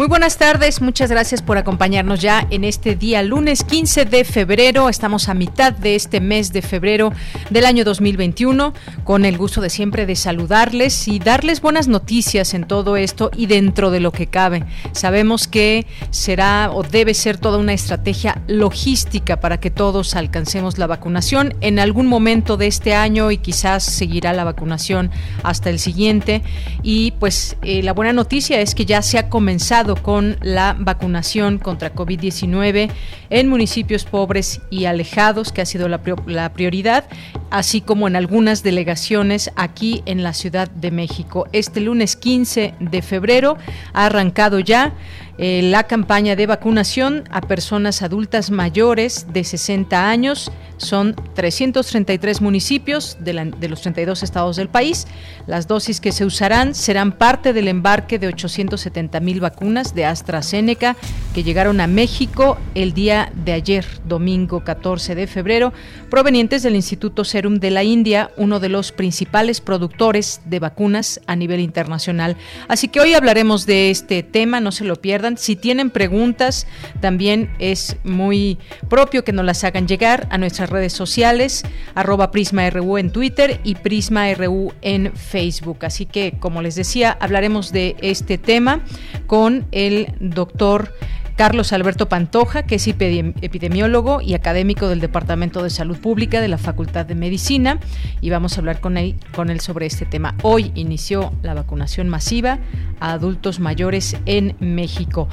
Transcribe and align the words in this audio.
Muy 0.00 0.08
buenas 0.08 0.38
tardes, 0.38 0.80
muchas 0.80 1.10
gracias 1.10 1.42
por 1.42 1.58
acompañarnos 1.58 2.22
ya 2.22 2.46
en 2.48 2.64
este 2.64 2.96
día 2.96 3.22
lunes 3.22 3.62
15 3.64 4.06
de 4.06 4.24
febrero. 4.24 4.88
Estamos 4.88 5.28
a 5.28 5.34
mitad 5.34 5.74
de 5.74 5.94
este 5.94 6.22
mes 6.22 6.54
de 6.54 6.62
febrero 6.62 7.12
del 7.50 7.66
año 7.66 7.84
2021 7.84 8.72
con 9.04 9.26
el 9.26 9.36
gusto 9.36 9.60
de 9.60 9.68
siempre 9.68 10.06
de 10.06 10.16
saludarles 10.16 11.06
y 11.06 11.18
darles 11.18 11.60
buenas 11.60 11.86
noticias 11.86 12.54
en 12.54 12.66
todo 12.66 12.96
esto 12.96 13.30
y 13.36 13.44
dentro 13.44 13.90
de 13.90 14.00
lo 14.00 14.10
que 14.10 14.26
cabe. 14.26 14.64
Sabemos 14.92 15.46
que 15.46 15.86
será 16.08 16.70
o 16.72 16.82
debe 16.82 17.12
ser 17.12 17.36
toda 17.36 17.58
una 17.58 17.74
estrategia 17.74 18.40
logística 18.46 19.38
para 19.38 19.60
que 19.60 19.70
todos 19.70 20.16
alcancemos 20.16 20.78
la 20.78 20.86
vacunación 20.86 21.52
en 21.60 21.78
algún 21.78 22.06
momento 22.06 22.56
de 22.56 22.68
este 22.68 22.94
año 22.94 23.30
y 23.30 23.36
quizás 23.36 23.84
seguirá 23.84 24.32
la 24.32 24.44
vacunación 24.44 25.10
hasta 25.42 25.68
el 25.68 25.78
siguiente. 25.78 26.42
Y 26.82 27.10
pues 27.20 27.58
eh, 27.60 27.82
la 27.82 27.92
buena 27.92 28.14
noticia 28.14 28.62
es 28.62 28.74
que 28.74 28.86
ya 28.86 29.02
se 29.02 29.18
ha 29.18 29.28
comenzado 29.28 29.89
con 29.96 30.36
la 30.42 30.76
vacunación 30.78 31.58
contra 31.58 31.94
COVID-19 31.94 32.90
en 33.30 33.48
municipios 33.48 34.04
pobres 34.04 34.60
y 34.70 34.84
alejados, 34.84 35.52
que 35.52 35.60
ha 35.60 35.66
sido 35.66 35.88
la, 35.88 36.00
la 36.26 36.52
prioridad, 36.52 37.04
así 37.50 37.80
como 37.80 38.08
en 38.08 38.16
algunas 38.16 38.62
delegaciones 38.62 39.50
aquí 39.56 40.02
en 40.06 40.22
la 40.22 40.32
Ciudad 40.32 40.70
de 40.70 40.90
México. 40.90 41.46
Este 41.52 41.80
lunes 41.80 42.16
15 42.16 42.74
de 42.78 43.02
febrero 43.02 43.56
ha 43.92 44.06
arrancado 44.06 44.60
ya 44.60 44.94
eh, 45.38 45.62
la 45.62 45.84
campaña 45.84 46.36
de 46.36 46.46
vacunación 46.46 47.24
a 47.30 47.40
personas 47.40 48.02
adultas 48.02 48.50
mayores 48.50 49.26
de 49.32 49.44
60 49.44 50.08
años. 50.08 50.50
Son 50.76 51.14
333 51.34 52.40
municipios 52.40 53.18
de, 53.20 53.52
de, 53.58 53.68
los 53.68 53.82
32 53.82 54.22
estados 54.22 54.56
del 54.56 54.68
país. 54.68 55.06
Las 55.46 55.66
dosis 55.66 56.00
que 56.00 56.12
se 56.12 56.24
usarán 56.24 56.74
serán 56.74 57.12
parte 57.12 57.52
del 57.52 57.68
embarque 57.68 58.18
de 58.18 58.28
870 58.28 59.20
mil 59.20 59.40
vacunas 59.40 59.94
de 59.94 60.06
AstraZeneca 60.06 60.96
que 61.34 61.42
llegaron 61.42 61.80
a 61.80 61.86
México 61.86 62.58
el 62.74 62.94
día 62.94 63.32
de 63.34 63.52
ayer, 63.52 63.86
domingo 64.06 64.64
14 64.64 65.14
de 65.14 65.26
febrero, 65.26 65.72
provenientes 66.10 66.62
del 66.62 66.76
Instituto 66.76 67.24
Serum 67.24 67.56
de 67.56 67.70
la 67.70 67.84
India, 67.84 68.30
uno 68.36 68.60
de 68.60 68.68
los 68.68 68.92
principales 68.92 69.60
productores 69.60 70.40
de 70.44 70.58
vacunas 70.58 71.20
a 71.26 71.36
nivel 71.36 71.60
internacional. 71.60 72.36
Así 72.68 72.88
que 72.88 73.00
hoy 73.00 73.14
hablaremos 73.14 73.66
de 73.66 73.90
este 73.90 74.22
tema, 74.22 74.60
no 74.60 74.72
se 74.72 74.84
lo 74.84 74.96
pierdan 74.96 75.29
si 75.36 75.56
tienen 75.56 75.90
preguntas, 75.90 76.66
también 77.00 77.50
es 77.58 77.96
muy 78.04 78.58
propio 78.88 79.24
que 79.24 79.32
nos 79.32 79.44
las 79.44 79.64
hagan 79.64 79.86
llegar 79.86 80.26
a 80.30 80.38
nuestras 80.38 80.70
redes 80.70 80.92
sociales, 80.92 81.64
arroba 81.94 82.30
PrismaRU 82.30 82.98
en 82.98 83.10
Twitter 83.10 83.60
y 83.64 83.74
PrismaRU 83.74 84.72
en 84.82 85.12
Facebook. 85.14 85.84
Así 85.84 86.06
que, 86.06 86.34
como 86.38 86.62
les 86.62 86.74
decía, 86.74 87.16
hablaremos 87.20 87.72
de 87.72 87.96
este 88.00 88.38
tema 88.38 88.84
con 89.26 89.66
el 89.72 90.12
doctor 90.20 90.94
Carlos 91.40 91.72
Alberto 91.72 92.06
Pantoja, 92.06 92.64
que 92.64 92.74
es 92.74 92.86
epidemiólogo 92.86 94.20
y 94.20 94.34
académico 94.34 94.90
del 94.90 95.00
Departamento 95.00 95.62
de 95.62 95.70
Salud 95.70 95.96
Pública 95.96 96.42
de 96.42 96.48
la 96.48 96.58
Facultad 96.58 97.06
de 97.06 97.14
Medicina, 97.14 97.80
y 98.20 98.28
vamos 98.28 98.52
a 98.52 98.60
hablar 98.60 98.80
con 98.80 98.98
él, 98.98 99.16
sobre 99.60 99.86
este 99.86 100.04
tema. 100.04 100.34
Hoy 100.42 100.70
inició 100.74 101.32
la 101.42 101.54
vacunación 101.54 102.10
masiva 102.10 102.58
a 103.00 103.12
adultos 103.12 103.58
mayores 103.58 104.18
en 104.26 104.54
México. 104.60 105.30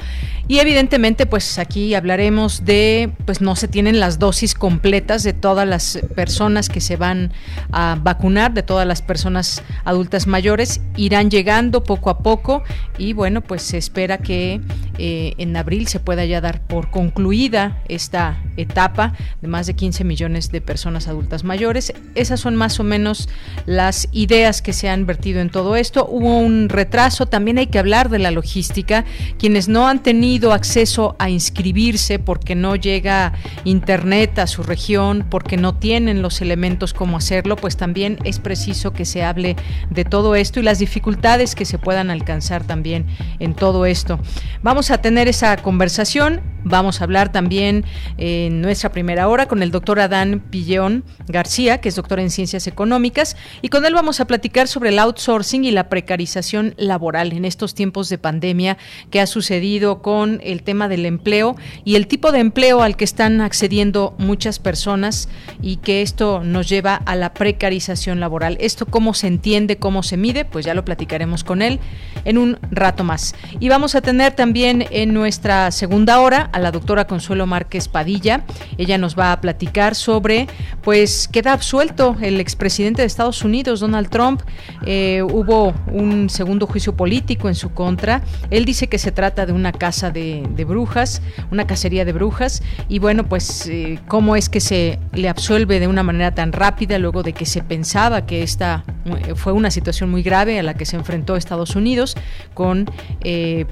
Y 0.48 0.60
evidentemente, 0.60 1.26
pues 1.26 1.58
aquí 1.58 1.94
hablaremos 1.94 2.64
de, 2.64 3.12
pues 3.26 3.42
no 3.42 3.54
se 3.54 3.68
tienen 3.68 4.00
las 4.00 4.18
dosis 4.18 4.54
completas 4.54 5.24
de 5.24 5.34
todas 5.34 5.68
las 5.68 6.00
personas 6.16 6.70
que 6.70 6.80
se 6.80 6.96
van 6.96 7.34
a 7.70 7.98
vacunar, 8.02 8.54
de 8.54 8.62
todas 8.62 8.86
las 8.86 9.02
personas 9.02 9.62
adultas 9.84 10.26
mayores, 10.26 10.80
irán 10.96 11.30
llegando 11.30 11.84
poco 11.84 12.08
a 12.08 12.20
poco 12.20 12.62
y 12.96 13.12
bueno, 13.12 13.42
pues 13.42 13.60
se 13.60 13.76
espera 13.76 14.16
que 14.16 14.62
eh, 14.96 15.34
en 15.36 15.54
abril 15.54 15.86
se 15.86 15.97
pueda 15.98 16.24
ya 16.24 16.40
dar 16.40 16.60
por 16.60 16.90
concluida 16.90 17.82
esta 17.88 18.42
etapa 18.56 19.14
de 19.40 19.48
más 19.48 19.66
de 19.66 19.74
15 19.74 20.04
millones 20.04 20.50
de 20.50 20.60
personas 20.60 21.08
adultas 21.08 21.44
mayores. 21.44 21.92
Esas 22.14 22.40
son 22.40 22.56
más 22.56 22.80
o 22.80 22.84
menos 22.84 23.28
las 23.66 24.08
ideas 24.12 24.62
que 24.62 24.72
se 24.72 24.88
han 24.88 25.06
vertido 25.06 25.40
en 25.40 25.50
todo 25.50 25.76
esto. 25.76 26.06
Hubo 26.08 26.38
un 26.38 26.68
retraso, 26.68 27.26
también 27.26 27.58
hay 27.58 27.66
que 27.66 27.78
hablar 27.78 28.08
de 28.08 28.18
la 28.18 28.30
logística. 28.30 29.04
Quienes 29.38 29.68
no 29.68 29.88
han 29.88 30.02
tenido 30.02 30.52
acceso 30.52 31.16
a 31.18 31.30
inscribirse 31.30 32.18
porque 32.18 32.54
no 32.54 32.76
llega 32.76 33.32
internet 33.64 34.38
a 34.38 34.46
su 34.46 34.62
región, 34.62 35.26
porque 35.28 35.56
no 35.56 35.74
tienen 35.74 36.22
los 36.22 36.40
elementos 36.40 36.94
como 36.94 37.16
hacerlo, 37.16 37.56
pues 37.56 37.76
también 37.76 38.18
es 38.24 38.38
preciso 38.38 38.92
que 38.92 39.04
se 39.04 39.24
hable 39.24 39.56
de 39.90 40.04
todo 40.04 40.34
esto 40.34 40.60
y 40.60 40.62
las 40.62 40.78
dificultades 40.78 41.54
que 41.54 41.64
se 41.64 41.78
puedan 41.78 42.10
alcanzar 42.10 42.64
también 42.64 43.06
en 43.38 43.54
todo 43.54 43.86
esto. 43.86 44.20
Vamos 44.62 44.90
a 44.90 44.98
tener 44.98 45.28
esa 45.28 45.56
conversación 45.56 45.87
conversación. 45.88 46.42
Vamos 46.64 47.00
a 47.00 47.04
hablar 47.04 47.32
también 47.32 47.84
en 48.18 48.60
nuestra 48.60 48.92
primera 48.92 49.28
hora 49.28 49.46
con 49.46 49.62
el 49.62 49.70
doctor 49.70 50.00
Adán 50.00 50.40
Pillón 50.50 51.04
García, 51.26 51.80
que 51.80 51.88
es 51.88 51.94
doctor 51.94 52.20
en 52.20 52.28
ciencias 52.28 52.66
económicas, 52.66 53.36
y 53.62 53.68
con 53.68 53.86
él 53.86 53.94
vamos 53.94 54.20
a 54.20 54.26
platicar 54.26 54.68
sobre 54.68 54.90
el 54.90 54.98
outsourcing 54.98 55.64
y 55.64 55.70
la 55.70 55.88
precarización 55.88 56.74
laboral 56.76 57.32
en 57.32 57.46
estos 57.46 57.74
tiempos 57.74 58.10
de 58.10 58.18
pandemia 58.18 58.76
que 59.10 59.20
ha 59.20 59.26
sucedido 59.26 60.02
con 60.02 60.40
el 60.42 60.62
tema 60.62 60.88
del 60.88 61.06
empleo 61.06 61.56
y 61.84 61.94
el 61.94 62.06
tipo 62.06 62.32
de 62.32 62.40
empleo 62.40 62.82
al 62.82 62.96
que 62.96 63.04
están 63.04 63.40
accediendo 63.40 64.14
muchas 64.18 64.58
personas 64.58 65.30
y 65.62 65.76
que 65.76 66.02
esto 66.02 66.42
nos 66.44 66.68
lleva 66.68 66.96
a 66.96 67.16
la 67.16 67.32
precarización 67.32 68.20
laboral. 68.20 68.58
Esto 68.60 68.84
cómo 68.84 69.14
se 69.14 69.28
entiende, 69.28 69.78
cómo 69.78 70.02
se 70.02 70.18
mide, 70.18 70.44
pues 70.44 70.66
ya 70.66 70.74
lo 70.74 70.84
platicaremos 70.84 71.44
con 71.44 71.62
él 71.62 71.78
en 72.26 72.36
un 72.36 72.58
rato 72.70 73.04
más. 73.04 73.34
Y 73.58 73.70
vamos 73.70 73.94
a 73.94 74.02
tener 74.02 74.32
también 74.34 74.84
en 74.90 75.14
nuestra 75.14 75.67
segunda 75.70 76.20
hora 76.20 76.48
a 76.52 76.58
la 76.58 76.70
doctora 76.70 77.06
Consuelo 77.06 77.46
Márquez 77.46 77.88
Padilla. 77.88 78.44
Ella 78.76 78.98
nos 78.98 79.18
va 79.18 79.32
a 79.32 79.40
platicar 79.40 79.94
sobre, 79.94 80.46
pues 80.82 81.28
queda 81.28 81.52
absuelto 81.52 82.16
el 82.20 82.40
expresidente 82.40 83.02
de 83.02 83.06
Estados 83.06 83.44
Unidos, 83.44 83.80
Donald 83.80 84.08
Trump. 84.08 84.42
Eh, 84.86 85.22
hubo 85.22 85.74
un 85.92 86.30
segundo 86.30 86.66
juicio 86.66 86.96
político 86.96 87.48
en 87.48 87.54
su 87.54 87.70
contra. 87.70 88.22
Él 88.50 88.64
dice 88.64 88.88
que 88.88 88.98
se 88.98 89.12
trata 89.12 89.46
de 89.46 89.52
una 89.52 89.72
casa 89.72 90.10
de, 90.10 90.46
brujas, 90.66 91.22
una 91.50 91.66
cacería 91.66 92.04
de 92.04 92.12
brujas. 92.12 92.62
Y 92.88 92.98
bueno, 92.98 93.24
pues 93.24 93.66
eh, 93.66 93.98
cómo 94.08 94.36
es 94.36 94.48
que 94.48 94.60
se 94.60 94.98
le 95.12 95.28
absuelve 95.28 95.80
de 95.80 95.88
una 95.88 96.02
manera 96.02 96.34
tan 96.34 96.52
rápida 96.52 96.98
luego 96.98 97.22
de 97.22 97.32
que 97.32 97.46
se 97.46 97.62
pensaba 97.62 98.26
que 98.26 98.42
esta 98.42 98.84
eh, 99.04 99.34
fue 99.34 99.52
una 99.52 99.70
situación 99.70 100.10
muy 100.10 100.22
grave 100.22 100.58
a 100.58 100.62
la 100.62 100.74
que 100.74 100.84
se 100.84 100.96
enfrentó 100.96 101.36
Estados 101.36 101.76
Unidos 101.76 102.16
con 102.54 102.90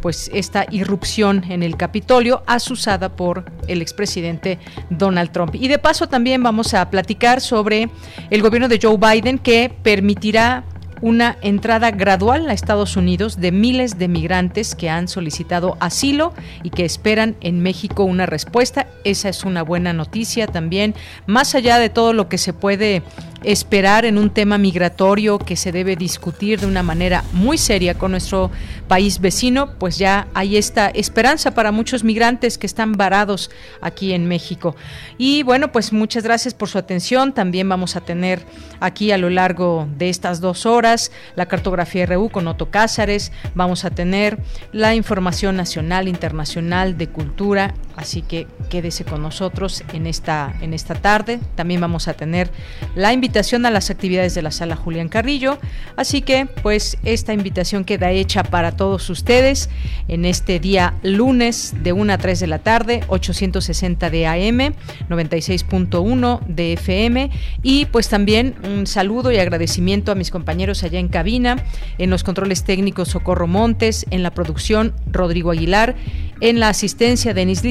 pues 0.00 0.30
esta 0.32 0.66
irrupción 0.70 1.44
en 1.48 1.62
el 1.62 1.76
capítulo 1.86 2.42
asusada 2.46 3.14
por 3.14 3.44
el 3.68 3.80
expresidente 3.80 4.58
Donald 4.90 5.30
Trump. 5.30 5.54
Y 5.54 5.68
de 5.68 5.78
paso 5.78 6.08
también 6.08 6.42
vamos 6.42 6.74
a 6.74 6.90
platicar 6.90 7.40
sobre 7.40 7.90
el 8.28 8.42
gobierno 8.42 8.66
de 8.66 8.80
Joe 8.82 8.96
Biden 8.96 9.38
que 9.38 9.72
permitirá 9.84 10.64
una 11.00 11.36
entrada 11.42 11.92
gradual 11.92 12.50
a 12.50 12.54
Estados 12.54 12.96
Unidos 12.96 13.40
de 13.40 13.52
miles 13.52 13.98
de 13.98 14.08
migrantes 14.08 14.74
que 14.74 14.90
han 14.90 15.06
solicitado 15.06 15.76
asilo 15.78 16.34
y 16.64 16.70
que 16.70 16.84
esperan 16.84 17.36
en 17.40 17.60
México 17.60 18.02
una 18.02 18.26
respuesta. 18.26 18.88
Esa 19.04 19.28
es 19.28 19.44
una 19.44 19.62
buena 19.62 19.92
noticia 19.92 20.48
también, 20.48 20.94
más 21.26 21.54
allá 21.54 21.78
de 21.78 21.88
todo 21.88 22.12
lo 22.12 22.28
que 22.28 22.38
se 22.38 22.52
puede 22.52 23.04
esperar 23.46 24.04
en 24.04 24.18
un 24.18 24.30
tema 24.30 24.58
migratorio 24.58 25.38
que 25.38 25.56
se 25.56 25.72
debe 25.72 25.96
discutir 25.96 26.60
de 26.60 26.66
una 26.66 26.82
manera 26.82 27.24
muy 27.32 27.58
seria 27.58 27.94
con 27.94 28.10
nuestro 28.10 28.50
país 28.88 29.20
vecino, 29.20 29.74
pues 29.78 29.98
ya 29.98 30.28
hay 30.34 30.56
esta 30.56 30.88
esperanza 30.88 31.52
para 31.52 31.72
muchos 31.72 32.04
migrantes 32.04 32.58
que 32.58 32.66
están 32.66 32.92
varados 32.92 33.50
aquí 33.80 34.12
en 34.12 34.28
México. 34.28 34.76
Y 35.16 35.42
bueno, 35.42 35.72
pues 35.72 35.92
muchas 35.92 36.24
gracias 36.24 36.54
por 36.54 36.68
su 36.68 36.78
atención. 36.78 37.32
También 37.32 37.68
vamos 37.68 37.96
a 37.96 38.00
tener 38.00 38.44
aquí 38.80 39.12
a 39.12 39.18
lo 39.18 39.30
largo 39.30 39.88
de 39.96 40.08
estas 40.08 40.40
dos 40.40 40.66
horas 40.66 41.10
la 41.34 41.46
cartografía 41.46 42.06
RU 42.06 42.30
con 42.30 42.48
Otto 42.48 42.70
Cázares, 42.70 43.32
vamos 43.54 43.84
a 43.84 43.90
tener 43.90 44.38
la 44.72 44.94
información 44.94 45.56
nacional, 45.56 46.08
internacional 46.08 46.98
de 46.98 47.08
cultura, 47.08 47.74
así 47.96 48.22
que 48.22 48.46
quédese 48.68 49.04
con 49.04 49.22
nosotros 49.22 49.82
en 49.92 50.06
esta, 50.06 50.54
en 50.60 50.74
esta 50.74 50.94
tarde. 50.94 51.40
También 51.54 51.80
vamos 51.80 52.08
a 52.08 52.14
tener 52.14 52.50
la 52.94 53.12
invitación 53.12 53.66
a 53.66 53.70
las 53.70 53.90
actividades 53.90 54.34
de 54.34 54.42
la 54.42 54.50
sala 54.50 54.76
Julián 54.76 55.08
Carrillo, 55.08 55.58
así 55.96 56.22
que 56.22 56.46
pues 56.62 56.98
esta 57.04 57.32
invitación 57.32 57.84
queda 57.84 58.10
hecha 58.10 58.42
para 58.44 58.72
todos 58.72 59.08
ustedes 59.10 59.70
en 60.08 60.24
este 60.24 60.60
día 60.60 60.94
lunes 61.02 61.74
de 61.82 61.92
1 61.92 62.12
a 62.12 62.18
3 62.18 62.40
de 62.40 62.46
la 62.46 62.58
tarde, 62.58 63.02
860 63.08 64.10
de 64.10 64.26
AM, 64.26 64.74
96.1 65.08 66.40
de 66.46 66.72
FM 66.74 67.30
y 67.62 67.86
pues 67.86 68.08
también 68.08 68.54
un 68.64 68.86
saludo 68.86 69.32
y 69.32 69.38
agradecimiento 69.38 70.12
a 70.12 70.14
mis 70.14 70.30
compañeros 70.30 70.82
allá 70.82 70.98
en 70.98 71.08
cabina, 71.08 71.64
en 71.98 72.10
los 72.10 72.24
controles 72.24 72.64
técnicos 72.64 73.08
Socorro 73.08 73.46
Montes, 73.46 74.06
en 74.10 74.22
la 74.22 74.32
producción 74.32 74.94
Rodrigo 75.10 75.50
Aguilar, 75.50 75.96
en 76.40 76.60
la 76.60 76.68
asistencia 76.68 77.32
Denis 77.32 77.62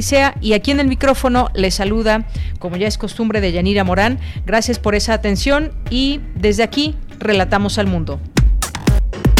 Y 0.41 0.53
aquí 0.53 0.71
en 0.71 0.79
el 0.79 0.87
micrófono 0.87 1.49
le 1.53 1.71
saluda, 1.71 2.27
como 2.59 2.77
ya 2.77 2.87
es 2.87 2.97
costumbre 2.97 3.41
de 3.41 3.51
Yanira 3.51 3.83
Morán. 3.83 4.19
Gracias 4.45 4.79
por 4.79 4.95
esa 4.95 5.13
atención 5.13 5.71
y 5.89 6.21
desde 6.35 6.63
aquí 6.63 6.95
relatamos 7.19 7.77
al 7.77 7.87
mundo. 7.87 8.19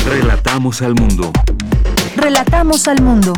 Relatamos 0.06 0.82
al 0.82 0.96
mundo. 0.96 1.32
Relatamos 2.16 2.88
al 2.88 3.02
mundo. 3.02 3.34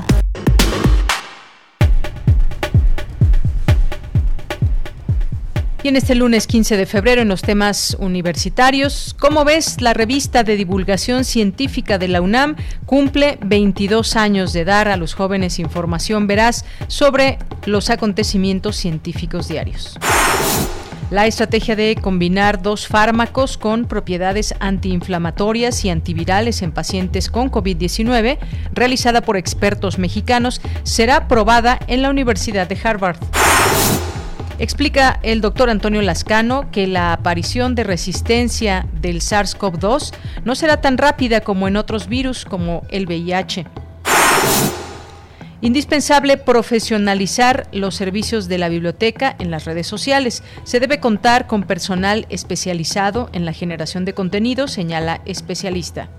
Y 5.84 5.90
en 5.90 5.96
este 5.96 6.16
lunes 6.16 6.48
15 6.48 6.76
de 6.76 6.86
febrero, 6.88 7.22
en 7.22 7.28
los 7.28 7.44
temas 7.44 7.96
universitarios, 8.00 9.16
¿cómo 9.20 9.46
ves? 9.46 9.80
La 9.80 9.94
revista 9.94 10.44
de 10.44 10.58
divulgación 10.58 11.24
científica 11.24 12.00
de 12.00 12.08
la 12.08 12.22
UNAM 12.22 12.56
cumple 12.86 13.38
22 13.46 14.16
años 14.16 14.54
de 14.54 14.66
dar 14.66 14.88
a 14.88 14.98
los 14.98 15.14
jóvenes 15.14 15.60
información 15.60 16.26
veraz 16.26 16.66
sobre 16.88 17.38
los 17.66 17.92
acontecimientos 17.92 18.76
científicos 18.76 19.48
diarios. 19.48 19.98
La 21.12 21.26
estrategia 21.26 21.76
de 21.76 21.96
combinar 21.96 22.62
dos 22.62 22.88
fármacos 22.88 23.58
con 23.58 23.86
propiedades 23.86 24.56
antiinflamatorias 24.60 25.86
y 25.86 25.90
antivirales 25.90 26.64
en 26.64 26.74
pacientes 26.74 27.30
con 27.30 27.50
COVID-19, 27.50 28.40
realizada 28.74 29.22
por 29.22 29.38
expertos 29.38 30.00
mexicanos, 30.00 30.60
será 30.84 31.30
probada 31.30 31.80
en 31.88 32.02
la 32.02 32.10
Universidad 32.10 32.68
de 32.68 32.78
Harvard. 32.84 33.20
Explica 34.60 35.20
el 35.22 35.40
doctor 35.42 35.70
Antonio 35.70 36.02
Lascano 36.02 36.72
que 36.72 36.88
la 36.88 37.14
aparición 37.14 37.76
de 37.76 37.84
resistencia 37.84 38.88
del 39.02 39.22
SARS-CoV-2 39.22 40.14
no 40.46 40.56
será 40.56 40.82
tan 40.82 40.98
rápida 40.98 41.42
como 41.42 41.68
en 41.68 41.78
otros 41.78 42.08
virus 42.08 42.44
como 42.44 42.82
el 42.90 43.06
VIH. 43.06 43.68
Indispensable 45.62 46.38
profesionalizar 46.38 47.68
los 47.72 47.96
servicios 47.96 48.48
de 48.48 48.58
la 48.58 48.70
biblioteca 48.70 49.36
en 49.38 49.52
las 49.52 49.66
redes 49.66 49.86
sociales. 49.86 50.44
Se 50.64 50.80
debe 50.80 51.00
contar 51.00 51.46
con 51.46 51.64
personal 51.64 52.26
especializado 52.30 53.30
en 53.34 53.46
la 53.46 53.54
generación 53.54 54.06
de 54.06 54.14
contenido, 54.14 54.68
señala 54.68 55.22
especialista. 55.26 56.10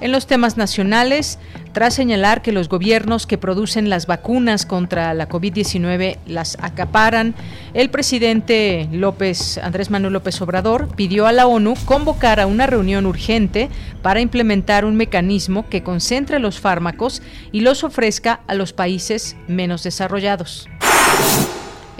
En 0.00 0.12
los 0.12 0.26
temas 0.26 0.56
nacionales, 0.56 1.38
tras 1.72 1.94
señalar 1.94 2.40
que 2.40 2.52
los 2.52 2.70
gobiernos 2.70 3.26
que 3.26 3.36
producen 3.36 3.90
las 3.90 4.06
vacunas 4.06 4.64
contra 4.64 5.12
la 5.12 5.28
COVID-19 5.28 6.16
las 6.26 6.56
acaparan, 6.62 7.34
el 7.74 7.90
presidente 7.90 8.88
López, 8.92 9.58
Andrés 9.58 9.90
Manuel 9.90 10.14
López 10.14 10.40
Obrador 10.40 10.88
pidió 10.96 11.26
a 11.26 11.32
la 11.32 11.46
ONU 11.46 11.74
convocar 11.84 12.40
a 12.40 12.46
una 12.46 12.66
reunión 12.66 13.04
urgente 13.04 13.68
para 14.02 14.20
implementar 14.20 14.86
un 14.86 14.96
mecanismo 14.96 15.68
que 15.68 15.82
concentre 15.82 16.38
los 16.38 16.60
fármacos 16.60 17.20
y 17.52 17.60
los 17.60 17.84
ofrezca 17.84 18.40
a 18.46 18.54
los 18.54 18.72
países 18.72 19.36
menos 19.48 19.82
desarrollados. 19.82 20.66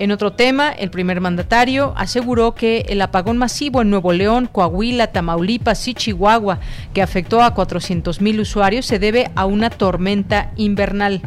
En 0.00 0.12
otro 0.12 0.32
tema, 0.32 0.70
el 0.70 0.88
primer 0.88 1.20
mandatario 1.20 1.92
aseguró 1.94 2.54
que 2.54 2.86
el 2.88 3.02
apagón 3.02 3.36
masivo 3.36 3.82
en 3.82 3.90
Nuevo 3.90 4.14
León, 4.14 4.48
Coahuila, 4.50 5.08
Tamaulipas 5.08 5.86
y 5.88 5.92
Chihuahua, 5.92 6.58
que 6.94 7.02
afectó 7.02 7.42
a 7.42 7.54
400.000 7.54 8.40
usuarios, 8.40 8.86
se 8.86 8.98
debe 8.98 9.30
a 9.34 9.44
una 9.44 9.68
tormenta 9.68 10.52
invernal 10.56 11.20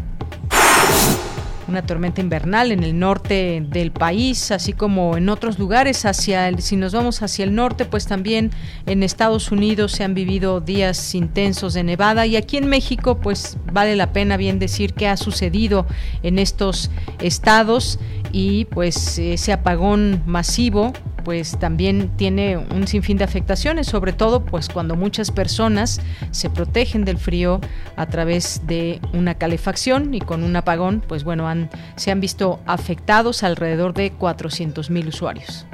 una 1.68 1.82
tormenta 1.82 2.22
invernal 2.22 2.72
en 2.72 2.84
el 2.84 2.98
norte 2.98 3.66
del 3.68 3.92
país, 3.92 4.52
así 4.52 4.74
como 4.74 5.18
en 5.18 5.30
otros 5.30 5.60
lugares. 5.60 6.06
Hacia 6.06 6.48
el, 6.48 6.62
si 6.62 6.76
nos 6.76 6.94
vamos 6.94 7.22
hacia 7.22 7.46
el 7.46 7.56
norte, 7.56 7.86
pues 7.86 8.06
también 8.06 8.52
en 8.86 9.04
Estados 9.04 9.52
Unidos 9.52 9.94
se 9.94 10.04
han 10.04 10.14
vivido 10.14 10.62
días 10.62 11.16
intensos 11.16 11.74
de 11.74 11.84
nevada 11.84 12.26
y 12.26 12.36
aquí 12.36 12.58
en 12.58 12.68
México, 12.68 13.20
pues 13.20 13.58
vale 13.72 13.96
la 13.96 14.14
pena 14.14 14.38
bien 14.38 14.60
decir 14.60 14.94
qué 14.94 15.08
ha 15.08 15.18
sucedido 15.18 15.86
en 16.22 16.40
estos 16.40 16.92
estados 17.20 18.00
y 18.32 18.66
pues 18.66 19.18
ese 19.18 19.54
apagón 19.54 20.24
masivo 20.26 20.94
pues 21.24 21.58
también 21.60 22.12
tiene 22.18 22.58
un 22.58 22.88
sinfín 22.88 23.18
de 23.18 23.24
afectaciones, 23.24 23.88
sobre 23.88 24.14
todo 24.14 24.44
pues 24.44 24.70
cuando 24.70 24.96
muchas 24.96 25.32
personas 25.32 26.02
se 26.32 26.50
protegen 26.50 27.06
del 27.06 27.18
frío 27.18 27.60
a 27.96 28.06
través 28.08 28.62
de 28.66 29.00
una 29.14 29.36
calefacción 29.36 30.14
y 30.14 30.20
con 30.20 30.44
un 30.44 30.56
apagón, 30.56 31.04
pues 31.08 31.24
bueno, 31.24 31.48
se 31.96 32.12
han 32.12 32.20
visto 32.20 32.60
afectados 32.66 33.44
alrededor 33.44 33.94
de 33.94 34.12
400 34.12 34.90
mil 34.90 35.08
usuarios. 35.08 35.66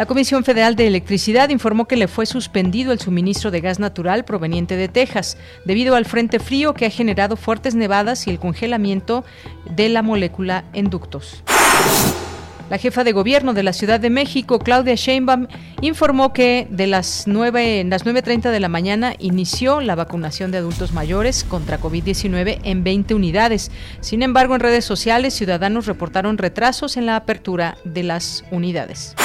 La 0.00 0.06
Comisión 0.06 0.44
Federal 0.44 0.76
de 0.76 0.86
Electricidad 0.86 1.50
informó 1.50 1.86
que 1.86 1.96
le 1.96 2.08
fue 2.08 2.24
suspendido 2.24 2.92
el 2.92 3.00
suministro 3.00 3.50
de 3.50 3.60
gas 3.60 3.78
natural 3.78 4.24
proveniente 4.24 4.76
de 4.76 4.88
Texas 4.88 5.36
debido 5.66 5.94
al 5.94 6.06
frente 6.06 6.38
frío 6.38 6.72
que 6.72 6.86
ha 6.86 6.90
generado 6.90 7.36
fuertes 7.36 7.74
nevadas 7.74 8.26
y 8.26 8.30
el 8.30 8.38
congelamiento 8.38 9.24
de 9.76 9.90
la 9.90 10.02
molécula 10.02 10.64
en 10.72 10.88
ductos. 10.88 11.42
La 12.70 12.78
jefa 12.78 13.02
de 13.02 13.10
gobierno 13.10 13.52
de 13.52 13.64
la 13.64 13.72
Ciudad 13.72 13.98
de 13.98 14.10
México, 14.10 14.60
Claudia 14.60 14.94
Sheinbaum, 14.94 15.48
informó 15.80 16.32
que 16.32 16.68
de 16.70 16.86
las 16.86 17.24
9, 17.26 17.84
las 17.88 18.06
9.30 18.06 18.52
de 18.52 18.60
la 18.60 18.68
mañana 18.68 19.14
inició 19.18 19.80
la 19.80 19.96
vacunación 19.96 20.52
de 20.52 20.58
adultos 20.58 20.92
mayores 20.92 21.42
contra 21.42 21.80
COVID-19 21.80 22.60
en 22.62 22.84
20 22.84 23.14
unidades. 23.14 23.72
Sin 23.98 24.22
embargo, 24.22 24.54
en 24.54 24.60
redes 24.60 24.84
sociales, 24.84 25.34
ciudadanos 25.34 25.86
reportaron 25.86 26.38
retrasos 26.38 26.96
en 26.96 27.06
la 27.06 27.16
apertura 27.16 27.76
de 27.82 28.04
las 28.04 28.44
unidades. 28.52 29.16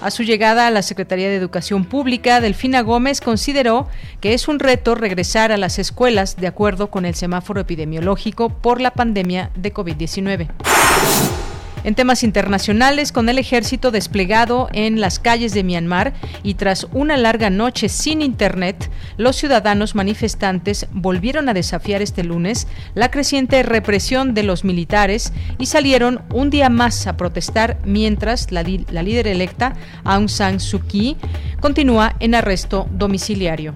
A 0.00 0.12
su 0.12 0.22
llegada 0.22 0.68
a 0.68 0.70
la 0.70 0.82
Secretaría 0.82 1.28
de 1.28 1.34
Educación 1.34 1.84
Pública, 1.84 2.40
Delfina 2.40 2.82
Gómez 2.82 3.20
consideró 3.20 3.88
que 4.20 4.32
es 4.32 4.46
un 4.46 4.60
reto 4.60 4.94
regresar 4.94 5.50
a 5.50 5.56
las 5.56 5.80
escuelas 5.80 6.36
de 6.36 6.46
acuerdo 6.46 6.88
con 6.88 7.04
el 7.04 7.16
semáforo 7.16 7.60
epidemiológico 7.60 8.50
por 8.50 8.80
la 8.80 8.92
pandemia 8.92 9.50
de 9.56 9.74
COVID-19. 9.74 11.53
En 11.84 11.94
temas 11.94 12.24
internacionales, 12.24 13.12
con 13.12 13.28
el 13.28 13.38
ejército 13.38 13.90
desplegado 13.90 14.68
en 14.72 15.02
las 15.02 15.18
calles 15.18 15.52
de 15.52 15.62
Myanmar 15.62 16.14
y 16.42 16.54
tras 16.54 16.86
una 16.92 17.18
larga 17.18 17.50
noche 17.50 17.90
sin 17.90 18.22
internet, 18.22 18.90
los 19.18 19.36
ciudadanos 19.36 19.94
manifestantes 19.94 20.86
volvieron 20.92 21.50
a 21.50 21.54
desafiar 21.54 22.00
este 22.00 22.24
lunes 22.24 22.68
la 22.94 23.10
creciente 23.10 23.62
represión 23.62 24.32
de 24.32 24.44
los 24.44 24.64
militares 24.64 25.34
y 25.58 25.66
salieron 25.66 26.22
un 26.32 26.48
día 26.48 26.70
más 26.70 27.06
a 27.06 27.18
protestar 27.18 27.78
mientras 27.84 28.50
la, 28.50 28.62
líder 28.62 29.26
electa, 29.26 29.74
Aung 30.04 30.30
San 30.30 30.60
Suu 30.60 30.80
Kyi, 30.80 31.18
continúa 31.60 32.16
en 32.18 32.34
arresto 32.34 32.88
domiciliario. 32.92 33.74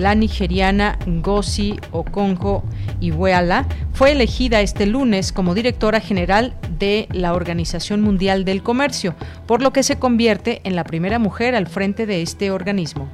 La 0.00 0.14
nigeriana 0.14 0.98
Ngozi 1.06 1.78
Okonjo 1.92 2.64
Iweala 3.00 3.66
fue 3.92 4.12
elegida 4.12 4.62
este 4.62 4.86
lunes 4.86 5.30
como 5.30 5.52
directora 5.52 6.00
general 6.00 6.54
de 6.78 7.06
la 7.12 7.34
Organización 7.34 8.00
Mundial 8.00 8.46
del 8.46 8.62
Comercio, 8.62 9.14
por 9.46 9.60
lo 9.60 9.74
que 9.74 9.82
se 9.82 9.98
convierte 9.98 10.62
en 10.64 10.74
la 10.74 10.84
primera 10.84 11.18
mujer 11.18 11.54
al 11.54 11.66
frente 11.66 12.06
de 12.06 12.22
este 12.22 12.50
organismo. 12.50 13.10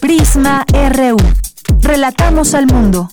Prisma 0.00 0.64
RU. 0.72 1.18
Relatamos 1.82 2.54
al 2.54 2.66
mundo. 2.66 3.10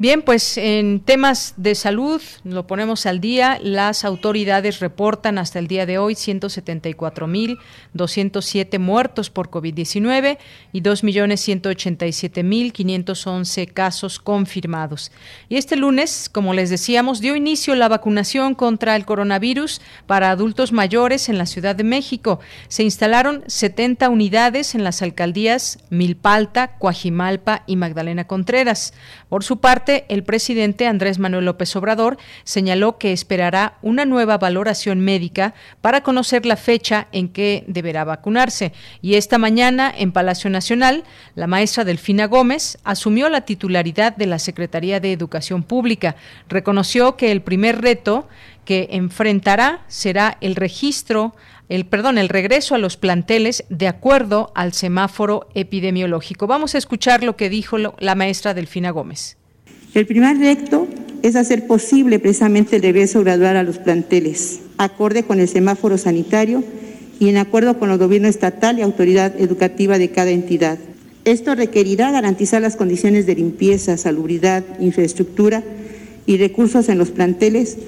Bien, 0.00 0.22
pues 0.22 0.56
en 0.58 1.00
temas 1.00 1.54
de 1.56 1.74
salud, 1.74 2.22
lo 2.44 2.68
ponemos 2.68 3.04
al 3.04 3.18
día, 3.18 3.58
las 3.60 4.04
autoridades 4.04 4.78
reportan 4.78 5.38
hasta 5.38 5.58
el 5.58 5.66
día 5.66 5.86
de 5.86 5.98
hoy 5.98 6.14
174.207 6.14 8.78
muertos 8.78 9.28
por 9.28 9.50
COVID-19 9.50 10.38
y 10.72 10.82
2.187.511 10.82 13.72
casos 13.72 14.20
confirmados. 14.20 15.10
Y 15.48 15.56
este 15.56 15.74
lunes, 15.74 16.30
como 16.32 16.54
les 16.54 16.70
decíamos, 16.70 17.20
dio 17.20 17.34
inicio 17.34 17.74
la 17.74 17.88
vacunación 17.88 18.54
contra 18.54 18.94
el 18.94 19.04
coronavirus 19.04 19.80
para 20.06 20.30
adultos 20.30 20.70
mayores 20.70 21.28
en 21.28 21.38
la 21.38 21.46
Ciudad 21.46 21.74
de 21.74 21.82
México. 21.82 22.38
Se 22.68 22.84
instalaron 22.84 23.42
70 23.48 24.08
unidades 24.10 24.76
en 24.76 24.84
las 24.84 25.02
alcaldías 25.02 25.80
Milpalta, 25.90 26.78
Coajimalpa 26.78 27.64
y 27.66 27.74
Magdalena 27.74 28.28
Contreras. 28.28 28.94
Por 29.28 29.42
su 29.42 29.58
parte, 29.58 29.87
el 29.88 30.22
presidente 30.22 30.86
Andrés 30.86 31.18
Manuel 31.18 31.46
López 31.46 31.74
Obrador 31.76 32.18
señaló 32.44 32.98
que 32.98 33.12
esperará 33.12 33.78
una 33.82 34.04
nueva 34.04 34.38
valoración 34.38 35.00
médica 35.00 35.54
para 35.80 36.02
conocer 36.02 36.44
la 36.44 36.56
fecha 36.56 37.08
en 37.12 37.28
que 37.28 37.64
deberá 37.66 38.04
vacunarse. 38.04 38.72
Y 39.00 39.14
esta 39.14 39.38
mañana, 39.38 39.92
en 39.96 40.12
Palacio 40.12 40.50
Nacional, 40.50 41.04
la 41.34 41.46
maestra 41.46 41.84
Delfina 41.84 42.26
Gómez 42.26 42.78
asumió 42.84 43.28
la 43.28 43.42
titularidad 43.42 44.14
de 44.14 44.26
la 44.26 44.38
Secretaría 44.38 45.00
de 45.00 45.12
Educación 45.12 45.62
Pública. 45.62 46.16
Reconoció 46.48 47.16
que 47.16 47.32
el 47.32 47.42
primer 47.42 47.80
reto 47.80 48.28
que 48.64 48.88
enfrentará 48.92 49.84
será 49.88 50.36
el 50.40 50.54
registro 50.54 51.34
el 51.68 51.84
perdón, 51.84 52.16
el 52.16 52.28
regreso 52.28 52.74
a 52.74 52.78
los 52.78 52.96
planteles 52.96 53.64
de 53.68 53.88
acuerdo 53.88 54.52
al 54.54 54.72
semáforo 54.72 55.48
epidemiológico. 55.54 56.46
Vamos 56.46 56.74
a 56.74 56.78
escuchar 56.78 57.22
lo 57.22 57.36
que 57.36 57.50
dijo 57.50 57.76
la 57.76 58.14
maestra 58.14 58.54
Delfina 58.54 58.90
Gómez. 58.90 59.36
El 59.94 60.06
primer 60.06 60.38
reto 60.38 60.86
es 61.22 61.36
hacer 61.36 61.66
posible 61.66 62.18
precisamente 62.18 62.76
el 62.76 62.82
regreso 62.82 63.20
gradual 63.20 63.56
a 63.56 63.62
los 63.62 63.78
planteles, 63.78 64.60
acorde 64.76 65.24
con 65.24 65.40
el 65.40 65.48
semáforo 65.48 65.98
sanitario 65.98 66.62
y 67.18 67.28
en 67.28 67.36
acuerdo 67.36 67.78
con 67.78 67.90
el 67.90 67.98
gobierno 67.98 68.28
estatal 68.28 68.78
y 68.78 68.82
autoridad 68.82 69.40
educativa 69.40 69.98
de 69.98 70.10
cada 70.10 70.30
entidad. 70.30 70.78
Esto 71.24 71.54
requerirá 71.54 72.10
garantizar 72.10 72.62
las 72.62 72.76
condiciones 72.76 73.26
de 73.26 73.34
limpieza, 73.34 73.96
salubridad, 73.96 74.64
infraestructura 74.80 75.62
y 76.26 76.36
recursos 76.36 76.88
en 76.88 76.98
los 76.98 77.10
planteles 77.10 77.78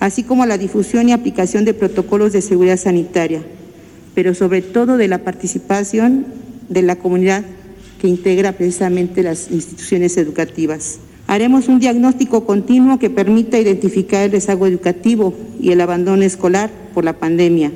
así 0.00 0.22
como 0.22 0.44
la 0.46 0.58
difusión 0.58 1.08
y 1.08 1.12
aplicación 1.12 1.64
de 1.64 1.74
protocolos 1.74 2.32
de 2.32 2.42
seguridad 2.42 2.76
sanitaria, 2.76 3.42
pero 4.14 4.34
sobre 4.34 4.62
todo 4.62 4.96
de 4.96 5.08
la 5.08 5.24
participación 5.24 6.26
de 6.68 6.82
la 6.82 6.96
comunidad 6.96 7.44
que 8.00 8.08
integra 8.08 8.52
precisamente 8.52 9.22
las 9.22 9.50
instituciones 9.50 10.16
educativas. 10.16 10.98
Haremos 11.26 11.68
un 11.68 11.80
diagnóstico 11.80 12.44
continuo 12.44 12.98
que 12.98 13.10
permita 13.10 13.58
identificar 13.58 14.24
el 14.24 14.32
rezago 14.32 14.66
educativo 14.66 15.34
y 15.60 15.72
el 15.72 15.80
abandono 15.80 16.22
escolar 16.22 16.70
por 16.92 17.04
la 17.04 17.14
pandemia, 17.14 17.72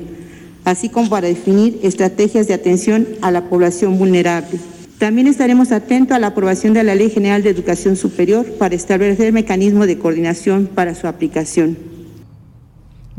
así 0.65 0.89
como 0.89 1.09
para 1.09 1.27
definir 1.27 1.79
estrategias 1.81 2.47
de 2.47 2.53
atención 2.53 3.07
a 3.21 3.31
la 3.31 3.49
población 3.49 3.97
vulnerable. 3.97 4.59
También 4.99 5.27
estaremos 5.27 5.71
atentos 5.71 6.15
a 6.15 6.19
la 6.19 6.27
aprobación 6.27 6.73
de 6.73 6.83
la 6.83 6.93
Ley 6.93 7.09
General 7.09 7.41
de 7.41 7.49
Educación 7.49 7.95
Superior 7.95 8.45
para 8.45 8.75
establecer 8.75 9.33
mecanismos 9.33 9.87
de 9.87 9.97
coordinación 9.97 10.67
para 10.67 10.93
su 10.93 11.07
aplicación. 11.07 11.88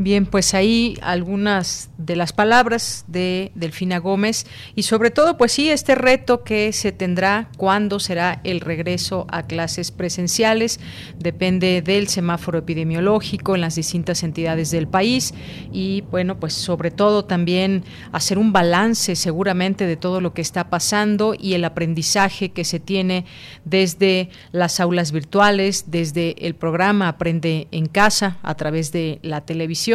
Bien, 0.02 0.25
pues 0.25 0.54
ahí 0.54 0.97
algunas 1.02 1.90
de 1.99 2.16
las 2.16 2.33
palabras 2.33 3.04
de 3.07 3.52
Delfina 3.54 3.99
Gómez. 3.99 4.47
Y 4.75 4.85
sobre 4.85 5.11
todo, 5.11 5.37
pues 5.37 5.52
sí, 5.52 5.69
este 5.69 5.95
reto 5.95 6.42
que 6.42 6.73
se 6.73 6.90
tendrá 6.90 7.50
cuándo 7.59 8.00
será 8.00 8.40
el 8.42 8.61
regreso 8.61 9.26
a 9.30 9.42
clases 9.42 9.90
presenciales, 9.90 10.80
depende 11.19 11.83
del 11.83 12.09
semáforo 12.09 12.61
epidemiológico 12.61 13.54
en 13.54 13.61
las 13.61 13.75
distintas 13.75 14.23
entidades 14.23 14.71
del 14.71 14.88
país. 14.88 15.35
Y 15.71 16.00
bueno, 16.11 16.40
pues 16.40 16.54
sobre 16.54 16.90
todo 16.90 17.26
también 17.26 17.85
hacer 18.11 18.38
un 18.38 18.54
balance 18.54 19.16
seguramente 19.16 19.87
de 19.87 19.99
todo 19.99 20.23
lo 20.23 20.33
que 20.33 20.40
está 20.40 20.71
pasando 20.71 21.35
y 21.38 21.52
el 21.52 21.64
aprendizaje 21.66 22.52
que 22.52 22.64
se 22.64 22.80
tiene 22.80 23.26
desde 23.66 24.30
las 24.50 24.80
aulas 24.80 25.12
virtuales, 25.12 25.90
desde 25.90 26.47
el 26.47 26.54
programa 26.54 27.09
Aprende 27.09 27.69
en 27.71 27.85
casa 27.85 28.38
a 28.42 28.54
través 28.54 28.92
de 28.92 29.19
la 29.23 29.42
televisión 29.42 29.89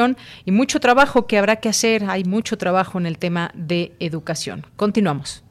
y 0.45 0.51
mucho 0.51 0.79
trabajo 0.79 1.27
que 1.27 1.37
habrá 1.37 1.57
que 1.57 1.69
hacer. 1.69 2.05
Hay 2.09 2.23
mucho 2.23 2.57
trabajo 2.57 2.97
en 2.99 3.05
el 3.05 3.17
tema 3.17 3.51
de 3.53 3.93
educación. 3.99 4.65
Continuamos. 4.75 5.43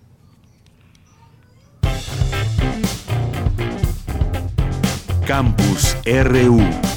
Campus 5.27 5.97
RU. 6.05 6.94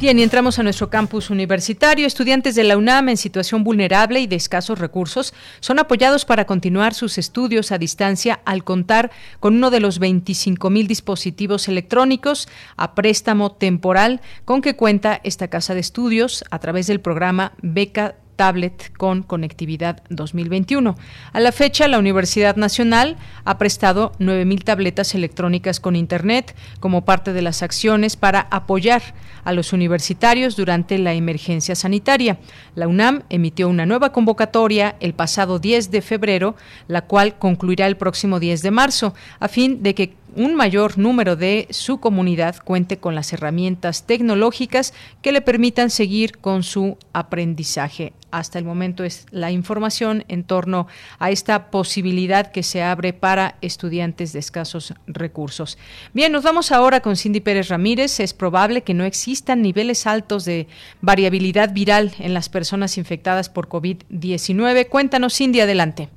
Bien, 0.00 0.18
y 0.18 0.22
entramos 0.22 0.58
a 0.58 0.62
nuestro 0.62 0.88
campus 0.88 1.28
universitario. 1.28 2.06
Estudiantes 2.06 2.54
de 2.54 2.64
la 2.64 2.78
UNAM 2.78 3.10
en 3.10 3.18
situación 3.18 3.64
vulnerable 3.64 4.18
y 4.20 4.26
de 4.26 4.34
escasos 4.36 4.78
recursos 4.78 5.34
son 5.60 5.78
apoyados 5.78 6.24
para 6.24 6.46
continuar 6.46 6.94
sus 6.94 7.18
estudios 7.18 7.70
a 7.70 7.76
distancia 7.76 8.40
al 8.46 8.64
contar 8.64 9.10
con 9.40 9.56
uno 9.56 9.70
de 9.70 9.80
los 9.80 9.98
25 9.98 10.70
mil 10.70 10.86
dispositivos 10.86 11.68
electrónicos 11.68 12.48
a 12.78 12.94
préstamo 12.94 13.52
temporal 13.52 14.22
con 14.46 14.62
que 14.62 14.74
cuenta 14.74 15.20
esta 15.22 15.48
casa 15.48 15.74
de 15.74 15.80
estudios 15.80 16.44
a 16.50 16.60
través 16.60 16.86
del 16.86 17.02
programa 17.02 17.52
Beca 17.60 18.14
tablet 18.40 18.96
con 18.96 19.22
conectividad 19.22 20.02
2021. 20.08 20.96
A 21.34 21.40
la 21.40 21.52
fecha, 21.52 21.88
la 21.88 21.98
Universidad 21.98 22.56
Nacional 22.56 23.18
ha 23.44 23.58
prestado 23.58 24.12
9.000 24.18 24.64
tabletas 24.64 25.14
electrónicas 25.14 25.78
con 25.78 25.94
Internet 25.94 26.56
como 26.80 27.04
parte 27.04 27.34
de 27.34 27.42
las 27.42 27.62
acciones 27.62 28.16
para 28.16 28.48
apoyar 28.50 29.02
a 29.44 29.52
los 29.52 29.74
universitarios 29.74 30.56
durante 30.56 30.96
la 30.96 31.12
emergencia 31.12 31.74
sanitaria. 31.74 32.38
La 32.74 32.88
UNAM 32.88 33.24
emitió 33.28 33.68
una 33.68 33.84
nueva 33.84 34.10
convocatoria 34.10 34.96
el 35.00 35.12
pasado 35.12 35.58
10 35.58 35.90
de 35.90 36.00
febrero, 36.00 36.56
la 36.88 37.02
cual 37.02 37.36
concluirá 37.36 37.86
el 37.88 37.98
próximo 37.98 38.40
10 38.40 38.62
de 38.62 38.70
marzo, 38.70 39.14
a 39.38 39.48
fin 39.48 39.82
de 39.82 39.94
que 39.94 40.14
un 40.36 40.54
mayor 40.54 40.98
número 40.98 41.36
de 41.36 41.66
su 41.70 42.00
comunidad 42.00 42.56
cuente 42.64 42.98
con 42.98 43.14
las 43.14 43.32
herramientas 43.32 44.06
tecnológicas 44.06 44.94
que 45.22 45.32
le 45.32 45.40
permitan 45.40 45.90
seguir 45.90 46.38
con 46.38 46.62
su 46.62 46.96
aprendizaje. 47.12 48.12
Hasta 48.30 48.58
el 48.58 48.64
momento 48.64 49.02
es 49.02 49.26
la 49.30 49.50
información 49.50 50.24
en 50.28 50.44
torno 50.44 50.86
a 51.18 51.30
esta 51.30 51.70
posibilidad 51.70 52.52
que 52.52 52.62
se 52.62 52.82
abre 52.82 53.12
para 53.12 53.56
estudiantes 53.60 54.32
de 54.32 54.38
escasos 54.38 54.94
recursos. 55.06 55.78
Bien, 56.12 56.30
nos 56.30 56.44
vamos 56.44 56.70
ahora 56.70 57.00
con 57.00 57.16
Cindy 57.16 57.40
Pérez 57.40 57.68
Ramírez. 57.68 58.20
Es 58.20 58.34
probable 58.34 58.82
que 58.82 58.94
no 58.94 59.04
existan 59.04 59.62
niveles 59.62 60.06
altos 60.06 60.44
de 60.44 60.68
variabilidad 61.00 61.72
viral 61.72 62.12
en 62.18 62.34
las 62.34 62.48
personas 62.48 62.98
infectadas 62.98 63.48
por 63.48 63.68
COVID-19. 63.68 64.88
Cuéntanos, 64.88 65.34
Cindy, 65.34 65.60
adelante. 65.60 66.08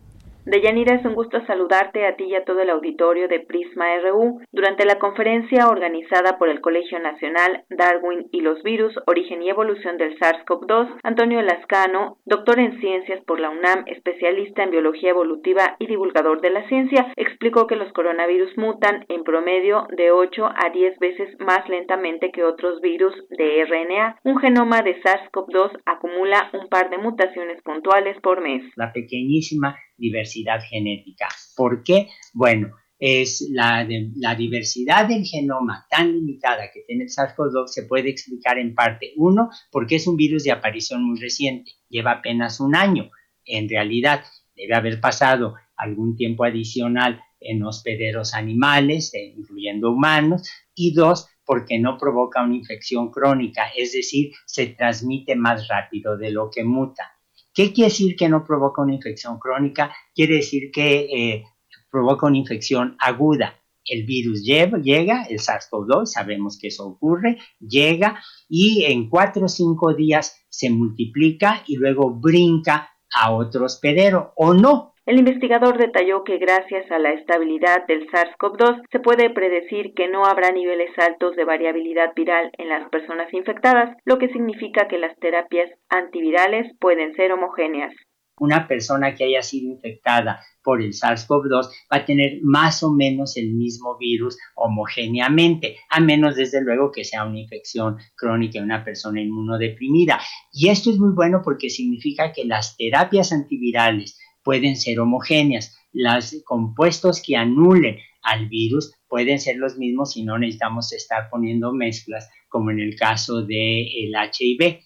Deyanira, 0.45 0.95
es 0.95 1.05
un 1.05 1.15
gusto 1.15 1.39
saludarte 1.45 2.05
a 2.05 2.17
ti 2.17 2.25
y 2.25 2.35
a 2.35 2.43
todo 2.43 2.59
el 2.59 2.69
auditorio 2.69 3.29
de 3.29 3.39
Prisma 3.39 3.85
RU. 3.99 4.41
Durante 4.51 4.85
la 4.85 4.99
conferencia 4.99 5.69
organizada 5.69 6.37
por 6.37 6.49
el 6.49 6.59
Colegio 6.59 6.99
Nacional 6.99 7.63
Darwin 7.69 8.27
y 8.29 8.41
los 8.41 8.61
virus, 8.61 8.93
origen 9.07 9.41
y 9.41 9.49
evolución 9.49 9.97
del 9.97 10.19
SARS-CoV-2, 10.19 10.97
Antonio 11.03 11.41
Lascano, 11.41 12.17
doctor 12.25 12.59
en 12.59 12.77
ciencias 12.81 13.23
por 13.23 13.39
la 13.39 13.51
UNAM, 13.51 13.85
especialista 13.87 14.63
en 14.63 14.71
biología 14.71 15.11
evolutiva 15.11 15.77
y 15.79 15.87
divulgador 15.87 16.41
de 16.41 16.49
la 16.49 16.67
ciencia, 16.67 17.13
explicó 17.15 17.65
que 17.65 17.77
los 17.77 17.93
coronavirus 17.93 18.57
mutan 18.57 19.05
en 19.07 19.23
promedio 19.23 19.87
de 19.95 20.11
8 20.11 20.45
a 20.45 20.69
10 20.73 20.99
veces 20.99 21.39
más 21.39 21.69
lentamente 21.69 22.31
que 22.33 22.43
otros 22.43 22.81
virus 22.81 23.13
de 23.29 23.63
RNA. 23.63 24.17
Un 24.25 24.39
genoma 24.39 24.81
de 24.81 25.01
SARS-CoV-2 25.01 25.79
acumula 25.85 26.49
un 26.51 26.67
par 26.67 26.89
de 26.89 26.97
mutaciones 26.97 27.61
puntuales 27.61 28.19
por 28.21 28.41
mes. 28.41 28.63
La 28.75 28.91
pequeñísima 28.91 29.77
diversidad 29.97 30.61
genética. 30.61 31.27
¿Por 31.55 31.83
qué? 31.83 32.09
Bueno, 32.33 32.75
es 32.99 33.49
la, 33.51 33.85
la 34.15 34.35
diversidad 34.35 35.07
del 35.07 35.25
genoma 35.25 35.85
tan 35.89 36.13
limitada 36.13 36.71
que 36.73 36.81
tiene 36.87 37.03
el 37.03 37.09
SARS-CoV-2 37.09 37.67
se 37.67 37.83
puede 37.83 38.09
explicar 38.09 38.57
en 38.57 38.73
parte, 38.73 39.13
uno, 39.17 39.49
porque 39.71 39.95
es 39.95 40.07
un 40.07 40.15
virus 40.15 40.43
de 40.43 40.51
aparición 40.51 41.03
muy 41.03 41.19
reciente, 41.19 41.71
lleva 41.89 42.11
apenas 42.11 42.59
un 42.59 42.75
año. 42.75 43.11
En 43.45 43.67
realidad, 43.67 44.23
debe 44.55 44.75
haber 44.75 45.01
pasado 45.01 45.55
algún 45.75 46.15
tiempo 46.15 46.45
adicional 46.45 47.21
en 47.39 47.63
hospederos 47.63 48.33
animales, 48.33 49.13
eh, 49.13 49.33
incluyendo 49.35 49.91
humanos, 49.91 50.49
y 50.75 50.93
dos, 50.93 51.27
porque 51.45 51.79
no 51.79 51.97
provoca 51.97 52.43
una 52.43 52.55
infección 52.55 53.11
crónica, 53.11 53.67
es 53.75 53.91
decir, 53.91 54.31
se 54.45 54.67
transmite 54.67 55.35
más 55.35 55.67
rápido 55.67 56.17
de 56.17 56.31
lo 56.31 56.49
que 56.49 56.63
muta. 56.63 57.12
¿Qué 57.53 57.71
quiere 57.71 57.89
decir 57.89 58.15
que 58.15 58.29
no 58.29 58.43
provoca 58.43 58.81
una 58.81 58.95
infección 58.95 59.37
crónica? 59.37 59.93
Quiere 60.15 60.35
decir 60.35 60.71
que 60.71 61.01
eh, 61.01 61.43
provoca 61.91 62.27
una 62.27 62.37
infección 62.37 62.95
aguda. 62.99 63.59
El 63.85 64.05
virus 64.05 64.43
llega, 64.43 65.23
el 65.23 65.39
SARS-CoV-2, 65.39 66.05
sabemos 66.05 66.57
que 66.57 66.67
eso 66.67 66.87
ocurre, 66.87 67.37
llega 67.59 68.19
y 68.47 68.85
en 68.85 69.09
cuatro 69.09 69.45
o 69.45 69.49
cinco 69.49 69.93
días 69.93 70.45
se 70.49 70.69
multiplica 70.69 71.63
y 71.67 71.75
luego 71.75 72.09
brinca 72.09 72.89
a 73.13 73.31
otro 73.31 73.65
hospedero 73.65 74.33
o 74.37 74.53
no, 74.53 74.92
El 75.05 75.19
investigador 75.19 75.77
detalló 75.77 76.23
que 76.23 76.37
gracias 76.37 76.89
a 76.89 76.97
la 76.97 77.11
estabilidad 77.11 77.85
del 77.87 78.07
SARS-CoV-2 78.09 78.83
se 78.89 78.99
puede 79.01 79.29
predecir 79.29 79.93
que 79.93 80.07
no 80.07 80.23
habrá 80.25 80.51
niveles 80.51 80.97
altos 80.97 81.35
de 81.35 81.43
variabilidad 81.43 82.13
viral 82.15 82.51
en 82.57 82.69
las 82.69 82.87
personas 82.89 83.33
infectadas, 83.33 83.97
lo 84.05 84.17
que 84.17 84.29
significa 84.29 84.87
que 84.87 84.97
las 84.97 85.17
terapias 85.19 85.69
antivirales 85.89 86.71
pueden 86.79 87.13
ser 87.15 87.33
homogéneas 87.33 87.93
una 88.39 88.67
persona 88.67 89.13
que 89.13 89.25
haya 89.25 89.41
sido 89.41 89.71
infectada 89.71 90.41
por 90.63 90.81
el 90.81 90.93
SARS-CoV-2 90.93 91.69
va 91.91 91.97
a 91.97 92.05
tener 92.05 92.39
más 92.41 92.81
o 92.83 92.91
menos 92.91 93.37
el 93.37 93.53
mismo 93.53 93.97
virus 93.97 94.37
homogéneamente, 94.55 95.77
a 95.89 95.99
menos 95.99 96.35
desde 96.35 96.61
luego 96.61 96.91
que 96.91 97.03
sea 97.03 97.25
una 97.25 97.39
infección 97.39 97.97
crónica 98.15 98.59
de 98.59 98.65
una 98.65 98.83
persona 98.83 99.21
inmunodeprimida. 99.21 100.19
Y 100.51 100.69
esto 100.69 100.89
es 100.89 100.97
muy 100.97 101.13
bueno 101.13 101.41
porque 101.43 101.69
significa 101.69 102.33
que 102.33 102.45
las 102.45 102.75
terapias 102.75 103.31
antivirales 103.31 104.17
pueden 104.43 104.75
ser 104.75 104.99
homogéneas. 104.99 105.77
Los 105.91 106.35
compuestos 106.45 107.21
que 107.21 107.35
anulen 107.35 107.97
al 108.21 108.47
virus 108.47 108.93
pueden 109.07 109.39
ser 109.39 109.57
los 109.57 109.77
mismos 109.77 110.17
y 110.17 110.23
no 110.23 110.37
necesitamos 110.37 110.91
estar 110.93 111.29
poniendo 111.29 111.73
mezclas 111.73 112.29
como 112.49 112.71
en 112.71 112.79
el 112.79 112.95
caso 112.95 113.41
del 113.41 114.13
HIV 114.13 114.79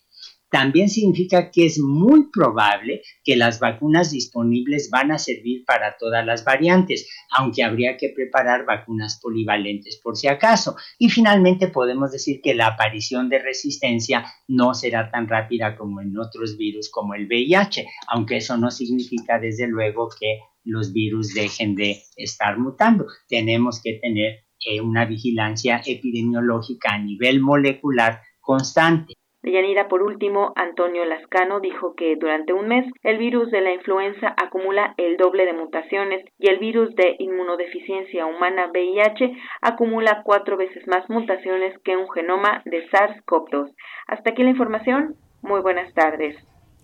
también 0.49 0.89
significa 0.89 1.51
que 1.51 1.65
es 1.65 1.79
muy 1.79 2.29
probable 2.31 3.01
que 3.23 3.35
las 3.35 3.59
vacunas 3.59 4.11
disponibles 4.11 4.89
van 4.89 5.11
a 5.11 5.17
servir 5.17 5.65
para 5.65 5.97
todas 5.97 6.25
las 6.25 6.45
variantes, 6.45 7.09
aunque 7.31 7.63
habría 7.63 7.97
que 7.97 8.09
preparar 8.09 8.65
vacunas 8.65 9.19
polivalentes 9.21 9.99
por 10.01 10.15
si 10.15 10.27
acaso. 10.27 10.75
Y 10.97 11.09
finalmente 11.09 11.67
podemos 11.67 12.11
decir 12.11 12.39
que 12.41 12.55
la 12.55 12.67
aparición 12.67 13.29
de 13.29 13.39
resistencia 13.39 14.25
no 14.47 14.73
será 14.73 15.11
tan 15.11 15.27
rápida 15.27 15.75
como 15.75 16.01
en 16.01 16.17
otros 16.17 16.57
virus 16.57 16.89
como 16.89 17.13
el 17.13 17.27
VIH, 17.27 17.85
aunque 18.07 18.37
eso 18.37 18.57
no 18.57 18.71
significa 18.71 19.39
desde 19.39 19.67
luego 19.67 20.09
que 20.17 20.39
los 20.63 20.93
virus 20.93 21.33
dejen 21.33 21.75
de 21.75 22.03
estar 22.15 22.57
mutando. 22.57 23.05
Tenemos 23.27 23.81
que 23.81 23.93
tener 24.01 24.45
eh, 24.65 24.81
una 24.81 25.05
vigilancia 25.05 25.81
epidemiológica 25.85 26.93
a 26.93 26.99
nivel 26.99 27.41
molecular 27.41 28.21
constante. 28.41 29.13
Deyanira, 29.43 29.87
por 29.87 30.01
último, 30.01 30.51
Antonio 30.55 31.05
Lascano 31.05 31.59
dijo 31.59 31.93
que 31.95 32.15
durante 32.15 32.53
un 32.53 32.67
mes 32.67 32.85
el 33.03 33.17
virus 33.17 33.51
de 33.51 33.61
la 33.61 33.71
influenza 33.71 34.33
acumula 34.35 34.95
el 34.97 35.15
doble 35.17 35.45
de 35.45 35.53
mutaciones 35.53 36.25
y 36.39 36.49
el 36.49 36.57
virus 36.57 36.95
de 36.95 37.15
inmunodeficiencia 37.19 38.25
humana 38.25 38.69
VIH 38.73 39.37
acumula 39.61 40.23
cuatro 40.25 40.57
veces 40.57 40.87
más 40.87 41.07
mutaciones 41.09 41.77
que 41.83 41.95
un 41.95 42.09
genoma 42.09 42.63
de 42.65 42.89
SARS-CoV-2. 42.89 43.73
Hasta 44.07 44.31
aquí 44.31 44.43
la 44.43 44.49
información. 44.49 45.15
Muy 45.43 45.61
buenas 45.61 45.93
tardes. 45.93 46.35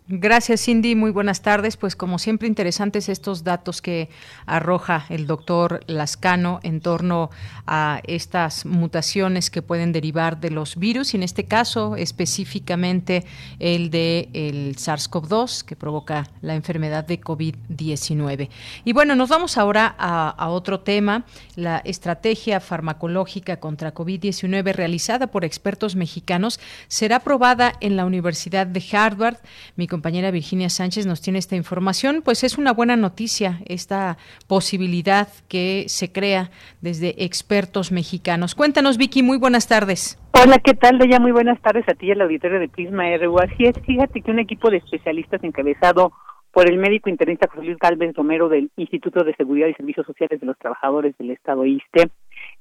Gracias, 0.09 0.65
Cindy. 0.65 0.95
Muy 0.95 1.11
buenas 1.11 1.41
tardes. 1.41 1.77
Pues 1.77 1.95
como 1.95 2.19
siempre 2.19 2.49
interesantes 2.49 3.07
estos 3.07 3.45
datos 3.45 3.81
que 3.81 4.09
arroja 4.45 5.05
el 5.07 5.27
doctor 5.27 5.79
Lascano 5.87 6.59
en 6.61 6.81
torno 6.81 7.29
a 7.67 8.01
estas 8.05 8.65
mutaciones 8.65 9.49
que 9.49 9.61
pueden 9.61 9.93
derivar 9.93 10.41
de 10.41 10.49
los 10.49 10.75
virus 10.75 11.13
y 11.13 11.17
en 11.17 11.23
este 11.23 11.45
caso 11.45 11.95
específicamente 11.95 13.23
el 13.59 13.91
de 13.91 14.27
el 14.33 14.75
SARS-CoV-2 14.75 15.63
que 15.63 15.77
provoca 15.77 16.27
la 16.41 16.55
enfermedad 16.55 17.05
de 17.05 17.21
COVID-19. 17.21 18.49
Y 18.83 18.91
bueno, 18.91 19.15
nos 19.15 19.29
vamos 19.29 19.57
ahora 19.57 19.95
a, 19.97 20.49
otro 20.49 20.81
tema, 20.81 21.23
la 21.55 21.77
estrategia 21.77 22.59
farmacológica 22.59 23.61
contra 23.61 23.93
COVID-19 23.93 24.73
realizada 24.73 25.27
por 25.27 25.45
expertos 25.45 25.95
mexicanos 25.95 26.59
será 26.89 27.17
aprobada 27.17 27.71
en 27.79 27.95
la 27.95 28.05
Universidad 28.05 28.67
de 28.67 28.83
Harvard. 28.91 29.37
Mi 29.77 29.87
compañera 30.03 30.31
Virginia 30.31 30.67
Sánchez 30.67 31.05
nos 31.05 31.21
tiene 31.21 31.39
esta 31.39 31.55
información, 31.55 32.23
pues 32.25 32.43
es 32.43 32.57
una 32.57 32.73
buena 32.73 32.97
noticia 32.97 33.59
esta 33.65 34.17
posibilidad 34.49 35.29
que 35.47 35.85
se 35.87 36.11
crea 36.11 36.51
desde 36.81 37.23
expertos 37.23 37.93
mexicanos. 37.93 38.53
Cuéntanos, 38.53 38.97
Vicky, 38.97 39.23
muy 39.23 39.37
buenas 39.37 39.69
tardes. 39.69 40.19
Hola, 40.33 40.59
¿qué 40.59 40.73
tal? 40.73 40.97
De 40.97 41.07
ya 41.07 41.21
muy 41.21 41.31
buenas 41.31 41.57
tardes 41.61 41.87
a 41.87 41.93
ti 41.93 42.07
y 42.07 42.11
al 42.11 42.19
auditorio 42.19 42.59
de 42.59 42.67
Prisma 42.67 43.05
RU. 43.15 43.39
Así 43.39 43.63
es, 43.63 43.79
fíjate 43.85 44.21
que 44.21 44.29
un 44.29 44.39
equipo 44.39 44.69
de 44.69 44.79
especialistas 44.79 45.41
encabezado 45.41 46.11
por 46.51 46.69
el 46.69 46.79
médico 46.79 47.09
internista 47.09 47.47
José 47.47 47.65
Luis 47.65 47.77
Galvez 47.77 48.13
Romero 48.13 48.49
del 48.49 48.71
Instituto 48.75 49.23
de 49.23 49.33
Seguridad 49.35 49.69
y 49.69 49.73
Servicios 49.75 50.05
Sociales 50.05 50.41
de 50.41 50.45
los 50.45 50.57
Trabajadores 50.57 51.17
del 51.17 51.31
Estado 51.31 51.65
ISTE, 51.65 52.09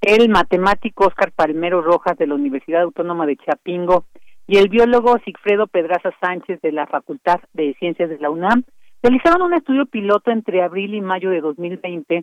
el 0.01 0.29
matemático 0.29 1.09
Oscar 1.09 1.33
Palmero 1.33 1.83
Rojas 1.83 2.17
de 2.19 2.29
la 2.29 2.37
Universidad 2.37 2.83
Autónoma 2.83 3.27
de 3.27 3.37
Chapingo 3.37 4.05
y 4.47 4.59
el 4.59 4.69
biólogo 4.69 5.19
Sigfredo 5.25 5.67
Pedraza 5.67 6.11
Sánchez 6.21 6.61
de 6.61 6.73
la 6.73 6.87
Facultad 6.87 7.41
de 7.53 7.75
Ciencias 7.79 8.09
de 8.09 8.19
la 8.19 8.31
UNAM 8.31 8.65
realizaron 9.03 9.43
un 9.43 9.55
estudio 9.55 9.87
piloto 9.87 10.31
entre 10.31 10.63
abril 10.63 10.95
y 10.95 11.01
mayo 11.01 11.31
de 11.31 11.41
2020. 11.41 12.23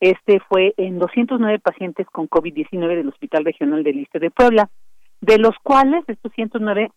Este 0.00 0.40
fue 0.48 0.74
en 0.76 0.98
209 0.98 1.58
pacientes 1.60 2.06
con 2.08 2.28
COVID-19 2.28 2.96
del 2.96 3.08
Hospital 3.08 3.44
Regional 3.44 3.84
del 3.84 3.96
Liste 3.96 4.18
de 4.18 4.30
Puebla, 4.30 4.68
de 5.20 5.38
los 5.38 5.54
cuales 5.62 6.04
estos 6.08 6.32
109 6.32 6.90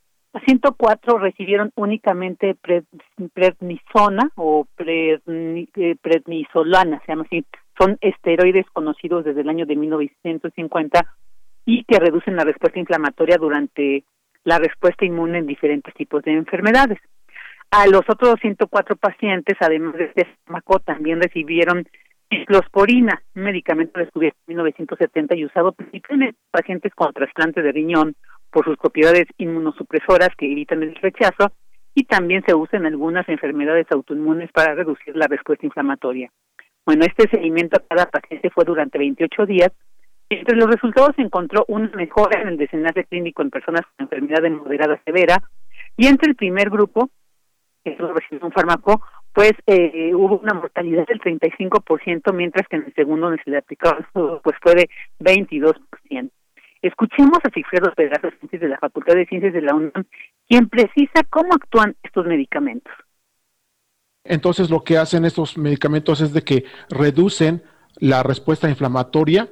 104 0.45 1.17
recibieron 1.17 1.72
únicamente 1.75 2.57
prednisona 3.34 4.31
o 4.36 4.67
eh, 4.79 5.95
prednisolana, 6.01 7.01
se 7.06 7.12
llama 7.12 7.23
así. 7.25 7.45
Son 7.80 7.97
esteroides 8.01 8.65
conocidos 8.73 9.23
desde 9.23 9.41
el 9.41 9.49
año 9.49 9.65
de 9.65 9.75
1950 9.75 11.06
y 11.65 11.84
que 11.86 11.99
reducen 11.99 12.36
la 12.36 12.43
respuesta 12.43 12.80
inflamatoria 12.80 13.38
durante 13.38 14.04
la 14.45 14.60
respuesta 14.60 15.03
inmune 15.03 15.39
en 15.39 15.47
diferentes 15.47 15.93
tipos 15.93 16.23
de 16.23 16.31
enfermedades. 16.31 16.99
A 17.71 17.88
los 17.88 18.03
otros 18.08 18.36
104 18.41 18.95
pacientes, 18.95 19.58
además 19.60 19.95
de 19.95 20.05
este 20.05 20.27
fármaco, 20.45 20.79
también 20.79 21.21
recibieron 21.21 21.86
ciclosporina, 22.29 23.21
un 23.36 23.43
medicamento 23.43 23.99
descubierto 23.99 24.38
en 24.47 24.55
1970 24.55 25.36
y 25.36 25.45
usado 25.45 25.73
principalmente 25.73 26.38
en 26.38 26.51
pacientes 26.51 26.93
con 26.93 27.13
trasplante 27.13 27.62
de 27.62 27.71
riñón 27.71 28.15
por 28.51 28.65
sus 28.65 28.77
propiedades 28.77 29.25
inmunosupresoras 29.38 30.29
que 30.38 30.51
evitan 30.51 30.84
el 30.84 30.95
rechazo 30.95 31.51
y 31.93 32.03
también 32.03 32.43
se 32.45 32.53
usa 32.53 32.77
en 32.77 32.86
algunas 32.86 33.27
enfermedades 33.29 33.88
autoinmunes 33.91 34.51
para 34.51 34.75
reducir 34.75 35.15
la 35.15 35.27
respuesta 35.27 35.65
inflamatoria. 35.65 36.31
Bueno, 36.86 37.05
este 37.05 37.27
seguimiento 37.29 37.77
a 37.77 37.84
cada 37.88 38.05
paciente 38.05 38.49
fue 38.51 38.63
durante 38.63 38.99
28 38.99 39.45
días 39.45 39.71
entre 40.29 40.55
los 40.55 40.69
resultados 40.69 41.15
se 41.15 41.21
encontró 41.21 41.65
una 41.67 41.89
mejora 41.89 42.41
en 42.41 42.49
el 42.49 42.57
desenlace 42.57 43.03
clínico 43.05 43.41
en 43.41 43.51
personas 43.51 43.81
con 43.95 44.05
enfermedad 44.05 44.41
de 44.41 44.49
moderada 44.49 44.99
severa 45.05 45.41
y 45.97 46.07
entre 46.07 46.29
el 46.29 46.35
primer 46.35 46.69
grupo, 46.69 47.09
que 47.83 47.95
solo 47.95 48.13
recibió 48.13 48.45
un 48.45 48.51
fármaco, 48.51 49.01
pues 49.33 49.53
eh, 49.67 50.13
hubo 50.15 50.39
una 50.39 50.53
mortalidad 50.53 51.05
del 51.07 51.19
35%, 51.19 52.33
mientras 52.33 52.67
que 52.67 52.77
en 52.77 52.85
el 52.85 52.93
segundo 52.95 53.27
donde 53.27 53.43
se 53.43 53.51
le 53.51 53.57
aplicó 53.57 53.89
pues 54.43 54.55
fue 54.61 54.75
de 54.75 54.89
22%. 55.19 56.31
Escuchemos 56.81 57.39
a 57.43 57.49
Sigfredo 57.49 57.91
Pedraza, 57.95 58.29
de 58.51 58.67
la 58.67 58.77
Facultad 58.77 59.15
de 59.15 59.25
Ciencias 59.25 59.53
de 59.53 59.61
la 59.61 59.73
UNAM, 59.73 60.05
quien 60.47 60.69
precisa 60.69 61.23
cómo 61.29 61.53
actúan 61.53 61.95
estos 62.03 62.25
medicamentos. 62.25 62.93
Entonces 64.23 64.69
lo 64.69 64.83
que 64.83 64.97
hacen 64.97 65.25
estos 65.25 65.57
medicamentos 65.57 66.21
es 66.21 66.33
de 66.33 66.43
que 66.43 66.65
reducen 66.89 67.63
la 67.97 68.23
respuesta 68.23 68.69
inflamatoria 68.69 69.49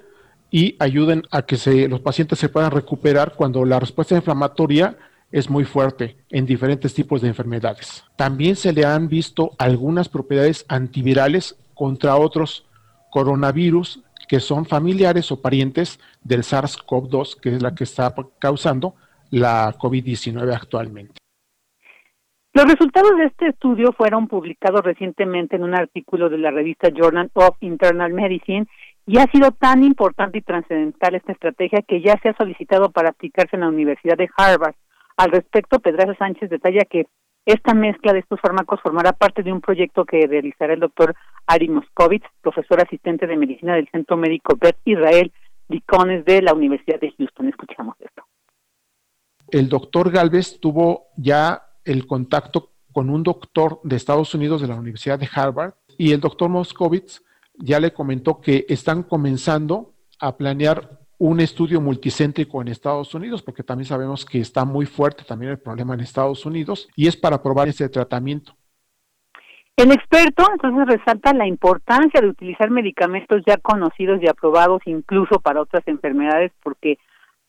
y 0.54 0.76
ayuden 0.78 1.24
a 1.32 1.42
que 1.42 1.58
se, 1.58 1.88
los 1.88 2.00
pacientes 2.02 2.38
se 2.38 2.48
puedan 2.48 2.70
recuperar 2.70 3.34
cuando 3.36 3.66
la 3.66 3.80
respuesta 3.80 4.16
inflamatoria 4.16 4.96
es 5.32 5.50
muy 5.50 5.66
fuerte 5.66 6.16
en 6.30 6.46
diferentes 6.46 6.94
tipos 6.94 7.24
de 7.24 7.30
enfermedades. 7.30 8.06
También 8.16 8.56
se 8.56 8.72
le 8.72 8.86
han 8.86 9.08
visto 9.08 9.54
algunas 9.58 10.10
propiedades 10.10 10.63
antivirales 10.70 11.58
contra 11.74 12.18
otros 12.18 12.68
coronavirus 13.10 14.04
que 14.28 14.39
son 14.39 14.68
familiares 14.68 15.32
o 15.32 15.42
parientes 15.42 16.00
del 16.24 16.44
SARS-CoV-2, 16.44 17.39
que 17.42 17.56
es 17.56 17.63
la 17.63 17.74
que 17.74 17.86
está 17.86 18.13
causando 18.38 18.94
la 19.32 19.74
COVID-19 19.74 20.54
actualmente. 20.54 21.16
Los 22.54 22.66
resultados 22.66 23.18
de 23.18 23.26
este 23.26 23.48
estudio 23.48 23.92
fueron 23.94 24.28
publicados 24.28 24.82
recientemente 24.82 25.56
en 25.56 25.63
un 25.63 25.74
artículo 25.74 26.30
de 26.30 26.38
la 26.38 26.52
revista 26.52 26.89
Journal 26.96 27.32
of 27.34 27.58
Internal 27.62 28.13
Medicine 28.13 28.68
y 29.06 29.18
ha 29.20 29.26
sido 29.28 29.52
tan 29.52 29.84
importante 29.84 30.38
y 30.38 30.42
trascendental 30.42 31.16
esta 31.16 31.34
estrategia 31.34 31.82
que 31.82 32.02
ya 32.02 32.18
se 32.22 32.30
ha 32.30 32.38
solicitado 32.38 32.89
para 32.92 33.10
aplicarse 33.10 33.56
en 33.56 33.62
la 33.62 33.68
Universidad 33.68 34.18
de 34.18 34.30
Harvard. 34.38 34.76
Al 35.18 35.32
respecto, 35.32 35.80
Pedraza 35.80 36.16
Sánchez 36.16 36.50
detalla 36.50 36.86
que 36.86 37.08
esta 37.46 37.74
mezcla 37.74 38.13
de 38.13 38.20
estos 38.20 38.39
fármacos 38.39 38.80
formará 38.82 39.12
parte 39.12 39.44
de 39.44 39.52
un 39.52 39.60
proyecto 39.60 40.06
que 40.06 40.26
realizará 40.26 40.74
el 40.74 40.80
doctor 40.80 41.13
Ari 41.46 41.68
Moscovitz, 41.68 42.26
profesor 42.42 42.82
asistente 42.82 43.28
de 43.28 43.36
medicina 43.36 43.76
del 43.76 43.89
Centro 43.89 44.16
Médico 44.16 44.56
Beth 44.60 44.78
Israel 44.86 45.32
de 46.26 46.42
la 46.42 46.54
Universidad 46.54 47.00
de 47.00 47.12
Houston. 47.18 47.50
Escuchamos 47.50 47.96
esto. 48.00 48.24
El 49.50 49.70
doctor 49.70 50.12
Galvez 50.12 50.60
tuvo 50.60 51.08
ya 51.18 51.63
el 51.86 52.08
contacto 52.08 52.70
con 52.92 53.10
un 53.10 53.24
doctor 53.24 53.80
de 53.84 53.96
Estados 53.96 54.34
Unidos 54.36 54.62
de 54.62 54.68
la 54.68 54.76
Universidad 54.76 55.20
de 55.20 55.28
Harvard 55.34 55.74
y 55.98 56.12
el 56.12 56.20
doctor 56.20 56.50
Moscovitz 56.50 57.22
ya 57.56 57.80
le 57.80 57.94
comentó 57.94 58.42
que 58.42 58.66
están 58.70 59.04
comenzando 59.04 59.94
a 60.20 60.38
planear 60.38 61.00
un 61.18 61.39
estudio 61.39 61.80
multicéntrico 61.80 62.62
en 62.62 62.68
Estados 62.68 63.13
Unidos, 63.13 63.42
porque 63.42 63.63
también 63.63 63.88
sabemos 63.88 64.26
que 64.26 64.39
está 64.39 64.66
muy 64.66 64.86
fuerte 64.86 65.24
también 65.24 65.52
el 65.52 65.60
problema 65.60 65.94
en 65.94 66.02
Estados 66.02 66.46
Unidos, 66.46 66.89
y 66.96 67.08
es 67.08 67.16
para 67.16 67.42
probar 67.42 67.68
ese 67.68 67.88
tratamiento. 67.89 68.54
El 69.76 69.92
experto 69.92 70.46
entonces 70.52 70.98
resalta 70.98 71.34
la 71.34 71.48
importancia 71.48 72.22
de 72.22 72.28
utilizar 72.28 72.70
medicamentos 72.70 73.42
ya 73.46 73.58
conocidos 73.58 74.22
y 74.22 74.28
aprobados 74.28 74.82
incluso 74.86 75.39
para 75.39 75.62
otras 75.62 75.82
enfermedades 75.88 76.52
porque 76.62 77.00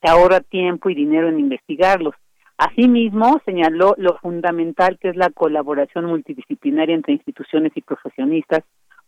se 0.00 0.08
ahorra 0.08 0.40
tiempo 0.40 0.88
y 0.88 0.94
dinero 0.94 1.28
en 1.28 1.38
investigarlos. 1.38 2.14
Asimismo, 2.56 3.40
señaló 3.44 3.94
lo 3.98 4.16
fundamental 4.18 4.98
que 4.98 5.10
es 5.10 5.16
la 5.16 5.30
colaboración 5.30 6.06
multidisciplinaria 6.06 6.94
entre 6.94 7.12
instituciones 7.12 7.72
y 7.74 7.82
profesionistas 7.82 8.62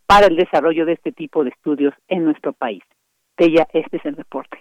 para 0.07 0.27
el 0.27 0.35
desarrollo 0.35 0.85
de 0.85 0.93
este 0.93 1.11
tipo 1.11 1.43
de 1.43 1.51
estudios 1.51 1.93
en 2.07 2.23
nuestro 2.25 2.53
país. 2.53 2.81
Tella, 3.35 3.67
este 3.73 3.97
es 3.97 4.05
el 4.05 4.15
reporte. 4.15 4.57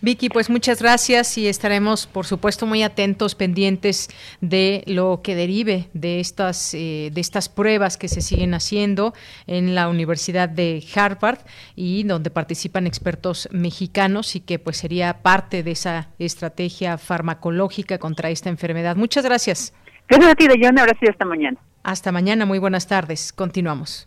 Vicky, 0.00 0.28
pues 0.28 0.50
muchas 0.50 0.82
gracias 0.82 1.38
y 1.38 1.48
estaremos, 1.48 2.06
por 2.06 2.26
supuesto, 2.26 2.66
muy 2.66 2.82
atentos, 2.82 3.34
pendientes 3.34 4.08
de 4.42 4.84
lo 4.86 5.20
que 5.22 5.34
derive 5.34 5.88
de 5.94 6.20
estas 6.20 6.74
eh, 6.74 7.10
de 7.12 7.20
estas 7.20 7.48
pruebas 7.48 7.96
que 7.96 8.08
se 8.08 8.20
siguen 8.20 8.52
haciendo 8.52 9.14
en 9.46 9.74
la 9.74 9.88
Universidad 9.88 10.48
de 10.48 10.84
Harvard 10.94 11.38
y 11.74 12.04
donde 12.04 12.30
participan 12.30 12.86
expertos 12.86 13.48
mexicanos 13.50 14.36
y 14.36 14.40
que 14.40 14.58
pues 14.58 14.76
sería 14.76 15.22
parte 15.22 15.62
de 15.62 15.70
esa 15.70 16.08
estrategia 16.18 16.98
farmacológica 16.98 17.98
contra 17.98 18.28
esta 18.28 18.50
enfermedad. 18.50 18.96
Muchas 18.96 19.24
gracias. 19.24 19.74
Gracias 20.06 20.32
a 20.32 20.34
ti. 20.34 20.46
Ahora 20.46 20.92
sí, 21.00 21.06
hasta 21.08 21.24
mañana. 21.24 21.58
Hasta 21.82 22.12
mañana. 22.12 22.44
Muy 22.44 22.58
buenas 22.58 22.86
tardes. 22.86 23.32
Continuamos. 23.32 24.06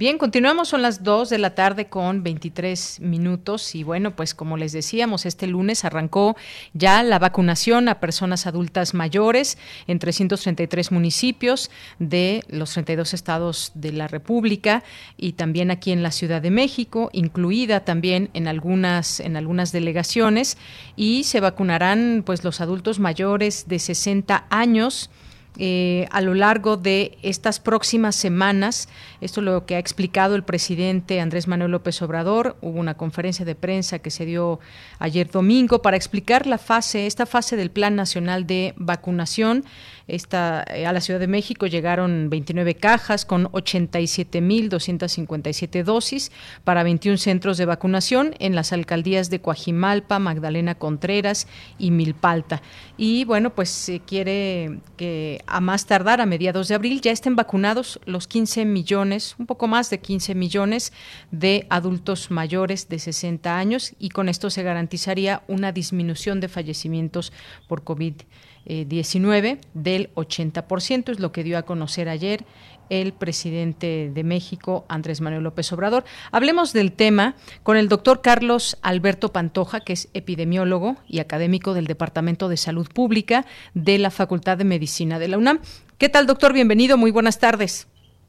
Bien, 0.00 0.16
continuamos, 0.16 0.68
son 0.68 0.80
las 0.80 1.02
2 1.02 1.28
de 1.28 1.36
la 1.36 1.54
tarde 1.54 1.88
con 1.88 2.22
23 2.22 3.00
minutos 3.00 3.74
y 3.74 3.82
bueno, 3.82 4.16
pues 4.16 4.34
como 4.34 4.56
les 4.56 4.72
decíamos, 4.72 5.26
este 5.26 5.46
lunes 5.46 5.84
arrancó 5.84 6.38
ya 6.72 7.02
la 7.02 7.18
vacunación 7.18 7.86
a 7.86 8.00
personas 8.00 8.46
adultas 8.46 8.94
mayores 8.94 9.58
en 9.86 9.98
333 9.98 10.90
municipios 10.90 11.70
de 11.98 12.42
los 12.48 12.72
32 12.72 13.12
estados 13.12 13.72
de 13.74 13.92
la 13.92 14.08
República 14.08 14.84
y 15.18 15.32
también 15.32 15.70
aquí 15.70 15.92
en 15.92 16.02
la 16.02 16.12
Ciudad 16.12 16.40
de 16.40 16.50
México, 16.50 17.10
incluida 17.12 17.80
también 17.80 18.30
en 18.32 18.48
algunas 18.48 19.20
en 19.20 19.36
algunas 19.36 19.70
delegaciones 19.70 20.56
y 20.96 21.24
se 21.24 21.40
vacunarán 21.40 22.22
pues 22.24 22.42
los 22.42 22.62
adultos 22.62 23.00
mayores 23.00 23.68
de 23.68 23.78
60 23.78 24.46
años 24.48 25.10
eh, 25.58 26.06
a 26.10 26.20
lo 26.20 26.34
largo 26.34 26.76
de 26.76 27.18
estas 27.22 27.58
próximas 27.58 28.14
semanas. 28.14 28.88
Esto 29.20 29.40
es 29.40 29.44
lo 29.44 29.66
que 29.66 29.76
ha 29.76 29.78
explicado 29.78 30.34
el 30.34 30.42
presidente 30.42 31.20
Andrés 31.20 31.46
Manuel 31.46 31.72
López 31.72 32.00
Obrador. 32.02 32.56
Hubo 32.62 32.80
una 32.80 32.96
conferencia 32.96 33.44
de 33.44 33.54
prensa 33.54 33.98
que 33.98 34.10
se 34.10 34.24
dio 34.24 34.60
ayer 34.98 35.30
domingo 35.30 35.82
para 35.82 35.96
explicar 35.96 36.46
la 36.46 36.56
fase, 36.58 37.06
esta 37.06 37.26
fase 37.26 37.56
del 37.56 37.70
Plan 37.70 37.96
Nacional 37.96 38.46
de 38.46 38.72
Vacunación. 38.76 39.64
Esta, 40.08 40.64
eh, 40.68 40.86
a 40.86 40.92
la 40.92 41.00
Ciudad 41.00 41.20
de 41.20 41.28
México 41.28 41.66
llegaron 41.66 42.28
29 42.30 42.74
cajas 42.74 43.24
con 43.24 43.46
87.257 43.52 45.84
dosis 45.84 46.32
para 46.64 46.82
21 46.82 47.16
centros 47.18 47.58
de 47.58 47.66
vacunación 47.66 48.34
en 48.40 48.56
las 48.56 48.72
alcaldías 48.72 49.30
de 49.30 49.40
Coajimalpa, 49.40 50.18
Magdalena 50.18 50.74
Contreras 50.74 51.46
y 51.78 51.92
Milpalta. 51.92 52.62
Y 52.96 53.24
bueno, 53.24 53.50
pues 53.50 53.68
se 53.70 54.00
quiere 54.00 54.80
que 54.96 55.42
a 55.46 55.60
más 55.60 55.86
tardar, 55.86 56.20
a 56.20 56.26
mediados 56.26 56.66
de 56.68 56.74
abril, 56.74 57.00
ya 57.00 57.12
estén 57.12 57.36
vacunados 57.36 58.00
los 58.04 58.26
15 58.26 58.64
millones, 58.64 59.09
un 59.38 59.46
poco 59.46 59.66
más 59.66 59.90
de 59.90 60.00
15 60.00 60.34
millones 60.34 60.92
de 61.30 61.66
adultos 61.70 62.30
mayores 62.30 62.88
de 62.88 62.98
60 62.98 63.56
años 63.56 63.94
y 63.98 64.10
con 64.10 64.28
esto 64.28 64.50
se 64.50 64.62
garantizaría 64.62 65.42
una 65.48 65.72
disminución 65.72 66.40
de 66.40 66.48
fallecimientos 66.48 67.32
por 67.68 67.84
COVID-19. 67.84 68.26
19 68.64 69.58
del 69.74 70.14
80%, 70.14 71.10
es 71.10 71.20
lo 71.20 71.32
que 71.32 71.44
dio 71.44 71.58
a 71.58 71.62
conocer 71.62 72.08
ayer 72.08 72.44
el 72.88 73.12
presidente 73.12 74.10
de 74.12 74.24
México, 74.24 74.84
Andrés 74.88 75.20
Manuel 75.20 75.44
López 75.44 75.72
Obrador. 75.72 76.04
Hablemos 76.32 76.72
del 76.72 76.92
tema 76.92 77.36
con 77.62 77.76
el 77.76 77.88
doctor 77.88 78.20
Carlos 78.20 78.78
Alberto 78.82 79.32
Pantoja, 79.32 79.80
que 79.80 79.92
es 79.92 80.08
epidemiólogo 80.12 80.96
y 81.06 81.20
académico 81.20 81.72
del 81.72 81.86
Departamento 81.86 82.48
de 82.48 82.56
Salud 82.56 82.88
Pública 82.92 83.46
de 83.74 83.98
la 83.98 84.10
Facultad 84.10 84.58
de 84.58 84.64
Medicina 84.64 85.20
de 85.20 85.28
la 85.28 85.38
UNAM. 85.38 85.60
¿Qué 85.98 86.08
tal, 86.08 86.26
doctor? 86.26 86.52
Bienvenido, 86.52 86.96
muy 86.96 87.12
buenas 87.12 87.38
tardes. 87.38 87.86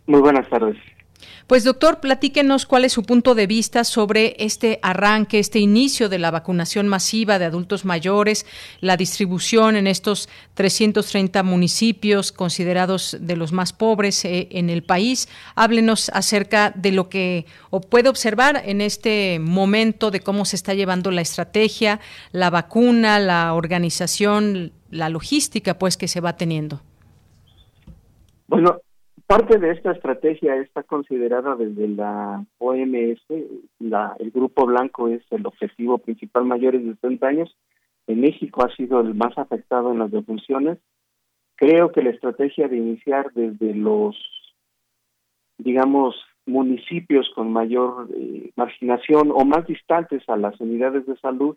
Muy 0.08 0.20
buenas 0.20 0.50
tardes. 0.50 0.78
Pues 1.48 1.66
doctor, 1.66 2.00
platíquenos 2.00 2.66
cuál 2.66 2.86
es 2.86 2.94
su 2.94 3.04
punto 3.04 3.36
de 3.36 3.46
vista 3.46 3.84
sobre 3.84 4.36
este 4.40 4.80
arranque, 4.82 5.38
este 5.38 5.60
inicio 5.60 6.08
de 6.08 6.18
la 6.18 6.32
vacunación 6.32 6.88
masiva 6.88 7.40
de 7.40 7.46
adultos 7.46 7.84
mayores, 7.84 8.46
la 8.80 8.96
distribución 8.96 9.76
en 9.76 9.86
estos 9.86 10.30
330 10.54 11.44
municipios 11.44 12.32
considerados 12.32 13.18
de 13.20 13.36
los 13.36 13.52
más 13.52 13.74
pobres 13.74 14.24
eh, 14.24 14.48
en 14.52 14.70
el 14.70 14.84
país. 14.84 15.28
Háblenos 15.56 16.10
acerca 16.14 16.72
de 16.72 16.94
lo 16.94 17.10
que 17.10 17.46
puede 17.90 18.08
observar 18.08 18.62
en 18.66 18.80
este 18.80 19.40
momento 19.40 20.10
de 20.10 20.22
cómo 20.22 20.46
se 20.46 20.56
está 20.56 20.74
llevando 20.74 21.12
la 21.12 21.22
estrategia, 21.22 22.00
la 22.32 22.50
vacuna, 22.50 23.20
la 23.20 23.54
organización, 23.54 24.72
la 24.90 25.10
logística 25.10 25.78
pues 25.78 25.98
que 25.98 26.08
se 26.08 26.22
va 26.22 26.38
teniendo. 26.38 26.82
Bueno, 28.48 28.80
Parte 29.32 29.60
de 29.60 29.72
esta 29.72 29.94
estrategia 29.94 30.58
está 30.58 30.84
considerada 30.84 31.56
desde 31.56 31.88
la 31.88 32.46
OMS, 32.58 33.22
la, 33.80 34.14
el 34.20 34.30
grupo 34.30 34.66
blanco 34.66 35.08
es 35.08 35.24
el 35.32 35.46
objetivo 35.46 36.00
principal 36.00 36.44
mayores 36.44 36.84
de 36.84 36.96
30 36.96 37.28
años. 37.28 37.58
En 38.08 38.20
México 38.20 38.62
ha 38.62 38.76
sido 38.76 39.00
el 39.00 39.16
más 39.16 39.38
afectado 39.38 39.94
en 39.94 40.00
las 40.00 40.12
defunciones. 40.12 40.80
Creo 41.56 41.94
que 41.94 42.02
la 42.02 42.10
estrategia 42.10 42.68
de 42.68 42.76
iniciar 42.76 43.32
desde 43.34 43.74
los, 43.74 44.18
digamos, 45.58 46.14
municipios 46.46 47.32
con 47.34 47.54
mayor 47.54 48.10
eh, 48.14 48.52
marginación 48.58 49.32
o 49.32 49.46
más 49.46 49.66
distantes 49.66 50.28
a 50.28 50.36
las 50.36 50.60
unidades 50.60 51.06
de 51.06 51.16
salud 51.16 51.56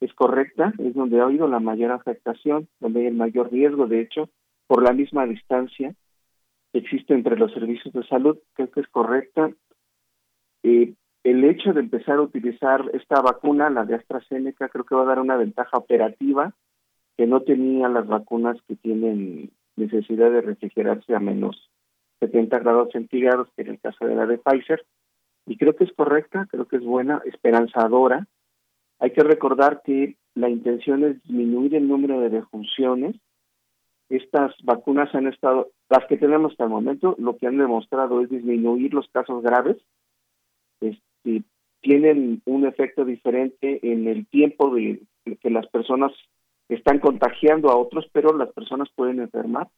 es 0.00 0.14
correcta, 0.14 0.72
es 0.78 0.94
donde 0.94 1.20
ha 1.20 1.24
habido 1.24 1.48
la 1.48 1.60
mayor 1.60 1.92
afectación, 1.92 2.66
donde 2.80 3.00
hay 3.00 3.06
el 3.08 3.14
mayor 3.14 3.52
riesgo, 3.52 3.86
de 3.88 4.00
hecho, 4.00 4.30
por 4.66 4.82
la 4.82 4.94
misma 4.94 5.26
distancia 5.26 5.94
existe 6.72 7.14
entre 7.14 7.36
los 7.36 7.52
servicios 7.52 7.92
de 7.92 8.06
salud, 8.06 8.38
creo 8.54 8.70
que 8.70 8.80
es 8.80 8.88
correcta. 8.88 9.50
Eh, 10.62 10.94
el 11.24 11.44
hecho 11.44 11.72
de 11.72 11.80
empezar 11.80 12.16
a 12.16 12.22
utilizar 12.22 12.90
esta 12.94 13.20
vacuna, 13.20 13.68
la 13.70 13.84
de 13.84 13.96
AstraZeneca, 13.96 14.68
creo 14.68 14.84
que 14.84 14.94
va 14.94 15.02
a 15.02 15.06
dar 15.06 15.18
una 15.18 15.36
ventaja 15.36 15.76
operativa 15.76 16.54
que 17.16 17.26
no 17.26 17.42
tenían 17.42 17.94
las 17.94 18.06
vacunas 18.06 18.56
que 18.66 18.76
tienen 18.76 19.50
necesidad 19.76 20.30
de 20.30 20.40
refrigerarse 20.40 21.14
a 21.14 21.20
menos 21.20 21.70
70 22.20 22.58
grados 22.60 22.90
centígrados, 22.92 23.48
que 23.54 23.62
en 23.62 23.68
el 23.68 23.80
caso 23.80 24.06
de 24.06 24.14
la 24.14 24.26
de 24.26 24.38
Pfizer. 24.38 24.84
Y 25.46 25.56
creo 25.56 25.74
que 25.74 25.84
es 25.84 25.92
correcta, 25.92 26.46
creo 26.50 26.66
que 26.66 26.76
es 26.76 26.84
buena, 26.84 27.20
esperanzadora. 27.24 28.26
Hay 28.98 29.10
que 29.12 29.22
recordar 29.22 29.82
que 29.84 30.16
la 30.34 30.48
intención 30.48 31.04
es 31.04 31.22
disminuir 31.24 31.74
el 31.74 31.88
número 31.88 32.20
de 32.20 32.30
defunciones 32.30 33.16
estas 34.10 34.54
vacunas 34.64 35.14
han 35.14 35.28
estado, 35.28 35.70
las 35.88 36.04
que 36.06 36.16
tenemos 36.16 36.52
hasta 36.52 36.64
el 36.64 36.70
momento, 36.70 37.14
lo 37.18 37.36
que 37.36 37.46
han 37.46 37.56
demostrado 37.56 38.20
es 38.20 38.28
disminuir 38.28 38.92
los 38.92 39.08
casos 39.10 39.42
graves, 39.42 39.76
este, 40.80 41.44
tienen 41.80 42.42
un 42.44 42.66
efecto 42.66 43.04
diferente 43.04 43.80
en 43.82 44.08
el 44.08 44.26
tiempo 44.26 44.74
de 44.74 45.00
que 45.40 45.50
las 45.50 45.66
personas 45.68 46.12
están 46.68 46.98
contagiando 46.98 47.70
a 47.70 47.76
otros, 47.76 48.06
pero 48.12 48.36
las 48.36 48.52
personas 48.52 48.88
pueden 48.94 49.20
enfermar. 49.20 49.68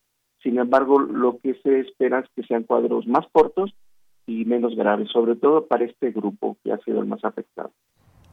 Sin 0.43 0.59
embargo, 0.59 0.99
lo 0.99 1.39
que 1.39 1.55
se 1.63 1.81
espera 1.81 2.21
es 2.21 2.29
que 2.35 2.43
sean 2.43 2.65
cuadros 2.65 3.07
más 3.07 3.27
cortos 3.33 3.73
y 4.27 4.45
menos 4.45 4.75
graves, 4.75 5.09
sobre 5.11 5.37
todo 5.37 5.67
para 5.67 5.85
este 5.85 6.11
grupo 6.11 6.57
que 6.65 6.73
ha 6.73 6.79
sido 6.79 7.01
el 7.01 7.07
más 7.07 7.25
afectado. 7.25 7.71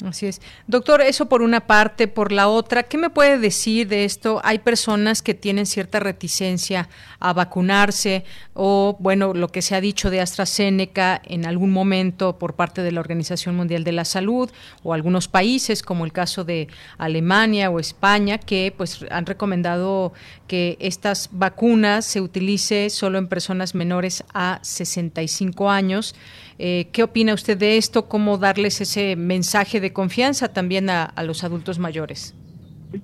Así 0.06 0.28
es. 0.28 0.42
Doctor, 0.66 1.02
eso 1.02 1.28
por 1.28 1.42
una 1.42 1.68
parte, 1.68 2.08
por 2.08 2.32
la 2.32 2.48
otra, 2.48 2.84
¿qué 2.84 2.98
me 2.98 3.10
puede 3.10 3.38
decir 3.38 3.90
de 3.90 4.06
esto? 4.06 4.40
Hay 4.46 4.60
personas 4.60 5.22
que 5.22 5.34
tienen 5.34 5.66
cierta 5.66 6.00
reticencia 6.00 6.88
a 7.20 7.34
vacunarse 7.34 8.24
o, 8.54 8.96
bueno, 9.00 9.34
lo 9.34 9.50
que 9.50 9.62
se 9.62 9.76
ha 9.76 9.82
dicho 9.82 10.10
de 10.10 10.22
AstraZeneca 10.22 11.22
en 11.26 11.46
algún 11.46 11.72
momento 11.72 12.38
por 12.38 12.56
parte 12.56 12.82
de 12.82 12.94
la 12.94 13.02
Organización 13.02 13.58
Mundial 13.58 13.84
de 13.84 13.92
la 13.92 14.06
Salud 14.06 14.50
o 14.84 14.94
algunos 14.94 15.28
países, 15.28 15.84
como 15.84 16.06
el 16.06 16.14
caso 16.14 16.46
de 16.46 16.70
Alemania 16.98 17.70
o 17.70 17.78
España, 17.78 18.38
que 18.38 18.74
pues 18.76 19.06
han 19.12 19.26
recomendado 19.26 20.14
que 20.48 20.78
estas 20.80 21.28
vacunas 21.34 22.06
se 22.06 22.22
utilice 22.22 22.90
solo 22.90 23.18
en 23.18 23.28
personas 23.28 23.76
menores 23.76 24.24
a 24.34 24.60
65 24.62 25.70
años. 25.70 26.16
Eh, 26.62 26.89
¿Qué 26.91 27.04
opina 27.04 27.34
usted 27.34 27.58
de 27.58 27.78
esto? 27.78 28.10
¿Cómo 28.10 28.38
darles 28.38 28.82
ese 28.82 29.15
mensaje 29.15 29.80
de 29.80 29.93
confianza 29.93 30.52
también 30.52 30.89
a, 30.89 31.13
los 31.26 31.45
adultos 31.45 31.80
mayores? 31.80 32.36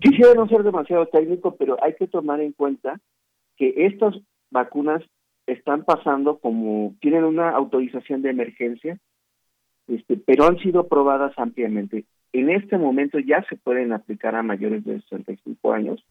Quisiera 0.01 0.33
no 0.33 0.45
ser 0.49 0.63
demasiado 0.63 1.05
técnico, 1.05 1.55
pero 1.55 1.77
hay 1.81 1.93
que 1.93 2.07
tomar 2.07 2.41
en 2.41 2.51
cuenta 2.51 2.99
que 3.55 3.73
estas 3.77 4.13
vacunas 4.51 5.01
están 5.47 5.85
pasando 5.85 6.39
como, 6.39 6.95
tienen 6.99 7.23
una 7.23 7.51
autorización 7.51 8.21
de 8.23 8.31
emergencia, 8.31 8.97
este, 9.87 10.17
pero 10.17 10.47
han 10.47 10.57
sido 10.59 10.89
probadas 10.89 11.31
ampliamente. 11.37 12.03
En 12.33 12.49
este 12.49 12.77
momento 12.77 13.19
ya 13.19 13.41
se 13.47 13.55
pueden 13.55 13.93
aplicar 13.93 14.35
a 14.35 14.43
mayores 14.43 14.83
de 14.83 14.99
65 14.99 15.71
años. 15.71 16.03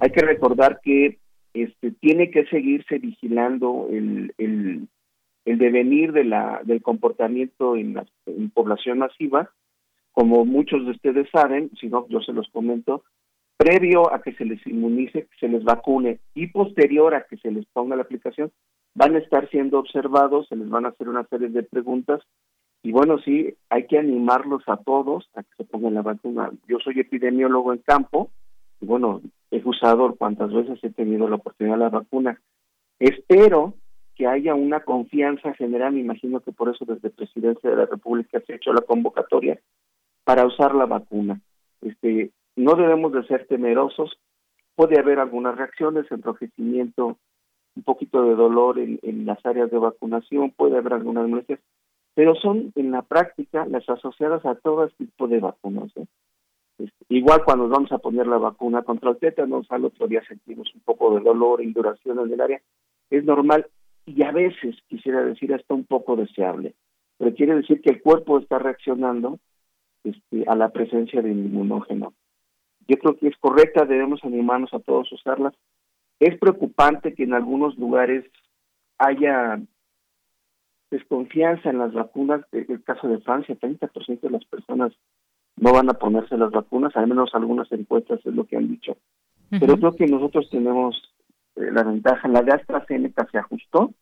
Hay 0.00 0.10
que 0.10 0.26
recordar 0.26 0.80
que 0.82 1.18
este, 1.52 1.92
tiene 1.92 2.32
que 2.32 2.46
seguirse 2.46 2.98
vigilando 2.98 3.86
el, 3.92 4.34
el, 4.38 4.88
el 5.44 5.58
devenir 5.58 6.12
de 6.12 6.24
del 6.64 6.82
comportamiento 6.82 7.76
en 7.76 7.94
la 7.94 8.06
población 8.54 8.98
masiva. 8.98 9.50
Como 10.12 10.44
muchos 10.44 10.84
de 10.84 10.92
ustedes 10.92 11.28
saben, 11.30 11.70
si 11.80 11.88
no, 11.88 12.06
yo 12.08 12.20
se 12.20 12.32
los 12.32 12.48
comento, 12.50 13.02
previo 13.56 14.12
a 14.12 14.22
que 14.22 14.32
se 14.34 14.44
les 14.44 14.64
inmunice, 14.66 15.28
se 15.40 15.48
les 15.48 15.64
vacune 15.64 16.20
y 16.34 16.48
posterior 16.48 17.14
a 17.14 17.26
que 17.26 17.36
se 17.36 17.50
les 17.50 17.66
ponga 17.66 17.96
la 17.96 18.02
aplicación, 18.02 18.52
van 18.94 19.16
a 19.16 19.18
estar 19.18 19.48
siendo 19.50 19.78
observados, 19.78 20.46
se 20.48 20.56
les 20.56 20.68
van 20.68 20.86
a 20.86 20.90
hacer 20.90 21.08
una 21.08 21.24
serie 21.24 21.48
de 21.48 21.62
preguntas 21.62 22.22
y 22.82 22.92
bueno, 22.92 23.18
sí, 23.18 23.54
hay 23.70 23.86
que 23.86 23.98
animarlos 23.98 24.62
a 24.66 24.76
todos 24.76 25.28
a 25.34 25.42
que 25.42 25.48
se 25.56 25.64
pongan 25.64 25.94
la 25.94 26.02
vacuna. 26.02 26.50
Yo 26.68 26.78
soy 26.80 27.00
epidemiólogo 27.00 27.72
en 27.72 27.78
campo 27.78 28.30
y 28.80 28.86
bueno, 28.86 29.22
he 29.50 29.62
usado 29.64 30.14
cuantas 30.16 30.52
veces 30.52 30.78
he 30.82 30.90
tenido 30.90 31.28
la 31.28 31.36
oportunidad 31.36 31.76
de 31.76 31.84
la 31.84 31.88
vacuna. 31.88 32.40
Espero 32.98 33.74
que 34.14 34.26
haya 34.26 34.54
una 34.54 34.80
confianza 34.80 35.54
general, 35.54 35.92
me 35.92 36.00
imagino 36.00 36.40
que 36.40 36.52
por 36.52 36.68
eso 36.68 36.84
desde 36.84 37.10
Presidencia 37.10 37.70
de 37.70 37.76
la 37.76 37.86
República 37.86 38.40
se 38.40 38.52
ha 38.52 38.56
hecho 38.56 38.72
la 38.72 38.82
convocatoria 38.82 39.58
para 40.24 40.46
usar 40.46 40.74
la 40.74 40.86
vacuna. 40.86 41.40
Este, 41.80 42.30
no 42.56 42.74
debemos 42.74 43.12
de 43.12 43.24
ser 43.26 43.46
temerosos, 43.46 44.18
puede 44.74 44.98
haber 44.98 45.18
algunas 45.18 45.56
reacciones, 45.56 46.10
enrojecimiento, 46.10 47.18
un 47.76 47.82
poquito 47.82 48.22
de 48.22 48.34
dolor 48.34 48.78
en, 48.78 48.98
en 49.02 49.26
las 49.26 49.44
áreas 49.44 49.70
de 49.70 49.78
vacunación, 49.78 50.52
puede 50.52 50.78
haber 50.78 50.94
algunas 50.94 51.28
molestias, 51.28 51.60
pero 52.14 52.34
son 52.36 52.72
en 52.76 52.92
la 52.92 53.02
práctica 53.02 53.66
las 53.66 53.88
asociadas 53.88 54.44
a 54.46 54.54
todo 54.54 54.88
tipo 54.88 55.26
de 55.26 55.40
vacunas. 55.40 55.90
¿eh? 55.96 56.06
Este, 56.78 57.04
igual 57.08 57.44
cuando 57.44 57.68
vamos 57.68 57.90
a 57.92 57.98
poner 57.98 58.26
la 58.26 58.38
vacuna 58.38 58.82
contra 58.82 59.10
el 59.10 59.18
tétanos, 59.18 59.66
al 59.70 59.84
otro 59.84 60.06
día 60.06 60.22
sentimos 60.26 60.72
un 60.74 60.80
poco 60.80 61.14
de 61.14 61.24
dolor 61.24 61.62
y 61.62 61.72
duración 61.72 62.20
en 62.20 62.32
el 62.32 62.40
área, 62.40 62.62
es 63.10 63.24
normal 63.24 63.66
y 64.06 64.22
a 64.22 64.32
veces, 64.32 64.76
quisiera 64.88 65.24
decir, 65.24 65.54
hasta 65.54 65.74
un 65.74 65.84
poco 65.84 66.16
deseable, 66.16 66.74
pero 67.18 67.34
quiere 67.34 67.54
decir 67.56 67.80
que 67.80 67.90
el 67.90 68.02
cuerpo 68.02 68.38
está 68.38 68.58
reaccionando 68.58 69.38
este, 70.02 70.44
a 70.46 70.54
la 70.54 70.70
presencia 70.70 71.22
del 71.22 71.38
inmunógeno. 71.38 72.12
Yo 72.86 72.96
creo 72.98 73.16
que 73.16 73.28
es 73.28 73.36
correcta, 73.38 73.86
debemos 73.86 74.22
animarnos 74.24 74.74
a 74.74 74.80
todos 74.80 75.10
a 75.10 75.14
usarlas. 75.14 75.54
Es 76.20 76.38
preocupante 76.38 77.14
que 77.14 77.24
en 77.24 77.32
algunos 77.32 77.78
lugares 77.78 78.24
haya 78.98 79.60
desconfianza 80.90 81.70
en 81.70 81.78
las 81.78 81.92
vacunas. 81.92 82.44
El 82.52 82.82
caso 82.84 83.08
de 83.08 83.18
Francia, 83.20 83.56
30% 83.58 84.20
de 84.20 84.30
las 84.30 84.44
personas 84.44 84.92
no 85.56 85.72
van 85.72 85.88
a 85.88 85.94
ponerse 85.94 86.36
las 86.36 86.50
vacunas, 86.50 86.94
al 86.96 87.06
menos 87.06 87.30
algunas 87.32 87.70
encuestas 87.72 88.20
es 88.24 88.34
lo 88.34 88.44
que 88.44 88.56
han 88.56 88.68
dicho. 88.68 88.96
Pero 89.50 89.76
creo 89.76 89.92
que 89.92 90.06
nosotros 90.06 90.50
tenemos 90.50 91.13
eh, 91.56 91.70
la 91.72 91.82
ventaja. 91.82 92.28
La 92.28 92.42
de 92.42 92.52
AstraZeneca 92.52 93.26
se 93.30 93.38
ajustó. 93.38 93.92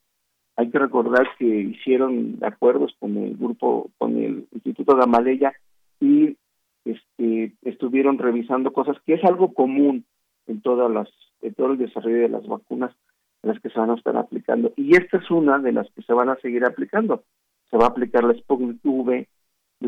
Hay 0.55 0.69
que 0.69 0.79
recordar 0.79 1.27
que 1.37 1.45
hicieron 1.45 2.37
acuerdos 2.43 2.95
con 2.99 3.17
el 3.17 3.35
grupo, 3.35 3.89
con 3.97 4.17
el 4.17 4.47
Instituto 4.51 4.95
Gamaleya 4.95 5.53
y 5.99 6.37
este, 6.85 7.53
estuvieron 7.63 8.17
revisando 8.17 8.71
cosas 8.71 8.97
que 9.05 9.15
es 9.15 9.23
algo 9.23 9.53
común 9.53 10.05
en 10.47 10.61
todas 10.61 10.91
las 10.91 11.09
en 11.41 11.53
todo 11.55 11.73
el 11.73 11.77
desarrollo 11.77 12.21
de 12.21 12.29
las 12.29 12.47
vacunas 12.47 12.95
las 13.41 13.59
que 13.59 13.69
se 13.69 13.79
van 13.79 13.91
a 13.91 13.95
estar 13.95 14.15
aplicando. 14.17 14.73
Y 14.77 14.95
esta 14.95 15.17
es 15.17 15.29
una 15.29 15.59
de 15.59 15.73
las 15.73 15.89
que 15.91 16.01
se 16.01 16.13
van 16.13 16.29
a 16.29 16.37
seguir 16.37 16.65
aplicando. 16.65 17.23
Se 17.69 17.77
va 17.77 17.85
a 17.85 17.89
aplicar 17.89 18.23
la 18.23 18.33
Sputnik 18.33 18.79
V, 18.83 19.27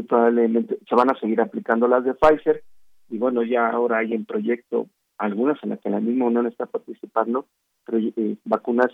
probablemente 0.08 0.78
se 0.88 0.96
van 0.96 1.10
a 1.10 1.20
seguir 1.20 1.40
aplicando 1.40 1.88
las 1.88 2.04
de 2.04 2.14
Pfizer, 2.14 2.64
y 3.10 3.18
bueno, 3.18 3.44
ya 3.44 3.70
ahora 3.70 4.00
hay 4.00 4.14
en 4.14 4.26
proyecto 4.26 4.88
algunas 5.18 5.62
en 5.64 5.72
las 5.72 5.80
que 5.80 5.90
la 5.90 6.00
misma 6.00 6.26
Unión 6.26 6.48
está 6.48 6.66
participando, 6.66 7.46
pero, 7.86 8.00
eh, 8.00 8.38
vacunas 8.46 8.92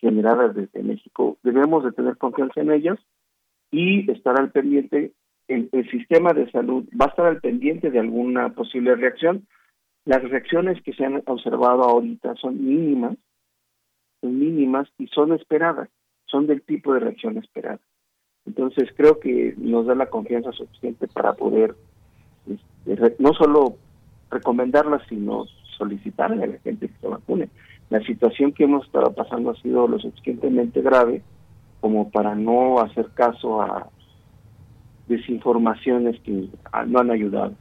generadas 0.00 0.54
desde 0.54 0.82
México. 0.82 1.38
Debemos 1.42 1.84
de 1.84 1.92
tener 1.92 2.16
confianza 2.16 2.60
en 2.60 2.70
ellas 2.72 2.98
y 3.70 4.10
estar 4.10 4.38
al 4.38 4.50
pendiente, 4.50 5.12
el, 5.48 5.68
el 5.72 5.90
sistema 5.90 6.32
de 6.32 6.50
salud 6.50 6.84
va 7.00 7.06
a 7.06 7.08
estar 7.08 7.26
al 7.26 7.40
pendiente 7.40 7.90
de 7.90 7.98
alguna 7.98 8.50
posible 8.54 8.94
reacción. 8.94 9.46
Las 10.04 10.22
reacciones 10.22 10.82
que 10.82 10.92
se 10.92 11.04
han 11.04 11.22
observado 11.26 11.82
ahorita 11.82 12.34
son 12.36 12.64
mínimas, 12.64 13.16
mínimas 14.22 14.88
y 14.98 15.06
son 15.08 15.32
esperadas, 15.32 15.88
son 16.26 16.46
del 16.46 16.62
tipo 16.62 16.92
de 16.94 17.00
reacción 17.00 17.38
esperada. 17.38 17.80
Entonces 18.46 18.90
creo 18.96 19.18
que 19.20 19.54
nos 19.56 19.86
da 19.86 19.94
la 19.94 20.10
confianza 20.10 20.52
suficiente 20.52 21.08
para 21.08 21.32
poder 21.32 21.74
este, 22.46 23.16
no 23.18 23.32
solo 23.32 23.76
recomendarlas, 24.30 25.02
sino 25.08 25.46
solicitarle 25.76 26.44
a 26.44 26.46
la 26.46 26.58
gente 26.58 26.88
que 26.88 26.94
se 27.00 27.08
vacune. 27.08 27.48
La 27.90 28.00
situación 28.00 28.52
que 28.52 28.64
hemos 28.64 28.86
estado 28.86 29.12
pasando 29.12 29.50
ha 29.50 29.56
sido 29.56 29.86
lo 29.86 29.98
suficientemente 29.98 30.80
grave 30.82 31.22
como 31.80 32.10
para 32.10 32.34
no 32.34 32.80
hacer 32.80 33.10
caso 33.14 33.60
a 33.60 33.88
desinformaciones 35.06 36.18
que 36.20 36.48
no 36.86 36.98
han 36.98 37.10
ayudado. 37.10 37.52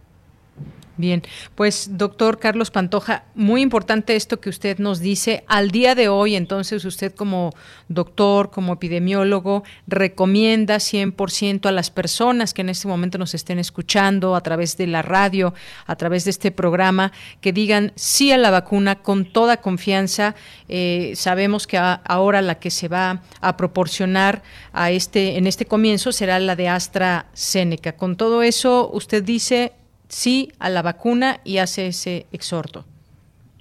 Bien, 0.95 1.23
pues 1.55 1.97
doctor 1.97 2.37
Carlos 2.37 2.69
Pantoja, 2.69 3.23
muy 3.33 3.61
importante 3.61 4.15
esto 4.15 4.39
que 4.39 4.49
usted 4.49 4.77
nos 4.77 4.99
dice. 4.99 5.43
Al 5.47 5.71
día 5.71 5.95
de 5.95 6.07
hoy, 6.07 6.35
entonces, 6.35 6.85
usted 6.85 7.15
como 7.15 7.51
doctor, 7.87 8.51
como 8.51 8.73
epidemiólogo, 8.73 9.63
recomienda 9.87 10.75
100% 10.75 11.65
a 11.65 11.71
las 11.71 11.89
personas 11.89 12.53
que 12.53 12.61
en 12.61 12.69
este 12.69 12.87
momento 12.87 13.17
nos 13.17 13.33
estén 13.33 13.57
escuchando 13.57 14.35
a 14.35 14.41
través 14.41 14.77
de 14.77 14.85
la 14.85 15.01
radio, 15.01 15.55
a 15.87 15.95
través 15.95 16.25
de 16.25 16.29
este 16.29 16.51
programa, 16.51 17.11
que 17.41 17.53
digan 17.53 17.91
sí 17.95 18.31
a 18.31 18.37
la 18.37 18.51
vacuna 18.51 19.01
con 19.01 19.25
toda 19.25 19.57
confianza. 19.57 20.35
Eh, 20.69 21.13
sabemos 21.15 21.65
que 21.65 21.79
ahora 21.79 22.43
la 22.43 22.59
que 22.59 22.69
se 22.69 22.87
va 22.87 23.23
a 23.41 23.57
proporcionar 23.57 24.43
a 24.73 24.91
este, 24.91 25.39
en 25.39 25.47
este 25.47 25.65
comienzo 25.65 26.11
será 26.11 26.37
la 26.37 26.55
de 26.55 26.67
AstraZeneca. 26.67 27.93
Con 27.93 28.15
todo 28.15 28.43
eso, 28.43 28.91
usted 28.93 29.23
dice 29.23 29.73
sí 30.07 30.51
a 30.59 30.69
la 30.69 30.81
vacuna 30.81 31.39
y 31.43 31.57
hace 31.57 31.87
ese 31.87 32.27
exhorto. 32.31 32.85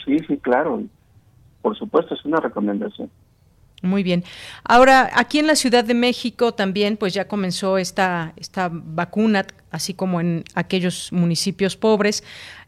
Sí, 0.05 0.19
sí, 0.27 0.37
claro. 0.39 0.83
Por 1.63 1.77
supuesto, 1.77 2.15
es 2.15 2.25
una 2.25 2.41
recomendación. 2.41 3.11
Muy 3.83 4.05
bien. 4.05 4.23
Ahora, 4.63 5.11
aquí 5.13 5.41
en 5.41 5.49
la 5.49 5.57
Ciudad 5.57 5.85
de 5.85 5.95
México 5.95 6.53
también, 6.53 6.97
pues 6.97 7.15
ya 7.15 7.27
comenzó 7.27 7.79
esta, 7.79 8.33
esta 8.37 8.71
vacuna 8.73 9.45
así 9.73 9.93
como 9.93 10.21
en 10.21 10.45
aquellos 10.55 11.13
municipios 11.13 11.77
pobres. 11.77 12.23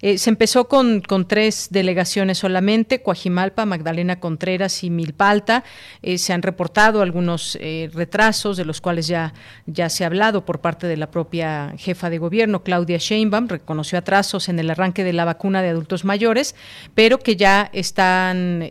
Eh, 0.06 0.18
se 0.18 0.28
empezó 0.28 0.68
con, 0.68 1.00
con, 1.00 1.26
tres 1.26 1.68
delegaciones 1.70 2.36
solamente, 2.36 3.00
Coajimalpa, 3.00 3.64
Magdalena 3.64 4.20
Contreras 4.20 4.84
y 4.84 4.90
Milpalta. 4.90 5.64
Eh, 6.02 6.18
se 6.18 6.34
han 6.34 6.42
reportado 6.42 7.00
algunos 7.00 7.56
eh, 7.58 7.88
retrasos, 7.90 8.58
de 8.58 8.66
los 8.66 8.82
cuales 8.82 9.06
ya, 9.06 9.32
ya 9.64 9.88
se 9.88 10.04
ha 10.04 10.08
hablado 10.08 10.44
por 10.44 10.60
parte 10.60 10.86
de 10.88 10.98
la 10.98 11.10
propia 11.10 11.72
jefa 11.78 12.10
de 12.10 12.18
gobierno, 12.18 12.62
Claudia 12.62 12.98
Sheinbaum, 12.98 13.48
reconoció 13.48 13.98
atrasos 13.98 14.50
en 14.50 14.58
el 14.58 14.68
arranque 14.68 15.04
de 15.04 15.14
la 15.14 15.24
vacuna 15.24 15.62
de 15.62 15.70
adultos 15.70 16.04
mayores, 16.04 16.54
pero 16.94 17.18
que 17.18 17.36
ya 17.36 17.70
están, 17.72 18.68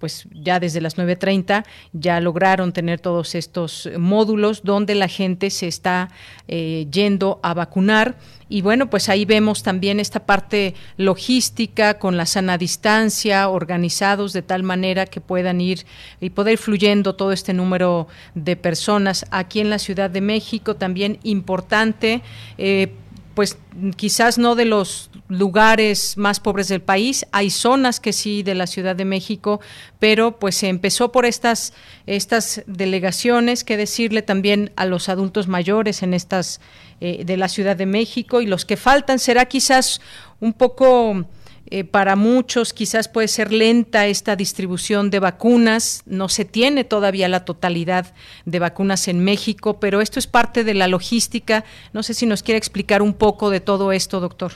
pues 0.00 0.26
ya 0.32 0.58
desde 0.58 0.80
las 0.80 0.96
9.30, 0.98 1.64
ya 1.92 2.18
lograron 2.18 2.72
tener 2.72 2.98
todos 2.98 3.36
estos 3.36 3.88
módulos 3.96 4.64
donde 4.64 4.96
la 4.96 5.06
gente 5.06 5.50
se 5.50 5.68
está 5.68 6.08
yendo 6.48 7.38
a 7.44 7.54
vacunar 7.54 7.64
vacunar. 7.64 8.16
Y 8.48 8.62
bueno, 8.62 8.90
pues 8.90 9.08
ahí 9.08 9.24
vemos 9.24 9.62
también 9.62 10.00
esta 10.00 10.26
parte 10.26 10.74
logística 10.96 11.98
con 11.98 12.16
la 12.16 12.26
sana 12.26 12.58
distancia, 12.58 13.48
organizados 13.48 14.32
de 14.32 14.42
tal 14.42 14.62
manera 14.62 15.06
que 15.06 15.20
puedan 15.20 15.60
ir 15.60 15.86
y 16.20 16.30
poder 16.30 16.58
fluyendo 16.58 17.14
todo 17.14 17.32
este 17.32 17.54
número 17.54 18.06
de 18.34 18.56
personas. 18.56 19.24
Aquí 19.30 19.60
en 19.60 19.70
la 19.70 19.78
Ciudad 19.78 20.10
de 20.10 20.20
México 20.20 20.76
también 20.76 21.18
importante. 21.22 22.22
Eh, 22.58 22.92
pues 23.34 23.58
quizás 23.96 24.38
no 24.38 24.54
de 24.54 24.64
los 24.64 25.10
lugares 25.28 26.16
más 26.16 26.38
pobres 26.38 26.68
del 26.68 26.80
país, 26.80 27.26
hay 27.32 27.50
zonas 27.50 27.98
que 27.98 28.12
sí 28.12 28.42
de 28.42 28.54
la 28.54 28.66
Ciudad 28.66 28.94
de 28.94 29.04
México, 29.04 29.60
pero 29.98 30.38
pues 30.38 30.54
se 30.54 30.68
empezó 30.68 31.10
por 31.10 31.26
estas 31.26 31.72
estas 32.06 32.62
delegaciones, 32.66 33.64
que 33.64 33.76
decirle 33.76 34.22
también 34.22 34.70
a 34.76 34.86
los 34.86 35.08
adultos 35.08 35.48
mayores 35.48 36.02
en 36.02 36.14
estas 36.14 36.60
eh, 37.06 37.22
de 37.22 37.36
la 37.36 37.48
Ciudad 37.48 37.76
de 37.76 37.84
México 37.84 38.40
y 38.40 38.46
los 38.46 38.64
que 38.64 38.78
faltan 38.78 39.18
será 39.18 39.44
quizás 39.44 40.00
un 40.40 40.54
poco 40.54 41.26
eh, 41.66 41.84
para 41.84 42.16
muchos 42.16 42.72
quizás 42.72 43.08
puede 43.08 43.28
ser 43.28 43.52
lenta 43.52 44.06
esta 44.06 44.36
distribución 44.36 45.10
de 45.10 45.20
vacunas, 45.20 46.02
no 46.06 46.30
se 46.30 46.46
tiene 46.46 46.82
todavía 46.82 47.28
la 47.28 47.44
totalidad 47.44 48.14
de 48.46 48.58
vacunas 48.58 49.06
en 49.08 49.22
México, 49.22 49.78
pero 49.80 50.00
esto 50.00 50.18
es 50.18 50.26
parte 50.26 50.64
de 50.64 50.72
la 50.72 50.88
logística. 50.88 51.64
No 51.92 52.02
sé 52.02 52.14
si 52.14 52.24
nos 52.24 52.42
quiere 52.42 52.56
explicar 52.56 53.02
un 53.02 53.12
poco 53.12 53.50
de 53.50 53.60
todo 53.60 53.92
esto, 53.92 54.18
doctor. 54.20 54.52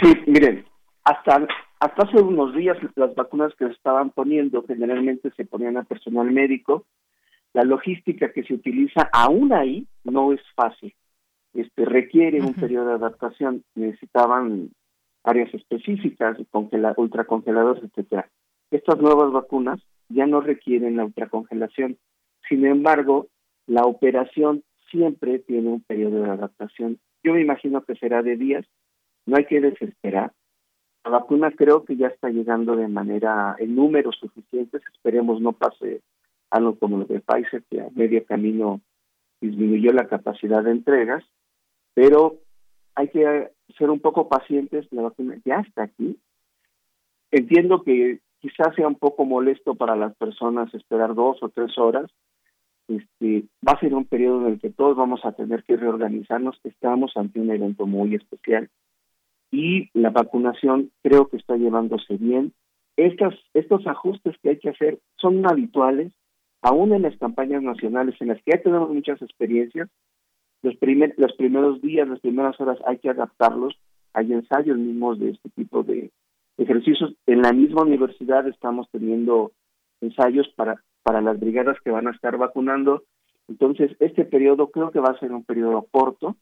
Sí, 0.00 0.14
miren, 0.26 0.64
hasta 1.04 1.46
hasta 1.80 2.02
hace 2.04 2.22
unos 2.22 2.54
días 2.54 2.78
las 2.96 3.14
vacunas 3.14 3.52
que 3.58 3.66
se 3.66 3.72
estaban 3.72 4.08
poniendo 4.10 4.64
generalmente 4.66 5.30
se 5.36 5.44
ponían 5.44 5.76
a 5.76 5.84
personal 5.84 6.30
médico. 6.30 6.86
La 7.52 7.64
logística 7.64 8.32
que 8.32 8.44
se 8.44 8.54
utiliza 8.54 9.10
aún 9.12 9.52
ahí 9.52 9.86
no 10.04 10.32
es 10.32 10.40
fácil. 10.54 10.94
Este 11.54 11.84
requiere 11.84 12.40
un 12.40 12.54
periodo 12.54 12.88
de 12.88 12.94
adaptación. 12.94 13.64
Necesitaban 13.74 14.70
áreas 15.24 15.52
específicas, 15.54 16.36
congela, 16.50 16.94
ultracongeladores, 16.96 17.84
etcétera. 17.84 18.28
Estas 18.70 18.98
nuevas 18.98 19.32
vacunas 19.32 19.80
ya 20.08 20.26
no 20.26 20.40
requieren 20.40 20.96
la 20.96 21.04
ultracongelación. 21.04 21.98
Sin 22.48 22.66
embargo, 22.66 23.28
la 23.66 23.82
operación 23.82 24.62
siempre 24.90 25.38
tiene 25.40 25.68
un 25.68 25.82
periodo 25.82 26.22
de 26.22 26.30
adaptación. 26.30 26.98
Yo 27.22 27.34
me 27.34 27.40
imagino 27.40 27.82
que 27.82 27.96
será 27.96 28.22
de 28.22 28.36
días. 28.36 28.66
No 29.26 29.36
hay 29.36 29.44
que 29.44 29.60
desesperar 29.60 30.32
la 31.04 31.10
vacuna 31.10 31.50
creo 31.52 31.84
que 31.84 31.96
ya 31.96 32.08
está 32.08 32.28
llegando 32.28 32.76
de 32.76 32.88
manera 32.88 33.56
en 33.58 33.74
números 33.74 34.16
suficientes. 34.20 34.82
Esperemos 34.92 35.40
no 35.40 35.52
pase 35.52 36.02
algo 36.50 36.78
como 36.78 36.98
lo 36.98 37.04
de 37.04 37.20
Pfizer, 37.20 37.62
que 37.70 37.80
a 37.80 37.88
medio 37.94 38.24
camino 38.24 38.80
disminuyó 39.40 39.92
la 39.92 40.08
capacidad 40.08 40.62
de 40.62 40.72
entregas, 40.72 41.24
pero 41.98 42.36
hay 42.94 43.08
que 43.08 43.50
ser 43.76 43.90
un 43.90 43.98
poco 43.98 44.28
pacientes. 44.28 44.86
La 44.92 45.02
vacuna 45.02 45.36
ya 45.44 45.56
está 45.66 45.82
aquí. 45.82 46.16
Entiendo 47.32 47.82
que 47.82 48.20
quizás 48.38 48.72
sea 48.76 48.86
un 48.86 48.94
poco 48.94 49.24
molesto 49.24 49.74
para 49.74 49.96
las 49.96 50.14
personas 50.14 50.72
esperar 50.74 51.16
dos 51.16 51.42
o 51.42 51.48
tres 51.48 51.76
horas. 51.76 52.08
Este, 52.86 53.48
va 53.66 53.72
a 53.72 53.80
ser 53.80 53.94
un 53.94 54.04
periodo 54.04 54.46
en 54.46 54.52
el 54.52 54.60
que 54.60 54.70
todos 54.70 54.96
vamos 54.96 55.24
a 55.24 55.32
tener 55.32 55.64
que 55.64 55.76
reorganizarnos. 55.76 56.60
Estamos 56.62 57.16
ante 57.16 57.40
un 57.40 57.50
evento 57.50 57.84
muy 57.84 58.14
especial 58.14 58.70
y 59.50 59.90
la 59.92 60.10
vacunación 60.10 60.92
creo 61.02 61.26
que 61.26 61.38
está 61.38 61.56
llevándose 61.56 62.16
bien. 62.16 62.52
Estas, 62.96 63.34
estos 63.54 63.84
ajustes 63.88 64.36
que 64.40 64.50
hay 64.50 64.58
que 64.60 64.70
hacer 64.70 65.00
son 65.16 65.44
habituales, 65.50 66.12
aún 66.62 66.94
en 66.94 67.02
las 67.02 67.16
campañas 67.18 67.64
nacionales 67.64 68.14
en 68.20 68.28
las 68.28 68.40
que 68.44 68.52
ya 68.52 68.62
tenemos 68.62 68.88
muchas 68.88 69.20
experiencias. 69.20 69.88
Los, 70.62 70.76
primer, 70.76 71.14
los 71.16 71.32
primeros 71.34 71.80
días, 71.80 72.08
las 72.08 72.20
primeras 72.20 72.60
horas 72.60 72.78
hay 72.86 72.98
que 72.98 73.10
adaptarlos. 73.10 73.78
Hay 74.14 74.32
ensayos 74.32 74.78
mismos 74.78 75.18
de 75.18 75.30
este 75.30 75.48
tipo 75.50 75.82
de 75.82 76.10
ejercicios. 76.56 77.14
En 77.26 77.42
la 77.42 77.52
misma 77.52 77.82
universidad 77.82 78.46
estamos 78.48 78.88
teniendo 78.90 79.52
ensayos 80.00 80.48
para, 80.56 80.82
para 81.02 81.20
las 81.20 81.38
brigadas 81.38 81.76
que 81.84 81.90
van 81.90 82.08
a 82.08 82.12
estar 82.12 82.36
vacunando. 82.36 83.04
Entonces, 83.48 83.96
este 84.00 84.24
periodo 84.24 84.70
creo 84.70 84.90
que 84.90 85.00
va 85.00 85.10
a 85.10 85.18
ser 85.20 85.32
un 85.32 85.44
periodo 85.44 85.86
corto, 85.90 86.36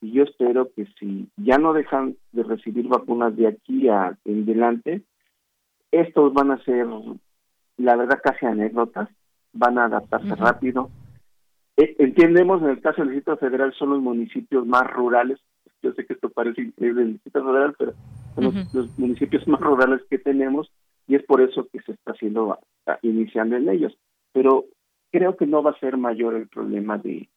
y 0.00 0.12
yo 0.12 0.24
espero 0.24 0.70
que 0.74 0.86
si 0.98 1.28
ya 1.36 1.58
no 1.58 1.72
dejan 1.72 2.16
de 2.32 2.44
recibir 2.44 2.86
vacunas 2.88 3.36
de 3.36 3.48
aquí 3.48 3.88
a 3.88 4.16
en 4.24 4.42
adelante, 4.42 5.02
estos 5.90 6.32
van 6.32 6.50
a 6.52 6.62
ser, 6.64 6.86
la 7.76 7.96
verdad, 7.96 8.20
casi 8.22 8.46
anécdotas, 8.46 9.08
van 9.52 9.78
a 9.78 9.86
adaptarse 9.86 10.34
rápido. 10.36 10.90
E, 11.78 11.94
entendemos 12.00 12.60
en 12.60 12.70
el 12.70 12.80
caso 12.80 13.02
del 13.02 13.14
Distrito 13.14 13.36
Federal 13.36 13.72
son 13.72 13.90
los 13.90 14.02
municipios 14.02 14.66
más 14.66 14.84
rurales, 14.90 15.38
yo 15.80 15.92
sé 15.92 16.04
que 16.04 16.14
esto 16.14 16.28
parece 16.28 16.62
increíble 16.62 17.02
el 17.02 17.12
Distrito 17.12 17.44
Federal, 17.44 17.74
pero 17.78 17.92
son 18.34 18.44
los, 18.72 18.98
municipios 18.98 19.46
más 19.46 19.60
rurales 19.60 20.02
que 20.10 20.18
tenemos 20.18 20.72
y 21.06 21.14
es 21.14 21.22
por 21.22 21.40
eso 21.40 21.68
que 21.72 21.80
se 21.82 21.92
está 21.92 22.12
haciendo, 22.12 22.58
iniciando 23.02 23.56
en 23.56 23.68
ellos. 23.68 23.96
Pero 24.32 24.64
creo 25.12 25.36
que 25.36 25.46
no 25.46 25.62
va 25.62 25.70
a 25.70 25.78
ser 25.78 25.96
mayor 25.96 26.34
el 26.34 26.48
problema 26.48 26.98
de, 26.98 27.28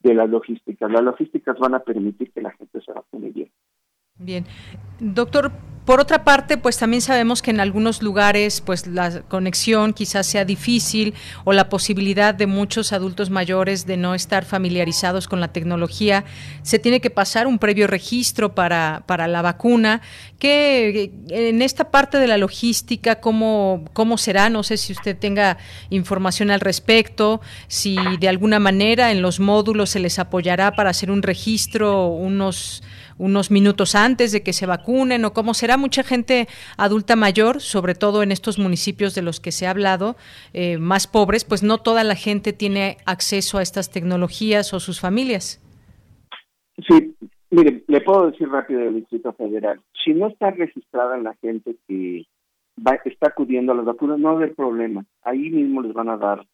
de 0.00 0.14
las 0.14 0.30
logísticas. 0.30 0.90
Las 0.90 1.04
logísticas 1.04 1.58
van 1.58 1.74
a 1.74 1.80
permitir 1.80 2.32
que 2.32 2.40
la 2.40 2.52
gente 2.52 2.80
se 2.80 2.92
vacune 2.92 3.30
bien. 3.30 3.50
Bien. 4.22 4.46
Doctor, 5.00 5.52
por 5.84 5.98
otra 5.98 6.22
parte, 6.22 6.58
pues 6.58 6.78
también 6.78 7.02
sabemos 7.02 7.42
que 7.42 7.50
en 7.50 7.58
algunos 7.58 8.02
lugares 8.02 8.60
pues 8.60 8.86
la 8.86 9.22
conexión 9.22 9.92
quizás 9.92 10.28
sea 10.28 10.44
difícil 10.44 11.12
o 11.42 11.52
la 11.52 11.68
posibilidad 11.68 12.34
de 12.36 12.46
muchos 12.46 12.92
adultos 12.92 13.30
mayores 13.30 13.84
de 13.84 13.96
no 13.96 14.14
estar 14.14 14.44
familiarizados 14.44 15.26
con 15.26 15.40
la 15.40 15.48
tecnología, 15.48 16.24
se 16.62 16.78
tiene 16.78 17.00
que 17.00 17.10
pasar 17.10 17.48
un 17.48 17.58
previo 17.58 17.88
registro 17.88 18.54
para, 18.54 19.02
para 19.06 19.26
la 19.26 19.42
vacuna. 19.42 20.02
¿Qué 20.38 21.10
en 21.30 21.62
esta 21.62 21.90
parte 21.90 22.18
de 22.18 22.28
la 22.28 22.38
logística 22.38 23.16
cómo 23.16 23.84
cómo 23.92 24.18
será? 24.18 24.50
No 24.50 24.62
sé 24.62 24.76
si 24.76 24.92
usted 24.92 25.18
tenga 25.18 25.58
información 25.90 26.52
al 26.52 26.60
respecto, 26.60 27.40
si 27.66 27.96
de 28.20 28.28
alguna 28.28 28.60
manera 28.60 29.10
en 29.10 29.20
los 29.20 29.40
módulos 29.40 29.90
se 29.90 29.98
les 29.98 30.20
apoyará 30.20 30.76
para 30.76 30.90
hacer 30.90 31.10
un 31.10 31.22
registro 31.22 32.06
unos 32.06 32.84
unos 33.22 33.52
minutos 33.52 33.94
antes 33.94 34.32
de 34.32 34.42
que 34.42 34.52
se 34.52 34.66
vacunen 34.66 35.24
o 35.24 35.32
cómo 35.32 35.54
será 35.54 35.76
mucha 35.76 36.02
gente 36.02 36.48
adulta 36.76 37.14
mayor, 37.14 37.60
sobre 37.60 37.94
todo 37.94 38.24
en 38.24 38.32
estos 38.32 38.58
municipios 38.58 39.14
de 39.14 39.22
los 39.22 39.38
que 39.38 39.52
se 39.52 39.66
ha 39.66 39.70
hablado, 39.70 40.16
eh, 40.52 40.76
más 40.78 41.06
pobres, 41.06 41.44
pues 41.44 41.62
no 41.62 41.78
toda 41.78 42.02
la 42.02 42.16
gente 42.16 42.52
tiene 42.52 42.96
acceso 43.06 43.58
a 43.58 43.62
estas 43.62 43.92
tecnologías 43.92 44.74
o 44.74 44.80
sus 44.80 45.00
familias. 45.00 45.60
Sí, 46.88 47.14
mire, 47.50 47.84
le 47.86 48.00
puedo 48.00 48.28
decir 48.28 48.48
rápido 48.48 48.80
del 48.80 48.96
Distrito 48.96 49.32
Federal. 49.34 49.80
Si 50.04 50.12
no 50.14 50.26
está 50.26 50.50
registrada 50.50 51.16
la 51.18 51.34
gente 51.34 51.76
que 51.86 52.26
va, 52.76 52.98
está 53.04 53.28
acudiendo 53.28 53.70
a 53.70 53.76
las 53.76 53.84
vacunas, 53.84 54.18
no 54.18 54.28
va 54.28 54.34
a 54.34 54.36
haber 54.38 54.54
problema. 54.56 55.04
Ahí 55.22 55.48
mismo 55.48 55.80
les 55.80 55.92
van 55.92 56.08
a 56.08 56.16
dar 56.16 56.44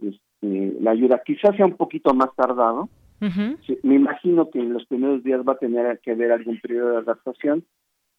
este, 0.00 0.80
la 0.80 0.92
ayuda. 0.92 1.20
Quizás 1.22 1.54
sea 1.54 1.66
un 1.66 1.76
poquito 1.76 2.14
más 2.14 2.34
tardado, 2.34 2.88
me 3.20 3.94
imagino 3.94 4.50
que 4.50 4.60
en 4.60 4.72
los 4.72 4.86
primeros 4.86 5.22
días 5.24 5.40
va 5.46 5.54
a 5.54 5.58
tener 5.58 5.98
que 6.00 6.12
haber 6.12 6.32
algún 6.32 6.60
periodo 6.60 6.90
de 6.90 6.98
adaptación, 6.98 7.64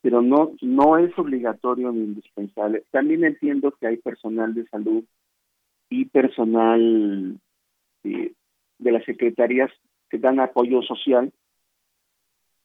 pero 0.01 0.21
no, 0.21 0.51
no 0.61 0.97
es 0.97 1.17
obligatorio 1.17 1.91
ni 1.91 1.99
indispensable. 1.99 2.83
También 2.91 3.23
entiendo 3.23 3.73
que 3.79 3.87
hay 3.87 3.97
personal 3.97 4.53
de 4.53 4.65
salud 4.67 5.03
y 5.89 6.05
personal 6.05 7.39
de, 8.03 8.33
las 8.79 9.03
secretarías 9.05 9.71
que 10.09 10.17
dan 10.17 10.39
apoyo 10.39 10.81
social 10.81 11.31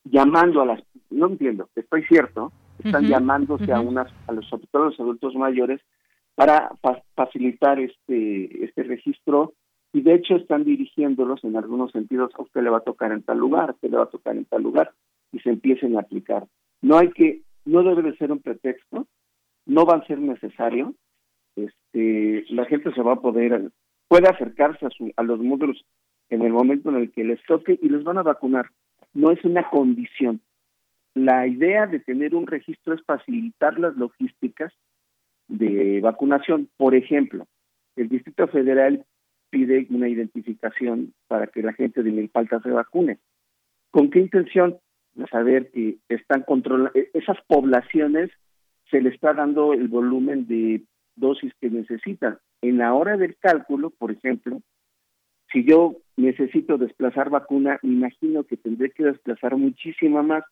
llamando 0.05 0.61
a 0.61 0.67
las 0.67 0.83
no 1.11 1.29
entiendo 1.29 1.69
estoy 1.75 2.05
cierto 2.05 2.53
están 2.83 3.07
llamándose 3.07 3.73
a 3.73 3.81
unas 3.81 4.13
a 4.27 4.33
los 4.33 4.47
sobre 4.47 4.67
todo 4.71 4.85
los 4.87 5.01
adultos 5.01 5.35
mayores 5.35 5.81
para 6.35 6.71
facilitar 7.15 7.81
este 7.81 8.65
este 8.65 8.83
registro 8.83 9.55
y 9.95 10.03
de 10.03 10.15
hecho 10.15 10.35
están 10.35 10.65
dirigiéndolos 10.65 11.45
en 11.45 11.57
algunos 11.57 11.93
sentidos, 11.93 12.33
a 12.37 12.43
usted 12.43 12.63
le 12.63 12.69
va 12.69 12.79
a 12.79 12.85
tocar 12.85 13.13
en 13.13 13.23
tal 13.23 13.39
lugar, 13.39 13.71
a 13.71 13.73
usted 13.75 13.91
le 13.91 13.97
va 13.97 14.03
a 14.03 14.11
tocar 14.11 14.37
en 14.37 14.45
tal 14.45 14.61
lugar, 14.61 14.93
y 15.31 15.39
se 15.39 15.51
empiecen 15.51 15.97
a 15.97 16.01
aplicar. 16.01 16.49
No 16.83 16.99
hay 16.99 17.11
que, 17.13 17.43
no 17.65 17.85
debe 17.85 18.03
de 18.03 18.17
ser 18.17 18.33
un 18.33 18.41
pretexto, 18.41 19.07
no 19.67 19.87
va 19.87 19.99
a 19.99 20.07
ser 20.07 20.19
necesario, 20.19 20.95
este, 21.55 22.45
la 22.49 22.65
gente 22.65 22.93
se 22.93 23.03
va 23.03 23.13
a 23.13 23.21
poder, 23.21 23.71
puede 24.09 24.29
acercarse 24.29 24.85
a, 24.85 24.91
su, 24.91 25.13
a 25.17 25.23
los 25.23 25.39
módulos 25.39 25.85
en 26.29 26.43
el 26.43 26.53
momento 26.53 26.89
en 26.91 26.97
el 26.97 27.13
que 27.13 27.23
les 27.23 27.41
toque 27.45 27.79
y 27.81 27.89
les 27.89 28.03
van 28.03 28.19
a 28.19 28.25
vacunar. 28.25 28.71
No 29.13 29.31
es 29.31 29.45
una 29.45 29.71
condición. 29.71 30.41
La 31.15 31.47
idea 31.47 31.87
de 31.87 32.01
tener 32.01 32.35
un 32.35 32.49
registro 32.49 32.95
es 32.95 33.03
facilitar 33.05 33.79
las 33.79 33.95
logísticas 33.97 34.73
de 35.47 36.01
vacunación. 36.01 36.69
Por 36.77 36.97
ejemplo, 36.97 37.47
el 37.95 38.09
Distrito 38.09 38.49
Federal 38.49 39.07
pide 39.55 39.87
una 39.91 40.09
identificación 40.09 41.15
para 41.29 41.47
que 41.47 41.63
la 41.63 41.73
gente 41.73 42.03
de 42.03 42.11
Milpalta 42.11 42.61
se 42.61 42.71
vacune. 42.71 43.19
¿Con 43.93 44.11
qué 44.11 44.19
intención? 44.19 44.79
Saber 45.31 45.71
que 45.71 45.99
están 46.09 46.43
controlando, 46.43 46.91
e-, 46.99 47.09
esas 47.15 47.37
poblaciones 47.47 48.33
se 48.91 49.01
le 49.01 49.11
está 49.11 49.33
dando 49.33 49.73
el 49.73 49.87
volumen 49.87 50.49
de 50.49 50.83
dosis 51.15 51.53
que 51.61 51.71
necesitan. 51.71 52.39
En 52.63 52.79
la 52.79 52.95
hora 52.95 53.17
del 53.17 53.37
cálculo, 53.37 53.91
por 53.91 54.11
ejemplo, 54.11 54.61
si 55.53 55.63
yo 55.63 55.99
necesito 56.17 56.77
desplazar 56.77 57.31
vacuna, 57.31 57.79
imagino 57.83 58.43
que 58.43 58.57
tendré 58.57 58.91
que 58.91 59.05
desplazar 59.05 59.57
muchísima 59.57 60.25
más 60.25 60.43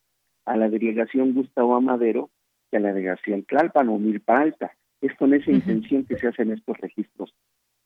a 0.45 0.57
la 0.57 0.71
delegación 0.71 1.35
Gustavo 1.35 1.75
Amadero 1.75 2.31
que 2.71 2.77
a 2.77 2.81
la 2.81 2.93
delegación 2.93 3.43
Tlalpan 3.43 3.89
o 3.89 3.99
Milpa 3.99 4.39
Alta. 4.39 4.71
Es 5.01 5.13
con 5.17 5.35
esa 5.35 5.51
intención 5.51 6.05
que 6.05 6.17
se 6.17 6.29
hacen 6.29 6.53
estos 6.53 6.79
registros. 6.79 7.35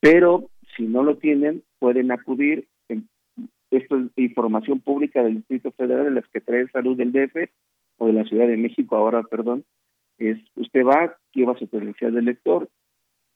Pero 0.01 0.51
si 0.77 0.85
no 0.85 1.03
lo 1.03 1.17
tienen, 1.17 1.63
pueden 1.79 2.13
acudir. 2.13 2.67
En, 2.89 3.09
esto 3.71 3.97
es 3.97 4.11
información 4.17 4.81
pública 4.81 5.23
del 5.23 5.37
Distrito 5.37 5.73
Federal, 5.73 6.05
de 6.05 6.11
la 6.13 6.23
Secretaría 6.23 6.63
de 6.63 6.71
Salud 6.71 6.97
del 6.97 7.13
DF 7.13 7.51
o 7.99 8.07
de 8.07 8.13
la 8.13 8.25
Ciudad 8.25 8.47
de 8.47 8.57
México, 8.57 8.97
ahora, 8.97 9.23
perdón. 9.23 9.65
Es, 10.19 10.39
usted 10.55 10.85
va, 10.85 11.17
lleva 11.33 11.59
su 11.59 11.69
credencial 11.69 12.15
de 12.15 12.23
lector. 12.23 12.69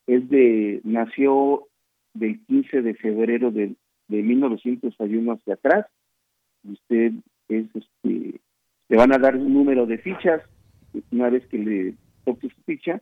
Es 0.07 0.29
de, 0.29 0.81
nació 0.85 1.67
del 2.15 2.41
15 2.47 2.83
de 2.83 2.95
febrero 2.95 3.51
de, 3.51 3.75
de 4.09 4.23
1901 4.23 5.33
hacia 5.33 5.55
atrás. 5.55 5.87
Usted 6.65 7.13
es, 7.49 7.67
este, 7.75 8.41
le 8.89 8.97
van 8.97 9.13
a 9.13 9.19
dar 9.19 9.37
un 9.37 9.53
número 9.53 9.87
de 9.87 9.99
fichas 9.99 10.43
una 11.13 11.31
vez 11.31 11.47
que 11.47 11.59
le 11.59 11.95
toque 12.25 12.49
su 12.49 12.61
ficha 12.63 13.01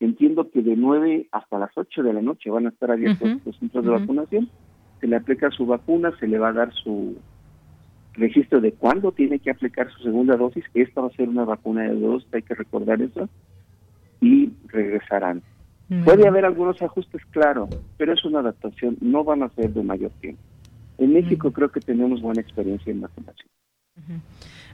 Entiendo 0.00 0.50
que 0.50 0.62
de 0.62 0.76
9 0.76 1.28
hasta 1.30 1.58
las 1.58 1.70
8 1.76 2.02
de 2.02 2.14
la 2.14 2.22
noche 2.22 2.50
van 2.50 2.66
a 2.66 2.70
estar 2.70 2.90
abiertos 2.90 3.28
los 3.44 3.56
centros 3.58 3.84
de 3.84 3.90
vacunación. 3.90 4.48
Se 4.98 5.06
le 5.06 5.16
aplica 5.16 5.50
su 5.50 5.66
vacuna, 5.66 6.12
se 6.18 6.26
le 6.26 6.38
va 6.38 6.48
a 6.48 6.52
dar 6.54 6.72
su 6.72 7.16
registro 8.14 8.60
de 8.60 8.72
cuándo 8.72 9.12
tiene 9.12 9.38
que 9.38 9.50
aplicar 9.50 9.90
su 9.92 10.02
segunda 10.02 10.36
dosis. 10.36 10.64
Esta 10.72 11.02
va 11.02 11.08
a 11.08 11.12
ser 11.12 11.28
una 11.28 11.44
vacuna 11.44 11.82
de 11.82 12.00
dos, 12.00 12.26
hay 12.32 12.42
que 12.42 12.54
recordar 12.54 13.00
eso. 13.02 13.28
regresarán. 14.68 15.42
Puede 16.04 16.26
haber 16.28 16.44
algunos 16.44 16.80
ajustes, 16.80 17.20
claro, 17.30 17.68
pero 17.96 18.12
es 18.12 18.24
una 18.24 18.38
adaptación, 18.38 18.96
no 19.00 19.24
van 19.24 19.42
a 19.42 19.48
ser 19.50 19.72
de 19.72 19.82
mayor 19.82 20.12
tiempo. 20.20 20.40
En 20.98 21.12
México 21.12 21.50
creo 21.50 21.70
que 21.70 21.80
tenemos 21.80 22.22
buena 22.22 22.40
experiencia 22.40 22.92
en 22.92 23.00
vacunación. 23.00 23.48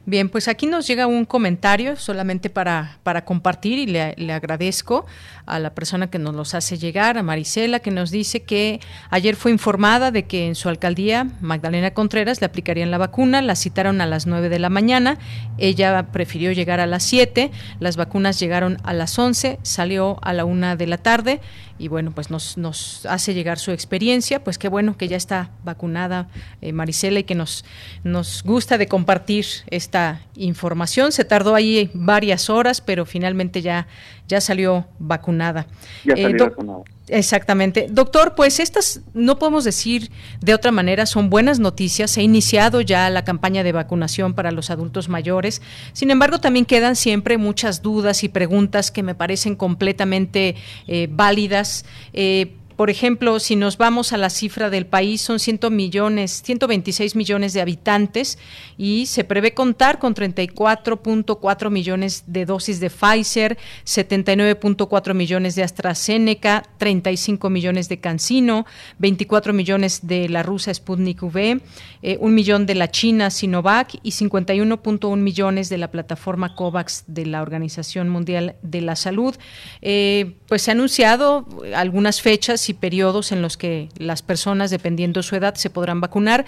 Bien, 0.08 0.28
pues 0.28 0.46
aquí 0.46 0.68
nos 0.68 0.86
llega 0.86 1.08
un 1.08 1.24
comentario 1.24 1.96
solamente 1.96 2.48
para, 2.48 2.98
para 3.02 3.24
compartir 3.24 3.76
y 3.80 3.86
le, 3.86 4.32
agradezco 4.32 5.04
a 5.46 5.58
la 5.58 5.74
persona 5.74 6.08
que 6.08 6.20
nos 6.20 6.32
los 6.32 6.54
hace 6.54 6.78
llegar, 6.78 7.18
a 7.18 7.24
Marisela, 7.24 7.80
que 7.80 7.90
nos 7.90 8.12
dice 8.12 8.44
que 8.44 8.78
ayer 9.10 9.34
fue 9.34 9.50
informada 9.50 10.12
de 10.12 10.22
que 10.22 10.46
en 10.46 10.54
su 10.54 10.68
alcaldía, 10.68 11.26
Magdalena 11.40 11.92
Contreras, 11.92 12.40
le 12.40 12.46
aplicarían 12.46 12.92
la 12.92 12.98
vacuna, 12.98 13.42
la 13.42 13.56
citaron 13.56 14.00
a 14.00 14.06
las 14.06 14.28
9 14.28 14.48
de 14.48 14.60
la 14.60 14.68
mañana, 14.68 15.18
ella 15.58 16.06
prefirió 16.12 16.52
llegar 16.52 16.78
a 16.78 16.86
las 16.86 17.02
7, 17.02 17.50
las 17.80 17.96
vacunas 17.96 18.38
llegaron 18.38 18.78
a 18.84 18.92
las 18.92 19.18
11, 19.18 19.58
salió 19.62 20.18
a 20.22 20.32
la 20.32 20.44
1 20.44 20.76
de 20.76 20.86
la 20.86 20.98
tarde 20.98 21.40
y 21.78 21.88
bueno, 21.88 22.12
pues 22.12 22.30
nos, 22.30 22.56
nos 22.56 23.04
hace 23.06 23.34
llegar 23.34 23.58
su 23.58 23.70
experiencia, 23.72 24.42
pues 24.42 24.56
qué 24.56 24.68
bueno 24.68 24.96
que 24.96 25.08
ya 25.08 25.16
está 25.16 25.50
vacunada 25.64 26.28
eh, 26.62 26.72
Marisela 26.72 27.18
y 27.18 27.24
que 27.24 27.34
nos, 27.34 27.64
nos 28.02 28.42
gusta 28.44 28.78
de 28.78 28.86
compartir 28.86 29.46
esta 29.66 29.95
información. 30.36 31.12
Se 31.12 31.24
tardó 31.24 31.54
ahí 31.54 31.90
varias 31.94 32.50
horas, 32.50 32.80
pero 32.80 33.06
finalmente 33.06 33.62
ya, 33.62 33.86
ya 34.28 34.40
salió 34.40 34.86
vacunada. 34.98 35.66
Ya 36.04 36.14
eh, 36.14 36.36
vacunada. 36.38 36.82
Exactamente. 37.08 37.86
Doctor, 37.88 38.34
pues 38.34 38.58
estas, 38.58 39.00
no 39.14 39.38
podemos 39.38 39.64
decir 39.64 40.10
de 40.40 40.54
otra 40.54 40.72
manera, 40.72 41.06
son 41.06 41.30
buenas 41.30 41.60
noticias. 41.60 42.10
Se 42.10 42.20
ha 42.20 42.24
iniciado 42.24 42.80
ya 42.80 43.08
la 43.10 43.24
campaña 43.24 43.62
de 43.62 43.72
vacunación 43.72 44.34
para 44.34 44.50
los 44.50 44.70
adultos 44.70 45.08
mayores. 45.08 45.62
Sin 45.92 46.10
embargo, 46.10 46.40
también 46.40 46.64
quedan 46.64 46.96
siempre 46.96 47.38
muchas 47.38 47.82
dudas 47.82 48.24
y 48.24 48.28
preguntas 48.28 48.90
que 48.90 49.02
me 49.04 49.14
parecen 49.14 49.54
completamente 49.54 50.56
eh, 50.88 51.08
válidas. 51.10 51.84
Eh, 52.12 52.56
por 52.76 52.90
ejemplo, 52.90 53.40
si 53.40 53.56
nos 53.56 53.76
vamos 53.76 54.12
a 54.12 54.16
la 54.16 54.30
cifra 54.30 54.70
del 54.70 54.86
país, 54.86 55.20
son 55.20 55.38
100 55.38 55.74
millones, 55.74 56.42
126 56.44 57.16
millones 57.16 57.52
de 57.52 57.60
habitantes 57.60 58.38
y 58.78 59.06
se 59.06 59.24
prevé 59.24 59.52
contar 59.52 59.98
con 59.98 60.14
34.4 60.14 61.70
millones 61.70 62.24
de 62.26 62.46
dosis 62.46 62.80
de 62.80 62.90
Pfizer, 62.90 63.58
79.4 63.84 65.14
millones 65.14 65.54
de 65.54 65.62
AstraZeneca, 65.62 66.62
35 66.78 67.50
millones 67.50 67.88
de 67.88 67.98
CanSino, 67.98 68.66
24 68.98 69.52
millones 69.52 70.06
de 70.06 70.28
la 70.28 70.42
rusa 70.42 70.72
Sputnik 70.72 71.22
V, 71.22 71.60
eh, 72.02 72.18
un 72.20 72.34
millón 72.34 72.66
de 72.66 72.74
la 72.74 72.90
China 72.90 73.30
Sinovac 73.30 73.98
y 74.02 74.12
51.1 74.12 75.16
millones 75.16 75.68
de 75.68 75.78
la 75.78 75.90
plataforma 75.90 76.54
COVAX 76.54 77.04
de 77.08 77.26
la 77.26 77.42
Organización 77.42 78.08
Mundial 78.08 78.56
de 78.62 78.80
la 78.80 78.96
Salud. 78.96 79.34
Eh, 79.82 80.36
pues 80.48 80.62
se 80.62 80.70
han 80.70 80.76
anunciado 80.76 81.48
algunas 81.74 82.20
fechas 82.20 82.65
y 82.68 82.74
periodos 82.74 83.32
en 83.32 83.42
los 83.42 83.56
que 83.56 83.88
las 83.96 84.22
personas, 84.22 84.70
dependiendo 84.70 85.22
su 85.22 85.36
edad, 85.36 85.54
se 85.54 85.70
podrán 85.70 86.00
vacunar. 86.00 86.46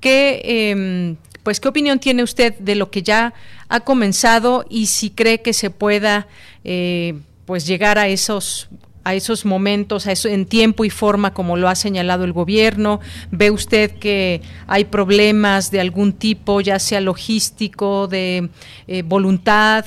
¿Qué, 0.00 0.42
em, 0.44 1.16
pues, 1.42 1.60
¿Qué 1.60 1.68
opinión 1.68 1.98
tiene 1.98 2.22
usted 2.22 2.54
de 2.58 2.74
lo 2.74 2.90
que 2.90 3.02
ya 3.02 3.34
ha 3.68 3.80
comenzado 3.80 4.64
y 4.68 4.86
si 4.86 5.10
cree 5.10 5.42
que 5.42 5.52
se 5.52 5.70
pueda 5.70 6.26
eh, 6.64 7.18
pues 7.46 7.66
llegar 7.66 7.98
a 7.98 8.08
esos 8.08 8.68
a 9.04 9.14
esos 9.14 9.44
momentos, 9.44 10.06
a 10.06 10.12
eso 10.12 10.28
en 10.28 10.46
tiempo 10.46 10.84
y 10.84 10.90
forma 10.90 11.32
como 11.32 11.56
lo 11.56 11.68
ha 11.68 11.74
señalado 11.74 12.24
el 12.24 12.32
gobierno? 12.32 13.00
¿Ve 13.30 13.50
usted 13.50 13.92
que 13.92 14.42
hay 14.66 14.84
problemas 14.84 15.70
de 15.70 15.80
algún 15.80 16.12
tipo, 16.12 16.60
ya 16.60 16.78
sea 16.78 17.00
logístico, 17.00 18.08
de 18.08 18.50
eh, 18.86 19.02
voluntad? 19.02 19.84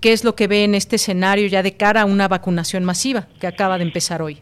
¿Qué 0.00 0.12
es 0.12 0.24
lo 0.24 0.34
que 0.34 0.46
ve 0.46 0.64
en 0.64 0.74
este 0.74 0.96
escenario 0.96 1.46
ya 1.46 1.62
de 1.62 1.76
cara 1.76 2.02
a 2.02 2.04
una 2.06 2.28
vacunación 2.28 2.84
masiva 2.84 3.28
que 3.38 3.46
acaba 3.46 3.78
de 3.78 3.84
empezar 3.84 4.22
hoy? 4.22 4.40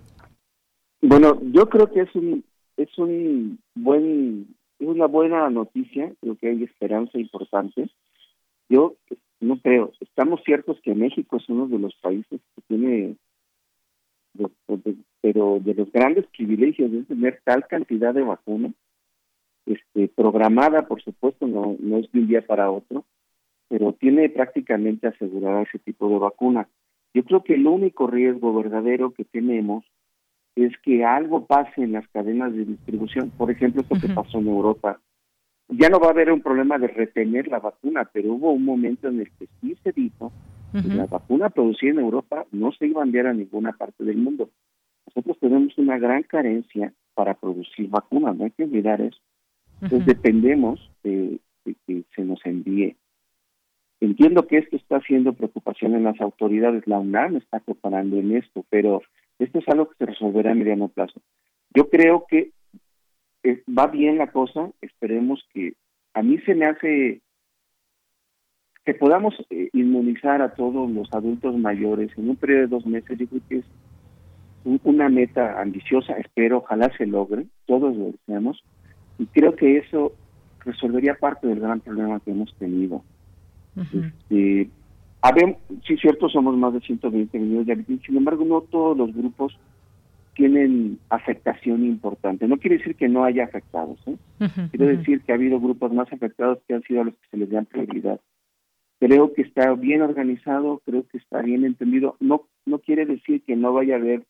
Bueno, 1.03 1.40
yo 1.53 1.68
creo 1.68 1.90
que 1.90 2.03
es 2.03 2.14
un 2.14 2.44
es 2.76 2.96
un 2.96 3.59
buen 3.74 4.55
es 4.78 4.86
una 4.86 5.07
buena 5.07 5.50
noticia, 5.50 6.12
creo 6.20 6.36
que 6.36 6.48
hay 6.48 6.62
esperanza 6.62 7.18
importante. 7.18 7.90
Yo 8.68 8.94
no 9.40 9.59
creo, 9.59 9.92
estamos 10.00 10.40
ciertos 10.44 10.80
que 10.82 10.94
México 10.94 11.36
es 11.36 11.48
uno 11.48 11.66
de 11.66 11.78
los 11.80 11.94
países 11.96 12.40
que 12.55 12.62
tiene 12.68 13.16
pero 15.20 15.59
de 15.61 15.74
los 15.74 15.90
grandes 15.90 16.26
privilegios 16.28 16.90
de 16.92 17.03
tener 17.03 17.40
tal 17.44 17.66
cantidad 17.66 18.14
de 18.14 18.22
vacunas 18.22 18.72
este 19.66 20.09
programada, 20.09 20.86
por 20.86 21.03
supuesto, 21.03 21.48
no 21.48 21.76
no 21.80 21.98
es 21.98 22.11
de 22.12 22.20
un 22.20 22.28
día 22.28 22.46
para 22.46 22.70
otro, 22.70 23.05
pero 23.68 23.92
tiene 23.92 24.28
prácticamente 24.28 25.09
asegurada 25.09 25.62
ese 25.62 25.80
tipo 25.80 26.09
de 26.09 26.18
vacuna. 26.18 26.68
Yo 27.12 27.24
creo 27.24 27.42
que 27.42 27.55
el 27.55 27.66
único 27.66 28.07
riesgo 28.07 28.55
verdadero 28.55 29.12
que 29.12 29.24
tenemos 29.24 29.84
es 30.57 30.72
que 30.82 31.05
algo 31.05 31.46
pase 31.46 31.82
en 31.82 31.92
las 31.92 32.07
cadenas 32.09 32.53
de 32.55 32.64
distribución, 32.64 33.30
por 33.30 33.50
ejemplo, 33.50 33.82
esto 33.82 33.96
que 34.00 34.12
pasó 34.12 34.38
en 34.38 34.48
Europa. 34.48 35.00
Ya 35.68 35.88
no 35.88 35.98
va 35.98 36.09
a 36.09 36.11
haber 36.11 36.30
un 36.30 36.42
problema 36.42 36.78
de 36.78 36.88
retener 36.88 37.48
la 37.48 37.59
vacuna, 37.59 38.09
pero 38.12 38.34
hubo 38.34 38.53
un 38.53 38.64
momento 38.64 39.09
en 39.09 39.20
el 39.20 39.30
que 39.38 39.46
sí 39.61 39.74
se 39.82 39.92
dijo 39.92 40.32
que 40.72 40.88
la 40.88 41.07
vacuna 41.07 41.50
producida 41.50 41.90
en 41.90 42.00
Europa 42.00 42.46
no 42.50 42.72
se 42.72 42.86
iba 42.86 43.03
a 43.03 43.05
enviar 43.05 43.26
a 43.26 43.34
ninguna 43.34 43.72
parte 43.72 44.05
del 44.05 44.16
mundo. 44.16 44.50
Nosotros 45.07 45.38
tenemos 45.38 45.76
una 45.78 45.98
gran 45.98 46.22
carencia 46.22 46.92
para 47.14 47.34
producir 47.34 47.88
vacunas, 47.88 48.36
no 48.36 48.44
hay 48.44 48.50
que 48.50 48.64
olvidar 48.64 49.00
eso. 49.00 49.20
Entonces 49.80 50.07
dependemos 50.07 50.90
de, 51.03 51.40
de 51.64 51.76
que 51.86 52.05
se 52.14 52.24
nos 52.24 52.44
envíe. 52.44 52.96
Entiendo 54.00 54.46
que 54.46 54.59
esto 54.59 54.76
está 54.76 54.96
haciendo 54.96 55.32
preocupación 55.32 55.94
en 55.94 56.05
las 56.05 56.20
autoridades, 56.20 56.86
la 56.86 56.98
UNAM 56.98 57.36
está 57.36 57.61
preparando 57.61 58.16
en 58.16 58.36
esto, 58.36 58.64
pero 58.68 59.03
esto 59.39 59.59
es 59.59 59.68
algo 59.68 59.89
que 59.89 59.97
se 59.99 60.07
resolverá 60.07 60.53
a 60.53 60.55
mediano 60.55 60.89
plazo. 60.89 61.20
Yo 61.74 61.89
creo 61.89 62.26
que 62.28 62.53
eh, 63.43 63.62
va 63.66 63.87
bien 63.87 64.18
la 64.18 64.30
cosa, 64.30 64.70
esperemos 64.80 65.45
que 65.53 65.74
a 66.14 66.22
mí 66.22 66.39
se 66.39 66.55
me 66.55 66.66
hace 66.66 67.20
que 68.85 68.95
podamos 68.95 69.35
eh, 69.51 69.68
inmunizar 69.72 70.43
a 70.43 70.55
todos 70.55 70.91
los 70.91 71.12
adultos 71.12 71.57
mayores 71.57 72.11
en 72.16 72.30
un 72.30 72.37
periodo 72.37 72.61
de 72.62 72.66
dos 72.66 72.87
meses, 72.87 73.18
yo 73.18 73.28
creo 73.28 73.43
que 73.49 73.57
es 73.59 73.64
una 74.85 75.09
meta 75.09 75.61
ambiciosa, 75.61 76.14
espero, 76.14 76.59
ojalá 76.59 76.91
se 76.97 77.07
logre, 77.07 77.47
todos 77.66 77.97
lo 77.97 78.12
deseamos, 78.12 78.62
y 79.18 79.26
creo 79.26 79.55
que 79.57 79.78
eso 79.78 80.12
resolvería 80.64 81.14
parte 81.14 81.47
del 81.47 81.61
gran 81.61 81.80
problema 81.80 82.20
que 82.20 82.30
hemos 82.30 82.55
tenido. 82.57 83.03
este, 83.76 84.68
ver, 85.31 85.57
sí, 85.87 85.97
cierto, 85.99 86.29
somos 86.29 86.57
más 86.57 86.73
de 86.73 86.81
120 86.81 87.39
millones 87.39 87.66
de 87.66 87.73
habitantes, 87.75 88.07
sin 88.07 88.16
embargo, 88.16 88.45
no 88.45 88.62
todos 88.62 88.97
los 88.97 89.14
grupos 89.14 89.57
tienen 90.35 90.99
afectación 91.11 91.85
importante. 91.85 92.49
No 92.49 92.57
quiere 92.57 92.79
decir 92.79 92.97
que 92.97 93.09
no 93.09 93.23
haya 93.23 93.45
afectados, 93.45 93.99
¿eh? 94.07 94.16
quiere 94.70 94.97
decir 94.97 95.20
que 95.20 95.33
ha 95.33 95.37
habido 95.37 95.61
grupos 95.61 95.93
más 95.93 96.12
afectados 96.12 96.59
que 96.66 96.75
han 96.75 96.83
sido 96.83 97.03
a 97.03 97.05
los 97.05 97.14
que 97.14 97.29
se 97.31 97.37
les 97.37 97.51
dan 97.51 97.66
prioridad. 97.66 98.20
Creo 98.99 99.33
que 99.33 99.43
está 99.43 99.73
bien 99.75 100.03
organizado, 100.03 100.81
creo 100.85 101.07
que 101.07 101.18
está 101.18 101.43
bien 101.43 101.64
entendido. 101.64 102.16
No, 102.18 102.49
no 102.66 102.79
quiere 102.79 103.05
decir 103.05 103.43
que 103.43 103.57
no 103.57 103.73
vaya 103.73 103.95
a 103.95 103.99
haber 103.99 104.25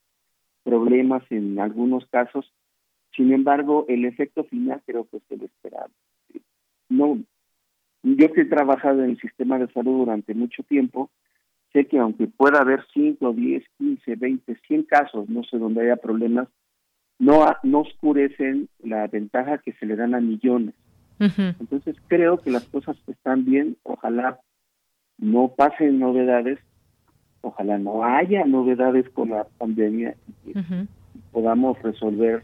problemas 0.65 1.23
en 1.31 1.59
algunos 1.59 2.07
casos, 2.07 2.53
sin 3.17 3.33
embargo, 3.33 3.85
el 3.89 4.05
efecto 4.05 4.45
final 4.45 4.83
creo 4.87 5.07
que 5.09 5.19
es 5.19 5.23
el 5.31 5.43
esperado. 5.43 5.91
No, 6.89 7.19
yo 8.03 8.33
que 8.33 8.43
he 8.43 8.47
trabajado 8.47 9.05
en 9.05 9.11
el 9.11 9.21
sistema 9.21 9.59
de 9.59 9.73
salud 9.73 9.99
durante 9.99 10.35
mucho 10.35 10.63
tiempo, 10.65 11.11
sé 11.73 11.87
que 11.87 11.99
aunque 11.99 12.27
pueda 12.27 12.61
haber 12.61 12.85
5, 12.93 13.33
10, 13.33 13.65
15, 13.79 14.17
20, 14.17 14.57
100 14.67 14.83
casos, 14.85 15.29
no 15.29 15.43
sé 15.45 15.59
dónde 15.59 15.83
haya 15.83 15.97
problemas, 15.97 16.49
no, 17.19 17.47
no 17.63 17.81
oscurecen 17.81 18.69
la 18.83 19.07
ventaja 19.07 19.59
que 19.59 19.73
se 19.75 19.87
le 19.87 19.97
dan 19.97 20.15
a 20.15 20.21
millones. 20.21 20.75
Entonces 21.21 21.95
creo 22.09 22.39
que 22.39 22.51
las 22.51 22.65
cosas 22.65 22.97
están 23.07 23.45
bien, 23.45 23.77
ojalá 23.85 24.41
no 25.19 25.53
pasen 25.57 26.01
novedades, 26.01 26.59
ojalá 27.43 27.79
no 27.79 28.05
haya 28.05 28.45
novedades 28.45 29.09
con 29.11 29.31
la 29.31 29.45
pandemia 29.45 30.17
y 30.45 30.53
podamos 31.31 31.81
resolver 31.81 32.43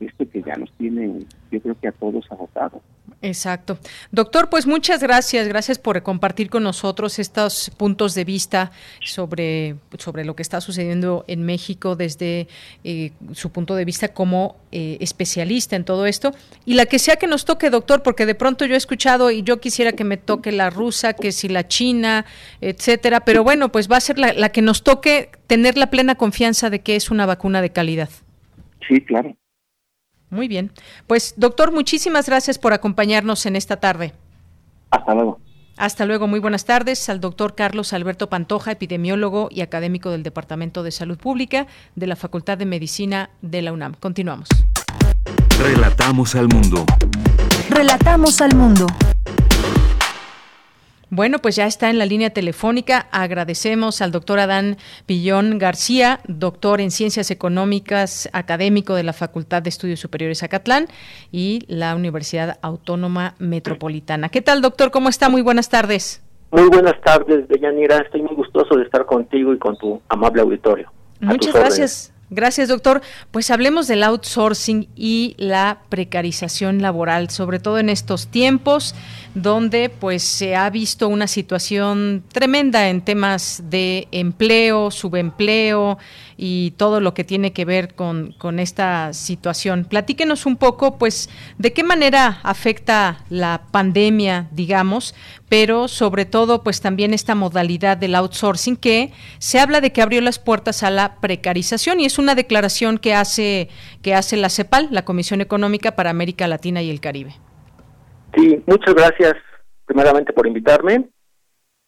esto 0.00 0.28
que 0.28 0.42
ya 0.42 0.56
nos 0.56 0.72
tiene, 0.72 1.20
yo 1.50 1.60
creo 1.60 1.78
que 1.80 1.88
a 1.88 1.92
todos 1.92 2.24
agotados. 2.30 2.82
Exacto. 3.22 3.78
Doctor, 4.12 4.50
pues 4.50 4.66
muchas 4.66 5.02
gracias. 5.02 5.48
Gracias 5.48 5.78
por 5.78 6.02
compartir 6.02 6.50
con 6.50 6.62
nosotros 6.62 7.18
estos 7.18 7.70
puntos 7.70 8.14
de 8.14 8.24
vista 8.24 8.70
sobre, 9.02 9.76
sobre 9.98 10.26
lo 10.26 10.36
que 10.36 10.42
está 10.42 10.60
sucediendo 10.60 11.24
en 11.26 11.42
México 11.42 11.96
desde 11.96 12.48
eh, 12.82 13.12
su 13.32 13.50
punto 13.50 13.76
de 13.76 13.86
vista 13.86 14.08
como 14.08 14.56
eh, 14.72 14.98
especialista 15.00 15.74
en 15.74 15.84
todo 15.84 16.04
esto. 16.04 16.32
Y 16.66 16.74
la 16.74 16.84
que 16.84 16.98
sea 16.98 17.16
que 17.16 17.26
nos 17.26 17.46
toque, 17.46 17.70
doctor, 17.70 18.02
porque 18.02 18.26
de 18.26 18.34
pronto 18.34 18.66
yo 18.66 18.74
he 18.74 18.78
escuchado 18.78 19.30
y 19.30 19.42
yo 19.42 19.58
quisiera 19.58 19.92
que 19.92 20.04
me 20.04 20.18
toque 20.18 20.52
la 20.52 20.68
rusa, 20.68 21.14
que 21.14 21.32
si 21.32 21.48
la 21.48 21.66
china, 21.66 22.26
etcétera. 22.60 23.20
Pero 23.20 23.42
bueno, 23.42 23.70
pues 23.70 23.90
va 23.90 23.96
a 23.96 24.00
ser 24.00 24.18
la, 24.18 24.34
la 24.34 24.50
que 24.50 24.60
nos 24.60 24.82
toque 24.82 25.30
tener 25.46 25.78
la 25.78 25.88
plena 25.88 26.16
confianza 26.16 26.68
de 26.68 26.80
que 26.80 26.96
es 26.96 27.10
una 27.10 27.24
vacuna 27.24 27.62
de 27.62 27.70
calidad. 27.70 28.10
Sí, 28.86 29.00
claro. 29.00 29.34
Muy 30.34 30.48
bien. 30.48 30.72
Pues, 31.06 31.34
doctor, 31.36 31.72
muchísimas 31.72 32.26
gracias 32.26 32.58
por 32.58 32.72
acompañarnos 32.72 33.46
en 33.46 33.54
esta 33.56 33.76
tarde. 33.76 34.12
Hasta 34.90 35.14
luego. 35.14 35.38
Hasta 35.76 36.06
luego, 36.06 36.26
muy 36.26 36.38
buenas 36.38 36.64
tardes 36.64 37.08
al 37.08 37.20
doctor 37.20 37.54
Carlos 37.54 37.92
Alberto 37.92 38.28
Pantoja, 38.28 38.72
epidemiólogo 38.72 39.48
y 39.50 39.60
académico 39.60 40.10
del 40.10 40.22
Departamento 40.22 40.82
de 40.82 40.92
Salud 40.92 41.18
Pública 41.18 41.66
de 41.96 42.06
la 42.06 42.16
Facultad 42.16 42.58
de 42.58 42.66
Medicina 42.66 43.30
de 43.42 43.62
la 43.62 43.72
UNAM. 43.72 43.94
Continuamos. 43.98 44.48
Relatamos 45.58 46.34
al 46.34 46.48
mundo. 46.48 46.84
Relatamos 47.70 48.40
al 48.40 48.54
mundo. 48.54 48.86
Bueno, 51.14 51.38
pues 51.38 51.54
ya 51.54 51.66
está 51.66 51.90
en 51.90 51.98
la 51.98 52.06
línea 52.06 52.30
telefónica. 52.30 53.06
Agradecemos 53.12 54.02
al 54.02 54.10
doctor 54.10 54.40
Adán 54.40 54.78
Pillón 55.06 55.60
García, 55.60 56.18
doctor 56.26 56.80
en 56.80 56.90
Ciencias 56.90 57.30
Económicas, 57.30 58.28
académico 58.32 58.96
de 58.96 59.04
la 59.04 59.12
Facultad 59.12 59.62
de 59.62 59.68
Estudios 59.68 60.00
Superiores 60.00 60.42
Acatlán 60.42 60.88
y 61.30 61.66
la 61.68 61.94
Universidad 61.94 62.58
Autónoma 62.62 63.36
Metropolitana. 63.38 64.28
¿Qué 64.28 64.42
tal, 64.42 64.60
doctor? 64.60 64.90
¿Cómo 64.90 65.08
está? 65.08 65.28
Muy 65.28 65.42
buenas 65.42 65.68
tardes. 65.68 66.20
Muy 66.50 66.68
buenas 66.68 67.00
tardes, 67.04 67.46
Deyanira. 67.46 67.98
Estoy 67.98 68.22
muy 68.22 68.34
gustoso 68.34 68.74
de 68.74 68.82
estar 68.82 69.06
contigo 69.06 69.54
y 69.54 69.58
con 69.58 69.78
tu 69.78 70.02
amable 70.08 70.42
auditorio. 70.42 70.90
Muchas 71.20 71.54
gracias. 71.54 72.12
Gracias, 72.30 72.68
doctor. 72.68 73.02
Pues 73.30 73.50
hablemos 73.50 73.86
del 73.86 74.02
outsourcing 74.02 74.88
y 74.96 75.36
la 75.38 75.82
precarización 75.88 76.82
laboral, 76.82 77.30
sobre 77.30 77.60
todo 77.60 77.78
en 77.78 77.88
estos 77.88 78.26
tiempos 78.26 78.96
donde 79.34 79.88
pues 79.88 80.22
se 80.22 80.54
ha 80.54 80.70
visto 80.70 81.08
una 81.08 81.26
situación 81.26 82.24
tremenda 82.32 82.88
en 82.88 83.00
temas 83.00 83.64
de 83.66 84.06
empleo, 84.12 84.90
subempleo 84.92 85.98
y 86.36 86.72
todo 86.72 87.00
lo 87.00 87.14
que 87.14 87.24
tiene 87.24 87.52
que 87.52 87.64
ver 87.64 87.94
con, 87.94 88.32
con 88.38 88.58
esta 88.58 89.12
situación. 89.12 89.84
Platíquenos 89.84 90.46
un 90.46 90.56
poco, 90.56 90.98
pues, 90.98 91.28
de 91.58 91.72
qué 91.72 91.84
manera 91.84 92.40
afecta 92.42 93.24
la 93.28 93.62
pandemia, 93.70 94.48
digamos, 94.52 95.14
pero 95.48 95.88
sobre 95.88 96.24
todo, 96.24 96.62
pues, 96.62 96.80
también 96.80 97.14
esta 97.14 97.34
modalidad 97.34 97.96
del 97.96 98.14
outsourcing 98.14 98.76
que 98.76 99.12
se 99.38 99.60
habla 99.60 99.80
de 99.80 99.92
que 99.92 100.02
abrió 100.02 100.20
las 100.20 100.38
puertas 100.38 100.82
a 100.82 100.90
la 100.90 101.16
precarización 101.16 102.00
y 102.00 102.04
es 102.04 102.18
una 102.18 102.34
declaración 102.34 102.98
que 102.98 103.14
hace, 103.14 103.68
que 104.02 104.14
hace 104.14 104.36
la 104.36 104.48
CEPAL, 104.48 104.88
la 104.90 105.04
Comisión 105.04 105.40
Económica 105.40 105.96
para 105.96 106.10
América 106.10 106.48
Latina 106.48 106.82
y 106.82 106.90
el 106.90 107.00
Caribe. 107.00 107.36
Sí, 108.34 108.62
muchas 108.66 108.94
gracias 108.94 109.34
primeramente 109.86 110.32
por 110.32 110.46
invitarme. 110.46 111.08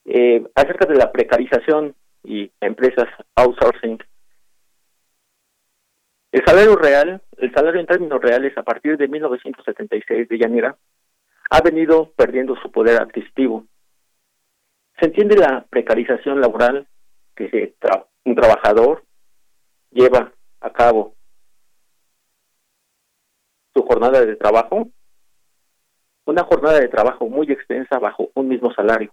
Eh, 0.05 0.47
acerca 0.55 0.87
de 0.87 0.95
la 0.95 1.11
precarización 1.11 1.95
y 2.23 2.51
empresas 2.61 3.09
outsourcing, 3.35 3.99
el 6.31 6.45
salario 6.45 6.77
real, 6.77 7.23
el 7.39 7.53
salario 7.53 7.81
en 7.81 7.87
términos 7.87 8.21
reales 8.21 8.57
a 8.57 8.63
partir 8.63 8.97
de 8.97 9.09
1976 9.09 10.29
de 10.29 10.39
Yanira, 10.39 10.77
ha 11.51 11.61
venido 11.63 12.13
perdiendo 12.17 12.55
su 12.57 12.71
poder 12.71 13.01
adquisitivo. 13.01 13.65
Se 15.01 15.07
entiende 15.07 15.37
la 15.37 15.65
precarización 15.69 16.41
laboral 16.41 16.87
que 17.35 17.75
un 18.25 18.35
trabajador 18.35 19.05
lleva 19.91 20.33
a 20.61 20.73
cabo 20.73 21.15
su 23.75 23.83
jornada 23.83 24.25
de 24.25 24.37
trabajo 24.37 24.89
una 26.27 26.45
jornada 26.45 26.81
de 26.81 26.89
trabajo 26.89 27.29
muy 27.29 27.51
extensa 27.51 27.99
bajo 27.99 28.31
un 28.35 28.49
mismo 28.49 28.73
salario 28.75 29.13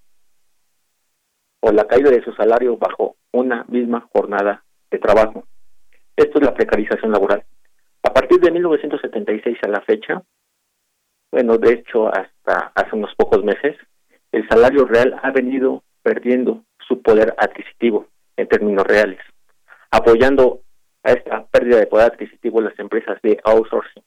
o 1.61 1.72
la 1.72 1.88
caída 1.88 2.09
de 2.09 2.24
su 2.24 2.34
salario 2.34 2.76
bajo 2.78 3.16
una 3.32 3.64
misma 3.70 4.05
jornada 4.11 4.64
de 4.91 4.99
trabajo. 4.99 5.45
Esto 6.16 6.39
es 6.39 6.45
la 6.45 6.53
precarización 6.53 7.11
laboral. 7.11 7.45
A 8.03 8.14
partir 8.14 8.39
de 8.41 8.51
1976 8.51 9.57
a 9.64 9.70
la 9.70 9.82
fecha, 9.82 10.22
bueno, 11.32 11.57
de 11.57 11.74
hecho 11.74 12.09
hasta 12.09 12.74
hace 12.76 12.95
unos 12.95 13.16
pocos 13.16 13.43
meses, 13.45 13.78
el 14.34 14.47
salario 14.49 14.86
real 14.86 15.18
ha 15.24 15.32
venido 15.32 15.84
perdiendo 16.01 16.64
su 16.86 17.01
poder 17.01 17.34
adquisitivo 17.38 18.07
en 18.36 18.47
términos 18.47 18.86
reales, 18.86 19.20
apoyando 19.89 20.59
a 21.03 21.14
esta 21.14 21.45
pérdida 21.45 21.78
de 21.78 21.88
poder 21.88 22.11
adquisitivo 22.11 22.59
las 22.59 22.78
empresas 22.78 23.22
de 23.22 23.39
outsourcing, 23.45 24.03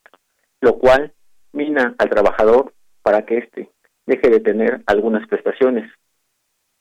lo 0.61 0.78
cual 0.78 1.12
mina 1.52 1.94
al 1.98 2.11
trabajador 2.11 2.74
para 3.07 3.24
que 3.24 3.38
éste 3.38 3.70
deje 4.04 4.30
de 4.30 4.40
tener 4.40 4.82
algunas 4.84 5.28
prestaciones, 5.28 5.88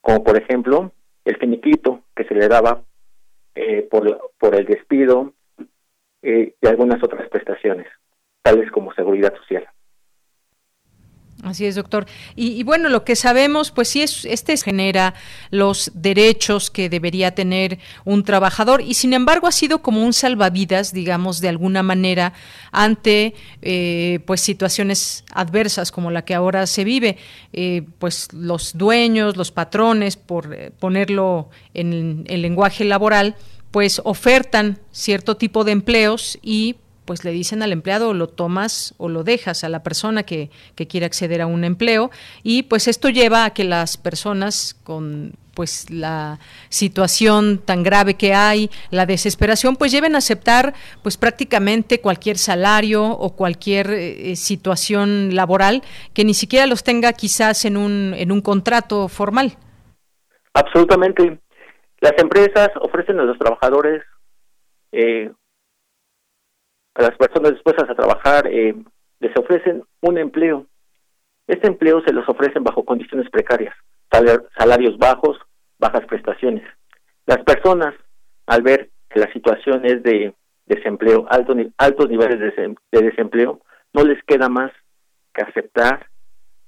como 0.02 0.24
por 0.24 0.36
ejemplo 0.36 0.92
el 1.24 1.38
finiquito 1.38 2.02
que 2.16 2.24
se 2.24 2.34
le 2.34 2.48
daba 2.48 2.82
eh, 3.54 3.88
por, 3.92 4.56
el 4.56 4.66
despido 4.66 5.34
eh, 6.24 6.56
y 6.60 6.68
algunas 6.68 7.04
otras 7.04 7.30
prestaciones, 7.30 7.86
tales 8.42 8.72
como 8.72 8.92
seguridad 8.96 9.36
social. 9.36 9.70
Así 11.46 11.68
es, 11.68 11.76
doctor. 11.76 12.08
Y, 12.36 12.64
bueno, 12.64 12.90
lo 12.90 13.04
que 13.04 13.16
sabemos, 13.16 13.70
pues 13.70 13.90
sí, 13.90 14.02
es, 14.02 14.26
este 14.26 14.58
genera 14.58 15.14
los 15.52 15.92
derechos 15.94 16.72
que 16.72 16.90
debería 16.90 17.36
tener 17.36 17.78
un 18.04 18.24
trabajador 18.24 18.82
y 18.82 18.96
sin 18.96 19.14
embargo 19.14 19.46
ha 19.46 19.52
sido 19.52 19.84
como 19.84 20.04
un 20.04 20.12
salvavidas, 20.12 20.92
digamos, 20.92 21.42
de 21.42 21.50
alguna 21.50 21.84
manera 21.84 22.34
ante 22.72 23.36
eh, 23.62 24.22
pues 24.26 24.42
situaciones 24.42 25.24
adversas 25.32 25.92
como 25.92 26.10
la 26.10 26.26
que 26.26 26.34
ahora 26.34 26.66
se 26.66 26.84
vive. 26.84 27.18
Eh, 27.54 27.84
pues 28.00 28.28
los 28.34 28.76
dueños, 28.76 29.38
los 29.38 29.52
patrones, 29.52 30.18
por 30.18 30.52
eh, 30.52 30.72
ponerlo 30.72 31.52
en 31.76 32.26
el 32.28 32.42
lenguaje 32.42 32.86
laboral, 32.86 33.36
pues 33.70 34.02
ofertan 34.04 34.80
cierto 34.92 35.38
tipo 35.38 35.64
de 35.64 35.74
empleos 35.74 36.40
y 36.42 36.78
pues 37.06 37.24
le 37.24 37.32
dicen 37.32 37.64
al 37.64 37.72
empleado 37.72 38.10
o 38.10 38.14
lo 38.14 38.28
tomas 38.28 38.94
o 38.98 39.10
lo 39.10 39.24
dejas 39.24 39.64
a 39.64 39.70
la 39.70 39.84
persona 39.84 40.24
que, 40.24 40.50
que 40.76 40.88
quiere 40.88 41.06
acceder 41.06 41.42
a 41.42 41.48
un 41.48 41.64
empleo 41.64 42.12
y 42.44 42.64
pues 42.64 42.88
esto 42.88 43.10
lleva 43.10 43.46
a 43.46 43.52
que 43.52 43.64
las 43.64 43.98
personas 43.98 44.76
con 44.84 45.34
pues 45.56 45.90
la 45.90 46.38
situación 46.70 47.58
tan 47.58 47.82
grave 47.82 48.16
que 48.16 48.34
hay, 48.34 48.70
la 48.92 49.06
desesperación, 49.08 49.78
pues 49.78 49.92
lleven 49.92 50.14
a 50.14 50.20
aceptar 50.20 50.74
pues 51.02 51.18
prácticamente 51.18 52.02
cualquier 52.02 52.38
salario 52.38 53.06
o 53.06 53.36
cualquier 53.36 53.90
eh, 53.90 54.36
situación 54.36 55.34
laboral 55.34 55.82
que 56.14 56.26
ni 56.26 56.34
siquiera 56.34 56.68
los 56.68 56.84
tenga 56.84 57.14
quizás 57.14 57.66
en 57.66 57.78
un, 57.78 58.14
en 58.16 58.32
un 58.32 58.42
contrato 58.42 59.08
formal. 59.08 59.54
Absolutamente. 60.54 61.40
Las 62.02 62.14
empresas 62.18 62.70
ofrecen 62.82 63.20
a 63.20 63.24
los 63.24 63.38
trabajadores 63.40 64.04
eh, 64.92 65.32
a 66.96 67.02
las 67.02 67.16
personas 67.18 67.52
dispuestas 67.52 67.90
a 67.90 67.96
trabajar 67.96 68.48
eh, 68.48 68.74
les 69.20 69.38
ofrecen 69.38 69.84
un 70.02 70.18
empleo. 70.18 70.66
Este 71.48 71.68
empleo 71.68 72.02
se 72.02 72.14
los 72.14 72.28
ofrecen 72.28 72.64
bajo 72.64 72.84
condiciones 72.84 73.30
precarias, 73.30 73.76
salarios 74.58 74.98
bajos, 74.98 75.38
bajas 75.78 76.06
prestaciones. 76.06 76.64
Las 77.26 77.44
personas, 77.44 77.94
al 78.48 78.62
ver 78.62 78.90
que 79.10 79.20
la 79.20 79.32
situación 79.32 79.86
es 79.86 80.02
de 80.04 80.34
desempleo, 80.66 81.28
altos 81.30 82.10
niveles 82.10 82.40
de 82.92 83.02
desempleo, 83.02 83.62
no 83.94 84.04
les 84.04 84.24
queda 84.24 84.50
más 84.50 84.72
que 85.34 85.44
aceptar 85.44 86.08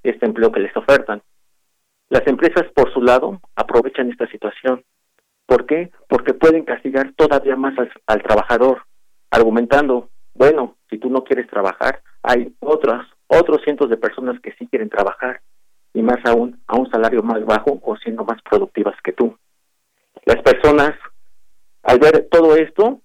este 0.04 0.26
empleo 0.26 0.52
que 0.52 0.60
les 0.60 0.76
ofertan. 0.76 1.22
Las 2.10 2.26
empresas, 2.28 2.66
por 2.76 2.94
su 2.94 3.02
lado, 3.02 3.42
aprovechan 3.56 4.10
esta 4.12 4.28
situación. 4.28 4.84
¿Por 5.46 5.66
qué? 5.66 5.92
Porque 6.08 6.34
pueden 6.34 6.64
castigar 6.64 7.14
todavía 7.16 7.56
más 7.56 7.74
al 8.06 8.24
trabajador, 8.24 8.84
argumentando 9.32 10.10
bueno, 10.38 10.78
si 10.90 10.98
tú 11.00 11.10
no 11.10 11.24
quieres 11.24 11.48
trabajar, 11.48 12.02
hay 12.22 12.54
otras, 12.60 13.08
otros 13.28 13.62
cientos 13.64 13.90
de 13.90 13.98
personas 13.98 14.40
que 14.40 14.54
sí 14.54 14.68
quieren 14.68 14.90
trabajar 14.90 15.42
y 15.94 16.02
más 16.04 16.20
aún 16.26 16.62
a 16.68 16.78
un 16.78 16.90
salario 16.92 17.24
más 17.24 17.44
bajo 17.44 17.80
o 17.82 17.98
siendo 17.98 18.24
más 18.24 18.42
productivas 18.44 18.96
que 19.04 19.14
tú. 19.14 19.36
Las 20.26 20.42
personas, 20.44 20.94
al 21.82 22.00
ver 22.00 22.28
todo 22.30 22.56
esto, 22.56 23.02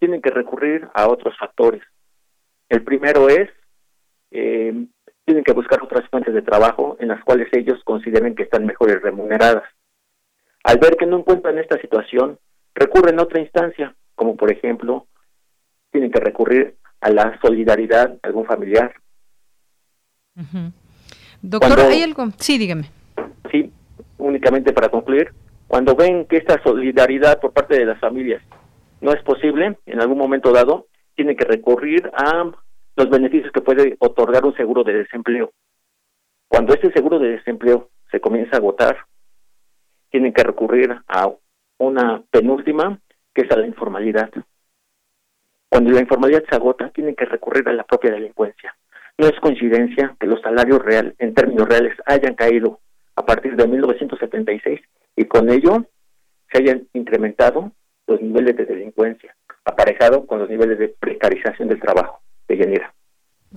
tienen 0.00 0.20
que 0.20 0.30
recurrir 0.30 0.88
a 0.94 1.08
otros 1.08 1.36
factores. 1.38 1.82
El 2.68 2.82
primero 2.82 3.28
es, 3.28 3.48
eh, 4.32 4.86
tienen 5.24 5.44
que 5.44 5.52
buscar 5.52 5.80
otras 5.82 6.08
fuentes 6.10 6.34
de 6.34 6.42
trabajo 6.42 6.96
en 6.98 7.08
las 7.08 7.22
cuales 7.22 7.48
ellos 7.52 7.80
consideren 7.84 8.34
que 8.34 8.42
están 8.42 8.66
mejores 8.66 9.00
remuneradas. 9.02 9.64
Al 10.64 10.78
ver 10.78 10.96
que 10.96 11.06
no 11.06 11.18
encuentran 11.18 11.58
esta 11.58 11.80
situación, 11.80 12.38
recurren 12.74 13.20
a 13.20 13.22
otra 13.22 13.40
instancia, 13.40 13.94
como 14.16 14.36
por 14.36 14.50
ejemplo 14.50 15.06
tienen 15.92 16.10
que 16.10 16.18
recurrir 16.18 16.76
a 17.00 17.10
la 17.10 17.38
solidaridad 17.40 18.10
de 18.10 18.18
algún 18.22 18.46
familiar. 18.46 18.94
Doctor, 21.42 21.78
¿hay 21.80 22.02
algo? 22.02 22.26
Sí, 22.38 22.58
dígame. 22.58 22.90
Sí, 23.50 23.70
únicamente 24.18 24.72
para 24.72 24.88
concluir, 24.88 25.32
cuando 25.68 25.94
ven 25.94 26.26
que 26.26 26.38
esta 26.38 26.60
solidaridad 26.62 27.40
por 27.40 27.52
parte 27.52 27.78
de 27.78 27.84
las 27.84 28.00
familias 28.00 28.42
no 29.00 29.12
es 29.12 29.22
posible 29.22 29.78
en 29.86 30.00
algún 30.00 30.18
momento 30.18 30.52
dado, 30.52 30.86
tienen 31.14 31.36
que 31.36 31.44
recurrir 31.44 32.10
a 32.14 32.50
los 32.96 33.10
beneficios 33.10 33.52
que 33.52 33.60
puede 33.60 33.96
otorgar 33.98 34.44
un 34.44 34.54
seguro 34.56 34.84
de 34.84 34.94
desempleo. 34.94 35.52
Cuando 36.48 36.74
este 36.74 36.92
seguro 36.92 37.18
de 37.18 37.32
desempleo 37.32 37.90
se 38.10 38.20
comienza 38.20 38.56
a 38.56 38.58
agotar, 38.58 38.96
tienen 40.10 40.32
que 40.32 40.42
recurrir 40.42 40.94
a 41.08 41.30
una 41.78 42.22
penúltima, 42.30 43.00
que 43.34 43.42
es 43.42 43.50
a 43.50 43.56
la 43.56 43.66
informalidad. 43.66 44.30
Cuando 45.72 45.90
la 45.90 46.00
informalidad 46.00 46.44
se 46.50 46.54
agota, 46.54 46.90
tienen 46.90 47.14
que 47.14 47.24
recurrir 47.24 47.66
a 47.66 47.72
la 47.72 47.84
propia 47.84 48.10
delincuencia. 48.10 48.76
No 49.16 49.26
es 49.26 49.40
coincidencia 49.40 50.14
que 50.20 50.26
los 50.26 50.42
salarios 50.42 50.84
reales, 50.84 51.14
en 51.18 51.32
términos 51.32 51.66
reales, 51.66 51.96
hayan 52.04 52.34
caído 52.34 52.80
a 53.16 53.24
partir 53.24 53.56
de 53.56 53.66
1976 53.66 54.82
y 55.16 55.24
con 55.24 55.48
ello 55.48 55.86
se 56.52 56.58
hayan 56.58 56.86
incrementado 56.92 57.72
los 58.06 58.20
niveles 58.20 58.54
de 58.54 58.66
delincuencia, 58.66 59.34
aparejado 59.64 60.26
con 60.26 60.40
los 60.40 60.50
niveles 60.50 60.78
de 60.78 60.88
precarización 60.88 61.68
del 61.68 61.80
trabajo 61.80 62.20
de 62.48 62.58
Yanira. 62.58 62.92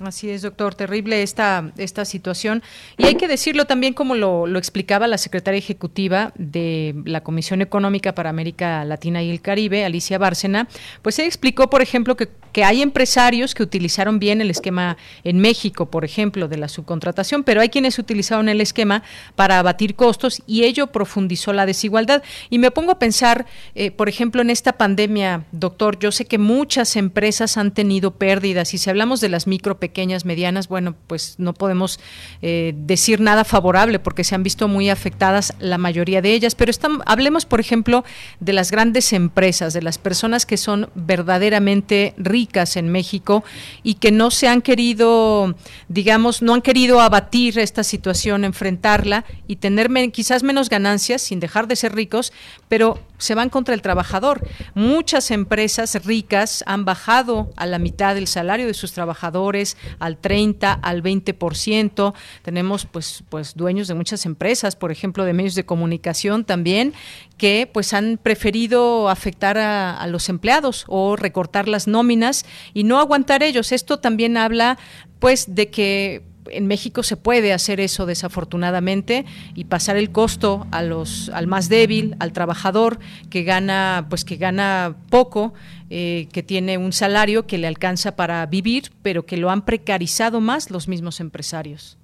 Así 0.03 0.29
es, 0.29 0.41
doctor, 0.41 0.75
terrible 0.75 1.23
esta, 1.23 1.71
esta 1.77 2.03
situación. 2.03 2.61
Y 2.97 3.05
hay 3.05 3.15
que 3.15 3.29
decirlo 3.29 3.63
también 3.63 3.93
como 3.93 4.15
lo, 4.15 4.45
lo, 4.45 4.59
explicaba 4.59 5.07
la 5.07 5.17
secretaria 5.17 5.57
ejecutiva 5.57 6.33
de 6.35 6.93
la 7.05 7.23
Comisión 7.23 7.61
Económica 7.61 8.13
para 8.13 8.29
América 8.29 8.83
Latina 8.83 9.23
y 9.23 9.29
el 9.29 9.41
Caribe, 9.41 9.85
Alicia 9.85 10.17
Bárcena, 10.17 10.67
pues 11.01 11.17
ella 11.19 11.27
explicó, 11.27 11.69
por 11.69 11.81
ejemplo, 11.81 12.17
que, 12.17 12.27
que 12.51 12.65
hay 12.65 12.81
empresarios 12.81 13.55
que 13.55 13.63
utilizaron 13.63 14.19
bien 14.19 14.41
el 14.41 14.49
esquema 14.49 14.97
en 15.23 15.39
México, 15.39 15.89
por 15.89 16.03
ejemplo, 16.03 16.49
de 16.49 16.57
la 16.57 16.67
subcontratación, 16.67 17.45
pero 17.45 17.61
hay 17.61 17.69
quienes 17.69 17.97
utilizaron 17.97 18.49
el 18.49 18.59
esquema 18.59 19.01
para 19.35 19.59
abatir 19.59 19.95
costos 19.95 20.41
y 20.45 20.65
ello 20.65 20.87
profundizó 20.87 21.53
la 21.53 21.65
desigualdad. 21.65 22.21
Y 22.49 22.59
me 22.59 22.71
pongo 22.71 22.91
a 22.91 22.99
pensar, 22.99 23.45
eh, 23.75 23.91
por 23.91 24.09
ejemplo, 24.09 24.41
en 24.41 24.49
esta 24.49 24.73
pandemia, 24.73 25.45
doctor, 25.53 25.99
yo 25.99 26.11
sé 26.11 26.25
que 26.25 26.37
muchas 26.37 26.97
empresas 26.97 27.55
han 27.55 27.73
tenido 27.73 28.11
pérdidas 28.15 28.73
y 28.73 28.77
si 28.77 28.89
hablamos 28.89 29.21
de 29.21 29.29
las 29.29 29.47
micro 29.47 29.79
pequeñas, 29.85 30.25
medianas, 30.25 30.67
bueno, 30.67 30.95
pues 31.05 31.35
no 31.37 31.53
podemos 31.53 31.99
eh, 32.41 32.73
decir 32.75 33.21
nada 33.21 33.43
favorable 33.43 33.99
porque 33.99 34.23
se 34.23 34.33
han 34.33 34.41
visto 34.41 34.67
muy 34.67 34.89
afectadas 34.89 35.53
la 35.59 35.77
mayoría 35.77 36.23
de 36.23 36.33
ellas, 36.33 36.55
pero 36.55 36.71
hablemos, 37.05 37.45
por 37.45 37.59
ejemplo, 37.59 38.03
de 38.39 38.53
las 38.53 38.71
grandes 38.71 39.13
empresas, 39.13 39.73
de 39.73 39.83
las 39.83 39.99
personas 39.99 40.47
que 40.47 40.57
son 40.57 40.89
verdaderamente 40.95 42.15
ricas 42.17 42.77
en 42.77 42.89
México 42.89 43.43
y 43.83 43.95
que 43.95 44.11
no 44.11 44.31
se 44.31 44.47
han 44.47 44.63
querido, 44.63 45.53
digamos, 45.87 46.41
no 46.41 46.55
han 46.55 46.63
querido 46.63 46.99
abatir 46.99 47.59
esta 47.59 47.83
situación, 47.83 48.43
enfrentarla 48.43 49.23
y 49.47 49.57
tener 49.57 49.91
quizás 50.11 50.41
menos 50.41 50.67
ganancias 50.69 51.21
sin 51.21 51.39
dejar 51.39 51.67
de 51.67 51.75
ser 51.75 51.93
ricos, 51.93 52.33
pero 52.67 52.99
se 53.17 53.35
van 53.35 53.49
contra 53.49 53.73
el 53.73 53.81
trabajador. 53.81 54.47
Muchas 54.73 55.31
empresas 55.31 56.03
ricas 56.05 56.63
han 56.67 56.85
bajado 56.85 57.49
a 57.55 57.65
la 57.65 57.79
mitad 57.79 58.15
del 58.15 58.27
salario 58.27 58.67
de 58.67 58.73
sus 58.73 58.91
trabajadores, 58.93 59.77
al 59.99 60.17
30, 60.17 60.73
al 60.73 61.03
20%. 61.03 62.13
Tenemos 62.41 62.85
pues 62.85 63.23
pues 63.29 63.55
dueños 63.55 63.87
de 63.87 63.93
muchas 63.93 64.25
empresas, 64.25 64.75
por 64.75 64.91
ejemplo, 64.91 65.25
de 65.25 65.33
medios 65.33 65.55
de 65.55 65.65
comunicación 65.65 66.45
también, 66.45 66.93
que 67.37 67.69
pues 67.71 67.93
han 67.93 68.19
preferido 68.21 69.09
afectar 69.09 69.57
a, 69.57 69.97
a 69.97 70.07
los 70.07 70.29
empleados 70.29 70.85
o 70.87 71.15
recortar 71.15 71.67
las 71.67 71.87
nóminas 71.87 72.45
y 72.73 72.83
no 72.83 72.99
aguantar 72.99 73.43
ellos. 73.43 73.71
Esto 73.71 73.99
también 73.99 74.37
habla 74.37 74.77
pues 75.19 75.55
de 75.55 75.69
que 75.69 76.34
en 76.51 76.67
México 76.67 77.03
se 77.03 77.17
puede 77.17 77.53
hacer 77.53 77.79
eso 77.79 78.05
desafortunadamente 78.05 79.25
y 79.55 79.65
pasar 79.65 79.97
el 79.97 80.11
costo 80.11 80.65
a 80.71 80.83
los 80.83 81.29
al 81.29 81.47
más 81.47 81.69
débil, 81.69 82.15
al 82.19 82.33
trabajador 82.33 82.97
que 83.29 83.43
gana 83.43 84.05
pues 84.09 84.25
que 84.25 84.37
gana 84.37 84.95
poco, 85.09 85.53
eh, 85.89 86.27
que 86.33 86.43
tiene 86.43 86.77
un 86.77 86.91
salario 86.91 87.47
que 87.47 87.57
le 87.57 87.67
alcanza 87.67 88.15
para 88.15 88.45
vivir, 88.45 88.83
pero 89.03 89.23
que 89.23 89.37
lo 89.37 89.49
han 89.49 89.65
precarizado 89.65 90.41
más 90.41 90.71
los 90.71 90.87
mismos 90.87 91.19
empresarios. 91.19 91.97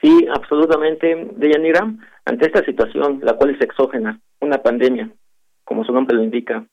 Sí, 0.00 0.26
absolutamente, 0.34 1.28
Deyanira. 1.36 1.94
Ante 2.24 2.46
esta 2.46 2.64
situación, 2.64 3.20
la 3.22 3.34
cual 3.34 3.50
es 3.50 3.60
exógena, 3.60 4.20
una 4.40 4.62
pandemia, 4.62 5.10
como 5.64 5.84
su 5.84 5.92
nombre 5.92 6.16
lo 6.16 6.22
indica, 6.22 6.64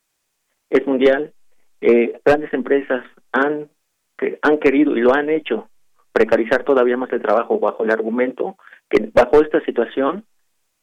es 0.70 0.86
mundial, 0.86 1.34
eh, 1.82 2.20
grandes 2.24 2.54
empresas 2.54 3.04
han, 3.32 3.70
que 4.18 4.38
han 4.42 4.60
querido 4.60 4.96
y 4.96 5.02
lo 5.02 5.14
han 5.14 5.30
hecho 5.30 5.68
precarizar 6.12 6.64
todavía 6.64 6.98
más 6.98 7.12
el 7.12 7.22
trabajo 7.22 7.60
bajo 7.60 7.84
el 7.84 7.92
argumento 7.92 8.58
que 8.90 9.10
bajo 9.14 9.42
esta 9.42 9.62
situación 9.62 10.26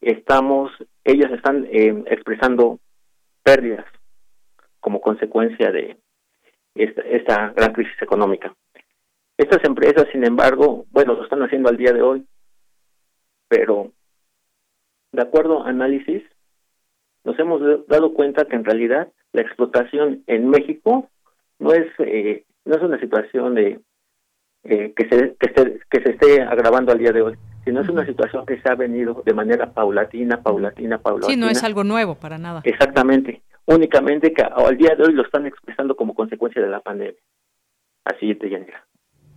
estamos, 0.01 0.71
ellas 1.05 1.33
están 1.33 1.67
eh, 1.71 2.05
expresando 2.07 2.79
pérdidas 3.43 3.87
como 4.81 5.01
consecuencia 5.01 5.71
de 5.73 5.97
esta, 6.75 7.03
esta 7.03 7.53
gran 7.57 7.73
crisis 7.73 8.01
económica. 8.01 8.55
Estas 9.37 9.65
empresas, 9.65 10.07
sin 10.13 10.25
embargo, 10.25 10.87
bueno, 10.91 11.15
lo 11.15 11.25
están 11.25 11.43
haciendo 11.43 11.69
al 11.69 11.77
día 11.77 11.93
de 11.93 12.03
hoy, 12.03 12.27
pero 13.49 13.93
de 15.13 15.23
acuerdo 15.23 15.65
a 15.65 15.71
análisis, 15.71 16.23
nos 17.25 17.39
hemos 17.39 17.87
dado 17.89 18.15
cuenta 18.15 18.45
que 18.45 18.57
en 18.57 18.65
realidad 18.65 19.09
la 19.33 19.43
explotación 19.43 20.23
en 20.27 20.49
México 20.49 21.11
no 21.59 21.73
es 21.73 21.87
eh, 21.99 22.45
no 22.65 22.77
es 22.77 22.83
una 22.83 23.01
situación 23.01 23.55
de 23.55 23.81
eh, 24.69 24.93
que, 24.95 25.09
se, 25.09 25.37
que, 25.39 25.53
se, 25.55 25.81
que 25.91 26.01
se 26.03 26.11
esté 26.11 26.43
agravando 26.43 26.93
al 26.93 26.99
día 26.99 27.13
de 27.13 27.23
hoy, 27.23 27.35
sino 27.65 27.81
es 27.81 27.89
una 27.89 28.07
situación 28.07 28.47
que 28.47 28.61
se 28.61 28.71
ha 28.71 28.75
venido 28.75 29.23
de 29.25 29.35
manera 29.35 29.73
paulatina, 29.73 30.43
paulatina, 30.43 30.99
paulatina. 30.99 31.33
Sí, 31.33 31.39
no 31.39 31.49
es 31.49 31.63
algo 31.65 31.85
nuevo 31.85 32.15
para 32.15 32.39
nada. 32.39 32.63
Exactamente, 32.65 33.43
únicamente 33.67 34.33
que 34.33 34.43
al 34.43 34.77
día 34.77 34.95
de 34.95 35.05
hoy 35.05 35.13
lo 35.13 35.23
están 35.23 35.47
expresando 35.47 35.97
como 35.97 36.15
consecuencia 36.15 36.63
de 36.63 36.69
la 36.69 36.81
pandemia. 36.81 37.21
Así 38.05 38.35
te 38.37 38.49
llega. 38.49 38.85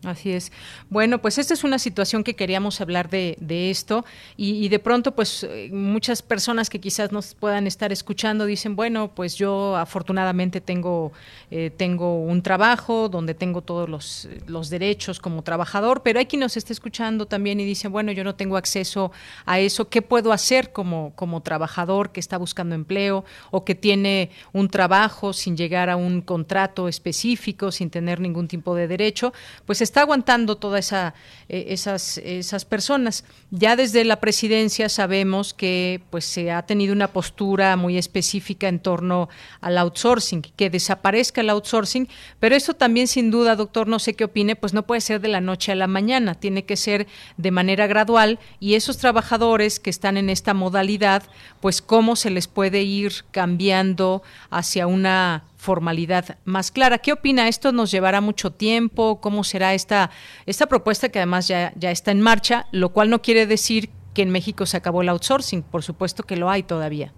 Así 0.04 0.32
es. 0.32 0.54
Bueno, 0.90 1.22
pues 1.22 1.38
esta 1.38 1.54
es 1.54 1.66
una 1.66 1.78
situación 1.78 2.24
que 2.24 2.34
queríamos 2.34 2.80
hablar 2.80 3.10
de, 3.10 3.36
de 3.42 3.70
esto 3.70 4.06
y, 4.38 4.70
de 4.70 4.80
pronto 4.80 5.14
pues 5.14 5.44
eh, 5.44 5.70
muchas 5.74 6.22
personas 6.22 6.70
que 6.70 6.80
quizás 6.80 7.12
nos 7.12 7.36
puedan 7.36 7.68
estar 7.68 7.92
escuchando 7.92 8.46
dicen, 8.46 8.78
bueno, 8.78 9.12
pues 9.14 9.36
yo 9.36 9.76
afortunadamente 9.76 10.62
tengo, 10.62 11.12
eh, 11.52 11.70
tengo 11.76 12.24
un 12.24 12.42
trabajo 12.42 13.10
donde 13.10 13.34
tengo 13.34 13.62
todos 13.62 13.90
los, 13.90 14.30
los, 14.48 14.70
derechos 14.70 15.20
como 15.20 15.42
trabajador, 15.42 16.02
pero 16.02 16.20
hay 16.20 16.28
quien 16.28 16.42
nos 16.42 16.56
está 16.56 16.72
escuchando 16.72 17.26
también 17.26 17.60
y 17.60 17.66
dice, 17.66 17.90
bueno, 17.90 18.14
yo 18.14 18.24
no 18.24 18.36
tengo 18.36 18.56
acceso 18.56 19.12
a 19.46 19.60
eso, 19.60 19.90
¿qué 19.90 20.02
puedo 20.02 20.32
hacer 20.32 20.72
como, 20.72 21.12
como 21.16 21.42
trabajador 21.42 22.12
que 22.12 22.22
está 22.22 22.38
buscando 22.38 22.74
empleo 22.74 23.26
o 23.52 23.66
que 23.66 23.76
tiene 23.76 24.30
un 24.54 24.70
trabajo 24.70 25.34
sin 25.34 25.58
llegar 25.58 25.90
a 25.90 25.98
un 25.98 26.22
contrato 26.22 26.88
específico, 26.88 27.72
sin 27.72 27.90
tener 27.90 28.22
ningún 28.22 28.48
tipo 28.48 28.76
de 28.76 28.88
derecho? 28.88 29.34
Pues 29.66 29.82
está 29.90 30.02
aguantando 30.02 30.56
todas 30.56 30.88
esa, 30.88 31.14
eh, 31.50 31.66
esas, 31.70 32.20
esas 32.20 32.64
personas. 32.64 33.26
Ya 33.52 33.76
desde 33.76 34.06
la 34.06 34.20
presidencia 34.20 34.88
sabemos 34.88 35.54
que 35.54 36.02
pues 36.10 36.26
se 36.26 36.52
ha 36.52 36.62
tenido 36.64 36.94
una 36.94 37.08
postura 37.08 37.76
muy 37.76 37.98
específica 37.98 38.68
en 38.68 38.80
torno 38.80 39.30
al 39.60 39.78
outsourcing, 39.78 40.42
que 40.42 40.70
desaparezca 40.70 41.42
el 41.42 41.50
outsourcing, 41.50 42.08
pero 42.40 42.56
esto 42.56 42.76
también 42.76 43.08
sin 43.08 43.32
duda, 43.32 43.56
doctor, 43.56 43.88
no 43.88 44.00
sé 44.00 44.14
qué 44.14 44.26
opine, 44.26 44.56
pues 44.56 44.74
no 44.74 44.84
puede 44.84 45.02
ser 45.02 45.22
de 45.22 45.28
la 45.28 45.42
noche 45.42 45.72
a 45.72 45.76
la 45.76 45.88
mañana, 45.88 46.36
tiene 46.36 46.66
que 46.66 46.78
ser 46.78 47.08
de 47.38 47.52
manera 47.52 47.88
gradual 47.88 48.40
y 48.60 48.76
esos 48.76 48.98
trabajadores 48.98 49.80
que 49.80 49.90
están 49.90 50.18
en 50.18 50.30
esta 50.30 50.54
modalidad, 50.54 51.24
pues 51.62 51.82
cómo 51.82 52.16
se 52.16 52.30
les 52.30 52.48
puede 52.48 52.84
ir 52.84 53.26
cambiando 53.32 54.22
hacia 54.52 54.88
una 54.88 55.44
formalidad 55.60 56.38
más 56.46 56.72
clara. 56.72 57.00
¿Qué 57.00 57.12
opina? 57.12 57.50
¿Esto 57.50 57.72
nos 57.74 57.92
llevará 57.92 58.22
mucho 58.22 58.52
tiempo? 58.52 59.20
¿Cómo 59.20 59.44
será 59.44 59.74
esta, 59.74 60.10
esta 60.46 60.68
propuesta 60.68 61.10
que 61.10 61.20
además 61.20 61.48
ya, 61.50 61.74
ya 61.76 61.92
está 61.92 62.12
en 62.12 62.22
marcha? 62.22 62.66
Lo 62.72 62.90
cual 62.90 63.10
no 63.10 63.22
quiere 63.22 63.46
decir 63.46 63.90
que 64.16 64.22
en 64.22 64.32
México 64.32 64.66
se 64.66 64.78
acabó 64.78 65.02
el 65.02 65.10
outsourcing. 65.10 65.62
Por 65.62 65.84
supuesto 65.84 66.24
que 66.24 66.38
lo 66.38 66.50
hay 66.50 66.64
todavía. 66.64 67.12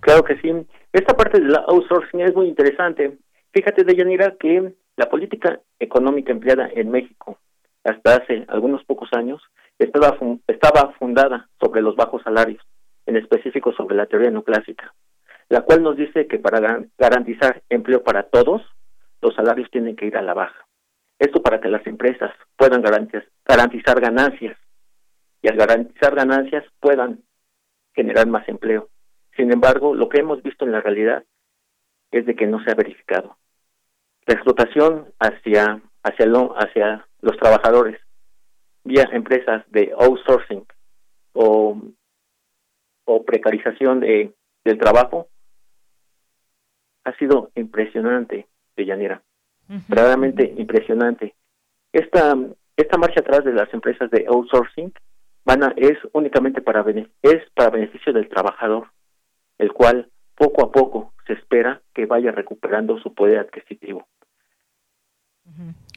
Claro 0.00 0.24
que 0.24 0.36
sí. 0.40 0.50
Esta 0.92 1.16
parte 1.16 1.40
del 1.40 1.54
outsourcing 1.54 2.20
es 2.20 2.34
muy 2.34 2.48
interesante. 2.48 3.16
Fíjate, 3.52 3.84
Deyanira, 3.84 4.34
que 4.40 4.74
la 4.96 5.08
política 5.08 5.60
económica 5.78 6.32
empleada 6.32 6.68
en 6.74 6.90
México 6.90 7.38
hasta 7.84 8.16
hace 8.16 8.44
algunos 8.48 8.84
pocos 8.84 9.08
años 9.12 9.40
estaba, 9.78 10.18
estaba 10.48 10.92
fundada 10.98 11.48
sobre 11.60 11.80
los 11.80 11.94
bajos 11.94 12.22
salarios, 12.22 12.62
en 13.06 13.16
específico 13.16 13.72
sobre 13.72 13.94
la 13.96 14.06
teoría 14.06 14.30
neoclásica 14.30 14.92
la 15.48 15.62
cual 15.62 15.82
nos 15.82 15.96
dice 15.96 16.26
que 16.26 16.38
para 16.38 16.84
garantizar 16.98 17.62
empleo 17.68 18.02
para 18.02 18.24
todos, 18.24 18.62
los 19.20 19.34
salarios 19.34 19.70
tienen 19.70 19.96
que 19.96 20.06
ir 20.06 20.16
a 20.16 20.22
la 20.22 20.34
baja. 20.34 20.66
Esto 21.18 21.42
para 21.42 21.60
que 21.60 21.68
las 21.68 21.86
empresas 21.86 22.32
puedan 22.56 22.82
garantizar 22.82 24.00
ganancias 24.00 24.58
y 25.42 25.48
al 25.48 25.56
garantizar 25.56 26.14
ganancias 26.14 26.64
puedan 26.80 27.22
generar 27.94 28.26
más 28.26 28.48
empleo. 28.48 28.88
Sin 29.36 29.52
embargo, 29.52 29.94
lo 29.94 30.08
que 30.08 30.20
hemos 30.20 30.42
visto 30.42 30.64
en 30.64 30.72
la 30.72 30.80
realidad 30.80 31.24
es 32.10 32.26
de 32.26 32.34
que 32.34 32.46
no 32.46 32.62
se 32.62 32.70
ha 32.70 32.74
verificado. 32.74 33.36
La 34.26 34.34
explotación 34.34 35.12
hacia, 35.18 35.80
hacia, 36.02 36.26
lo, 36.26 36.54
hacia 36.56 37.06
los 37.20 37.36
trabajadores 37.36 38.00
vía 38.84 39.08
empresas 39.12 39.64
de 39.70 39.92
outsourcing 39.98 40.66
o, 41.32 41.80
o 43.04 43.24
precarización 43.24 44.00
de, 44.00 44.32
del 44.64 44.78
trabajo 44.78 45.28
ha 47.04 47.16
sido 47.16 47.50
impresionante, 47.54 48.46
de 48.76 48.86
Yanira. 48.86 49.22
Verdaderamente 49.88 50.54
impresionante. 50.58 51.34
Esta, 51.92 52.36
esta 52.76 52.98
marcha 52.98 53.20
atrás 53.20 53.44
de 53.44 53.52
las 53.52 53.72
empresas 53.72 54.10
de 54.10 54.26
outsourcing 54.28 54.92
van 55.44 55.62
a, 55.62 55.72
es 55.76 55.98
únicamente 56.12 56.60
para, 56.60 56.84
es 57.22 57.50
para 57.54 57.70
beneficio 57.70 58.12
del 58.12 58.28
trabajador, 58.28 58.88
el 59.58 59.72
cual 59.72 60.10
poco 60.34 60.64
a 60.64 60.72
poco 60.72 61.12
se 61.26 61.34
espera 61.34 61.80
que 61.94 62.06
vaya 62.06 62.32
recuperando 62.32 62.98
su 62.98 63.14
poder 63.14 63.38
adquisitivo. 63.38 64.06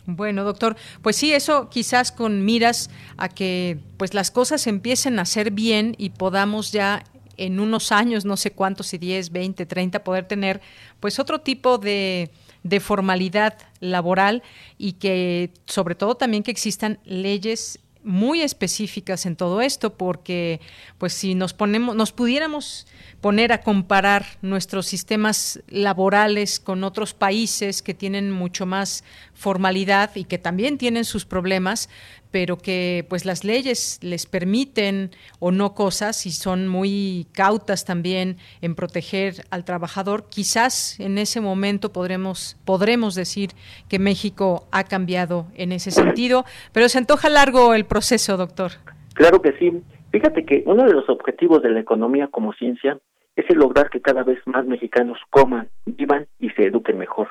Bueno, 0.06 0.44
doctor, 0.44 0.76
pues 1.02 1.16
sí, 1.16 1.34
eso 1.34 1.70
quizás 1.70 2.12
con 2.12 2.46
miras 2.46 2.90
a 3.18 3.30
que 3.30 3.78
pues 3.98 4.14
las 4.14 4.32
cosas 4.32 4.68
empiecen 4.68 5.20
a 5.20 5.26
ser 5.26 5.52
bien 5.52 5.96
y 5.98 6.12
podamos 6.12 6.72
ya 6.72 7.04
en 7.38 7.60
unos 7.60 7.92
años, 7.92 8.26
no 8.26 8.36
sé 8.38 8.52
cuántos, 8.52 8.88
si 8.88 8.98
10, 8.98 9.32
20, 9.32 9.66
30, 9.66 10.04
poder 10.04 10.26
tener 10.26 10.62
pues 11.00 11.20
otro 11.20 11.40
tipo 11.40 11.78
de, 11.78 12.32
de 12.64 12.80
formalidad 12.80 13.58
laboral 13.80 14.44
y 14.78 14.94
que 14.94 15.52
sobre 15.66 15.96
todo 15.96 16.16
también 16.16 16.44
que 16.44 16.52
existan 16.52 17.00
leyes 17.06 17.80
muy 18.04 18.42
específicas 18.42 19.26
en 19.26 19.36
todo 19.36 19.60
esto 19.62 19.98
porque 19.98 20.62
pues 20.98 21.12
si 21.12 21.36
nos 21.36 21.54
ponemos 21.54 21.94
nos 21.94 22.14
pudiéramos 22.14 22.88
poner 23.20 23.52
a 23.52 23.62
comparar 23.62 24.26
nuestros 24.42 24.86
sistemas 24.88 25.62
laborales 25.68 26.60
con 26.60 26.86
otros 26.86 27.14
países 27.14 27.82
que 27.82 27.94
tienen 27.94 28.32
mucho 28.32 28.66
más 28.66 29.04
formalidad 29.34 30.16
y 30.16 30.24
que 30.24 30.38
también 30.38 30.78
tienen 30.78 31.04
sus 31.04 31.26
problemas, 31.26 31.90
pero 32.32 32.58
que 32.58 33.06
pues 33.10 33.26
las 33.26 33.44
leyes 33.44 34.00
les 34.02 34.26
permiten 34.26 35.12
o 35.40 35.52
no 35.52 35.74
cosas 35.74 36.26
y 36.26 36.32
son 36.32 36.68
muy 36.68 37.28
cautas 37.34 37.86
también 37.86 38.38
en 38.62 38.76
proteger 38.76 39.46
al 39.50 39.66
trabajador, 39.66 40.26
quizás 40.30 41.00
en 41.00 41.18
ese 41.18 41.42
momento 41.42 41.92
podremos 41.92 42.58
podremos 42.66 43.16
decir 43.16 43.52
que 43.90 44.00
México 44.00 44.68
ha 44.72 44.84
cambiado 44.84 45.48
en 45.56 45.72
ese 45.72 45.92
sentido, 45.92 46.46
pero 46.74 46.90
se 46.90 46.98
antoja 46.98 47.30
largo 47.30 47.74
el 47.74 47.86
proceso, 47.86 48.38
doctor. 48.38 48.72
Claro 49.14 49.42
que 49.42 49.54
sí. 49.54 49.72
Fíjate 50.12 50.46
que 50.46 50.64
uno 50.66 50.86
de 50.86 50.94
los 50.94 51.10
objetivos 51.10 51.62
de 51.62 51.70
la 51.70 51.80
economía 51.80 52.28
como 52.28 52.54
ciencia 52.54 53.00
es 53.36 53.46
el 53.50 53.60
lograr 53.60 53.90
que 53.90 54.02
cada 54.02 54.24
vez 54.24 54.40
más 54.46 54.66
mexicanos 54.66 55.20
coman, 55.30 55.70
vivan 55.86 56.28
y 56.40 56.50
se 56.52 56.66
eduquen 56.66 56.98
mejor. 56.98 57.28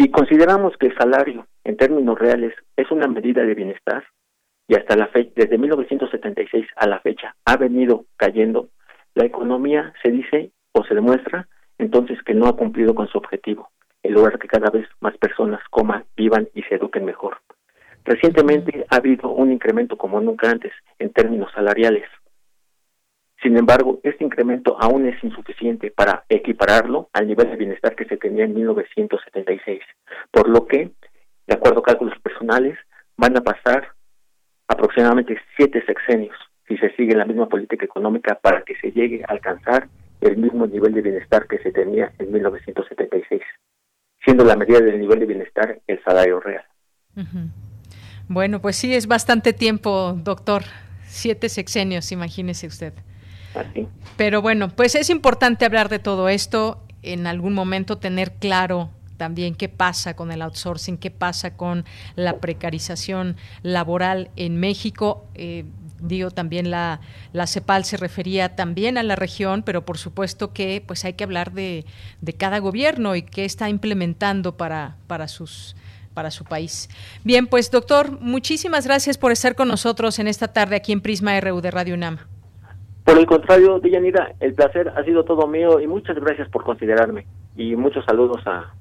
Si 0.00 0.10
consideramos 0.10 0.74
que 0.78 0.86
el 0.86 0.96
salario, 0.96 1.46
en 1.62 1.76
términos 1.76 2.18
reales, 2.18 2.54
es 2.74 2.90
una 2.90 3.06
medida 3.06 3.42
de 3.42 3.54
bienestar, 3.54 4.02
y 4.66 4.74
hasta 4.74 4.96
la 4.96 5.08
fecha, 5.08 5.30
desde 5.36 5.58
1976 5.58 6.66
a 6.76 6.86
la 6.86 7.00
fecha, 7.00 7.36
ha 7.44 7.58
venido 7.58 8.06
cayendo, 8.16 8.70
la 9.14 9.26
economía 9.26 9.92
se 10.02 10.10
dice 10.10 10.52
o 10.72 10.84
se 10.84 10.94
demuestra 10.94 11.48
entonces 11.76 12.18
que 12.22 12.32
no 12.32 12.46
ha 12.46 12.56
cumplido 12.56 12.94
con 12.94 13.08
su 13.08 13.18
objetivo, 13.18 13.68
el 14.02 14.14
lograr 14.14 14.38
que 14.38 14.48
cada 14.48 14.70
vez 14.70 14.88
más 15.00 15.18
personas 15.18 15.60
coman, 15.68 16.06
vivan 16.16 16.48
y 16.54 16.62
se 16.62 16.76
eduquen 16.76 17.04
mejor. 17.04 17.36
Recientemente 18.02 18.86
ha 18.88 18.96
habido 18.96 19.28
un 19.28 19.52
incremento 19.52 19.98
como 19.98 20.18
nunca 20.22 20.50
antes 20.50 20.72
en 20.98 21.12
términos 21.12 21.52
salariales. 21.54 22.04
Sin 23.42 23.56
embargo, 23.56 24.00
este 24.02 24.22
incremento 24.22 24.76
aún 24.78 25.06
es 25.06 25.22
insuficiente 25.24 25.90
para 25.90 26.24
equipararlo 26.28 27.08
al 27.12 27.26
nivel 27.26 27.50
de 27.50 27.56
bienestar 27.56 27.96
que 27.96 28.04
se 28.04 28.18
tenía 28.18 28.44
en 28.44 28.54
1976, 28.54 29.80
por 30.30 30.48
lo 30.48 30.66
que, 30.66 30.90
de 31.46 31.54
acuerdo 31.54 31.80
a 31.80 31.84
cálculos 31.84 32.18
personales, 32.20 32.78
van 33.16 33.36
a 33.38 33.40
pasar 33.40 33.88
aproximadamente 34.68 35.38
siete 35.56 35.84
sexenios 35.86 36.36
si 36.68 36.76
se 36.76 36.94
sigue 36.96 37.16
la 37.16 37.24
misma 37.24 37.48
política 37.48 37.84
económica 37.84 38.38
para 38.40 38.62
que 38.62 38.76
se 38.76 38.92
llegue 38.92 39.24
a 39.26 39.32
alcanzar 39.32 39.88
el 40.20 40.36
mismo 40.36 40.66
nivel 40.66 40.92
de 40.92 41.02
bienestar 41.02 41.46
que 41.48 41.58
se 41.58 41.72
tenía 41.72 42.12
en 42.18 42.30
1976, 42.30 43.40
siendo 44.22 44.44
la 44.44 44.54
medida 44.54 44.80
del 44.80 45.00
nivel 45.00 45.18
de 45.18 45.26
bienestar 45.26 45.80
el 45.86 46.02
salario 46.04 46.40
real. 46.40 46.64
Bueno, 48.28 48.60
pues 48.60 48.76
sí, 48.76 48.94
es 48.94 49.06
bastante 49.08 49.52
tiempo, 49.52 50.12
doctor. 50.12 50.62
Siete 51.06 51.48
sexenios, 51.48 52.12
imagínese 52.12 52.66
usted. 52.66 52.92
Pero 54.16 54.42
bueno, 54.42 54.68
pues 54.68 54.94
es 54.94 55.10
importante 55.10 55.64
hablar 55.64 55.88
de 55.88 55.98
todo 55.98 56.28
esto, 56.28 56.82
en 57.02 57.26
algún 57.26 57.54
momento 57.54 57.98
tener 57.98 58.32
claro 58.32 58.90
también 59.16 59.54
qué 59.54 59.68
pasa 59.68 60.14
con 60.14 60.32
el 60.32 60.40
outsourcing, 60.40 60.96
qué 60.96 61.10
pasa 61.10 61.54
con 61.54 61.84
la 62.16 62.38
precarización 62.38 63.36
laboral 63.62 64.30
en 64.36 64.56
México. 64.56 65.26
Eh, 65.34 65.66
digo 66.00 66.30
también 66.30 66.70
la, 66.70 67.00
la 67.34 67.46
CEPAL 67.46 67.84
se 67.84 67.98
refería 67.98 68.56
también 68.56 68.96
a 68.96 69.02
la 69.02 69.16
región, 69.16 69.62
pero 69.62 69.84
por 69.84 69.98
supuesto 69.98 70.54
que 70.54 70.82
pues 70.86 71.04
hay 71.04 71.12
que 71.12 71.24
hablar 71.24 71.52
de, 71.52 71.84
cada 72.38 72.60
gobierno 72.60 73.14
y 73.14 73.22
qué 73.22 73.44
está 73.44 73.68
implementando 73.68 74.56
para, 74.56 74.96
para 75.06 75.28
sus 75.28 75.76
para 76.14 76.30
su 76.30 76.44
país. 76.44 76.88
Bien, 77.22 77.46
pues 77.46 77.70
doctor, 77.70 78.20
muchísimas 78.20 78.84
gracias 78.84 79.16
por 79.16 79.30
estar 79.32 79.54
con 79.54 79.68
nosotros 79.68 80.18
en 80.18 80.28
esta 80.28 80.48
tarde 80.48 80.76
aquí 80.76 80.92
en 80.92 81.00
Prisma 81.00 81.38
RU 81.40 81.60
de 81.60 81.70
Radio 81.70 81.94
UNAM. 81.94 82.18
Por 83.04 83.18
el 83.18 83.26
contrario, 83.26 83.80
Deyanira, 83.80 84.34
el 84.40 84.54
placer 84.54 84.92
ha 84.96 85.04
sido 85.04 85.24
todo 85.24 85.46
mío 85.46 85.80
y 85.80 85.86
muchas 85.86 86.16
gracias 86.16 86.48
por 86.48 86.64
considerarme 86.64 87.26
y 87.56 87.74
muchos 87.76 88.04
saludos 88.04 88.40
a 88.46 88.72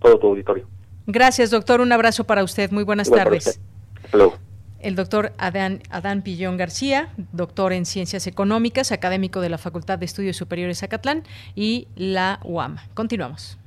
todo 0.00 0.18
tu 0.18 0.28
auditorio. 0.28 0.66
Gracias, 1.06 1.50
doctor. 1.50 1.80
Un 1.80 1.92
abrazo 1.92 2.24
para 2.24 2.42
usted. 2.42 2.70
Muy 2.70 2.84
buenas 2.84 3.10
tardes. 3.10 3.60
Hasta 4.04 4.16
luego. 4.16 4.34
El 4.80 4.96
doctor 4.96 5.32
Adán, 5.38 5.80
Adán 5.90 6.22
Pillón 6.22 6.58
García, 6.58 7.08
doctor 7.32 7.72
en 7.72 7.86
Ciencias 7.86 8.26
Económicas, 8.26 8.92
académico 8.92 9.40
de 9.40 9.48
la 9.48 9.56
Facultad 9.56 9.98
de 9.98 10.04
Estudios 10.04 10.36
Superiores 10.36 10.80
Zacatlán 10.80 11.22
y 11.54 11.88
la 11.96 12.38
UAM. 12.44 12.76
Continuamos. 12.92 13.58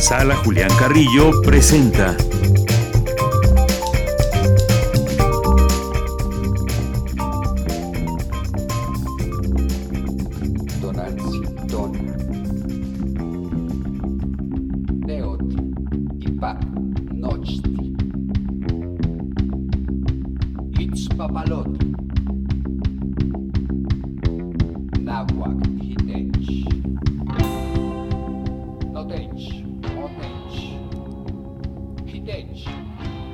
Sala 0.00 0.36
Julián 0.36 0.70
Carrillo 0.78 1.30
presenta 1.42 2.16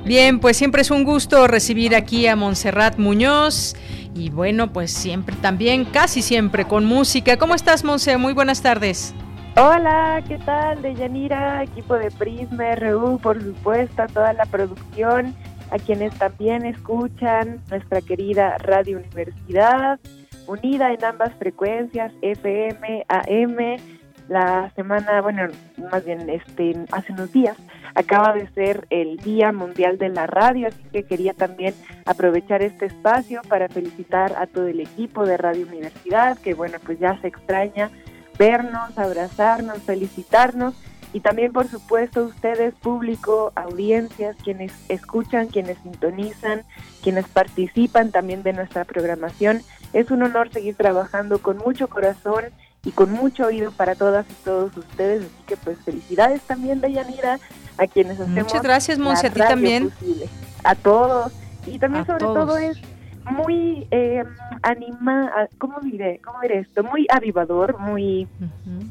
Bien, 0.05 0.39
pues 0.39 0.55
siempre 0.55 0.83
es 0.83 0.91
un 0.91 1.03
gusto 1.03 1.47
recibir 1.47 1.95
aquí 1.95 2.27
a 2.27 2.35
Montserrat 2.35 2.99
Muñoz 2.99 3.75
y 4.13 4.29
bueno, 4.29 4.71
pues 4.71 4.91
siempre 4.91 5.35
también, 5.35 5.83
casi 5.83 6.21
siempre 6.21 6.65
con 6.65 6.85
música. 6.85 7.37
¿Cómo 7.37 7.55
estás, 7.55 7.83
Monse? 7.83 8.15
Muy 8.17 8.33
buenas 8.33 8.61
tardes. 8.61 9.15
Hola, 9.57 10.23
¿qué 10.27 10.37
tal? 10.37 10.81
De 10.83 10.93
Yanira, 10.93 11.63
equipo 11.63 11.95
de 11.95 12.11
Prisma 12.11 12.75
RU, 12.75 13.17
por 13.17 13.41
supuesto, 13.41 14.03
a 14.03 14.07
toda 14.07 14.33
la 14.33 14.45
producción, 14.45 15.33
a 15.71 15.77
quienes 15.79 16.13
también 16.17 16.65
escuchan 16.65 17.61
nuestra 17.69 18.01
querida 18.01 18.57
Radio 18.59 18.97
Universidad, 18.97 19.99
unida 20.47 20.93
en 20.93 21.03
ambas 21.03 21.33
frecuencias, 21.35 22.11
FM, 22.21 23.05
AM. 23.07 23.77
La 24.27 24.71
semana, 24.75 25.21
bueno, 25.21 25.47
más 25.91 26.03
bien 26.03 26.27
este, 26.29 26.73
hace 26.91 27.13
unos 27.13 27.31
días 27.31 27.57
acaba 27.93 28.33
de 28.33 28.47
ser 28.49 28.85
el 28.89 29.17
Día 29.17 29.51
Mundial 29.51 29.97
de 29.97 30.09
la 30.09 30.27
Radio, 30.27 30.67
así 30.67 30.81
que 30.91 31.03
quería 31.03 31.33
también 31.33 31.73
aprovechar 32.05 32.61
este 32.61 32.87
espacio 32.87 33.41
para 33.47 33.69
felicitar 33.69 34.33
a 34.37 34.47
todo 34.47 34.67
el 34.67 34.81
equipo 34.81 35.25
de 35.25 35.37
Radio 35.37 35.65
Universidad, 35.65 36.37
que 36.39 36.53
bueno, 36.53 36.77
pues 36.85 36.99
ya 36.99 37.19
se 37.21 37.27
extraña 37.27 37.89
vernos, 38.37 38.97
abrazarnos, 38.97 39.79
felicitarnos 39.83 40.75
y 41.15 41.21
también 41.21 41.53
por 41.53 41.69
supuesto 41.69 42.25
ustedes, 42.25 42.73
público, 42.73 43.53
audiencias, 43.55 44.35
quienes 44.43 44.73
escuchan, 44.89 45.47
quienes 45.47 45.77
sintonizan, 45.77 46.63
quienes 47.01 47.25
participan 47.29 48.11
también 48.11 48.43
de 48.43 48.51
nuestra 48.51 48.83
programación. 48.83 49.61
Es 49.93 50.11
un 50.11 50.23
honor 50.23 50.51
seguir 50.51 50.75
trabajando 50.75 51.39
con 51.39 51.57
mucho 51.57 51.87
corazón 51.87 52.43
y 52.83 52.91
con 52.91 53.13
mucho 53.13 53.45
oído 53.45 53.71
para 53.71 53.95
todas 53.95 54.25
y 54.29 54.33
todos 54.43 54.75
ustedes, 54.75 55.21
así 55.21 55.43
que 55.47 55.55
pues 55.55 55.77
felicidades 55.85 56.41
también 56.41 56.81
de 56.81 56.91
Yanira 56.91 57.39
a 57.77 57.87
quienes 57.87 58.19
hacemos 58.19 58.43
Muchas 58.43 58.61
gracias, 58.61 58.99
Monse, 58.99 59.27
a 59.27 59.29
ti 59.29 59.39
también. 59.39 59.93
a 60.65 60.75
todos. 60.75 61.31
Y 61.65 61.79
también 61.79 62.05
sobre 62.05 62.25
todo 62.25 62.57
es 62.57 62.77
muy 63.31 63.87
eh, 63.89 64.21
anima, 64.63 65.31
¿cómo 65.59 65.79
diré? 65.79 66.19
¿Cómo 66.25 66.41
diré 66.41 66.59
esto? 66.59 66.83
Muy 66.83 67.07
avivador, 67.09 67.79
muy, 67.79 68.27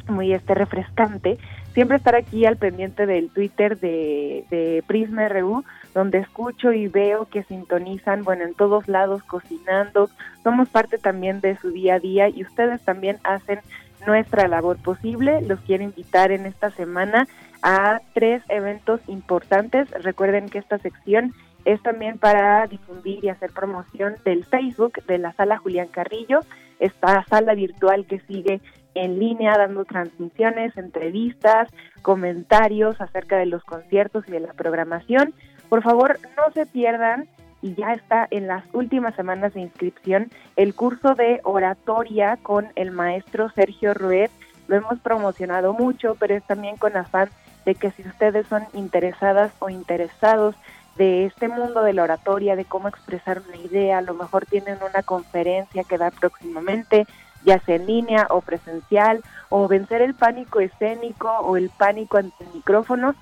muy 0.08 0.32
este 0.32 0.54
refrescante. 0.54 1.38
Siempre 1.74 1.96
estar 1.96 2.14
aquí 2.14 2.46
al 2.46 2.56
pendiente 2.56 3.04
del 3.04 3.30
Twitter 3.30 3.78
de, 3.80 4.84
Prisma 4.86 5.28
RU, 5.28 5.64
donde 5.92 6.18
escucho 6.18 6.72
y 6.72 6.86
veo 6.86 7.26
que 7.26 7.42
sintonizan, 7.42 8.22
bueno, 8.22 8.44
en 8.44 8.54
todos 8.54 8.86
lados 8.86 9.24
cocinando. 9.24 10.08
Somos 10.44 10.68
parte 10.68 10.98
también 10.98 11.40
de 11.40 11.56
su 11.56 11.70
día 11.70 11.94
a 11.96 11.98
día 11.98 12.28
y 12.28 12.42
ustedes 12.44 12.80
también 12.82 13.18
hacen 13.24 13.58
nuestra 14.06 14.46
labor 14.46 14.76
posible. 14.76 15.42
Los 15.42 15.58
quiero 15.62 15.82
invitar 15.82 16.30
en 16.30 16.46
esta 16.46 16.70
semana 16.70 17.26
a 17.60 18.00
tres 18.12 18.44
eventos 18.48 19.00
importantes. 19.08 19.90
Recuerden 20.00 20.48
que 20.48 20.58
esta 20.58 20.78
sección 20.78 21.34
es 21.64 21.82
también 21.82 22.18
para 22.18 22.68
difundir 22.68 23.24
y 23.24 23.30
hacer 23.30 23.50
promoción 23.50 24.14
del 24.24 24.44
Facebook 24.44 25.04
de 25.06 25.18
la 25.18 25.32
sala 25.32 25.58
Julián 25.58 25.88
Carrillo, 25.88 26.40
esta 26.78 27.24
sala 27.24 27.54
virtual 27.54 28.06
que 28.06 28.20
sigue 28.20 28.60
en 28.95 29.18
línea 29.18 29.57
dando 29.59 29.84
transmisiones, 29.84 30.76
entrevistas, 30.76 31.68
comentarios 32.03 33.01
acerca 33.01 33.36
de 33.36 33.47
los 33.47 33.64
conciertos 33.64 34.24
y 34.28 34.32
de 34.32 34.40
la 34.40 34.53
programación. 34.53 35.34
Por 35.68 35.82
favor, 35.82 36.18
no 36.36 36.53
se 36.53 36.66
pierdan 36.66 37.28
y 37.62 37.74
ya 37.74 37.95
está 37.95 38.28
en 38.30 38.47
las 38.47 38.62
últimas 38.72 39.14
semanas 39.14 39.55
de 39.55 39.62
inscripción 39.62 40.30
el 40.57 40.74
curso 40.74 41.14
de 41.14 41.40
oratoria 41.45 42.36
con 42.42 42.68
el 42.76 42.90
maestro 42.90 43.49
Sergio 43.51 43.95
Rued. 43.95 44.30
Lo 44.68 44.76
hemos 44.76 44.99
promocionado 45.01 45.72
mucho, 45.72 46.14
pero 46.18 46.34
es 46.34 46.45
también 46.45 46.76
con 46.76 46.97
afán 46.97 47.30
de 47.64 47.74
que 47.74 47.90
si 47.92 48.03
ustedes 48.03 48.47
son 48.47 48.64
interesadas 48.74 49.53
o 49.61 49.70
interesados 49.70 50.55
de 50.97 51.24
este 51.24 51.49
mundo 51.49 51.82
de 51.82 51.92
la 51.92 52.05
oratoria, 52.05 52.57
de 52.57 52.64
cómo 52.64 52.88
expresar 52.88 53.42
una 53.49 53.57
idea, 53.57 53.99
a 53.99 54.03
lo 54.03 54.14
mejor 54.14 54.47
tienen 54.47 54.78
una 54.88 55.03
conferencia 55.03 55.84
que 55.84 55.99
dar 55.99 56.12
próximamente, 56.12 57.07
ya 57.45 57.61
sea 57.61 57.76
en 57.76 57.86
línea 57.86 58.26
o 58.30 58.40
presencial, 58.40 59.22
o 59.49 59.68
vencer 59.68 60.03
el 60.03 60.14
pánico 60.14 60.59
escénico 60.61 61.30
o 61.30 61.57
el 61.57 61.70
pánico 61.70 62.18
ante 62.18 62.45
el 62.45 62.51
micrófono. 62.55 63.14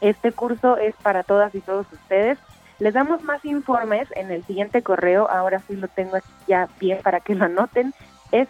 Este 0.00 0.32
curso 0.32 0.76
es 0.76 0.94
para 0.96 1.22
todas 1.22 1.54
y 1.54 1.60
todos 1.60 1.86
ustedes. 1.92 2.38
Les 2.78 2.94
damos 2.94 3.22
más 3.24 3.44
informes 3.44 4.08
en 4.14 4.30
el 4.30 4.42
siguiente 4.44 4.82
correo, 4.82 5.28
ahora 5.28 5.60
sí 5.66 5.74
lo 5.76 5.88
tengo 5.88 6.16
aquí 6.16 6.30
ya 6.46 6.68
bien 6.78 7.00
para 7.02 7.18
que 7.20 7.34
lo 7.34 7.46
anoten, 7.46 7.92
es 8.30 8.48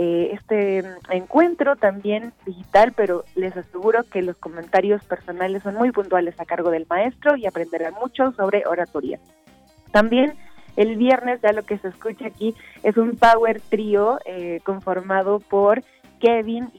eh, 0.00 0.30
este 0.32 0.84
encuentro 1.10 1.74
también 1.74 2.32
digital, 2.46 2.92
pero 2.96 3.24
les 3.34 3.56
aseguro 3.56 4.04
que 4.04 4.22
los 4.22 4.36
comentarios 4.36 5.02
personales 5.04 5.64
son 5.64 5.74
muy 5.74 5.90
puntuales 5.90 6.38
a 6.38 6.44
cargo 6.44 6.70
del 6.70 6.86
maestro 6.88 7.36
y 7.36 7.46
aprenderán 7.46 7.94
mucho 7.94 8.30
sobre 8.32 8.64
oratoria. 8.64 9.18
También 9.90 10.34
el 10.76 10.94
viernes, 10.94 11.40
ya 11.42 11.52
lo 11.52 11.64
que 11.64 11.78
se 11.78 11.88
escucha 11.88 12.28
aquí, 12.28 12.54
es 12.84 12.96
un 12.96 13.16
power 13.16 13.60
trío 13.60 14.20
eh, 14.24 14.60
conformado 14.62 15.40
por 15.40 15.82
Kevin 16.20 16.70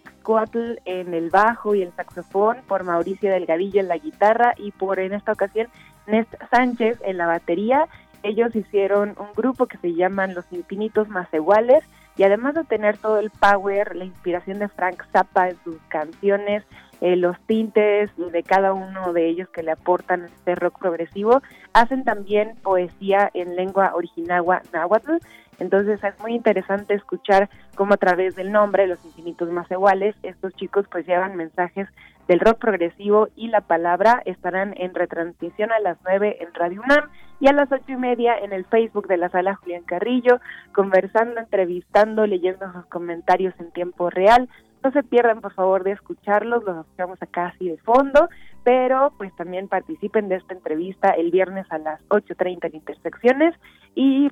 En 0.85 1.15
el 1.15 1.31
bajo 1.31 1.73
y 1.73 1.81
el 1.81 1.91
saxofón, 1.93 2.57
por 2.67 2.83
Mauricio 2.83 3.31
Delgadillo 3.31 3.79
en 3.79 3.87
la 3.87 3.97
guitarra 3.97 4.53
y 4.57 4.69
por 4.69 4.99
en 4.99 5.13
esta 5.13 5.31
ocasión 5.31 5.69
Nest 6.05 6.31
Sánchez 6.51 6.99
en 7.03 7.17
la 7.17 7.25
batería. 7.25 7.87
Ellos 8.21 8.55
hicieron 8.55 9.15
un 9.17 9.33
grupo 9.35 9.65
que 9.65 9.77
se 9.77 9.95
llaman 9.95 10.35
Los 10.35 10.45
Infinitos 10.51 11.09
Más 11.09 11.27
Iguales 11.33 11.83
y 12.15 12.23
además 12.23 12.53
de 12.53 12.63
tener 12.63 12.99
todo 12.99 13.17
el 13.17 13.31
power, 13.31 13.95
la 13.95 14.05
inspiración 14.05 14.59
de 14.59 14.67
Frank 14.67 15.03
Zappa 15.11 15.49
en 15.49 15.57
sus 15.63 15.77
canciones, 15.87 16.63
eh, 17.01 17.15
los 17.15 17.39
tintes 17.45 18.09
de 18.17 18.43
cada 18.43 18.73
uno 18.73 19.13
de 19.13 19.27
ellos 19.27 19.49
que 19.49 19.63
le 19.63 19.71
aportan 19.71 20.25
este 20.25 20.55
rock 20.55 20.79
progresivo, 20.79 21.41
hacen 21.73 22.03
también 22.03 22.55
poesía 22.61 23.29
en 23.33 23.55
lengua 23.55 23.93
originagua 23.95 24.61
náhuatl. 24.73 25.17
Entonces 25.59 26.01
es 26.03 26.19
muy 26.19 26.35
interesante 26.35 26.93
escuchar 26.93 27.49
cómo 27.75 27.93
a 27.93 27.97
través 27.97 28.35
del 28.35 28.51
nombre, 28.51 28.87
Los 28.87 29.03
Infinitos 29.05 29.49
Más 29.49 29.69
Iguales, 29.69 30.15
estos 30.23 30.53
chicos 30.55 30.85
pues 30.89 31.05
llevan 31.05 31.35
mensajes 31.35 31.87
del 32.29 32.39
rock 32.39 32.59
progresivo 32.59 33.27
y 33.35 33.47
la 33.47 33.61
palabra 33.61 34.21
estarán 34.25 34.73
en 34.77 34.93
retransmisión 34.93 35.71
a 35.71 35.79
las 35.79 35.97
9 36.03 36.37
en 36.41 36.53
Radio 36.53 36.81
UNAM 36.83 37.09
y 37.39 37.47
a 37.47 37.53
las 37.53 37.71
ocho 37.71 37.91
y 37.91 37.95
media 37.95 38.37
en 38.37 38.53
el 38.53 38.65
Facebook 38.65 39.07
de 39.07 39.17
la 39.17 39.29
sala 39.29 39.55
Julián 39.55 39.83
Carrillo, 39.83 40.39
conversando, 40.73 41.39
entrevistando, 41.39 42.27
leyendo 42.27 42.71
sus 42.71 42.85
comentarios 42.85 43.53
en 43.59 43.71
tiempo 43.71 44.09
real 44.09 44.47
no 44.83 44.91
se 44.91 45.03
pierdan, 45.03 45.41
por 45.41 45.53
favor, 45.53 45.83
de 45.83 45.91
escucharlos, 45.91 46.63
los 46.63 46.85
escuchamos 46.85 47.21
acá 47.21 47.47
así 47.47 47.69
de 47.69 47.77
fondo, 47.77 48.29
pero 48.63 49.13
pues 49.17 49.35
también 49.35 49.67
participen 49.67 50.29
de 50.29 50.35
esta 50.35 50.53
entrevista 50.53 51.09
el 51.11 51.31
viernes 51.31 51.65
a 51.69 51.77
las 51.77 52.01
8.30 52.09 52.65
en 52.65 52.75
Intersecciones 52.75 53.55
y 53.95 54.29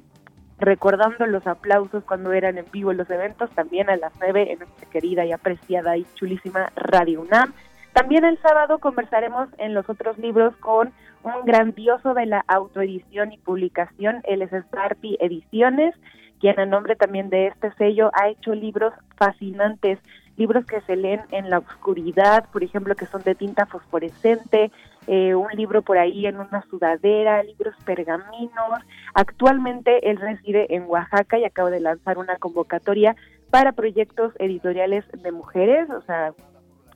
recordando 0.59 1.25
los 1.27 1.45
aplausos 1.45 2.03
cuando 2.03 2.33
eran 2.33 2.57
en 2.57 2.65
vivo 2.71 2.93
los 2.93 3.09
eventos, 3.09 3.49
también 3.51 3.89
a 3.89 3.97
las 3.97 4.13
9 4.19 4.51
en 4.51 4.59
nuestra 4.59 4.89
querida 4.89 5.25
y 5.25 5.31
apreciada 5.31 5.97
y 5.97 6.05
chulísima 6.15 6.71
Radio 6.75 7.21
UNAM. 7.21 7.53
También 7.93 8.25
el 8.25 8.39
sábado 8.39 8.79
conversaremos 8.79 9.49
en 9.57 9.73
los 9.73 9.89
otros 9.89 10.17
libros 10.17 10.55
con 10.57 10.93
un 11.23 11.45
grandioso 11.45 12.13
de 12.13 12.27
la 12.27 12.43
autoedición 12.47 13.33
y 13.33 13.37
publicación, 13.39 14.21
el 14.23 14.43
Sparpi 14.43 15.17
Ediciones, 15.19 15.95
quien 16.39 16.59
a 16.59 16.65
nombre 16.65 16.95
también 16.95 17.29
de 17.29 17.47
este 17.47 17.73
sello 17.73 18.11
ha 18.13 18.29
hecho 18.29 18.53
libros 18.53 18.93
fascinantes 19.17 19.99
libros 20.37 20.65
que 20.65 20.81
se 20.81 20.95
leen 20.95 21.21
en 21.31 21.49
la 21.49 21.59
oscuridad, 21.59 22.45
por 22.51 22.63
ejemplo, 22.63 22.95
que 22.95 23.07
son 23.07 23.23
de 23.23 23.35
tinta 23.35 23.65
fosforescente, 23.65 24.71
eh, 25.07 25.35
un 25.35 25.49
libro 25.53 25.81
por 25.81 25.97
ahí 25.97 26.25
en 26.25 26.39
una 26.39 26.63
sudadera, 26.69 27.43
libros 27.43 27.75
pergaminos. 27.85 28.79
Actualmente 29.13 30.09
él 30.09 30.17
reside 30.17 30.73
en 30.75 30.83
Oaxaca 30.87 31.39
y 31.39 31.45
acaba 31.45 31.71
de 31.71 31.79
lanzar 31.79 32.17
una 32.17 32.37
convocatoria 32.37 33.15
para 33.49 33.71
proyectos 33.71 34.33
editoriales 34.39 35.05
de 35.11 35.31
mujeres, 35.31 35.89
o 35.89 36.01
sea, 36.01 36.33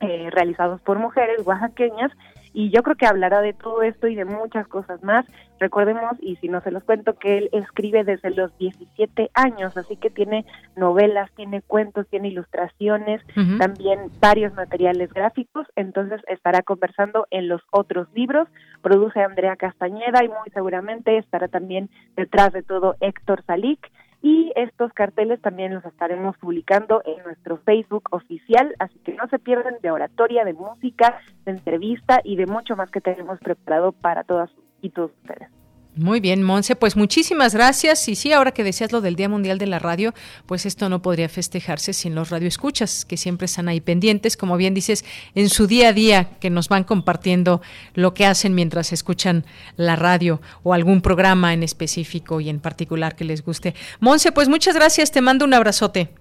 eh, 0.00 0.28
realizados 0.30 0.80
por 0.80 0.98
mujeres 0.98 1.46
oaxaqueñas 1.46 2.12
y 2.52 2.70
yo 2.70 2.82
creo 2.82 2.96
que 2.96 3.06
hablará 3.06 3.40
de 3.40 3.52
todo 3.52 3.82
esto 3.82 4.08
y 4.08 4.14
de 4.14 4.24
muchas 4.24 4.66
cosas 4.68 5.02
más. 5.02 5.24
Recordemos, 5.58 6.12
y 6.20 6.36
si 6.36 6.48
no 6.48 6.60
se 6.60 6.70
los 6.70 6.82
cuento, 6.84 7.14
que 7.14 7.38
él 7.38 7.48
escribe 7.52 8.04
desde 8.04 8.30
los 8.30 8.56
17 8.58 9.30
años, 9.34 9.76
así 9.76 9.96
que 9.96 10.10
tiene 10.10 10.44
novelas, 10.76 11.30
tiene 11.36 11.62
cuentos, 11.62 12.06
tiene 12.08 12.28
ilustraciones, 12.28 13.22
también 13.58 14.10
varios 14.20 14.52
materiales 14.54 15.12
gráficos, 15.12 15.66
entonces 15.76 16.20
estará 16.28 16.62
conversando 16.62 17.26
en 17.30 17.48
los 17.48 17.62
otros 17.70 18.08
libros, 18.12 18.48
produce 18.82 19.20
Andrea 19.20 19.56
Castañeda 19.56 20.24
y 20.24 20.28
muy 20.28 20.50
seguramente 20.52 21.16
estará 21.16 21.48
también 21.48 21.90
detrás 22.16 22.52
de 22.52 22.62
todo 22.62 22.96
Héctor 23.00 23.44
Salik 23.46 23.90
y 24.22 24.52
estos 24.54 24.92
carteles 24.92 25.40
también 25.40 25.74
los 25.74 25.84
estaremos 25.84 26.38
publicando 26.38 27.02
en 27.04 27.22
nuestro 27.24 27.58
Facebook 27.58 28.04
oficial, 28.12 28.74
así 28.78 28.98
que 29.00 29.14
no 29.14 29.26
se 29.28 29.38
pierdan 29.38 29.74
de 29.82 29.90
oratoria, 29.90 30.44
de 30.44 30.52
música, 30.52 31.18
de 31.44 31.52
entrevista 31.52 32.20
y 32.22 32.36
de 32.36 32.46
mucho 32.46 32.76
más 32.76 32.90
que 32.90 33.00
tenemos 33.00 33.40
preparado 33.40 33.92
para 33.92 34.22
todas 34.22 34.50
y 34.80 34.90
todos 34.90 35.10
ustedes. 35.22 35.61
Muy 35.94 36.20
bien, 36.20 36.42
Monse, 36.42 36.74
pues 36.74 36.96
muchísimas 36.96 37.54
gracias. 37.54 38.08
Y 38.08 38.14
sí, 38.14 38.32
ahora 38.32 38.52
que 38.52 38.64
decías 38.64 38.92
lo 38.92 39.02
del 39.02 39.14
Día 39.14 39.28
Mundial 39.28 39.58
de 39.58 39.66
la 39.66 39.78
Radio, 39.78 40.14
pues 40.46 40.64
esto 40.64 40.88
no 40.88 41.02
podría 41.02 41.28
festejarse 41.28 41.92
sin 41.92 42.14
los 42.14 42.30
radioescuchas, 42.30 43.04
que 43.04 43.18
siempre 43.18 43.44
están 43.44 43.68
ahí 43.68 43.82
pendientes, 43.82 44.38
como 44.38 44.56
bien 44.56 44.72
dices, 44.72 45.04
en 45.34 45.50
su 45.50 45.66
día 45.66 45.88
a 45.88 45.92
día, 45.92 46.30
que 46.40 46.48
nos 46.48 46.70
van 46.70 46.84
compartiendo 46.84 47.60
lo 47.92 48.14
que 48.14 48.24
hacen 48.24 48.54
mientras 48.54 48.94
escuchan 48.94 49.44
la 49.76 49.94
radio 49.96 50.40
o 50.62 50.72
algún 50.72 51.02
programa 51.02 51.52
en 51.52 51.62
específico 51.62 52.40
y 52.40 52.48
en 52.48 52.60
particular 52.60 53.14
que 53.14 53.24
les 53.24 53.44
guste. 53.44 53.74
Monse, 54.00 54.32
pues 54.32 54.48
muchas 54.48 54.74
gracias, 54.74 55.12
te 55.12 55.20
mando 55.20 55.44
un 55.44 55.52
abrazote. 55.52 56.14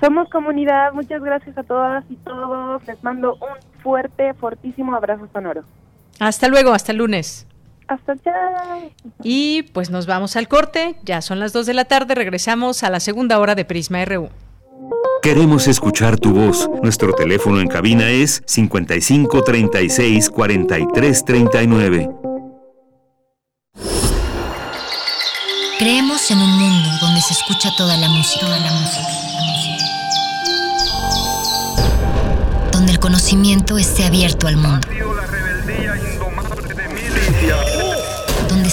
Somos 0.00 0.28
comunidad, 0.30 0.92
muchas 0.92 1.20
gracias 1.20 1.58
a 1.58 1.64
todas 1.64 2.04
y 2.08 2.14
todos. 2.16 2.86
Les 2.86 3.02
mando 3.02 3.34
un 3.34 3.82
fuerte, 3.82 4.34
fortísimo 4.34 4.94
abrazo 4.94 5.26
sonoro. 5.32 5.64
Hasta 6.20 6.46
luego, 6.46 6.72
hasta 6.72 6.92
el 6.92 6.98
lunes. 6.98 7.48
Hasta 7.88 8.14
ya. 8.24 8.32
Y 9.22 9.62
pues 9.72 9.90
nos 9.90 10.06
vamos 10.06 10.36
al 10.36 10.48
corte, 10.48 10.96
ya 11.04 11.22
son 11.22 11.38
las 11.38 11.52
2 11.52 11.66
de 11.66 11.74
la 11.74 11.84
tarde, 11.84 12.14
regresamos 12.14 12.82
a 12.82 12.90
la 12.90 13.00
segunda 13.00 13.38
hora 13.38 13.54
de 13.54 13.64
Prisma 13.64 14.04
RU. 14.04 14.28
Queremos 15.22 15.66
escuchar 15.68 16.18
tu 16.18 16.32
voz. 16.32 16.68
Nuestro 16.82 17.12
teléfono 17.12 17.60
en 17.60 17.68
cabina 17.68 18.10
es 18.10 18.42
55 18.46 19.42
36 19.42 20.30
43 20.30 21.24
39. 21.24 22.10
Creemos 25.78 26.30
en 26.30 26.38
un 26.38 26.58
mundo 26.58 26.88
donde 27.00 27.20
se 27.20 27.34
escucha 27.34 27.70
toda 27.76 27.96
la 27.96 28.08
música, 28.08 28.46
toda 28.46 28.58
la 28.58 28.72
música, 28.72 29.08
donde 32.72 32.92
el 32.92 32.98
conocimiento 32.98 33.76
esté 33.78 34.04
abierto 34.04 34.46
al 34.46 34.56
mundo 34.56 34.88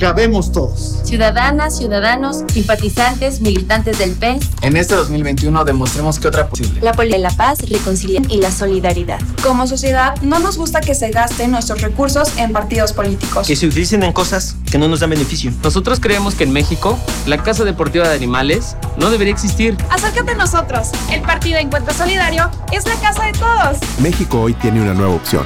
cabemos 0.00 0.50
todos. 0.50 1.00
Ciudadanas, 1.04 1.76
ciudadanos, 1.76 2.42
simpatizantes, 2.52 3.40
militantes 3.40 3.98
del 3.98 4.12
PES. 4.12 4.40
En 4.62 4.76
este 4.76 4.94
2021 4.94 5.64
demostremos 5.64 6.18
que 6.18 6.26
otra 6.26 6.48
posible. 6.48 6.80
La 6.80 6.92
política, 6.92 7.18
la 7.18 7.30
paz, 7.30 7.58
reconciliación 7.68 8.30
y 8.30 8.38
la 8.38 8.50
solidaridad. 8.50 9.20
Como 9.42 9.66
sociedad, 9.66 10.16
no 10.22 10.38
nos 10.38 10.56
gusta 10.56 10.80
que 10.80 10.94
se 10.94 11.10
gasten 11.10 11.50
nuestros 11.50 11.82
recursos 11.82 12.32
en 12.38 12.52
partidos 12.52 12.92
políticos. 12.92 13.46
Que 13.46 13.54
se 13.54 13.66
utilicen 13.66 14.02
en 14.02 14.12
cosas 14.12 14.56
que 14.70 14.78
no 14.78 14.88
nos 14.88 15.00
dan 15.00 15.10
beneficio. 15.10 15.52
Nosotros 15.62 16.00
creemos 16.00 16.34
que 16.34 16.44
en 16.44 16.52
México, 16.52 16.98
la 17.26 17.42
Casa 17.42 17.64
Deportiva 17.64 18.08
de 18.08 18.14
Animales 18.14 18.76
no 18.96 19.10
debería 19.10 19.34
existir. 19.34 19.76
Acércate 19.90 20.32
a 20.32 20.36
nosotros. 20.36 20.88
El 21.12 21.20
Partido 21.20 21.58
Encuentro 21.58 21.92
Solidario 21.92 22.50
es 22.72 22.86
la 22.86 22.94
casa 22.94 23.26
de 23.26 23.32
todos. 23.32 23.78
México 23.98 24.40
hoy 24.40 24.54
tiene 24.54 24.80
una 24.80 24.94
nueva 24.94 25.14
opción. 25.14 25.44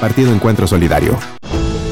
Partido 0.00 0.32
Encuentro 0.32 0.66
Solidario. 0.66 1.16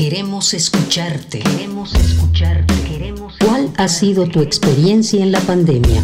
Queremos 0.00 0.54
escucharte. 0.54 1.40
Queremos 1.40 1.94
escucharte. 1.94 2.72
Queremos 2.88 3.34
¿Cuál 3.38 3.70
ha 3.76 3.86
sido 3.86 4.26
tu 4.26 4.40
experiencia 4.40 5.22
en 5.22 5.30
la 5.30 5.40
pandemia? 5.40 6.02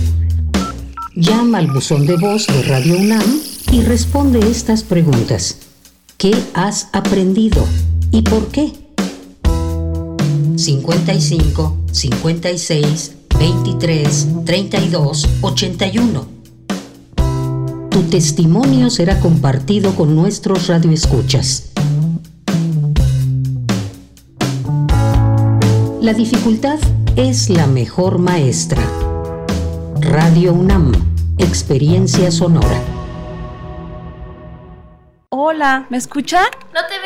Llama 1.15 1.57
al 1.57 1.69
buzón 1.69 2.05
de 2.07 2.19
voz 2.19 2.47
de 2.47 2.63
Radio 2.65 2.99
UNAM 2.99 3.41
y 3.73 3.81
responde 3.81 4.41
estas 4.51 4.83
preguntas. 4.83 5.57
¿Qué 6.19 6.35
has 6.53 6.91
aprendido 6.93 7.67
y 8.11 8.21
por 8.21 8.49
qué? 8.49 8.71
55 10.57 11.79
56 11.91 13.13
23 13.39 14.27
32 14.45 15.29
81. 15.41 16.27
Tu 17.89 18.03
testimonio 18.11 18.91
será 18.91 19.21
compartido 19.21 19.95
con 19.95 20.15
nuestros 20.15 20.67
radioescuchas. 20.67 21.66
La 26.07 26.15
dificultad 26.15 26.79
es 27.17 27.51
la 27.51 27.67
mejor 27.67 28.21
maestra. 28.21 28.81
Radio 29.99 30.53
UNAM, 30.53 30.93
experiencia 31.37 32.31
sonora. 32.31 32.81
Hola, 35.31 35.89
¿me 35.91 35.97
escuchan? 35.97 36.47
No 36.73 36.81
te 36.87 37.01
veo, 37.01 37.06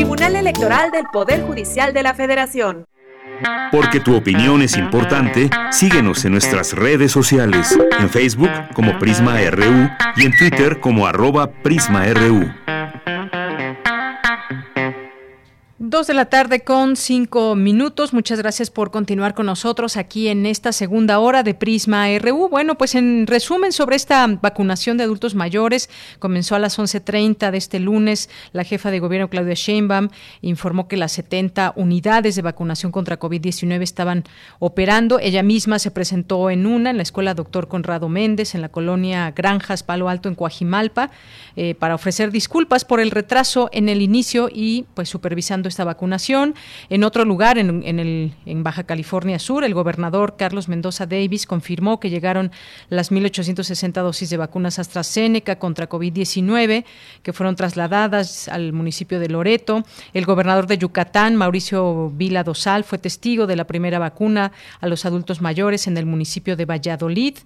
Tribunal 0.00 0.34
Electoral 0.34 0.90
del 0.90 1.04
Poder 1.12 1.42
Judicial 1.42 1.92
de 1.92 2.02
la 2.02 2.14
Federación. 2.14 2.86
Porque 3.70 4.00
tu 4.00 4.16
opinión 4.16 4.62
es 4.62 4.78
importante, 4.78 5.50
síguenos 5.72 6.24
en 6.24 6.32
nuestras 6.32 6.72
redes 6.72 7.12
sociales, 7.12 7.78
en 7.98 8.08
Facebook 8.08 8.48
como 8.72 8.98
Prisma 8.98 9.36
RU 9.50 9.90
y 10.16 10.24
en 10.24 10.32
Twitter 10.38 10.80
como 10.80 11.06
arroba 11.06 11.50
PrismaRU. 11.50 12.50
Dos 15.90 16.06
de 16.06 16.14
la 16.14 16.26
tarde 16.26 16.60
con 16.60 16.94
cinco 16.94 17.56
minutos. 17.56 18.12
Muchas 18.12 18.38
gracias 18.38 18.70
por 18.70 18.92
continuar 18.92 19.34
con 19.34 19.46
nosotros 19.46 19.96
aquí 19.96 20.28
en 20.28 20.46
esta 20.46 20.70
segunda 20.70 21.18
hora 21.18 21.42
de 21.42 21.52
Prisma 21.52 22.06
RU. 22.16 22.48
Bueno, 22.48 22.78
pues 22.78 22.94
en 22.94 23.26
resumen 23.26 23.72
sobre 23.72 23.96
esta 23.96 24.24
vacunación 24.40 24.98
de 24.98 25.02
adultos 25.02 25.34
mayores, 25.34 25.90
comenzó 26.20 26.54
a 26.54 26.60
las 26.60 26.78
11.30 26.78 27.50
de 27.50 27.58
este 27.58 27.80
lunes. 27.80 28.30
La 28.52 28.62
jefa 28.62 28.92
de 28.92 29.00
gobierno, 29.00 29.30
Claudia 29.30 29.54
Sheinbaum, 29.54 30.10
informó 30.42 30.86
que 30.86 30.96
las 30.96 31.10
70 31.10 31.72
unidades 31.74 32.36
de 32.36 32.42
vacunación 32.42 32.92
contra 32.92 33.18
COVID-19 33.18 33.82
estaban 33.82 34.22
operando. 34.60 35.18
Ella 35.18 35.42
misma 35.42 35.80
se 35.80 35.90
presentó 35.90 36.50
en 36.50 36.66
una, 36.66 36.90
en 36.90 36.98
la 36.98 37.02
Escuela 37.02 37.34
Doctor 37.34 37.66
Conrado 37.66 38.08
Méndez, 38.08 38.54
en 38.54 38.60
la 38.60 38.68
colonia 38.68 39.32
Granjas, 39.32 39.82
Palo 39.82 40.08
Alto, 40.08 40.28
en 40.28 40.36
Coajimalpa, 40.36 41.10
eh, 41.56 41.74
para 41.74 41.96
ofrecer 41.96 42.30
disculpas 42.30 42.84
por 42.84 43.00
el 43.00 43.10
retraso 43.10 43.68
en 43.72 43.88
el 43.88 44.02
inicio 44.02 44.48
y 44.52 44.84
pues 44.94 45.08
supervisando 45.08 45.68
esta 45.68 45.79
vacunación. 45.84 46.54
En 46.88 47.04
otro 47.04 47.24
lugar, 47.24 47.58
en, 47.58 47.82
en, 47.84 47.98
el, 47.98 48.32
en 48.46 48.62
Baja 48.62 48.84
California 48.84 49.38
Sur, 49.38 49.64
el 49.64 49.74
gobernador 49.74 50.36
Carlos 50.36 50.68
Mendoza 50.68 51.06
Davis 51.06 51.46
confirmó 51.46 52.00
que 52.00 52.10
llegaron 52.10 52.50
las 52.88 53.12
1.860 53.12 54.02
dosis 54.02 54.30
de 54.30 54.36
vacunas 54.36 54.78
AstraZeneca 54.78 55.58
contra 55.58 55.88
COVID-19 55.88 56.84
que 57.22 57.32
fueron 57.32 57.56
trasladadas 57.56 58.48
al 58.48 58.72
municipio 58.72 59.20
de 59.20 59.28
Loreto. 59.28 59.84
El 60.14 60.26
gobernador 60.26 60.66
de 60.66 60.78
Yucatán, 60.78 61.36
Mauricio 61.36 62.10
Vila 62.10 62.44
Dosal, 62.44 62.84
fue 62.84 62.98
testigo 62.98 63.46
de 63.46 63.56
la 63.56 63.66
primera 63.66 63.98
vacuna 63.98 64.52
a 64.80 64.86
los 64.86 65.04
adultos 65.04 65.40
mayores 65.40 65.86
en 65.86 65.96
el 65.96 66.06
municipio 66.06 66.56
de 66.56 66.64
Valladolid 66.64 67.36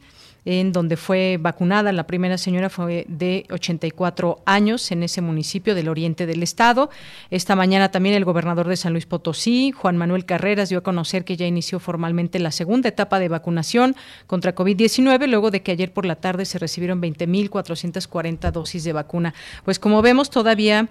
en 0.45 0.73
donde 0.73 0.97
fue 0.97 1.39
vacunada. 1.41 1.93
La 1.93 2.07
primera 2.07 2.39
señora 2.39 2.69
fue 2.71 3.07
de 3.09 3.47
84 3.51 4.43
años 4.45 4.91
en 4.91 5.03
ese 5.03 5.21
municipio 5.21 5.75
del 5.75 5.89
oriente 5.89 6.27
del 6.27 6.43
estado. 6.43 6.91
Esta 7.31 7.57
mañana 7.57 7.91
también 7.91 8.15
el 8.15 8.25
gobernador 8.25 8.69
de 8.69 8.77
San 8.77 8.93
Luis 8.93 9.07
Potosí, 9.07 9.73
Juan 9.73 9.97
Manuel 9.97 10.25
Carreras, 10.25 10.69
dio 10.69 10.79
a 10.79 10.83
conocer 10.83 11.25
que 11.25 11.37
ya 11.37 11.47
inició 11.47 11.81
formalmente 11.81 12.39
la 12.39 12.51
segunda 12.51 12.89
etapa 12.89 13.19
de 13.19 13.29
vacunación 13.29 13.97
contra 14.27 14.55
COVID-19, 14.55 15.27
luego 15.29 15.51
de 15.51 15.63
que 15.63 15.73
ayer 15.73 15.93
por 15.93 16.07
la 16.07 16.17
tarde 16.17 16.45
se 16.45 16.59
recibieron 16.59 17.01
20.440 17.01 18.51
dosis 18.51 18.85
de 18.85 18.93
vacuna. 18.93 19.35
Pues 19.65 19.79
como 19.79 20.03
vemos, 20.03 20.31
todavía, 20.31 20.89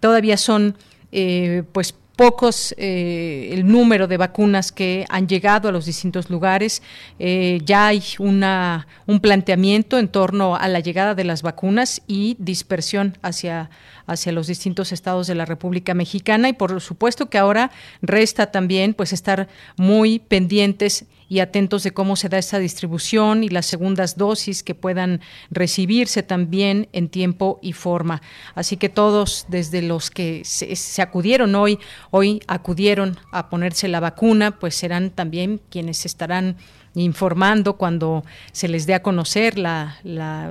todavía 0.00 0.36
son 0.36 0.76
eh, 1.12 1.62
pues 1.72 1.94
pocos 2.16 2.74
eh, 2.78 3.50
el 3.52 3.66
número 3.66 4.08
de 4.08 4.16
vacunas 4.16 4.72
que 4.72 5.04
han 5.10 5.28
llegado 5.28 5.68
a 5.68 5.72
los 5.72 5.84
distintos 5.84 6.30
lugares. 6.30 6.82
Eh, 7.18 7.60
ya 7.64 7.88
hay 7.88 8.02
una, 8.18 8.88
un 9.06 9.20
planteamiento 9.20 9.98
en 9.98 10.08
torno 10.08 10.56
a 10.56 10.66
la 10.68 10.80
llegada 10.80 11.14
de 11.14 11.24
las 11.24 11.42
vacunas 11.42 12.02
y 12.06 12.36
dispersión 12.40 13.18
hacia, 13.22 13.70
hacia 14.06 14.32
los 14.32 14.46
distintos 14.46 14.92
estados 14.92 15.26
de 15.26 15.34
la 15.34 15.44
República 15.44 15.92
Mexicana 15.92 16.48
y 16.48 16.54
por 16.54 16.80
supuesto 16.80 17.28
que 17.28 17.38
ahora 17.38 17.70
resta 18.00 18.50
también 18.50 18.94
pues 18.94 19.12
estar 19.12 19.48
muy 19.76 20.18
pendientes 20.18 21.04
y 21.28 21.40
atentos 21.40 21.82
de 21.82 21.92
cómo 21.92 22.16
se 22.16 22.28
da 22.28 22.38
esta 22.38 22.58
distribución 22.58 23.44
y 23.44 23.48
las 23.48 23.66
segundas 23.66 24.16
dosis 24.16 24.62
que 24.62 24.74
puedan 24.74 25.20
recibirse 25.50 26.22
también 26.22 26.88
en 26.92 27.08
tiempo 27.08 27.58
y 27.62 27.72
forma. 27.72 28.22
Así 28.54 28.76
que 28.76 28.88
todos, 28.88 29.46
desde 29.48 29.82
los 29.82 30.10
que 30.10 30.42
se, 30.44 31.02
acudieron 31.02 31.54
hoy, 31.54 31.78
hoy 32.10 32.40
acudieron 32.46 33.18
a 33.32 33.48
ponerse 33.48 33.88
la 33.88 34.00
vacuna, 34.00 34.58
pues 34.58 34.74
serán 34.74 35.10
también 35.10 35.60
quienes 35.70 36.06
estarán 36.06 36.56
informando 37.02 37.74
cuando 37.74 38.24
se 38.52 38.68
les 38.68 38.86
dé 38.86 38.94
a 38.94 39.02
conocer 39.02 39.58
la, 39.58 39.98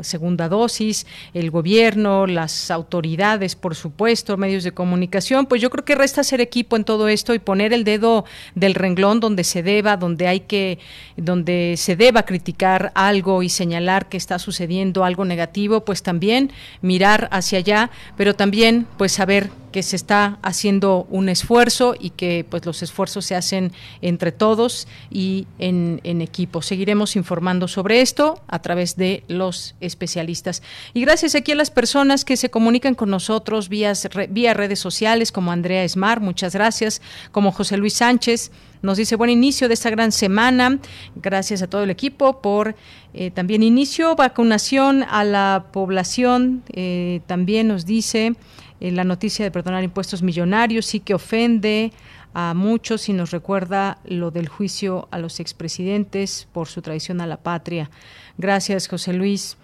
segunda 0.02 0.48
dosis, 0.48 1.08
el 1.34 1.52
gobierno, 1.52 2.28
las 2.28 2.70
autoridades, 2.72 3.56
por 3.56 3.76
supuesto, 3.76 4.38
medios 4.38 4.64
de 4.64 4.72
comunicación, 4.72 5.48
pues 5.48 5.62
yo 5.62 5.70
creo 5.70 5.84
que 5.84 5.96
resta 5.96 6.24
ser 6.24 6.42
equipo 6.42 6.76
en 6.76 6.84
todo 6.84 7.08
esto 7.08 7.34
y 7.34 7.40
poner 7.40 7.74
el 7.74 7.84
dedo 7.84 8.26
del 8.54 8.76
renglón 8.76 9.20
donde 9.20 9.44
se 9.44 9.64
deba, 9.64 9.98
donde 9.98 10.28
hay 10.28 10.42
que, 10.42 10.80
donde 11.18 11.76
se 11.78 11.96
deba 11.96 12.24
criticar 12.24 12.92
algo 12.96 13.42
y 13.44 13.50
señalar 13.50 14.08
que 14.08 14.18
está 14.18 14.40
sucediendo 14.40 15.04
algo 15.04 15.26
negativo, 15.26 15.84
pues 15.84 16.04
también 16.04 16.52
mirar 16.82 17.28
hacia 17.32 17.60
allá, 17.60 17.90
pero 18.18 18.36
también 18.36 18.88
pues 18.98 19.12
saber 19.12 19.50
que 19.76 19.84
se 19.84 19.98
está 19.98 20.40
haciendo 20.42 21.06
un 21.10 21.28
esfuerzo 21.28 21.96
y 22.00 22.12
que 22.12 22.46
pues 22.50 22.66
los 22.66 22.82
esfuerzos 22.82 23.26
se 23.26 23.36
hacen 23.36 23.74
entre 24.02 24.32
todos 24.32 24.88
y 25.12 25.48
en, 25.60 26.00
equipo. 26.22 26.62
Seguiremos 26.62 27.18
informando 27.18 27.68
sobre 27.68 28.00
esto 28.00 28.42
a 28.48 28.60
través 28.60 28.96
de 28.96 29.26
los 29.28 29.76
especialistas. 29.82 30.64
Y 30.94 31.02
gracias 31.02 31.36
aquí 31.36 31.52
a 31.52 31.56
las 31.56 31.72
personas 31.72 32.24
que 32.24 32.38
se 32.38 32.50
comunican 32.50 32.96
con 32.96 33.10
nosotros 33.10 33.68
vía, 33.68 33.92
vía 34.30 34.54
redes 34.54 34.80
sociales, 34.80 35.34
como 35.34 35.52
Andrea 35.52 35.84
Esmar, 35.84 36.22
muchas 36.22 36.54
gracias, 36.54 37.02
como 37.34 37.52
José 37.52 37.76
Luis 37.76 37.96
Sánchez, 37.96 38.52
nos 38.82 38.98
dice 38.98 39.16
buen 39.16 39.30
inicio 39.30 39.68
de 39.68 39.74
esta 39.74 39.90
gran 39.90 40.12
semana. 40.12 40.80
Gracias 41.16 41.62
a 41.62 41.68
todo 41.68 41.84
el 41.84 41.90
equipo 41.90 42.40
por 42.40 42.76
eh, 43.14 43.32
también 43.32 43.64
inicio 43.64 44.16
vacunación 44.16 45.04
a 45.04 45.24
la 45.24 45.66
población. 45.74 46.64
Eh, 46.72 47.22
también 47.26 47.68
nos 47.68 47.86
dice 47.86 48.36
eh, 48.80 48.92
la 48.92 49.04
noticia 49.04 49.46
de 49.46 49.52
perdonar 49.52 49.84
impuestos 49.84 50.22
millonarios 50.22 50.86
sí 50.86 51.00
que 51.00 51.14
ofende 51.14 51.92
a 52.34 52.54
muchos 52.54 53.08
y 53.08 53.14
nos 53.14 53.32
recuerda 53.32 53.98
lo 54.04 54.30
del 54.30 54.50
juicio 54.50 55.08
a 55.12 55.20
los 55.20 55.40
expresidentes 55.40 56.48
por 56.52 56.68
su 56.68 56.82
traición 56.82 57.22
a 57.22 57.28
la 57.28 57.38
patria. 57.38 57.90
Gracias, 58.38 58.88
José 58.88 59.14
Luis. 59.14 59.58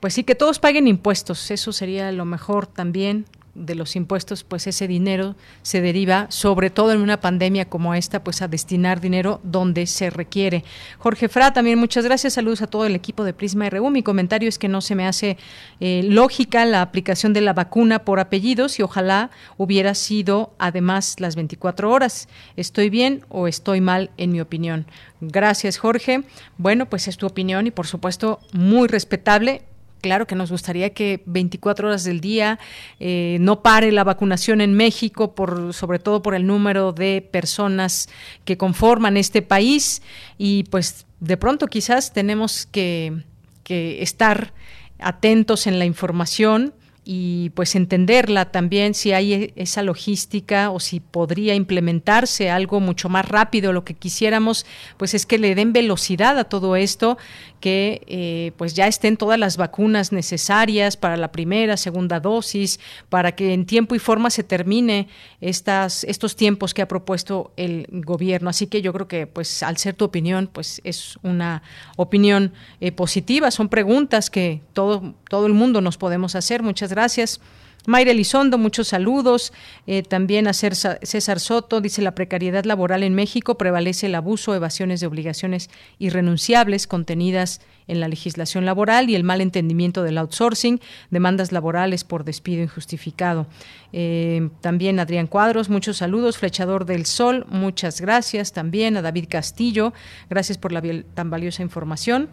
Pues 0.00 0.14
sí, 0.14 0.24
que 0.24 0.34
todos 0.34 0.58
paguen 0.58 0.88
impuestos, 0.88 1.50
eso 1.50 1.72
sería 1.72 2.10
lo 2.12 2.24
mejor 2.24 2.66
también 2.66 3.24
de 3.54 3.74
los 3.74 3.96
impuestos, 3.96 4.44
pues 4.44 4.66
ese 4.66 4.86
dinero 4.86 5.36
se 5.62 5.80
deriva, 5.80 6.26
sobre 6.30 6.70
todo 6.70 6.92
en 6.92 7.00
una 7.00 7.20
pandemia 7.20 7.68
como 7.68 7.94
esta, 7.94 8.22
pues 8.22 8.42
a 8.42 8.48
destinar 8.48 9.00
dinero 9.00 9.40
donde 9.42 9.86
se 9.86 10.10
requiere. 10.10 10.64
Jorge 10.98 11.28
Fra, 11.28 11.52
también 11.52 11.78
muchas 11.78 12.04
gracias, 12.04 12.34
saludos 12.34 12.62
a 12.62 12.66
todo 12.66 12.86
el 12.86 12.94
equipo 12.94 13.24
de 13.24 13.32
Prisma 13.32 13.68
RU. 13.70 13.90
Mi 13.90 14.02
comentario 14.02 14.48
es 14.48 14.58
que 14.58 14.68
no 14.68 14.80
se 14.80 14.94
me 14.94 15.06
hace 15.06 15.36
eh, 15.80 16.02
lógica 16.04 16.64
la 16.64 16.82
aplicación 16.82 17.32
de 17.32 17.40
la 17.40 17.52
vacuna 17.52 18.04
por 18.04 18.20
apellidos 18.20 18.78
y 18.78 18.82
ojalá 18.82 19.30
hubiera 19.56 19.94
sido 19.94 20.54
además 20.58 21.16
las 21.18 21.36
24 21.36 21.90
horas. 21.90 22.28
¿Estoy 22.56 22.90
bien 22.90 23.24
o 23.28 23.48
estoy 23.48 23.80
mal 23.80 24.10
en 24.16 24.32
mi 24.32 24.40
opinión? 24.40 24.86
Gracias, 25.20 25.78
Jorge. 25.78 26.22
Bueno, 26.58 26.86
pues 26.86 27.08
es 27.08 27.16
tu 27.16 27.26
opinión 27.26 27.66
y 27.66 27.70
por 27.70 27.86
supuesto 27.86 28.40
muy 28.52 28.88
respetable 28.88 29.62
Claro 30.00 30.26
que 30.26 30.34
nos 30.34 30.50
gustaría 30.50 30.90
que 30.90 31.22
24 31.26 31.88
horas 31.88 32.04
del 32.04 32.20
día 32.20 32.58
eh, 33.00 33.38
no 33.40 33.62
pare 33.62 33.90
la 33.90 34.04
vacunación 34.04 34.60
en 34.60 34.74
México, 34.74 35.34
por, 35.34 35.74
sobre 35.74 35.98
todo 35.98 36.22
por 36.22 36.34
el 36.34 36.46
número 36.46 36.92
de 36.92 37.26
personas 37.30 38.08
que 38.44 38.56
conforman 38.56 39.16
este 39.16 39.42
país. 39.42 40.02
Y 40.38 40.64
pues 40.64 41.06
de 41.20 41.36
pronto 41.36 41.66
quizás 41.66 42.12
tenemos 42.12 42.66
que, 42.66 43.24
que 43.64 44.02
estar 44.02 44.52
atentos 44.98 45.66
en 45.66 45.78
la 45.78 45.84
información 45.84 46.74
y 47.10 47.48
pues 47.54 47.74
entenderla 47.74 48.52
también 48.52 48.92
si 48.92 49.12
hay 49.12 49.54
esa 49.56 49.82
logística 49.82 50.70
o 50.70 50.78
si 50.78 51.00
podría 51.00 51.54
implementarse 51.54 52.50
algo 52.50 52.80
mucho 52.80 53.08
más 53.08 53.26
rápido. 53.26 53.72
Lo 53.72 53.82
que 53.82 53.94
quisiéramos 53.94 54.66
pues 54.98 55.14
es 55.14 55.24
que 55.24 55.38
le 55.38 55.54
den 55.54 55.72
velocidad 55.72 56.38
a 56.38 56.44
todo 56.44 56.76
esto 56.76 57.16
que 57.60 58.02
eh, 58.06 58.52
pues 58.56 58.74
ya 58.74 58.86
estén 58.86 59.16
todas 59.16 59.38
las 59.38 59.56
vacunas 59.56 60.12
necesarias 60.12 60.96
para 60.96 61.16
la 61.16 61.32
primera, 61.32 61.76
segunda 61.76 62.20
dosis, 62.20 62.80
para 63.08 63.32
que 63.32 63.52
en 63.52 63.66
tiempo 63.66 63.94
y 63.94 63.98
forma 63.98 64.30
se 64.30 64.42
termine 64.42 65.08
estas, 65.40 66.04
estos 66.04 66.36
tiempos 66.36 66.74
que 66.74 66.82
ha 66.82 66.88
propuesto 66.88 67.52
el 67.56 67.86
gobierno. 67.90 68.50
Así 68.50 68.66
que 68.66 68.82
yo 68.82 68.92
creo 68.92 69.08
que 69.08 69.26
pues 69.26 69.62
al 69.62 69.76
ser 69.76 69.94
tu 69.94 70.04
opinión, 70.04 70.48
pues 70.52 70.80
es 70.84 71.18
una 71.22 71.62
opinión 71.96 72.52
eh, 72.80 72.92
positiva, 72.92 73.50
son 73.50 73.68
preguntas 73.68 74.30
que 74.30 74.60
todo, 74.72 75.14
todo 75.28 75.46
el 75.46 75.52
mundo 75.52 75.80
nos 75.80 75.98
podemos 75.98 76.34
hacer. 76.34 76.62
Muchas 76.62 76.90
gracias. 76.90 77.40
Mayra 77.88 78.10
Elizondo, 78.10 78.58
muchos 78.58 78.88
saludos. 78.88 79.50
Eh, 79.86 80.02
también 80.02 80.46
a 80.46 80.52
César 80.52 81.40
Soto, 81.40 81.80
dice 81.80 82.02
la 82.02 82.14
precariedad 82.14 82.66
laboral 82.66 83.02
en 83.02 83.14
México 83.14 83.56
prevalece 83.56 84.06
el 84.06 84.14
abuso, 84.14 84.54
evasiones 84.54 85.00
de 85.00 85.06
obligaciones 85.06 85.70
irrenunciables 85.98 86.86
contenidas 86.86 87.62
en 87.86 88.00
la 88.00 88.08
legislación 88.08 88.66
laboral 88.66 89.08
y 89.08 89.14
el 89.14 89.24
mal 89.24 89.40
entendimiento 89.40 90.02
del 90.02 90.18
outsourcing, 90.18 90.82
demandas 91.10 91.50
laborales 91.50 92.04
por 92.04 92.24
despido 92.24 92.62
injustificado. 92.62 93.46
Eh, 93.94 94.50
también 94.60 95.00
Adrián 95.00 95.26
Cuadros, 95.26 95.70
muchos 95.70 95.96
saludos. 95.96 96.36
Flechador 96.36 96.84
del 96.84 97.06
Sol, 97.06 97.46
muchas 97.48 98.02
gracias. 98.02 98.52
También 98.52 98.98
a 98.98 99.02
David 99.02 99.28
Castillo, 99.30 99.94
gracias 100.28 100.58
por 100.58 100.72
la 100.72 100.82
tan 101.14 101.30
valiosa 101.30 101.62
información. 101.62 102.28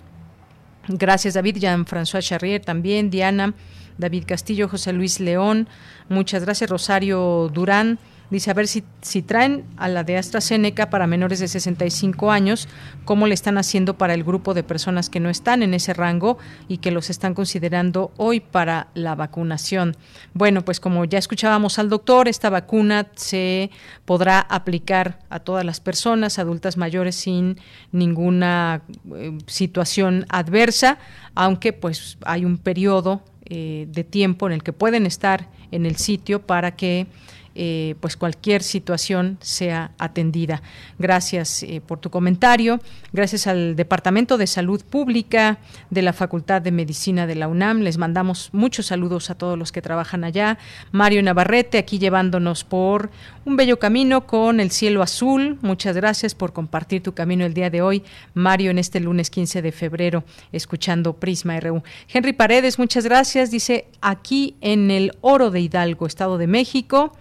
Gracias 0.89 1.33
David, 1.33 1.59
Jean-François 1.59 2.21
Charrier 2.21 2.59
también, 2.59 3.09
Diana. 3.09 3.53
David 3.97 4.23
Castillo, 4.27 4.67
José 4.67 4.93
Luis 4.93 5.19
León, 5.19 5.67
muchas 6.09 6.43
gracias, 6.43 6.69
Rosario 6.69 7.49
Durán. 7.53 7.99
Dice, 8.29 8.49
a 8.49 8.55
ver 8.55 8.67
si, 8.67 8.83
si 9.01 9.21
traen 9.21 9.65
a 9.77 9.87
la 9.87 10.03
de 10.03 10.17
AstraZeneca 10.17 10.89
para 10.89 11.05
menores 11.05 11.39
de 11.39 11.47
65 11.47 12.31
años, 12.31 12.67
cómo 13.05 13.27
le 13.27 13.35
están 13.35 13.59
haciendo 13.59 13.99
para 13.99 14.15
el 14.15 14.23
grupo 14.23 14.55
de 14.55 14.63
personas 14.63 15.11
que 15.11 15.19
no 15.19 15.29
están 15.29 15.61
en 15.61 15.75
ese 15.75 15.93
rango 15.93 16.39
y 16.67 16.79
que 16.79 16.89
los 16.89 17.11
están 17.11 17.35
considerando 17.35 18.11
hoy 18.17 18.39
para 18.39 18.87
la 18.95 19.13
vacunación. 19.13 19.95
Bueno, 20.33 20.65
pues 20.65 20.79
como 20.79 21.05
ya 21.05 21.19
escuchábamos 21.19 21.77
al 21.77 21.89
doctor, 21.89 22.27
esta 22.27 22.49
vacuna 22.49 23.07
se 23.15 23.69
podrá 24.05 24.39
aplicar 24.39 25.19
a 25.29 25.39
todas 25.39 25.63
las 25.63 25.79
personas 25.79 26.39
adultas 26.39 26.77
mayores 26.77 27.15
sin 27.15 27.59
ninguna 27.91 28.81
eh, 29.13 29.37
situación 29.45 30.25
adversa, 30.29 30.97
aunque 31.35 31.73
pues 31.73 32.17
hay 32.25 32.43
un 32.43 32.57
periodo 32.57 33.21
eh, 33.45 33.85
de 33.89 34.03
tiempo 34.03 34.47
en 34.47 34.53
el 34.53 34.63
que 34.63 34.73
pueden 34.73 35.05
estar 35.05 35.49
en 35.71 35.85
el 35.85 35.97
sitio 35.97 36.41
para 36.41 36.75
que 36.75 37.07
eh, 37.55 37.95
pues 38.01 38.17
cualquier 38.17 38.61
situación 38.61 39.37
sea 39.39 39.91
atendida. 39.97 40.61
Gracias 40.99 41.63
eh, 41.63 41.81
por 41.85 41.99
tu 41.99 42.09
comentario. 42.09 42.81
Gracias 43.13 43.47
al 43.47 43.77
Departamento 43.77 44.37
de 44.37 44.45
Salud 44.45 44.83
Pública 44.83 45.59
de 45.89 46.01
la 46.01 46.11
Facultad 46.11 46.61
de 46.61 46.71
Medicina 46.71 47.27
de 47.27 47.35
la 47.35 47.47
UNAM. 47.47 47.79
Les 47.79 47.97
mandamos 47.97 48.49
muchos 48.51 48.87
saludos 48.87 49.29
a 49.29 49.35
todos 49.35 49.57
los 49.57 49.71
que 49.71 49.81
trabajan 49.81 50.25
allá. 50.25 50.57
Mario 50.91 51.23
Navarrete 51.23 51.77
aquí 51.77 51.97
llevándonos 51.97 52.65
por 52.65 53.09
un 53.45 53.55
bello 53.55 53.79
camino 53.79 54.27
con 54.27 54.59
el 54.59 54.71
cielo 54.71 55.01
azul. 55.01 55.57
Muchas 55.61 55.95
gracias 55.95 56.35
por 56.35 56.51
compartir 56.51 57.03
tu 57.03 57.13
camino 57.13 57.45
el 57.45 57.53
día 57.53 57.69
de 57.69 57.81
hoy, 57.81 58.03
Mario, 58.33 58.71
en 58.71 58.79
este 58.79 58.99
lunes 58.99 59.29
15 59.29 59.61
de 59.61 59.71
febrero, 59.71 60.23
escuchando 60.51 61.13
Prisma 61.13 61.59
RU. 61.59 61.83
Henry 62.11 62.33
Paredes, 62.33 62.79
muchas 62.79 63.05
gracias. 63.05 63.49
Dice 63.49 63.87
aquí 64.01 64.55
en 64.61 64.91
el 64.91 65.13
Oro 65.21 65.51
de 65.51 65.61
Hidalgo, 65.61 66.05
Estado 66.05 66.37
de 66.37 66.47
México. 66.47 67.13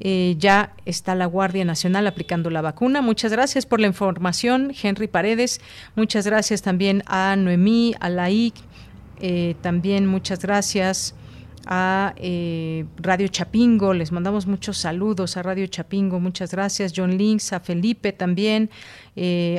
Eh, 0.00 0.36
ya 0.38 0.72
está 0.86 1.14
la 1.14 1.26
Guardia 1.26 1.64
Nacional 1.64 2.06
aplicando 2.06 2.48
la 2.48 2.62
vacuna. 2.62 3.02
Muchas 3.02 3.32
gracias 3.32 3.66
por 3.66 3.80
la 3.80 3.86
información, 3.86 4.72
Henry 4.82 5.08
Paredes. 5.08 5.60
Muchas 5.94 6.24
gracias 6.26 6.62
también 6.62 7.02
a 7.06 7.36
Noemí, 7.36 7.94
a 8.00 8.08
Laik. 8.08 8.54
Eh, 9.20 9.56
también 9.60 10.06
muchas 10.06 10.40
gracias 10.40 11.14
a 11.66 12.14
eh, 12.16 12.86
Radio 12.96 13.28
Chapingo, 13.28 13.92
les 13.92 14.12
mandamos 14.12 14.46
muchos 14.46 14.78
saludos 14.78 15.36
a 15.36 15.42
Radio 15.42 15.66
Chapingo, 15.66 16.18
muchas 16.18 16.52
gracias, 16.52 16.94
John 16.96 17.18
Links, 17.18 17.52
a 17.52 17.60
Felipe 17.60 18.12
también, 18.12 18.70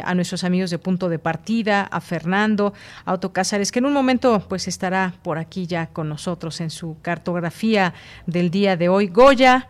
a 0.03 0.15
nuestros 0.15 0.43
amigos 0.43 0.71
de 0.71 0.79
Punto 0.79 1.09
de 1.09 1.19
Partida, 1.19 1.83
a 1.83 2.01
Fernando, 2.01 2.73
a 3.05 3.13
Otto 3.13 3.31
Cázares, 3.31 3.71
que 3.71 3.77
en 3.77 3.85
un 3.85 3.93
momento 3.93 4.43
pues 4.49 4.67
estará 4.67 5.13
por 5.21 5.37
aquí 5.37 5.67
ya 5.67 5.85
con 5.93 6.09
nosotros 6.09 6.59
en 6.59 6.71
su 6.71 6.97
cartografía 7.03 7.93
del 8.25 8.49
día 8.49 8.75
de 8.75 8.89
hoy. 8.89 9.05
Goya, 9.05 9.67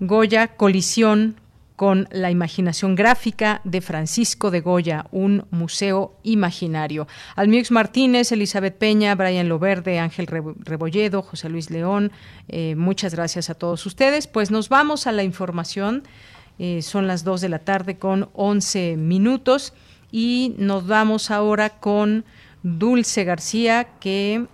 Goya, 0.00 0.48
colisión 0.56 1.36
con 1.78 2.08
la 2.10 2.32
imaginación 2.32 2.96
gráfica 2.96 3.60
de 3.62 3.80
Francisco 3.80 4.50
de 4.50 4.60
Goya, 4.60 5.06
un 5.12 5.46
museo 5.52 6.16
imaginario. 6.24 7.06
Almix 7.36 7.70
Martínez, 7.70 8.32
Elizabeth 8.32 8.76
Peña, 8.76 9.14
Brian 9.14 9.48
Loverde, 9.48 10.00
Ángel 10.00 10.26
Rebolledo, 10.26 11.22
José 11.22 11.48
Luis 11.48 11.70
León, 11.70 12.10
eh, 12.48 12.74
muchas 12.74 13.14
gracias 13.14 13.48
a 13.48 13.54
todos 13.54 13.86
ustedes. 13.86 14.26
Pues 14.26 14.50
nos 14.50 14.68
vamos 14.68 15.06
a 15.06 15.12
la 15.12 15.22
información. 15.22 16.02
Eh, 16.58 16.82
son 16.82 17.06
las 17.06 17.22
2 17.22 17.40
de 17.42 17.48
la 17.48 17.60
tarde 17.60 17.96
con 17.96 18.28
11 18.32 18.96
minutos 18.96 19.72
y 20.10 20.54
nos 20.58 20.86
vamos 20.88 21.30
ahora 21.30 21.70
con 21.70 22.24
Dulce 22.64 23.22
García 23.22 23.86
que 24.00 24.46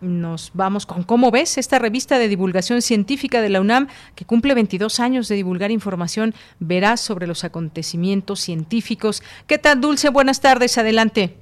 nos 0.00 0.50
vamos 0.54 0.86
con 0.86 1.02
cómo 1.02 1.30
ves 1.30 1.58
esta 1.58 1.78
revista 1.78 2.18
de 2.18 2.28
divulgación 2.28 2.82
científica 2.82 3.40
de 3.40 3.48
la 3.48 3.60
UNAM 3.60 3.88
que 4.14 4.24
cumple 4.24 4.54
22 4.54 5.00
años 5.00 5.28
de 5.28 5.36
divulgar 5.36 5.70
información 5.70 6.34
veraz 6.58 7.00
sobre 7.00 7.26
los 7.26 7.44
acontecimientos 7.44 8.40
científicos. 8.40 9.22
¿Qué 9.46 9.58
tal, 9.58 9.80
Dulce? 9.80 10.10
Buenas 10.10 10.40
tardes, 10.40 10.78
adelante. 10.78 11.36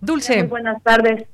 Dulce. 0.00 0.38
Muy 0.38 0.48
buenas 0.48 0.82
tardes 0.82 1.26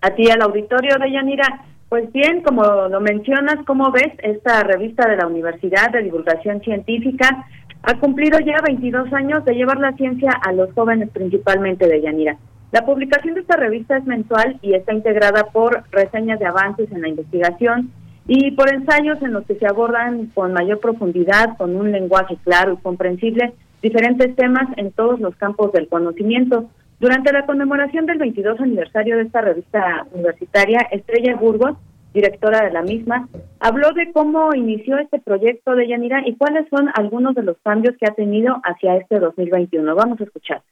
a 0.00 0.10
ti 0.10 0.30
al 0.30 0.42
auditorio 0.42 0.96
de 0.98 1.10
Yanira. 1.10 1.64
Pues 1.88 2.12
bien, 2.12 2.42
como 2.42 2.62
lo 2.62 3.00
mencionas, 3.00 3.64
¿cómo 3.66 3.90
ves 3.90 4.12
esta 4.22 4.62
revista 4.62 5.08
de 5.08 5.16
la 5.16 5.26
Universidad 5.26 5.90
de 5.90 6.02
Divulgación 6.02 6.60
Científica? 6.60 7.46
Ha 7.82 7.98
cumplido 7.98 8.38
ya 8.40 8.60
22 8.66 9.12
años 9.14 9.44
de 9.44 9.54
llevar 9.54 9.78
la 9.78 9.92
ciencia 9.92 10.30
a 10.30 10.52
los 10.52 10.72
jóvenes 10.74 11.08
principalmente 11.10 11.88
de 11.88 12.02
Yanira. 12.02 12.36
La 12.70 12.84
publicación 12.84 13.34
de 13.34 13.40
esta 13.40 13.56
revista 13.56 13.96
es 13.96 14.04
mensual 14.04 14.58
y 14.60 14.74
está 14.74 14.92
integrada 14.92 15.44
por 15.52 15.84
reseñas 15.90 16.38
de 16.38 16.46
avances 16.46 16.92
en 16.92 17.00
la 17.00 17.08
investigación 17.08 17.90
y 18.26 18.50
por 18.50 18.70
ensayos 18.70 19.22
en 19.22 19.32
los 19.32 19.46
que 19.46 19.54
se 19.54 19.66
abordan 19.66 20.26
con 20.34 20.52
mayor 20.52 20.78
profundidad, 20.78 21.56
con 21.56 21.74
un 21.76 21.90
lenguaje 21.90 22.36
claro 22.44 22.74
y 22.74 22.82
comprensible, 22.82 23.54
diferentes 23.80 24.36
temas 24.36 24.68
en 24.76 24.92
todos 24.92 25.18
los 25.18 25.34
campos 25.36 25.72
del 25.72 25.88
conocimiento. 25.88 26.68
Durante 27.00 27.32
la 27.32 27.46
conmemoración 27.46 28.04
del 28.04 28.18
22 28.18 28.60
aniversario 28.60 29.16
de 29.16 29.22
esta 29.22 29.40
revista 29.40 30.06
universitaria, 30.12 30.80
Estrella 30.90 31.36
Burgos, 31.36 31.78
directora 32.12 32.66
de 32.66 32.72
la 32.72 32.82
misma, 32.82 33.28
habló 33.60 33.92
de 33.92 34.12
cómo 34.12 34.54
inició 34.54 34.98
este 34.98 35.20
proyecto 35.20 35.74
de 35.74 35.88
Yanira 35.88 36.20
y 36.26 36.36
cuáles 36.36 36.68
son 36.68 36.90
algunos 36.94 37.34
de 37.34 37.44
los 37.44 37.56
cambios 37.64 37.96
que 37.96 38.06
ha 38.06 38.14
tenido 38.14 38.60
hacia 38.62 38.96
este 38.96 39.20
2021. 39.20 39.94
Vamos 39.94 40.20
a 40.20 40.24
escuchar. 40.24 40.62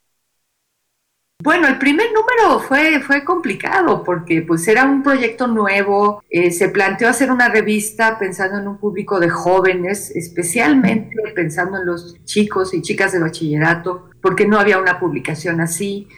Bueno, 1.46 1.68
el 1.68 1.78
primer 1.78 2.08
número 2.12 2.58
fue, 2.58 2.98
fue 2.98 3.22
complicado 3.22 4.02
porque 4.02 4.42
pues 4.42 4.66
era 4.66 4.84
un 4.84 5.04
proyecto 5.04 5.46
nuevo, 5.46 6.20
eh, 6.28 6.50
se 6.50 6.70
planteó 6.70 7.08
hacer 7.08 7.30
una 7.30 7.48
revista 7.48 8.18
pensando 8.18 8.58
en 8.58 8.66
un 8.66 8.78
público 8.78 9.20
de 9.20 9.28
jóvenes, 9.28 10.10
especialmente 10.10 11.14
pensando 11.36 11.78
en 11.78 11.86
los 11.86 12.16
chicos 12.24 12.74
y 12.74 12.82
chicas 12.82 13.12
de 13.12 13.20
bachillerato, 13.20 14.10
porque 14.20 14.44
no 14.44 14.58
había 14.58 14.80
una 14.80 14.98
publicación 14.98 15.60
así. 15.60 16.08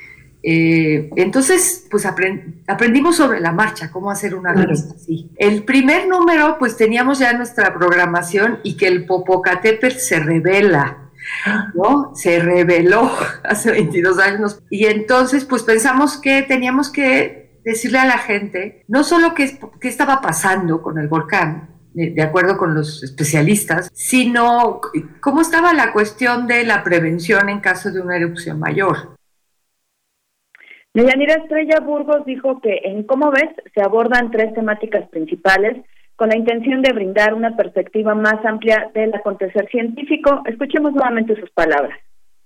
Eh, 0.42 1.10
entonces, 1.16 1.86
pues 1.90 2.06
aprendimos 2.06 3.16
sobre 3.16 3.40
la 3.40 3.52
marcha 3.52 3.90
cómo 3.90 4.10
hacer 4.10 4.34
una 4.34 4.54
revista 4.54 4.94
así. 4.94 5.30
El 5.36 5.62
primer 5.64 6.08
número, 6.08 6.56
pues 6.58 6.74
teníamos 6.74 7.18
ya 7.18 7.34
nuestra 7.34 7.74
programación 7.74 8.60
y 8.62 8.78
que 8.78 8.86
el 8.86 9.04
Popocatépetl 9.04 9.98
se 9.98 10.20
revela 10.20 11.07
¿no? 11.74 12.14
Se 12.14 12.40
reveló 12.40 13.10
hace 13.44 13.70
22 13.72 14.18
años 14.18 14.62
y 14.70 14.86
entonces 14.86 15.44
pues 15.44 15.62
pensamos 15.62 16.20
que 16.20 16.42
teníamos 16.42 16.90
que 16.90 17.60
decirle 17.64 17.98
a 17.98 18.06
la 18.06 18.18
gente 18.18 18.84
no 18.88 19.04
solo 19.04 19.34
qué, 19.34 19.58
qué 19.80 19.88
estaba 19.88 20.20
pasando 20.20 20.82
con 20.82 20.98
el 20.98 21.08
volcán, 21.08 21.70
de 21.94 22.22
acuerdo 22.22 22.56
con 22.56 22.74
los 22.74 23.02
especialistas, 23.02 23.90
sino 23.92 24.80
cómo 25.20 25.40
estaba 25.40 25.72
la 25.72 25.92
cuestión 25.92 26.46
de 26.46 26.64
la 26.64 26.84
prevención 26.84 27.48
en 27.48 27.60
caso 27.60 27.90
de 27.90 28.00
una 28.00 28.16
erupción 28.16 28.60
mayor. 28.60 29.16
Deyanira 30.94 31.34
Estrella 31.34 31.80
Burgos 31.80 32.24
dijo 32.24 32.60
que 32.60 32.80
en 32.84 33.02
Cómo 33.04 33.30
ves 33.30 33.50
se 33.74 33.82
abordan 33.82 34.30
tres 34.30 34.54
temáticas 34.54 35.08
principales 35.08 35.84
con 36.18 36.30
la 36.30 36.36
intención 36.36 36.82
de 36.82 36.92
brindar 36.92 37.32
una 37.32 37.56
perspectiva 37.56 38.12
más 38.12 38.44
amplia 38.44 38.90
del 38.92 39.14
acontecer 39.14 39.68
científico. 39.70 40.42
Escuchemos 40.46 40.92
nuevamente 40.92 41.38
sus 41.40 41.48
palabras. 41.52 41.96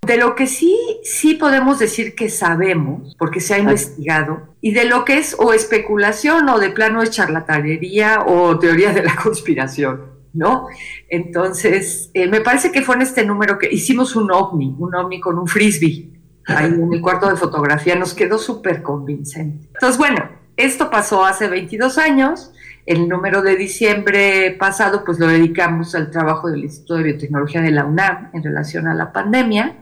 De 0.07 0.19
lo 0.19 0.35
que 0.35 0.47
sí, 0.47 0.77
sí 1.05 1.35
podemos 1.35 1.79
decir 1.79 2.15
que 2.15 2.29
sabemos, 2.29 3.17
porque 3.19 3.41
se 3.41 3.55
ha 3.55 3.59
investigado, 3.59 4.57
y 4.61 4.73
de 4.73 4.85
lo 4.85 5.07
que 5.07 5.17
es 5.17 5.35
o 5.39 5.55
especulación 5.55 6.51
o 6.51 6.59
de 6.59 6.69
plano 6.69 7.01
de 7.01 7.09
charlatanería 7.09 8.25
o 8.27 8.59
teoría 8.59 8.93
de 8.93 9.05
la 9.05 9.17
conspiración, 9.23 10.03
¿no? 10.35 10.67
Entonces, 11.09 12.11
eh, 12.13 12.29
me 12.29 12.43
parece 12.43 12.73
que 12.73 12.83
fue 12.83 12.97
en 12.97 13.03
este 13.03 13.25
número 13.25 13.59
que 13.59 13.73
hicimos 13.73 14.17
un 14.17 14.31
ovni, 14.31 14.77
un 14.79 14.95
ovni 14.95 15.19
con 15.19 15.39
un 15.39 15.47
frisbee, 15.47 16.11
ahí 16.47 16.67
en 16.67 16.93
el 16.93 17.01
cuarto 17.01 17.31
de 17.31 17.37
fotografía, 17.37 17.95
nos 17.95 18.13
quedó 18.13 18.37
súper 18.37 18.83
convincente. 18.83 19.69
Entonces, 19.73 19.97
bueno, 19.97 20.29
esto 20.59 20.91
pasó 20.91 21.25
hace 21.25 21.49
22 21.49 21.97
años, 21.97 22.53
el 22.87 23.09
número 23.09 23.43
de 23.43 23.57
diciembre 23.57 24.57
pasado 24.59 25.03
pues 25.05 25.19
lo 25.21 25.27
dedicamos 25.27 25.95
al 25.95 26.11
trabajo 26.11 26.51
del 26.51 26.65
Instituto 26.65 26.97
de 26.97 27.05
Biotecnología 27.05 27.61
de 27.61 27.71
la 27.71 27.85
UNAM 27.85 28.31
en 28.33 28.43
relación 28.43 28.87
a 28.87 28.95
la 28.95 29.13
pandemia. 29.13 29.77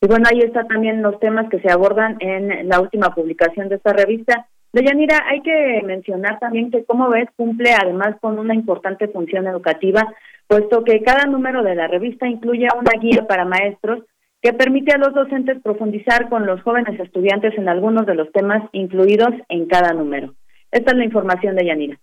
Y 0.00 0.06
bueno, 0.06 0.24
ahí 0.30 0.40
están 0.40 0.66
también 0.66 1.02
los 1.02 1.20
temas 1.20 1.50
que 1.50 1.60
se 1.60 1.70
abordan 1.70 2.16
en 2.20 2.68
la 2.68 2.80
última 2.80 3.14
publicación 3.14 3.68
de 3.68 3.76
esta 3.76 3.92
revista. 3.92 4.46
Deyanira, 4.72 5.24
hay 5.28 5.42
que 5.42 5.82
mencionar 5.84 6.38
también 6.38 6.70
que, 6.70 6.84
como 6.84 7.10
ves, 7.10 7.28
cumple 7.36 7.74
además 7.74 8.16
con 8.20 8.38
una 8.38 8.54
importante 8.54 9.08
función 9.08 9.46
educativa, 9.46 10.14
puesto 10.46 10.84
que 10.84 11.02
cada 11.02 11.26
número 11.26 11.62
de 11.62 11.74
la 11.74 11.86
revista 11.86 12.26
incluye 12.26 12.66
una 12.78 12.92
guía 13.00 13.26
para 13.26 13.44
maestros 13.44 14.04
que 14.40 14.54
permite 14.54 14.92
a 14.92 14.98
los 14.98 15.12
docentes 15.12 15.60
profundizar 15.62 16.30
con 16.30 16.46
los 16.46 16.62
jóvenes 16.62 16.98
estudiantes 16.98 17.52
en 17.58 17.68
algunos 17.68 18.06
de 18.06 18.14
los 18.14 18.32
temas 18.32 18.62
incluidos 18.72 19.34
en 19.50 19.66
cada 19.66 19.92
número. 19.92 20.34
Esta 20.70 20.92
es 20.92 20.96
la 20.96 21.04
información 21.04 21.56
de 21.56 21.66
Yanira. 21.66 22.00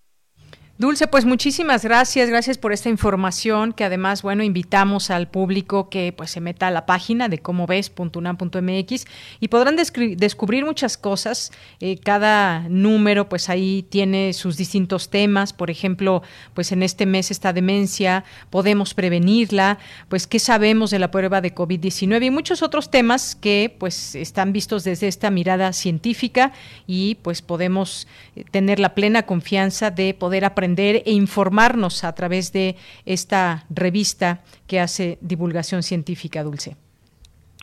Dulce, 0.80 1.08
pues 1.08 1.26
muchísimas 1.26 1.84
gracias, 1.84 2.30
gracias 2.30 2.60
por 2.60 2.72
esta 2.72 2.88
información 2.88 3.74
que 3.74 3.84
además, 3.84 4.22
bueno, 4.22 4.44
invitamos 4.44 5.10
al 5.10 5.28
público 5.28 5.90
que 5.90 6.14
pues 6.16 6.30
se 6.30 6.40
meta 6.40 6.68
a 6.68 6.72
la 6.72 6.86
página 6.86 7.30
de 7.30 7.40
cómo 7.40 7.66
ves.unam.mx 7.66 9.06
y 9.40 9.48
podrán 9.48 9.76
descubrir 9.76 10.66
muchas 10.66 10.96
cosas. 11.00 11.52
Eh, 11.80 11.98
cada 11.98 12.70
número 12.70 13.28
pues 13.28 13.50
ahí 13.50 13.88
tiene 13.90 14.34
sus 14.34 14.56
distintos 14.56 15.10
temas, 15.10 15.52
por 15.52 15.72
ejemplo, 15.72 16.22
pues 16.54 16.72
en 16.72 16.84
este 16.84 17.08
mes 17.08 17.32
esta 17.32 17.54
demencia, 17.54 18.24
podemos 18.52 18.94
prevenirla, 18.94 19.80
pues 20.10 20.28
qué 20.28 20.38
sabemos 20.38 20.92
de 20.92 21.00
la 21.00 21.10
prueba 21.10 21.42
de 21.42 21.56
COVID-19 21.56 22.24
y 22.24 22.30
muchos 22.30 22.62
otros 22.62 22.92
temas 22.92 23.34
que 23.34 23.76
pues 23.80 24.14
están 24.14 24.54
vistos 24.54 24.84
desde 24.84 25.08
esta 25.08 25.32
mirada 25.32 25.74
científica 25.74 26.52
y 26.86 27.16
pues 27.16 27.42
podemos 27.42 28.08
eh, 28.36 28.44
tener 28.52 28.80
la 28.80 28.94
plena 28.94 29.24
confianza 29.24 29.90
de 29.90 30.14
poder 30.14 30.46
aprender 30.46 30.67
e 30.78 31.12
informarnos 31.12 32.04
a 32.04 32.14
través 32.14 32.52
de 32.52 32.76
esta 33.06 33.66
revista 33.70 34.42
que 34.68 34.80
hace 34.80 35.18
divulgación 35.22 35.84
científica, 35.84 36.44
Dulce. 36.44 36.76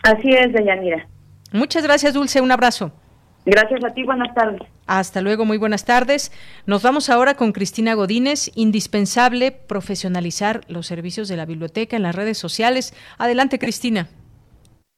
Así 0.02 0.30
es, 0.30 0.52
Deyanira. 0.52 1.06
Muchas 1.52 1.82
gracias, 1.82 2.14
Dulce. 2.14 2.40
Un 2.40 2.52
abrazo. 2.52 2.92
Gracias 3.46 3.84
a 3.84 3.90
ti, 3.92 4.02
buenas 4.04 4.34
tardes. 4.34 4.62
Hasta 4.86 5.20
luego, 5.20 5.44
muy 5.44 5.58
buenas 5.58 5.84
tardes. 5.84 6.32
Nos 6.66 6.82
vamos 6.82 7.10
ahora 7.10 7.34
con 7.34 7.52
Cristina 7.52 7.94
Godínez. 7.94 8.50
Indispensable 8.54 9.52
profesionalizar 9.52 10.62
los 10.68 10.86
servicios 10.86 11.28
de 11.28 11.36
la 11.36 11.46
biblioteca 11.46 11.96
en 11.96 12.02
las 12.02 12.14
redes 12.14 12.38
sociales. 12.38 12.94
Adelante, 13.18 13.58
Cristina. 13.58 14.08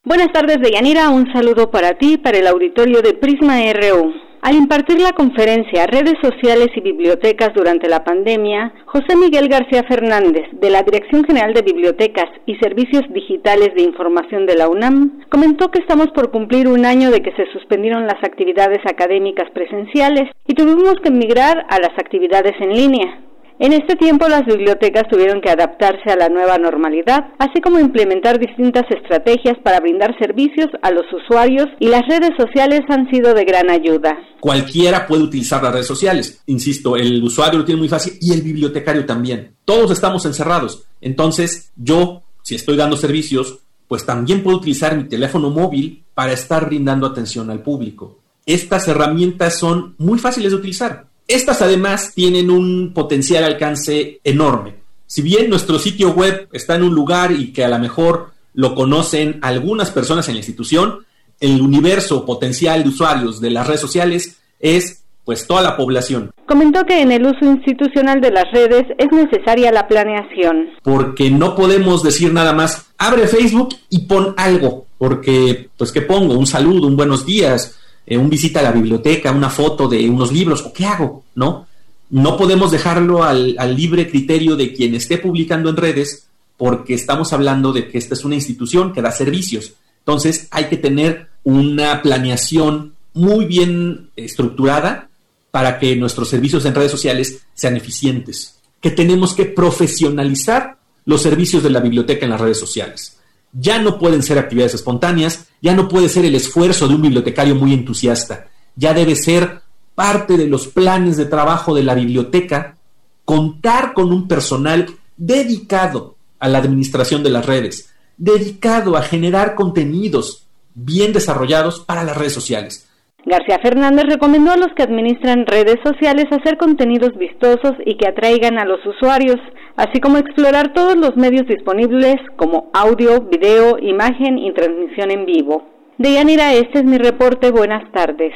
Buenas 0.03 0.31
tardes, 0.31 0.59
Deyanira. 0.61 1.09
Un 1.09 1.31
saludo 1.33 1.69
para 1.69 1.97
ti, 1.97 2.17
para 2.17 2.37
el 2.37 2.47
auditorio 2.47 3.01
de 3.01 3.13
Prisma 3.13 3.57
RU. 3.73 4.26
Al 4.41 4.55
impartir 4.55 5.01
la 5.01 5.11
conferencia 5.11 5.87
Redes 5.87 6.15
Sociales 6.21 6.69
y 6.75 6.81
Bibliotecas 6.81 7.53
durante 7.53 7.89
la 7.89 8.03
pandemia, 8.03 8.71
José 8.85 9.15
Miguel 9.15 9.49
García 9.49 9.83
Fernández, 9.83 10.45
de 10.53 10.69
la 10.69 10.83
Dirección 10.83 11.25
General 11.25 11.53
de 11.53 11.63
Bibliotecas 11.63 12.29
y 12.45 12.55
Servicios 12.57 13.03
Digitales 13.09 13.73
de 13.75 13.81
Información 13.83 14.45
de 14.45 14.55
la 14.55 14.69
UNAM, 14.69 15.23
comentó 15.29 15.69
que 15.69 15.79
estamos 15.79 16.07
por 16.11 16.31
cumplir 16.31 16.67
un 16.67 16.85
año 16.85 17.11
de 17.11 17.21
que 17.21 17.33
se 17.33 17.51
suspendieron 17.51 18.05
las 18.05 18.23
actividades 18.23 18.79
académicas 18.85 19.49
presenciales 19.51 20.29
y 20.45 20.53
tuvimos 20.53 20.95
que 21.03 21.11
migrar 21.11 21.65
a 21.69 21.79
las 21.79 21.97
actividades 21.97 22.53
en 22.59 22.73
línea. 22.73 23.19
En 23.59 23.73
este 23.73 23.95
tiempo 23.95 24.27
las 24.27 24.45
bibliotecas 24.45 25.05
tuvieron 25.09 25.41
que 25.41 25.49
adaptarse 25.49 26.11
a 26.11 26.15
la 26.15 26.29
nueva 26.29 26.59
normalidad, 26.59 27.29
así 27.39 27.59
como 27.59 27.79
implementar 27.79 28.37
distintas 28.37 28.83
estrategias 28.89 29.57
para 29.63 29.79
brindar 29.79 30.15
servicios 30.19 30.67
a 30.83 30.91
los 30.91 31.05
usuarios 31.11 31.65
y 31.79 31.87
las 31.87 32.03
redes 32.07 32.31
sociales 32.37 32.81
han 32.87 33.09
sido 33.09 33.33
de 33.33 33.45
gran 33.45 33.71
ayuda. 33.71 34.15
Cualquiera 34.39 35.07
puede 35.07 35.23
utilizar 35.23 35.63
las 35.63 35.73
redes 35.73 35.87
sociales, 35.87 36.43
insisto, 36.45 36.95
el 36.95 37.23
usuario 37.23 37.57
lo 37.57 37.65
tiene 37.65 37.79
muy 37.79 37.89
fácil 37.89 38.13
y 38.21 38.31
el 38.31 38.43
bibliotecario 38.43 39.07
también. 39.07 39.55
Todos 39.65 39.89
estamos 39.89 40.23
encerrados, 40.27 40.85
entonces 41.01 41.71
yo, 41.75 42.21
si 42.43 42.53
estoy 42.53 42.77
dando 42.77 42.95
servicios, 42.95 43.57
pues 43.87 44.05
también 44.05 44.43
puedo 44.43 44.57
utilizar 44.57 44.95
mi 44.95 45.05
teléfono 45.05 45.49
móvil 45.49 46.03
para 46.13 46.33
estar 46.33 46.67
brindando 46.67 47.07
atención 47.07 47.49
al 47.49 47.63
público. 47.63 48.19
Estas 48.45 48.87
herramientas 48.87 49.57
son 49.57 49.95
muy 49.97 50.19
fáciles 50.19 50.51
de 50.51 50.57
utilizar. 50.57 51.07
Estas 51.27 51.61
además 51.61 52.13
tienen 52.13 52.49
un 52.49 52.93
potencial 52.93 53.43
alcance 53.43 54.19
enorme. 54.23 54.75
Si 55.05 55.21
bien 55.21 55.49
nuestro 55.49 55.77
sitio 55.79 56.11
web 56.11 56.47
está 56.51 56.75
en 56.75 56.83
un 56.83 56.95
lugar 56.95 57.31
y 57.31 57.51
que 57.51 57.63
a 57.63 57.69
lo 57.69 57.79
mejor 57.79 58.31
lo 58.53 58.75
conocen 58.75 59.39
algunas 59.41 59.91
personas 59.91 60.27
en 60.27 60.35
la 60.35 60.39
institución, 60.39 61.05
el 61.39 61.61
universo 61.61 62.25
potencial 62.25 62.83
de 62.83 62.89
usuarios 62.89 63.39
de 63.39 63.51
las 63.51 63.67
redes 63.67 63.81
sociales 63.81 64.37
es 64.59 65.03
pues 65.25 65.45
toda 65.45 65.61
la 65.61 65.75
población. 65.75 66.31
Comentó 66.47 66.85
que 66.85 67.01
en 67.01 67.11
el 67.11 67.25
uso 67.25 67.43
institucional 67.43 68.21
de 68.21 68.31
las 68.31 68.49
redes 68.53 68.85
es 68.97 69.11
necesaria 69.11 69.73
la 69.73 69.85
planeación. 69.85 70.69
Porque 70.83 71.29
no 71.29 71.53
podemos 71.53 72.01
decir 72.01 72.31
nada 72.31 72.53
más, 72.53 72.87
abre 72.97 73.27
Facebook 73.27 73.75
y 73.89 74.05
pon 74.05 74.33
algo, 74.37 74.85
porque 74.97 75.69
pues 75.77 75.91
¿qué 75.91 76.01
pongo? 76.01 76.35
Un 76.35 76.47
saludo, 76.47 76.87
un 76.87 76.95
buenos 76.95 77.25
días, 77.25 77.77
eh, 78.07 78.17
un 78.17 78.29
visita 78.29 78.61
a 78.61 78.63
la 78.63 78.71
biblioteca, 78.71 79.31
una 79.31 79.49
foto 79.49 79.87
de 79.87 80.09
unos 80.09 80.31
libros, 80.31 80.61
o 80.61 80.73
qué 80.73 80.85
hago, 80.85 81.25
¿no? 81.35 81.67
No 82.09 82.37
podemos 82.37 82.71
dejarlo 82.71 83.23
al, 83.23 83.55
al 83.59 83.75
libre 83.75 84.09
criterio 84.09 84.55
de 84.55 84.73
quien 84.73 84.95
esté 84.95 85.17
publicando 85.17 85.69
en 85.69 85.75
redes, 85.75 86.27
porque 86.55 86.93
estamos 86.93 87.33
hablando 87.33 87.73
de 87.73 87.89
que 87.89 87.97
esta 87.97 88.13
es 88.13 88.23
una 88.23 88.35
institución 88.35 88.93
que 88.93 89.01
da 89.01 89.11
servicios. 89.11 89.73
Entonces 89.99 90.47
hay 90.51 90.65
que 90.69 90.77
tener 90.77 91.27
una 91.43 92.01
planeación 92.01 92.93
muy 93.13 93.45
bien 93.45 94.09
estructurada 94.15 95.09
para 95.51 95.79
que 95.79 95.95
nuestros 95.95 96.29
servicios 96.29 96.65
en 96.65 96.75
redes 96.75 96.91
sociales 96.91 97.39
sean 97.53 97.75
eficientes, 97.75 98.59
que 98.79 98.91
tenemos 98.91 99.33
que 99.33 99.45
profesionalizar 99.45 100.77
los 101.05 101.21
servicios 101.21 101.63
de 101.63 101.71
la 101.71 101.79
biblioteca 101.79 102.25
en 102.25 102.31
las 102.31 102.39
redes 102.41 102.59
sociales. 102.59 103.16
Ya 103.59 103.79
no 103.79 103.97
pueden 103.97 104.21
ser 104.21 104.37
actividades 104.37 104.75
espontáneas, 104.75 105.49
ya 105.61 105.73
no 105.73 105.87
puede 105.87 106.09
ser 106.09 106.25
el 106.25 106.35
esfuerzo 106.35 106.87
de 106.87 106.95
un 106.95 107.01
bibliotecario 107.01 107.55
muy 107.55 107.73
entusiasta, 107.73 108.47
ya 108.75 108.93
debe 108.93 109.15
ser 109.15 109.61
parte 109.95 110.37
de 110.37 110.47
los 110.47 110.67
planes 110.67 111.17
de 111.17 111.25
trabajo 111.25 111.73
de 111.73 111.83
la 111.83 111.95
biblioteca 111.95 112.77
contar 113.25 113.93
con 113.93 114.13
un 114.13 114.27
personal 114.27 114.85
dedicado 115.17 116.15
a 116.39 116.47
la 116.47 116.59
administración 116.59 117.23
de 117.23 117.31
las 117.31 117.45
redes, 117.45 117.93
dedicado 118.15 118.95
a 118.95 119.01
generar 119.01 119.55
contenidos 119.55 120.47
bien 120.75 121.11
desarrollados 121.11 121.79
para 121.79 122.03
las 122.03 122.15
redes 122.15 122.33
sociales. 122.33 122.87
García 123.25 123.59
Fernández 123.61 124.05
recomendó 124.07 124.51
a 124.51 124.57
los 124.57 124.69
que 124.75 124.83
administran 124.83 125.45
redes 125.45 125.75
sociales 125.83 126.25
hacer 126.31 126.57
contenidos 126.57 127.11
vistosos 127.17 127.73
y 127.85 127.97
que 127.97 128.07
atraigan 128.07 128.57
a 128.57 128.65
los 128.65 128.79
usuarios, 128.85 129.35
así 129.77 130.01
como 130.01 130.17
explorar 130.17 130.73
todos 130.73 130.97
los 130.97 131.15
medios 131.15 131.47
disponibles 131.47 132.15
como 132.35 132.69
audio, 132.73 133.21
video, 133.21 133.77
imagen 133.79 134.37
y 134.37 134.53
transmisión 134.53 135.11
en 135.11 135.25
vivo. 135.25 135.63
De 135.97 136.13
Yanira, 136.13 136.53
este 136.53 136.79
es 136.79 136.83
mi 136.83 136.97
reporte. 136.97 137.51
Buenas 137.51 137.89
tardes. 137.91 138.33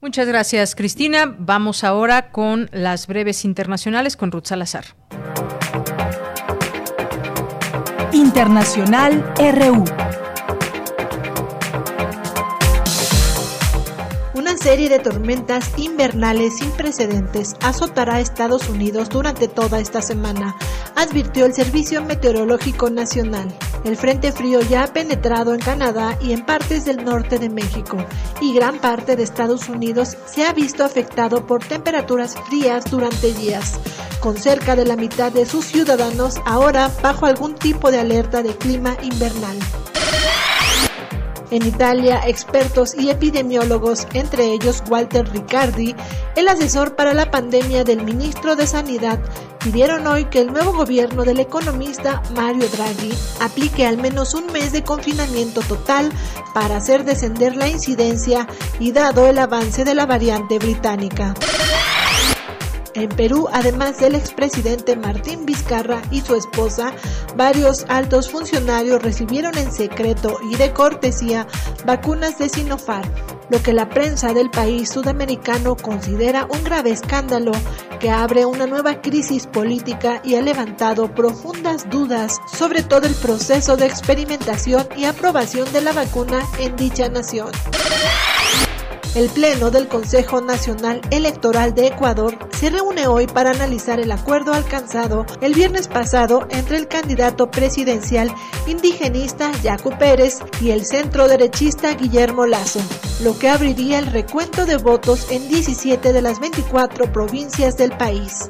Muchas 0.00 0.26
gracias, 0.26 0.74
Cristina. 0.74 1.36
Vamos 1.38 1.84
ahora 1.84 2.32
con 2.32 2.68
las 2.72 3.06
breves 3.06 3.44
internacionales 3.44 4.16
con 4.16 4.32
Ruth 4.32 4.46
Salazar. 4.46 4.84
Internacional 8.12 9.22
RU. 9.38 9.84
Serie 14.60 14.90
de 14.90 14.98
tormentas 14.98 15.70
invernales 15.78 16.58
sin 16.58 16.70
precedentes 16.72 17.56
azotará 17.62 18.16
a 18.16 18.20
Estados 18.20 18.68
Unidos 18.68 19.08
durante 19.08 19.48
toda 19.48 19.80
esta 19.80 20.02
semana, 20.02 20.54
advirtió 20.96 21.46
el 21.46 21.54
Servicio 21.54 22.04
Meteorológico 22.04 22.90
Nacional. 22.90 23.48
El 23.84 23.96
Frente 23.96 24.32
Frío 24.32 24.60
ya 24.60 24.84
ha 24.84 24.92
penetrado 24.92 25.54
en 25.54 25.60
Canadá 25.60 26.18
y 26.20 26.32
en 26.32 26.44
partes 26.44 26.84
del 26.84 27.02
norte 27.04 27.38
de 27.38 27.48
México, 27.48 27.96
y 28.42 28.52
gran 28.52 28.78
parte 28.78 29.16
de 29.16 29.22
Estados 29.22 29.70
Unidos 29.70 30.18
se 30.26 30.44
ha 30.44 30.52
visto 30.52 30.84
afectado 30.84 31.46
por 31.46 31.64
temperaturas 31.64 32.34
frías 32.48 32.84
durante 32.90 33.32
días, 33.32 33.80
con 34.20 34.36
cerca 34.36 34.76
de 34.76 34.84
la 34.84 34.96
mitad 34.96 35.32
de 35.32 35.46
sus 35.46 35.64
ciudadanos 35.64 36.36
ahora 36.44 36.90
bajo 37.02 37.24
algún 37.24 37.54
tipo 37.54 37.90
de 37.90 38.00
alerta 38.00 38.42
de 38.42 38.54
clima 38.54 38.94
invernal. 39.02 39.56
En 41.50 41.66
Italia, 41.66 42.20
expertos 42.26 42.94
y 42.94 43.10
epidemiólogos, 43.10 44.06
entre 44.12 44.52
ellos 44.52 44.82
Walter 44.88 45.28
Riccardi, 45.28 45.96
el 46.36 46.46
asesor 46.46 46.94
para 46.94 47.12
la 47.12 47.30
pandemia 47.30 47.82
del 47.82 48.04
ministro 48.04 48.54
de 48.54 48.68
Sanidad, 48.68 49.18
pidieron 49.58 50.06
hoy 50.06 50.26
que 50.26 50.40
el 50.40 50.52
nuevo 50.52 50.72
gobierno 50.72 51.24
del 51.24 51.40
economista 51.40 52.22
Mario 52.34 52.68
Draghi 52.68 53.12
aplique 53.40 53.84
al 53.84 53.98
menos 53.98 54.34
un 54.34 54.46
mes 54.52 54.70
de 54.72 54.84
confinamiento 54.84 55.60
total 55.62 56.10
para 56.54 56.76
hacer 56.76 57.04
descender 57.04 57.56
la 57.56 57.68
incidencia 57.68 58.46
y 58.78 58.92
dado 58.92 59.26
el 59.26 59.38
avance 59.38 59.84
de 59.84 59.94
la 59.94 60.06
variante 60.06 60.58
británica. 60.58 61.34
En 62.94 63.08
Perú, 63.08 63.48
además 63.52 64.00
del 64.00 64.14
expresidente 64.14 64.96
Martín 64.96 65.46
Vizcarra 65.46 66.02
y 66.10 66.20
su 66.20 66.34
esposa, 66.34 66.92
varios 67.36 67.84
altos 67.88 68.30
funcionarios 68.30 69.02
recibieron 69.02 69.56
en 69.56 69.70
secreto 69.70 70.38
y 70.50 70.56
de 70.56 70.72
cortesía 70.72 71.46
vacunas 71.84 72.38
de 72.38 72.48
Sinopharm, 72.48 73.08
lo 73.48 73.62
que 73.62 73.72
la 73.72 73.88
prensa 73.88 74.32
del 74.32 74.50
país 74.50 74.90
sudamericano 74.90 75.76
considera 75.76 76.46
un 76.50 76.64
grave 76.64 76.90
escándalo 76.90 77.52
que 78.00 78.10
abre 78.10 78.44
una 78.44 78.66
nueva 78.66 79.00
crisis 79.00 79.46
política 79.46 80.20
y 80.24 80.34
ha 80.34 80.42
levantado 80.42 81.14
profundas 81.14 81.88
dudas 81.90 82.38
sobre 82.46 82.82
todo 82.82 83.06
el 83.06 83.14
proceso 83.14 83.76
de 83.76 83.86
experimentación 83.86 84.88
y 84.96 85.04
aprobación 85.04 85.70
de 85.72 85.82
la 85.82 85.92
vacuna 85.92 86.40
en 86.58 86.74
dicha 86.76 87.08
nación. 87.08 87.50
El 89.16 89.28
Pleno 89.28 89.72
del 89.72 89.88
Consejo 89.88 90.40
Nacional 90.40 91.00
Electoral 91.10 91.74
de 91.74 91.88
Ecuador 91.88 92.38
se 92.52 92.70
reúne 92.70 93.08
hoy 93.08 93.26
para 93.26 93.50
analizar 93.50 93.98
el 93.98 94.12
acuerdo 94.12 94.54
alcanzado 94.54 95.26
el 95.40 95.52
viernes 95.52 95.88
pasado 95.88 96.46
entre 96.50 96.76
el 96.76 96.86
candidato 96.86 97.50
presidencial 97.50 98.32
indigenista 98.68 99.50
Yacu 99.62 99.90
Pérez 99.98 100.38
y 100.60 100.70
el 100.70 100.86
centro 100.86 101.26
derechista 101.26 101.94
Guillermo 101.94 102.46
Lazo, 102.46 102.80
lo 103.20 103.36
que 103.36 103.48
abriría 103.48 103.98
el 103.98 104.06
recuento 104.06 104.64
de 104.64 104.76
votos 104.76 105.26
en 105.32 105.48
17 105.48 106.12
de 106.12 106.22
las 106.22 106.38
24 106.38 107.12
provincias 107.12 107.76
del 107.76 107.90
país. 107.90 108.48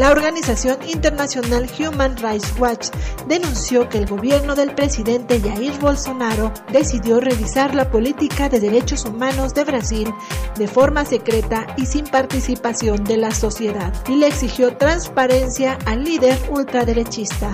La 0.00 0.12
organización 0.12 0.78
internacional 0.88 1.68
Human 1.78 2.16
Rights 2.16 2.54
Watch 2.58 2.88
denunció 3.28 3.86
que 3.90 3.98
el 3.98 4.06
gobierno 4.06 4.54
del 4.54 4.74
presidente 4.74 5.38
Jair 5.38 5.78
Bolsonaro 5.78 6.54
decidió 6.72 7.20
revisar 7.20 7.74
la 7.74 7.90
política 7.90 8.48
de 8.48 8.60
derechos 8.60 9.04
humanos 9.04 9.52
de 9.52 9.64
Brasil 9.64 10.10
de 10.56 10.66
forma 10.68 11.04
secreta 11.04 11.66
y 11.76 11.84
sin 11.84 12.06
participación 12.06 13.04
de 13.04 13.18
la 13.18 13.30
sociedad 13.34 13.92
y 14.08 14.16
le 14.16 14.28
exigió 14.28 14.74
transparencia 14.74 15.76
al 15.84 16.02
líder 16.02 16.38
ultraderechista. 16.48 17.52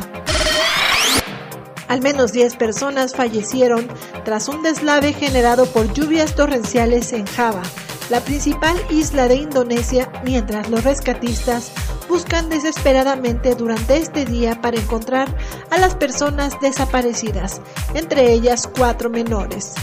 Al 1.88 2.00
menos 2.00 2.30
10 2.30 2.54
personas 2.58 3.16
fallecieron 3.16 3.88
tras 4.24 4.48
un 4.48 4.62
deslave 4.62 5.14
generado 5.14 5.66
por 5.66 5.92
lluvias 5.92 6.36
torrenciales 6.36 7.12
en 7.12 7.26
Java, 7.26 7.62
la 8.08 8.20
principal 8.20 8.76
isla 8.88 9.26
de 9.26 9.34
Indonesia, 9.34 10.08
mientras 10.24 10.70
los 10.70 10.84
rescatistas 10.84 11.72
buscan 12.08 12.48
desesperadamente 12.48 13.54
durante 13.54 13.96
este 13.96 14.24
día 14.24 14.60
para 14.60 14.78
encontrar 14.78 15.28
a 15.70 15.78
las 15.78 15.94
personas 15.94 16.60
desaparecidas, 16.60 17.60
entre 17.94 18.32
ellas 18.32 18.68
cuatro 18.76 19.10
menores. 19.10 19.74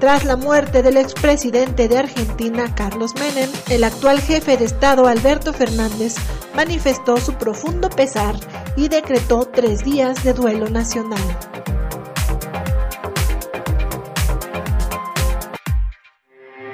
Tras 0.00 0.24
la 0.24 0.36
muerte 0.36 0.82
del 0.82 0.98
expresidente 0.98 1.88
de 1.88 1.98
Argentina, 1.98 2.74
Carlos 2.74 3.14
Menem, 3.14 3.50
el 3.70 3.82
actual 3.82 4.20
jefe 4.20 4.56
de 4.56 4.66
Estado, 4.66 5.06
Alberto 5.06 5.54
Fernández, 5.54 6.16
manifestó 6.54 7.16
su 7.16 7.32
profundo 7.34 7.88
pesar 7.88 8.34
y 8.76 8.88
decretó 8.88 9.46
tres 9.46 9.84
días 9.84 10.22
de 10.22 10.34
duelo 10.34 10.68
nacional. 10.68 11.18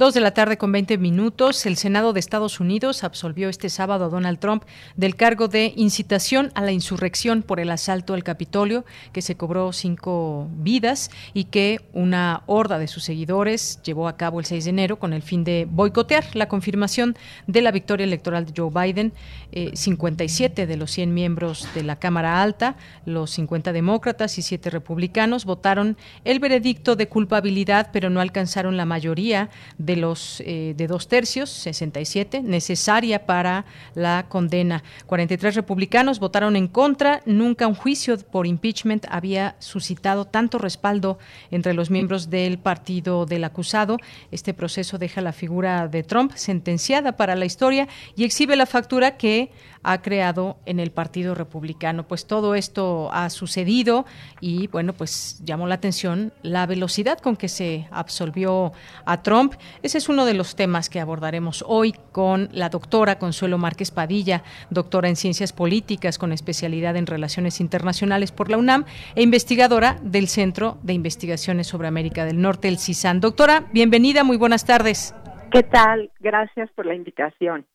Dos 0.00 0.14
de 0.14 0.22
la 0.22 0.30
tarde 0.30 0.56
con 0.56 0.72
20 0.72 0.96
minutos, 0.96 1.66
el 1.66 1.76
Senado 1.76 2.14
de 2.14 2.20
Estados 2.20 2.58
Unidos 2.58 3.04
absolvió 3.04 3.50
este 3.50 3.68
sábado 3.68 4.06
a 4.06 4.08
Donald 4.08 4.38
Trump 4.38 4.64
del 4.96 5.14
cargo 5.14 5.46
de 5.46 5.74
incitación 5.76 6.50
a 6.54 6.62
la 6.62 6.72
insurrección 6.72 7.42
por 7.42 7.60
el 7.60 7.70
asalto 7.70 8.14
al 8.14 8.24
Capitolio, 8.24 8.86
que 9.12 9.20
se 9.20 9.36
cobró 9.36 9.74
cinco 9.74 10.48
vidas 10.54 11.10
y 11.34 11.44
que 11.44 11.82
una 11.92 12.44
horda 12.46 12.78
de 12.78 12.88
sus 12.88 13.04
seguidores 13.04 13.82
llevó 13.82 14.08
a 14.08 14.16
cabo 14.16 14.40
el 14.40 14.46
6 14.46 14.64
de 14.64 14.70
enero 14.70 14.98
con 14.98 15.12
el 15.12 15.20
fin 15.20 15.44
de 15.44 15.68
boicotear 15.70 16.34
la 16.34 16.48
confirmación 16.48 17.14
de 17.46 17.60
la 17.60 17.70
victoria 17.70 18.04
electoral 18.04 18.46
de 18.46 18.54
Joe 18.56 18.70
Biden. 18.72 19.12
57 19.74 20.66
de 20.66 20.76
los 20.76 20.92
100 20.92 21.12
miembros 21.12 21.68
de 21.74 21.82
la 21.82 21.96
Cámara 21.96 22.40
Alta, 22.40 22.76
los 23.04 23.32
50 23.32 23.72
demócratas 23.72 24.38
y 24.38 24.42
7 24.42 24.70
republicanos, 24.70 25.44
votaron 25.44 25.96
el 26.24 26.38
veredicto 26.38 26.94
de 26.94 27.08
culpabilidad, 27.08 27.90
pero 27.92 28.10
no 28.10 28.20
alcanzaron 28.20 28.76
la 28.76 28.84
mayoría 28.84 29.50
de 29.76 29.89
los 29.96 30.40
eh, 30.40 30.74
de 30.76 30.86
dos 30.86 31.08
tercios, 31.08 31.50
67, 31.50 32.42
necesaria 32.42 33.26
para 33.26 33.64
la 33.94 34.26
condena. 34.28 34.82
43 35.06 35.54
republicanos 35.54 36.18
votaron 36.18 36.56
en 36.56 36.68
contra. 36.68 37.22
Nunca 37.26 37.66
un 37.66 37.74
juicio 37.74 38.18
por 38.18 38.46
impeachment 38.46 39.06
había 39.10 39.56
suscitado 39.58 40.26
tanto 40.26 40.58
respaldo 40.58 41.18
entre 41.50 41.74
los 41.74 41.90
miembros 41.90 42.30
del 42.30 42.58
partido 42.58 43.26
del 43.26 43.44
acusado. 43.44 43.98
Este 44.30 44.54
proceso 44.54 44.98
deja 44.98 45.20
la 45.20 45.32
figura 45.32 45.88
de 45.88 46.02
Trump 46.02 46.32
sentenciada 46.34 47.16
para 47.16 47.36
la 47.36 47.44
historia 47.44 47.88
y 48.16 48.24
exhibe 48.24 48.56
la 48.56 48.66
factura 48.66 49.16
que 49.16 49.50
ha 49.82 50.02
creado 50.02 50.58
en 50.66 50.78
el 50.78 50.90
Partido 50.90 51.34
Republicano. 51.34 52.06
Pues 52.06 52.26
todo 52.26 52.54
esto 52.54 53.10
ha 53.12 53.30
sucedido 53.30 54.04
y 54.40 54.66
bueno, 54.68 54.92
pues 54.92 55.40
llamó 55.44 55.66
la 55.66 55.76
atención 55.76 56.32
la 56.42 56.66
velocidad 56.66 57.18
con 57.18 57.36
que 57.36 57.48
se 57.48 57.88
absolvió 57.90 58.72
a 59.04 59.22
Trump. 59.22 59.54
Ese 59.82 59.96
es 59.96 60.08
uno 60.10 60.26
de 60.26 60.34
los 60.34 60.56
temas 60.56 60.90
que 60.90 61.00
abordaremos 61.00 61.64
hoy 61.66 61.94
con 62.12 62.50
la 62.52 62.68
doctora 62.68 63.18
Consuelo 63.18 63.56
Márquez 63.56 63.90
Padilla, 63.90 64.42
doctora 64.68 65.08
en 65.08 65.16
Ciencias 65.16 65.54
Políticas 65.54 66.18
con 66.18 66.32
especialidad 66.32 66.96
en 66.96 67.06
Relaciones 67.06 67.60
Internacionales 67.60 68.30
por 68.30 68.50
la 68.50 68.58
UNAM 68.58 68.84
e 69.14 69.22
investigadora 69.22 69.96
del 70.02 70.28
Centro 70.28 70.76
de 70.82 70.92
Investigaciones 70.92 71.66
sobre 71.66 71.88
América 71.88 72.26
del 72.26 72.42
Norte, 72.42 72.68
el 72.68 72.78
CISAN. 72.78 73.20
Doctora, 73.20 73.64
bienvenida, 73.72 74.22
muy 74.22 74.36
buenas 74.36 74.66
tardes. 74.66 75.14
¿Qué 75.50 75.62
tal? 75.62 76.10
Gracias 76.20 76.70
por 76.72 76.84
la 76.84 76.94
invitación. 76.94 77.66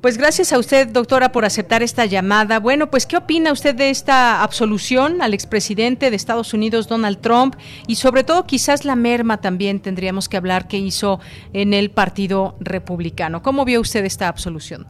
Pues 0.00 0.16
gracias 0.16 0.54
a 0.54 0.58
usted, 0.58 0.88
doctora, 0.88 1.30
por 1.30 1.44
aceptar 1.44 1.82
esta 1.82 2.06
llamada. 2.06 2.58
Bueno, 2.58 2.86
pues 2.86 3.04
¿qué 3.04 3.18
opina 3.18 3.52
usted 3.52 3.74
de 3.74 3.90
esta 3.90 4.42
absolución 4.42 5.20
al 5.20 5.34
expresidente 5.34 6.08
de 6.08 6.16
Estados 6.16 6.54
Unidos, 6.54 6.88
Donald 6.88 7.20
Trump? 7.20 7.56
Y 7.86 7.96
sobre 7.96 8.24
todo, 8.24 8.46
quizás 8.46 8.86
la 8.86 8.96
merma 8.96 9.42
también 9.42 9.82
tendríamos 9.82 10.30
que 10.30 10.38
hablar 10.38 10.68
que 10.68 10.78
hizo 10.78 11.20
en 11.52 11.74
el 11.74 11.90
Partido 11.90 12.54
Republicano. 12.60 13.42
¿Cómo 13.42 13.66
vio 13.66 13.82
usted 13.82 14.06
esta 14.06 14.28
absolución? 14.28 14.86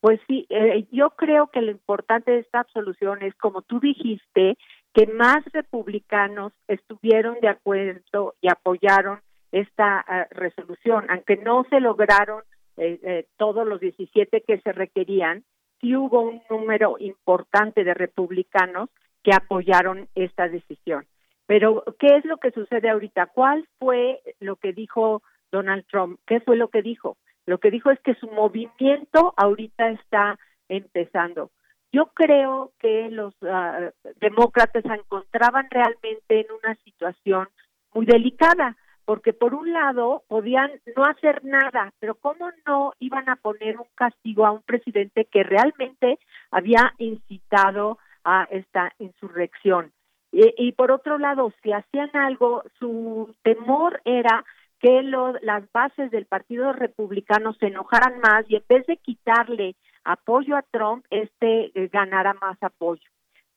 Pues 0.00 0.18
sí, 0.26 0.44
eh, 0.50 0.88
yo 0.90 1.10
creo 1.10 1.46
que 1.52 1.62
lo 1.62 1.70
importante 1.70 2.32
de 2.32 2.40
esta 2.40 2.58
absolución 2.58 3.22
es, 3.22 3.36
como 3.36 3.62
tú 3.62 3.78
dijiste, 3.78 4.58
que 4.92 5.06
más 5.06 5.44
republicanos 5.52 6.52
estuvieron 6.66 7.36
de 7.40 7.48
acuerdo 7.48 8.34
y 8.40 8.48
apoyaron 8.48 9.20
esta 9.52 10.04
uh, 10.08 10.34
resolución, 10.34 11.04
aunque 11.10 11.36
no 11.36 11.64
se 11.70 11.78
lograron 11.78 12.42
eh, 12.76 12.98
eh, 13.02 13.26
todos 13.36 13.66
los 13.66 13.80
17 13.80 14.42
que 14.42 14.58
se 14.60 14.72
requerían, 14.72 15.44
sí 15.80 15.96
hubo 15.96 16.22
un 16.22 16.42
número 16.48 16.96
importante 16.98 17.84
de 17.84 17.94
republicanos 17.94 18.88
que 19.22 19.32
apoyaron 19.34 20.08
esta 20.14 20.48
decisión. 20.48 21.06
Pero, 21.46 21.84
¿qué 21.98 22.16
es 22.16 22.24
lo 22.24 22.38
que 22.38 22.50
sucede 22.50 22.88
ahorita? 22.88 23.26
¿Cuál 23.26 23.68
fue 23.78 24.20
lo 24.40 24.56
que 24.56 24.72
dijo 24.72 25.22
Donald 25.50 25.84
Trump? 25.90 26.18
¿Qué 26.26 26.40
fue 26.40 26.56
lo 26.56 26.68
que 26.68 26.82
dijo? 26.82 27.16
Lo 27.46 27.58
que 27.58 27.70
dijo 27.70 27.90
es 27.90 28.00
que 28.00 28.14
su 28.14 28.28
movimiento 28.28 29.34
ahorita 29.36 29.90
está 29.90 30.38
empezando. 30.68 31.50
Yo 31.92 32.06
creo 32.14 32.72
que 32.78 33.10
los 33.10 33.34
uh, 33.42 33.90
demócratas 34.20 34.82
se 34.82 34.94
encontraban 34.94 35.66
realmente 35.70 36.40
en 36.40 36.46
una 36.62 36.74
situación 36.76 37.48
muy 37.92 38.06
delicada 38.06 38.76
porque 39.04 39.32
por 39.32 39.54
un 39.54 39.72
lado 39.72 40.22
podían 40.28 40.70
no 40.96 41.04
hacer 41.04 41.44
nada, 41.44 41.92
pero 41.98 42.14
¿cómo 42.14 42.50
no 42.66 42.92
iban 42.98 43.28
a 43.28 43.36
poner 43.36 43.78
un 43.78 43.86
castigo 43.94 44.46
a 44.46 44.52
un 44.52 44.62
presidente 44.62 45.24
que 45.26 45.42
realmente 45.42 46.18
había 46.50 46.94
incitado 46.98 47.98
a 48.24 48.46
esta 48.50 48.92
insurrección? 48.98 49.92
Y, 50.30 50.54
y 50.56 50.72
por 50.72 50.90
otro 50.90 51.18
lado, 51.18 51.52
si 51.62 51.72
hacían 51.72 52.10
algo, 52.14 52.62
su 52.78 53.34
temor 53.42 54.00
era 54.04 54.44
que 54.82 55.02
lo, 55.02 55.34
las 55.42 55.70
bases 55.72 56.10
del 56.10 56.26
Partido 56.26 56.72
Republicano 56.72 57.54
se 57.54 57.66
enojaran 57.66 58.18
más 58.20 58.44
y 58.48 58.56
en 58.56 58.64
vez 58.68 58.84
de 58.86 58.96
quitarle 58.96 59.76
apoyo 60.04 60.56
a 60.56 60.62
Trump, 60.62 61.04
este 61.10 61.70
eh, 61.74 61.88
ganara 61.92 62.34
más 62.34 62.60
apoyo. 62.62 63.08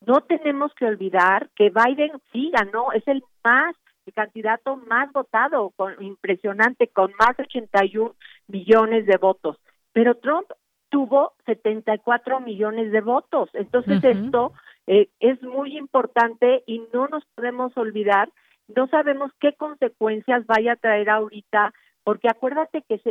No 0.05 0.21
tenemos 0.21 0.71
que 0.75 0.85
olvidar 0.85 1.49
que 1.55 1.71
Biden 1.71 2.11
sí 2.31 2.51
ganó, 2.53 2.91
es 2.91 3.07
el 3.07 3.23
más 3.43 3.75
el 4.05 4.13
candidato 4.13 4.75
más 4.77 5.11
votado, 5.11 5.71
con, 5.75 6.01
impresionante, 6.01 6.87
con 6.87 7.11
más 7.19 7.35
de 7.37 7.43
81 7.43 8.15
millones 8.47 9.05
de 9.05 9.17
votos. 9.17 9.57
Pero 9.93 10.15
Trump 10.15 10.47
tuvo 10.89 11.33
74 11.45 12.39
millones 12.39 12.91
de 12.91 13.01
votos. 13.01 13.49
Entonces 13.53 14.03
esto 14.03 14.53
eh, 14.87 15.09
es 15.19 15.41
muy 15.41 15.77
importante 15.77 16.63
y 16.67 16.83
no 16.93 17.07
nos 17.07 17.25
podemos 17.35 17.75
olvidar, 17.77 18.29
no 18.67 18.87
sabemos 18.87 19.31
qué 19.39 19.53
consecuencias 19.53 20.45
vaya 20.45 20.73
a 20.73 20.77
traer 20.77 21.09
ahorita, 21.09 21.73
porque 22.03 22.29
acuérdate 22.29 22.83
que 22.87 23.01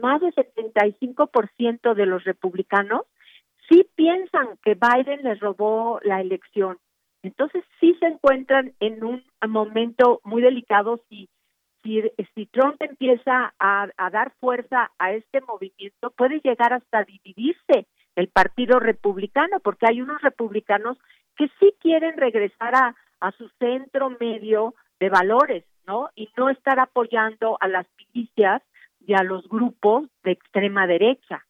más 0.00 0.20
del 0.20 0.34
75% 0.34 1.94
de 1.94 2.06
los 2.06 2.24
republicanos 2.24 3.02
sí 3.68 3.88
piensan 3.94 4.58
que 4.62 4.74
Biden 4.74 5.22
les 5.22 5.40
robó 5.40 6.00
la 6.02 6.20
elección 6.20 6.78
entonces 7.22 7.64
sí 7.80 7.96
se 8.00 8.06
encuentran 8.06 8.74
en 8.80 9.04
un 9.04 9.24
momento 9.46 10.20
muy 10.24 10.42
delicado 10.42 11.00
si 11.08 11.28
si, 12.34 12.46
Trump 12.46 12.76
empieza 12.80 13.54
a, 13.58 13.88
a, 13.96 14.10
dar 14.10 14.32
fuerza 14.40 14.90
a 14.98 15.12
este 15.12 15.40
movimiento, 15.40 16.10
puede 16.10 16.40
llegar 16.40 16.72
hasta 16.72 17.04
dividirse 17.04 17.86
el 18.14 18.28
Partido 18.28 18.78
Republicano, 18.78 19.58
porque 19.60 19.86
hay 19.88 20.00
unos 20.00 20.20
republicanos 20.22 20.96
que 21.36 21.48
sí 21.58 21.74
quieren 21.80 22.16
regresar 22.16 22.74
a, 22.74 22.94
a 23.20 23.32
su 23.32 23.48
centro 23.58 24.10
medio 24.20 24.74
de 25.00 25.08
valores, 25.08 25.64
¿no? 25.86 26.10
Y 26.14 26.28
no 26.36 26.50
estar 26.50 26.78
apoyando 26.78 27.56
a 27.60 27.68
las 27.68 27.86
milicias 27.98 28.62
y 29.00 29.14
a 29.14 29.22
los 29.22 29.48
grupos 29.48 30.08
de 30.22 30.32
extrema 30.32 30.86
derecha. 30.86 31.44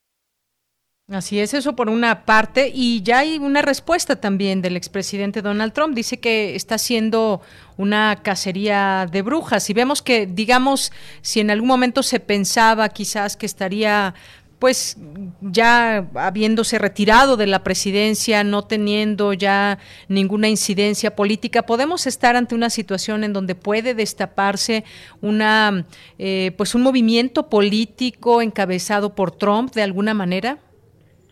Así 1.12 1.40
es, 1.40 1.52
eso 1.52 1.76
por 1.76 1.90
una 1.90 2.24
parte. 2.24 2.72
Y 2.74 3.02
ya 3.02 3.18
hay 3.18 3.36
una 3.36 3.60
respuesta 3.60 4.16
también 4.16 4.62
del 4.62 4.76
expresidente 4.76 5.42
Donald 5.42 5.74
Trump. 5.74 5.94
Dice 5.94 6.18
que 6.18 6.56
está 6.56 6.76
haciendo 6.76 7.42
una 7.76 8.20
cacería 8.22 9.06
de 9.10 9.20
brujas. 9.20 9.68
Y 9.68 9.74
vemos 9.74 10.00
que, 10.00 10.26
digamos, 10.26 10.90
si 11.20 11.40
en 11.40 11.50
algún 11.50 11.68
momento 11.68 12.02
se 12.02 12.18
pensaba 12.18 12.88
quizás 12.88 13.36
que 13.36 13.44
estaría 13.44 14.14
pues 14.58 14.96
ya 15.40 16.08
habiéndose 16.14 16.78
retirado 16.78 17.36
de 17.36 17.48
la 17.48 17.64
presidencia, 17.64 18.44
no 18.44 18.62
teniendo 18.62 19.32
ya 19.32 19.80
ninguna 20.06 20.48
incidencia 20.48 21.16
política, 21.16 21.62
podemos 21.62 22.06
estar 22.06 22.36
ante 22.36 22.54
una 22.54 22.70
situación 22.70 23.24
en 23.24 23.32
donde 23.32 23.56
puede 23.56 23.92
destaparse 23.94 24.84
una, 25.20 25.84
eh, 26.16 26.52
pues 26.56 26.76
un 26.76 26.82
movimiento 26.82 27.48
político 27.48 28.40
encabezado 28.40 29.16
por 29.16 29.32
Trump 29.32 29.74
de 29.74 29.82
alguna 29.82 30.14
manera. 30.14 30.60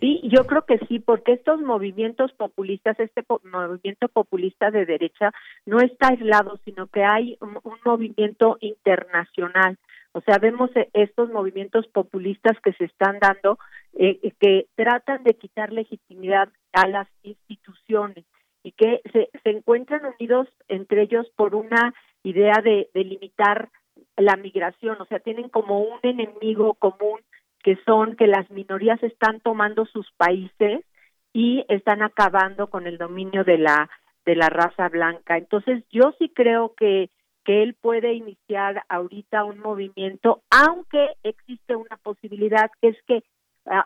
Sí, 0.00 0.20
yo 0.24 0.46
creo 0.46 0.64
que 0.64 0.78
sí, 0.88 0.98
porque 0.98 1.32
estos 1.34 1.60
movimientos 1.60 2.32
populistas, 2.32 2.98
este 2.98 3.22
movimiento 3.44 4.08
populista 4.08 4.70
de 4.70 4.86
derecha, 4.86 5.30
no 5.66 5.80
está 5.80 6.08
aislado, 6.08 6.58
sino 6.64 6.86
que 6.86 7.04
hay 7.04 7.36
un, 7.40 7.58
movimiento 7.84 8.56
internacional. 8.60 9.76
O 10.12 10.22
sea, 10.22 10.38
vemos 10.38 10.70
eh, 10.74 10.88
estos 10.94 11.30
movimientos 11.30 11.86
populistas 11.88 12.58
que 12.62 12.72
se 12.72 12.84
están 12.84 13.18
dando, 13.20 13.58
eh, 13.92 14.32
que 14.40 14.68
tratan 14.74 15.22
de 15.22 15.34
quitar 15.34 15.70
legitimidad 15.70 16.48
a 16.72 16.86
las 16.88 17.08
instituciones 17.22 18.24
y 18.62 18.72
que 18.72 19.02
se, 19.12 19.28
se 19.42 19.50
encuentran 19.50 20.02
unidos 20.18 20.48
entre 20.68 21.02
ellos 21.02 21.30
por 21.36 21.54
una 21.54 21.94
idea 22.22 22.60
de, 22.64 22.88
de 22.94 23.04
limitar 23.04 23.68
la 24.16 24.36
migración, 24.36 25.00
o 25.00 25.04
sea, 25.06 25.18
tienen 25.20 25.48
como 25.48 25.80
un 25.80 25.98
enemigo 26.02 26.74
común 26.74 27.20
que 27.62 27.78
son 27.86 28.16
que 28.16 28.26
las 28.26 28.50
minorías 28.50 29.02
están 29.02 29.40
tomando 29.40 29.86
sus 29.86 30.10
países 30.16 30.84
y 31.32 31.64
están 31.68 32.02
acabando 32.02 32.68
con 32.68 32.86
el 32.86 32.98
dominio 32.98 33.44
de 33.44 33.58
la 33.58 33.90
de 34.26 34.36
la 34.36 34.48
raza 34.48 34.88
blanca. 34.88 35.38
Entonces, 35.38 35.82
yo 35.90 36.12
sí 36.18 36.30
creo 36.34 36.74
que 36.74 37.10
que 37.44 37.62
él 37.62 37.74
puede 37.80 38.12
iniciar 38.12 38.84
ahorita 38.88 39.44
un 39.44 39.60
movimiento, 39.60 40.42
aunque 40.50 41.14
existe 41.22 41.74
una 41.74 41.96
posibilidad 42.02 42.70
que 42.80 42.88
es 42.88 42.96
que 43.06 43.22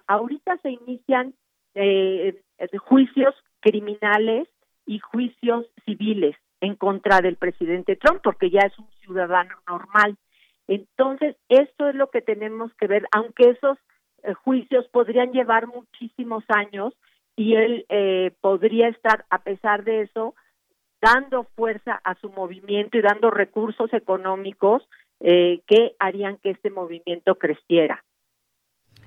ahorita 0.07 0.59
se 0.59 0.71
inician 0.71 1.35
eh, 1.75 2.41
juicios 2.79 3.35
criminales 3.61 4.49
y 4.87 4.99
juicios 4.99 5.67
civiles 5.85 6.37
en 6.61 6.77
contra 6.77 7.21
del 7.21 7.37
presidente 7.37 7.97
Trump, 7.97 8.21
porque 8.23 8.51
ya 8.51 8.61
es 8.61 8.79
un 8.79 8.89
ciudadano 9.03 9.55
normal. 9.69 10.17
Entonces, 10.69 11.37
esto 11.49 11.89
es 11.89 11.95
lo 11.95 12.11
que 12.11 12.23
tenemos 12.23 12.73
que 12.75 12.87
ver, 12.87 13.07
aunque 13.13 13.51
esos 13.51 13.79
eh, 14.23 14.35
juicios 14.35 14.87
podrían 14.89 15.33
llevar 15.33 15.67
muchísimos 15.67 16.45
años 16.49 16.95
y 17.37 17.55
él 17.57 17.85
eh, 17.89 18.33
podría 18.41 18.89
estar, 18.89 19.25
a 19.31 19.43
pesar 19.43 19.85
de 19.85 20.03
eso, 20.03 20.35
dando 21.01 21.45
fuerza 21.55 22.01
a 22.05 22.15
su 22.15 22.31
movimiento 22.31 22.97
y 22.97 23.03
dando 23.03 23.31
recursos 23.31 23.93
económicos 23.93 24.89
eh, 25.21 25.61
que 25.67 25.95
harían 25.99 26.39
que 26.39 26.51
este 26.51 26.71
movimiento 26.71 27.35
creciera. 27.37 28.03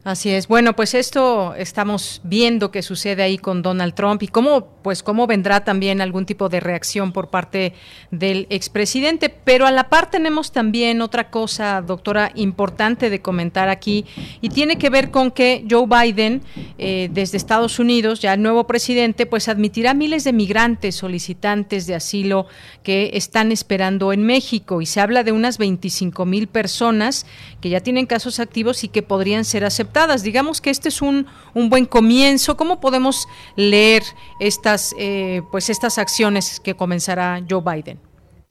Así 0.08 0.30
es. 0.30 0.48
Bueno, 0.48 0.74
pues 0.74 0.94
esto 0.94 1.54
estamos 1.56 2.22
viendo 2.24 2.72
que 2.72 2.82
sucede 2.82 3.24
ahí 3.24 3.38
con 3.38 3.62
Donald 3.62 3.94
Trump 3.94 4.24
y 4.24 4.30
cómo, 4.30 4.66
pues 4.82 5.04
cómo 5.04 5.28
vendrá 5.28 5.66
también 5.66 6.00
algún 6.00 6.26
tipo 6.26 6.48
de 6.48 6.62
reacción 6.62 7.12
por 7.12 7.30
parte 7.30 7.74
del 8.10 8.48
expresidente. 8.50 9.28
Pero 9.28 9.68
a 9.68 9.72
la 9.72 9.90
par 9.90 10.10
tenemos 10.10 10.54
también 10.54 11.02
otra 11.02 11.30
cosa, 11.30 11.82
doctora, 11.82 12.32
importante 12.36 13.10
de 13.10 13.22
comentar 13.22 13.68
aquí 13.68 14.06
y 14.40 14.48
tiene 14.48 14.78
que 14.78 14.90
ver 14.90 15.12
con 15.12 15.30
que 15.30 15.66
Joe 15.70 15.88
Biden, 15.88 16.42
eh, 16.78 17.10
desde 17.12 17.36
Estados 17.36 17.78
Unidos, 17.78 18.22
ya 18.22 18.34
el 18.34 18.42
nuevo 18.42 18.66
presidente, 18.66 19.26
pues 19.26 19.50
admitirá 19.50 19.94
miles 19.94 20.24
de 20.24 20.32
migrantes 20.32 20.96
solicitantes 20.96 21.86
de 21.86 21.96
asilo 21.96 22.48
que 22.82 23.10
están 23.16 23.52
esperando 23.52 24.14
en 24.14 24.26
México 24.26 24.82
y 24.82 24.86
se 24.86 25.02
habla 25.02 25.26
de 25.26 25.34
unas 25.34 25.58
25 25.58 26.26
mil 26.26 26.48
personas 26.48 27.26
que 27.60 27.68
ya 27.68 27.82
tienen 27.82 28.06
casos 28.06 28.40
activos 28.40 28.86
y 28.86 28.88
que 28.88 29.04
podrían 29.04 29.44
ser 29.44 29.66
aceptados 29.66 29.97
Digamos 30.24 30.62
que 30.62 30.70
este 30.70 30.90
es 30.90 31.02
un, 31.02 31.26
un 31.54 31.70
buen 31.70 31.86
comienzo. 31.86 32.56
¿Cómo 32.56 32.80
podemos 32.80 33.28
leer 33.56 34.04
estas, 34.40 34.94
eh, 35.00 35.42
pues 35.52 35.70
estas 35.70 35.98
acciones 35.98 36.60
que 36.60 36.76
comenzará 36.76 37.40
Joe 37.50 37.62
Biden? 37.62 38.00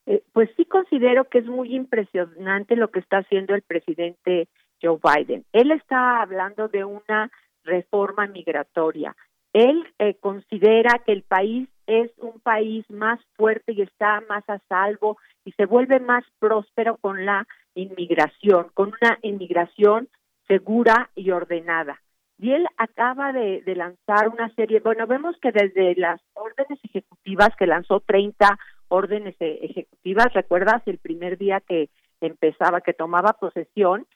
eh, 0.06 0.22
pues 0.32 0.48
sí 0.56 0.64
considero 0.64 1.24
que 1.24 1.38
es 1.38 1.46
muy 1.46 1.74
impresionante 1.74 2.76
lo 2.76 2.90
que 2.90 3.00
está 3.00 3.18
haciendo 3.18 3.54
el 3.54 3.62
presidente 3.62 4.48
Joe 4.80 4.98
Biden. 5.02 5.44
Él 5.52 5.72
está 5.72 6.22
hablando 6.22 6.68
de 6.68 6.84
una 6.84 7.30
reforma 7.64 8.26
migratoria. 8.28 9.16
Él 9.52 9.84
eh, 9.98 10.14
considera 10.20 11.00
que 11.04 11.12
el 11.12 11.22
país 11.22 11.68
es 11.86 12.10
un 12.18 12.40
país 12.40 12.84
más 12.90 13.20
fuerte 13.36 13.72
y 13.72 13.82
está 13.82 14.22
más 14.28 14.44
a 14.48 14.58
salvo 14.68 15.18
y 15.44 15.52
se 15.52 15.66
vuelve 15.66 15.98
más 15.98 16.24
próspero 16.38 16.96
con 16.98 17.24
la 17.24 17.46
inmigración, 17.74 18.68
con 18.74 18.92
una 19.00 19.18
inmigración 19.22 20.08
segura 20.46 21.10
y 21.14 21.30
ordenada. 21.30 22.00
Y 22.38 22.52
él 22.52 22.66
acaba 22.76 23.32
de, 23.32 23.62
de 23.62 23.76
lanzar 23.76 24.28
una 24.28 24.50
serie, 24.54 24.80
bueno, 24.80 25.06
vemos 25.06 25.36
que 25.40 25.52
desde 25.52 25.94
las 25.94 26.20
órdenes 26.34 26.78
ejecutivas 26.84 27.50
que 27.58 27.66
lanzó 27.66 28.00
30 28.00 28.58
órdenes 28.88 29.34
e-, 29.40 29.58
ejecutivas, 29.62 30.32
¿recuerdas 30.34 30.82
el 30.86 30.98
primer 30.98 31.38
día 31.38 31.60
que 31.60 31.88
empezaba, 32.20 32.80
que 32.80 32.92
tomaba 32.92 33.34
posesión? 33.34 34.06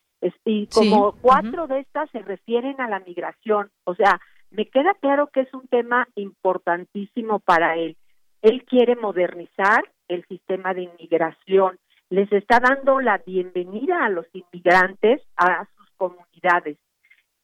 y 0.45 0.67
como 0.67 1.13
cuatro 1.23 1.67
de 1.67 1.81
estas 1.81 2.11
se 2.11 2.19
refieren 2.19 2.79
a 2.81 2.91
la 2.91 3.01
migración, 3.01 3.71
o 3.85 3.95
sea, 3.95 4.21
me 4.51 4.67
queda 4.67 4.93
claro 5.01 5.29
que 5.29 5.41
es 5.41 5.55
un 5.55 5.67
tema 5.69 6.09
importantísimo 6.15 7.39
para 7.39 7.77
él. 7.77 7.97
Él 8.43 8.65
quiere 8.65 8.97
modernizar 8.97 9.85
el 10.09 10.25
sistema 10.27 10.75
de 10.75 10.83
inmigración, 10.83 11.79
les 12.11 12.31
está 12.33 12.59
dando 12.61 13.01
la 13.01 13.19
bienvenida 13.25 14.05
a 14.05 14.11
los 14.11 14.27
inmigrantes 14.35 15.23
a 15.37 15.67
comunidades. 16.01 16.79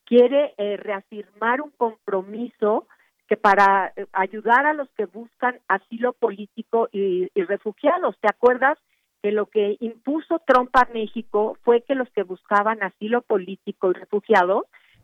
Quiere 0.05 0.55
eh, 0.57 0.77
reafirmar 0.77 1.61
un 1.61 1.69
compromiso 1.77 2.87
que 3.27 3.37
para 3.37 3.93
eh, 3.95 4.07
ayudar 4.13 4.65
a 4.65 4.73
los 4.73 4.89
que 4.97 5.05
buscan 5.05 5.59
asilo 5.67 6.13
político 6.13 6.89
y, 6.91 7.29
refugiados. 7.35 8.17
¿Te 8.19 8.27
acuerdas 8.27 8.79
que 9.21 9.31
lo 9.31 9.45
que 9.45 9.77
impuso 9.79 10.41
Trump 10.47 10.75
a 10.75 10.87
México 10.91 11.57
fue 11.63 11.81
que 11.81 11.93
los 11.93 12.09
que 12.11 12.23
buscaban 12.23 12.81
asilo 12.81 13.21
político 13.21 13.91
y 13.91 13.93
refugiados 13.93 14.63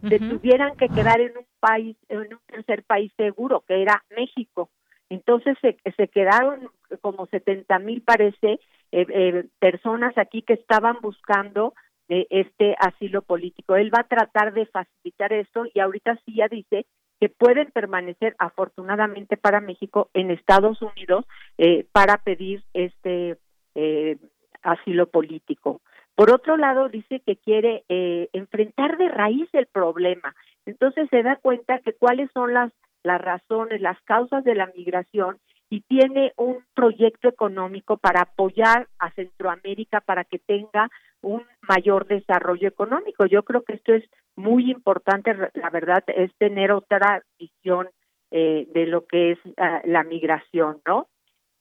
se 0.09 0.19
tuvieran 0.19 0.75
que 0.75 0.89
quedar 0.89 1.21
en 1.21 1.37
un 1.37 1.45
país, 1.61 1.95
en 2.09 2.17
un 2.19 2.39
tercer 2.47 2.83
país 2.83 3.09
seguro, 3.15 3.63
que 3.65 3.81
era 3.81 4.03
México. 4.13 4.69
Entonces 5.09 5.57
se, 5.61 5.77
se 5.95 6.07
quedaron 6.09 6.69
como 6.99 7.25
70 7.27 7.79
mil, 7.79 8.01
parece, 8.01 8.59
eh, 8.91 9.05
eh, 9.09 9.45
personas 9.59 10.15
aquí 10.17 10.41
que 10.41 10.53
estaban 10.53 10.97
buscando 11.01 11.73
este 12.07 12.75
asilo 12.79 13.21
político. 13.21 13.75
Él 13.75 13.91
va 13.93 14.01
a 14.01 14.07
tratar 14.07 14.53
de 14.53 14.65
facilitar 14.65 15.33
esto 15.33 15.63
y 15.73 15.79
ahorita 15.79 16.19
sí 16.25 16.35
ya 16.35 16.47
dice 16.47 16.85
que 17.19 17.29
pueden 17.29 17.71
permanecer 17.71 18.35
afortunadamente 18.37 19.37
para 19.37 19.61
México 19.61 20.09
en 20.13 20.29
Estados 20.29 20.81
Unidos 20.81 21.25
eh, 21.57 21.85
para 21.93 22.17
pedir 22.17 22.63
este 22.73 23.37
eh, 23.75 24.17
asilo 24.61 25.07
político. 25.07 25.81
Por 26.15 26.31
otro 26.31 26.57
lado, 26.57 26.89
dice 26.89 27.21
que 27.25 27.37
quiere 27.37 27.85
eh, 27.89 28.29
enfrentar 28.33 28.97
de 28.97 29.07
raíz 29.07 29.49
el 29.53 29.67
problema. 29.67 30.35
Entonces 30.65 31.07
se 31.09 31.23
da 31.23 31.37
cuenta 31.37 31.79
que 31.79 31.93
cuáles 31.93 32.29
son 32.33 32.53
las, 32.53 32.71
las 33.03 33.21
razones, 33.21 33.81
las 33.81 33.99
causas 34.01 34.43
de 34.43 34.55
la 34.55 34.67
migración 34.75 35.39
y 35.73 35.81
tiene 35.81 36.33
un 36.37 36.63
proyecto 36.75 37.27
económico 37.27 37.97
para 37.97 38.21
apoyar 38.21 38.87
a 38.99 39.09
Centroamérica 39.13 40.01
para 40.01 40.23
que 40.23 40.37
tenga 40.37 40.87
un 41.23 41.41
mayor 41.67 42.05
desarrollo 42.05 42.67
económico. 42.67 43.25
Yo 43.25 43.41
creo 43.41 43.63
que 43.63 43.73
esto 43.73 43.91
es 43.95 44.03
muy 44.35 44.69
importante, 44.69 45.35
la 45.55 45.71
verdad, 45.71 46.03
es 46.15 46.31
tener 46.37 46.71
otra 46.71 47.23
visión 47.39 47.89
eh, 48.29 48.67
de 48.71 48.85
lo 48.85 49.07
que 49.07 49.31
es 49.31 49.39
ah, 49.57 49.81
la 49.85 50.03
migración, 50.03 50.79
¿no? 50.85 51.07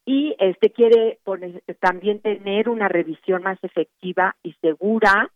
Y 0.05 0.35
este 0.37 0.69
quiere 0.69 1.17
también 1.79 2.21
tener 2.21 2.69
una 2.69 2.89
revisión 2.89 3.41
más 3.41 3.57
efectiva 3.63 4.35
y 4.43 4.53
segura 4.61 5.31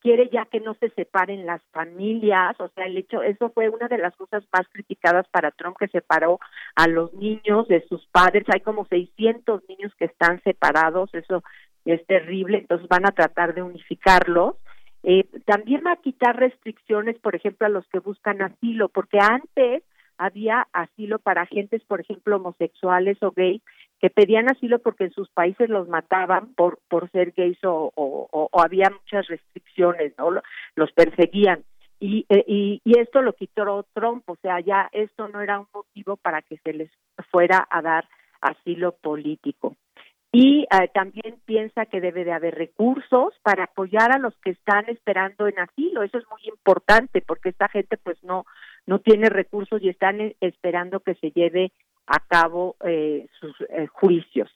quiere 0.00 0.28
ya 0.30 0.44
que 0.46 0.60
no 0.60 0.74
se 0.74 0.90
separen 0.90 1.46
las 1.46 1.62
familias, 1.72 2.56
o 2.60 2.68
sea, 2.68 2.86
el 2.86 2.96
hecho, 2.96 3.22
eso 3.22 3.50
fue 3.50 3.68
una 3.68 3.88
de 3.88 3.98
las 3.98 4.14
cosas 4.16 4.44
más 4.52 4.66
criticadas 4.68 5.26
para 5.28 5.50
Trump, 5.50 5.76
que 5.78 5.88
separó 5.88 6.38
a 6.74 6.86
los 6.86 7.12
niños 7.14 7.68
de 7.68 7.84
sus 7.88 8.06
padres, 8.06 8.44
hay 8.52 8.60
como 8.60 8.86
600 8.86 9.62
niños 9.68 9.92
que 9.98 10.06
están 10.06 10.42
separados, 10.42 11.12
eso 11.14 11.42
es 11.84 12.04
terrible, 12.06 12.58
entonces 12.58 12.88
van 12.88 13.06
a 13.06 13.12
tratar 13.12 13.54
de 13.54 13.62
unificarlos. 13.62 14.56
Eh, 15.02 15.24
también 15.46 15.82
va 15.86 15.92
a 15.92 16.02
quitar 16.02 16.36
restricciones, 16.36 17.18
por 17.18 17.34
ejemplo, 17.34 17.66
a 17.66 17.70
los 17.70 17.86
que 17.88 18.00
buscan 18.00 18.42
asilo, 18.42 18.88
porque 18.88 19.18
antes 19.20 19.82
había 20.18 20.66
asilo 20.72 21.18
para 21.20 21.42
agentes, 21.42 21.82
por 21.84 22.00
ejemplo, 22.00 22.36
homosexuales 22.36 23.16
o 23.22 23.30
gays, 23.30 23.62
que 24.00 24.10
pedían 24.10 24.50
asilo 24.50 24.78
porque 24.78 25.04
en 25.04 25.12
sus 25.12 25.28
países 25.30 25.68
los 25.68 25.88
mataban 25.88 26.54
por, 26.54 26.78
por 26.88 27.10
ser 27.10 27.32
gays 27.32 27.58
o, 27.64 27.92
o, 27.94 28.48
había 28.60 28.90
muchas 28.90 29.26
restricciones, 29.26 30.12
¿no? 30.18 30.30
Los 30.76 30.92
perseguían. 30.92 31.64
Y, 32.00 32.26
eh, 32.28 32.44
y, 32.46 32.80
y, 32.84 32.98
esto 33.00 33.22
lo 33.22 33.32
quitó 33.32 33.84
Trump, 33.92 34.22
o 34.28 34.36
sea, 34.36 34.60
ya 34.60 34.88
esto 34.92 35.26
no 35.28 35.40
era 35.40 35.58
un 35.58 35.66
motivo 35.74 36.16
para 36.16 36.42
que 36.42 36.56
se 36.58 36.72
les 36.72 36.90
fuera 37.32 37.66
a 37.68 37.82
dar 37.82 38.08
asilo 38.40 38.92
político 38.92 39.74
y 40.30 40.66
eh, 40.70 40.88
también 40.92 41.40
piensa 41.46 41.86
que 41.86 42.00
debe 42.00 42.24
de 42.24 42.32
haber 42.32 42.54
recursos 42.54 43.34
para 43.42 43.64
apoyar 43.64 44.12
a 44.12 44.18
los 44.18 44.36
que 44.38 44.50
están 44.50 44.84
esperando 44.88 45.48
en 45.48 45.58
asilo. 45.58 46.02
Eso 46.02 46.18
es 46.18 46.24
muy 46.28 46.40
importante 46.46 47.22
porque 47.22 47.48
esta 47.48 47.68
gente 47.68 47.96
pues 47.96 48.22
no 48.22 48.44
no 48.86 49.00
tiene 49.00 49.28
recursos 49.28 49.82
y 49.82 49.88
están 49.88 50.20
eh, 50.20 50.36
esperando 50.40 51.00
que 51.00 51.14
se 51.14 51.30
lleve 51.30 51.72
a 52.08 52.20
cabo 52.26 52.76
eh, 52.84 53.28
sus 53.38 53.56
juicios. 53.92 54.50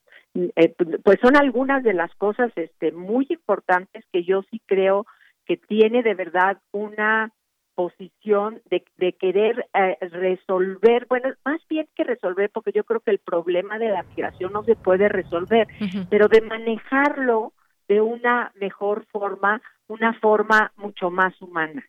pues 1.04 1.18
son 1.20 1.36
algunas 1.36 1.84
de 1.84 1.92
las 1.92 2.14
cosas 2.16 2.50
este 2.56 2.90
muy 2.92 3.26
importantes 3.28 4.04
que 4.12 4.24
yo 4.24 4.42
sí 4.50 4.60
creo 4.66 5.06
que 5.44 5.56
tiene 5.56 6.02
de 6.02 6.14
verdad 6.14 6.58
una 6.72 7.32
posición 7.74 8.60
de, 8.70 8.84
de 8.96 9.14
querer 9.14 9.66
eh, 9.74 9.96
resolver, 10.00 11.06
bueno, 11.08 11.30
más 11.44 11.60
bien 11.68 11.88
que 11.94 12.04
resolver, 12.04 12.50
porque 12.50 12.72
yo 12.72 12.84
creo 12.84 13.00
que 13.00 13.10
el 13.10 13.18
problema 13.18 13.78
de 13.78 13.88
la 13.88 14.02
migración 14.02 14.52
no 14.52 14.62
se 14.64 14.76
puede 14.76 15.08
resolver, 15.08 15.66
pero 16.10 16.28
de 16.28 16.42
manejarlo 16.42 17.52
de 17.88 18.00
una 18.00 18.52
mejor 18.60 19.06
forma, 19.06 19.60
una 19.88 20.12
forma 20.20 20.72
mucho 20.76 21.10
más 21.10 21.40
humana. 21.40 21.84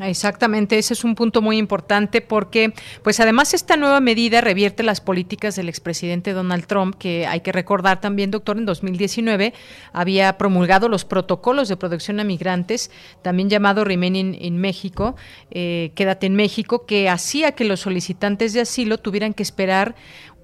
Exactamente, 0.00 0.76
ese 0.76 0.92
es 0.92 1.04
un 1.04 1.14
punto 1.14 1.40
muy 1.40 1.56
importante 1.56 2.20
porque, 2.20 2.74
pues 3.04 3.20
además 3.20 3.54
esta 3.54 3.76
nueva 3.76 4.00
medida 4.00 4.40
revierte 4.40 4.82
las 4.82 5.00
políticas 5.00 5.54
del 5.54 5.68
expresidente 5.68 6.32
Donald 6.32 6.66
Trump, 6.66 6.96
que 6.98 7.28
hay 7.28 7.40
que 7.40 7.52
recordar 7.52 8.00
también, 8.00 8.32
doctor, 8.32 8.58
en 8.58 8.66
2019 8.66 9.54
había 9.92 10.36
promulgado 10.36 10.88
los 10.88 11.04
protocolos 11.04 11.68
de 11.68 11.76
protección 11.76 12.18
a 12.18 12.24
migrantes, 12.24 12.90
también 13.22 13.48
llamado 13.48 13.84
Remaining 13.84 14.36
in 14.40 14.58
México, 14.58 15.14
eh, 15.52 15.92
Quédate 15.94 16.26
en 16.26 16.34
México, 16.34 16.86
que 16.86 17.08
hacía 17.08 17.52
que 17.52 17.64
los 17.64 17.80
solicitantes 17.80 18.52
de 18.52 18.62
asilo 18.62 18.98
tuvieran 18.98 19.32
que 19.32 19.44
esperar 19.44 19.94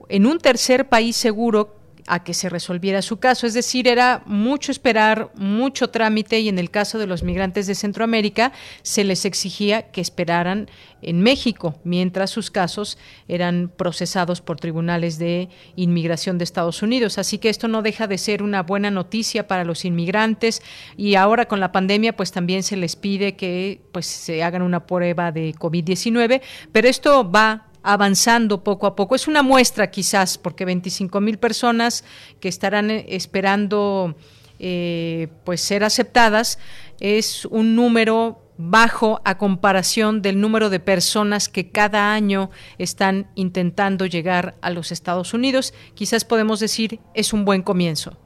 en 0.08 0.26
un 0.26 0.38
tercer 0.38 0.88
país 0.88 1.16
seguro 1.16 1.79
a 2.10 2.24
que 2.24 2.34
se 2.34 2.48
resolviera 2.48 3.02
su 3.02 3.20
caso. 3.20 3.46
Es 3.46 3.54
decir, 3.54 3.86
era 3.86 4.22
mucho 4.26 4.72
esperar, 4.72 5.30
mucho 5.36 5.90
trámite 5.90 6.40
y 6.40 6.48
en 6.48 6.58
el 6.58 6.68
caso 6.68 6.98
de 6.98 7.06
los 7.06 7.22
migrantes 7.22 7.68
de 7.68 7.76
Centroamérica 7.76 8.52
se 8.82 9.04
les 9.04 9.24
exigía 9.24 9.92
que 9.92 10.00
esperaran 10.00 10.68
en 11.02 11.22
México 11.22 11.78
mientras 11.84 12.30
sus 12.30 12.50
casos 12.50 12.98
eran 13.28 13.70
procesados 13.74 14.40
por 14.40 14.58
tribunales 14.58 15.18
de 15.18 15.50
inmigración 15.76 16.36
de 16.36 16.42
Estados 16.42 16.82
Unidos. 16.82 17.16
Así 17.16 17.38
que 17.38 17.48
esto 17.48 17.68
no 17.68 17.80
deja 17.80 18.08
de 18.08 18.18
ser 18.18 18.42
una 18.42 18.64
buena 18.64 18.90
noticia 18.90 19.46
para 19.46 19.62
los 19.62 19.84
inmigrantes 19.84 20.62
y 20.96 21.14
ahora 21.14 21.46
con 21.46 21.60
la 21.60 21.70
pandemia 21.70 22.16
pues 22.16 22.32
también 22.32 22.64
se 22.64 22.76
les 22.76 22.96
pide 22.96 23.36
que 23.36 23.82
pues 23.92 24.06
se 24.06 24.42
hagan 24.42 24.62
una 24.62 24.84
prueba 24.84 25.30
de 25.30 25.54
COVID-19, 25.54 26.42
pero 26.72 26.88
esto 26.88 27.30
va 27.30 27.69
avanzando 27.82 28.62
poco 28.64 28.86
a 28.86 28.96
poco. 28.96 29.14
Es 29.14 29.28
una 29.28 29.42
muestra 29.42 29.90
quizás, 29.90 30.38
porque 30.38 30.64
25 30.64 31.20
mil 31.20 31.38
personas 31.38 32.04
que 32.40 32.48
estarán 32.48 32.90
eh, 32.90 33.06
esperando 33.08 34.14
eh, 34.58 35.28
pues 35.44 35.60
ser 35.60 35.84
aceptadas 35.84 36.58
es 37.00 37.46
un 37.46 37.74
número 37.74 38.42
bajo 38.58 39.22
a 39.24 39.38
comparación 39.38 40.20
del 40.20 40.38
número 40.38 40.68
de 40.68 40.80
personas 40.80 41.48
que 41.48 41.70
cada 41.70 42.12
año 42.12 42.50
están 42.76 43.26
intentando 43.34 44.04
llegar 44.04 44.54
a 44.60 44.68
los 44.68 44.92
Estados 44.92 45.32
Unidos. 45.32 45.72
Quizás 45.94 46.26
podemos 46.26 46.60
decir 46.60 46.98
es 47.14 47.32
un 47.32 47.46
buen 47.46 47.62
comienzo. 47.62 48.18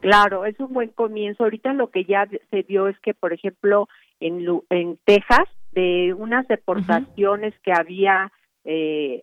Claro, 0.00 0.44
es 0.44 0.60
un 0.60 0.74
buen 0.74 0.90
comienzo. 0.90 1.44
Ahorita 1.44 1.72
lo 1.72 1.90
que 1.90 2.04
ya 2.04 2.28
se 2.50 2.62
vio 2.62 2.88
es 2.88 2.98
que, 3.00 3.14
por 3.14 3.32
ejemplo, 3.32 3.88
en, 4.20 4.44
en 4.68 4.98
Texas, 5.04 5.48
de 5.72 6.14
unas 6.16 6.46
deportaciones 6.48 7.54
que 7.62 7.72
había 7.72 8.30
eh, 8.64 9.22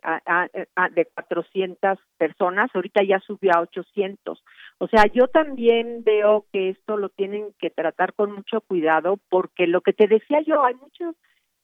de 0.92 1.06
400 1.06 2.00
personas, 2.18 2.70
ahorita 2.74 3.04
ya 3.04 3.20
subió 3.20 3.52
a 3.54 3.62
800. 3.62 4.44
O 4.80 4.88
sea, 4.88 5.06
yo 5.14 5.28
también 5.28 6.04
veo 6.04 6.46
que 6.52 6.70
esto 6.70 6.98
lo 6.98 7.10
tienen 7.10 7.54
que 7.60 7.70
tratar 7.70 8.14
con 8.14 8.32
mucho 8.32 8.62
cuidado 8.62 9.20
porque 9.30 9.68
lo 9.68 9.82
que 9.82 9.94
te 9.94 10.08
decía 10.08 10.42
yo, 10.42 10.64
hay 10.64 10.76
muchos 10.76 11.16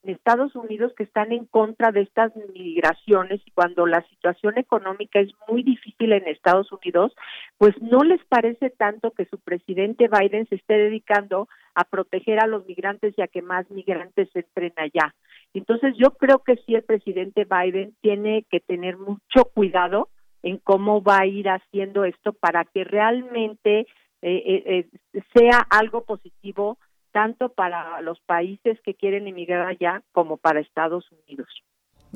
Estados 0.03 0.55
Unidos 0.55 0.93
que 0.97 1.03
están 1.03 1.31
en 1.31 1.45
contra 1.45 1.91
de 1.91 2.01
estas 2.01 2.31
migraciones 2.53 3.41
y 3.45 3.51
cuando 3.51 3.85
la 3.85 4.01
situación 4.09 4.57
económica 4.57 5.19
es 5.19 5.31
muy 5.47 5.63
difícil 5.63 6.13
en 6.13 6.27
Estados 6.27 6.71
Unidos, 6.71 7.13
pues 7.57 7.79
no 7.81 8.03
les 8.03 8.23
parece 8.25 8.71
tanto 8.71 9.11
que 9.11 9.25
su 9.25 9.37
presidente 9.39 10.07
Biden 10.07 10.47
se 10.47 10.55
esté 10.55 10.73
dedicando 10.73 11.47
a 11.75 11.83
proteger 11.83 12.39
a 12.39 12.47
los 12.47 12.65
migrantes 12.65 13.13
y 13.17 13.21
a 13.21 13.27
que 13.27 13.41
más 13.41 13.69
migrantes 13.69 14.29
entren 14.33 14.73
allá. 14.77 15.13
Entonces 15.53 15.95
yo 15.97 16.11
creo 16.11 16.39
que 16.39 16.55
sí 16.65 16.75
el 16.75 16.83
presidente 16.83 17.45
Biden 17.45 17.95
tiene 18.01 18.45
que 18.49 18.59
tener 18.59 18.97
mucho 18.97 19.45
cuidado 19.53 20.09
en 20.43 20.57
cómo 20.57 21.03
va 21.03 21.19
a 21.19 21.25
ir 21.27 21.49
haciendo 21.49 22.05
esto 22.05 22.33
para 22.33 22.65
que 22.65 22.83
realmente 22.83 23.81
eh, 23.81 24.43
eh, 24.45 24.87
eh, 25.13 25.21
sea 25.35 25.59
algo 25.69 26.03
positivo 26.05 26.77
tanto 27.11 27.49
para 27.49 28.01
los 28.01 28.19
países 28.21 28.79
que 28.81 28.95
quieren 28.95 29.27
emigrar 29.27 29.67
allá 29.67 30.03
como 30.11 30.38
para 30.38 30.59
Estados 30.59 31.11
Unidos. 31.11 31.47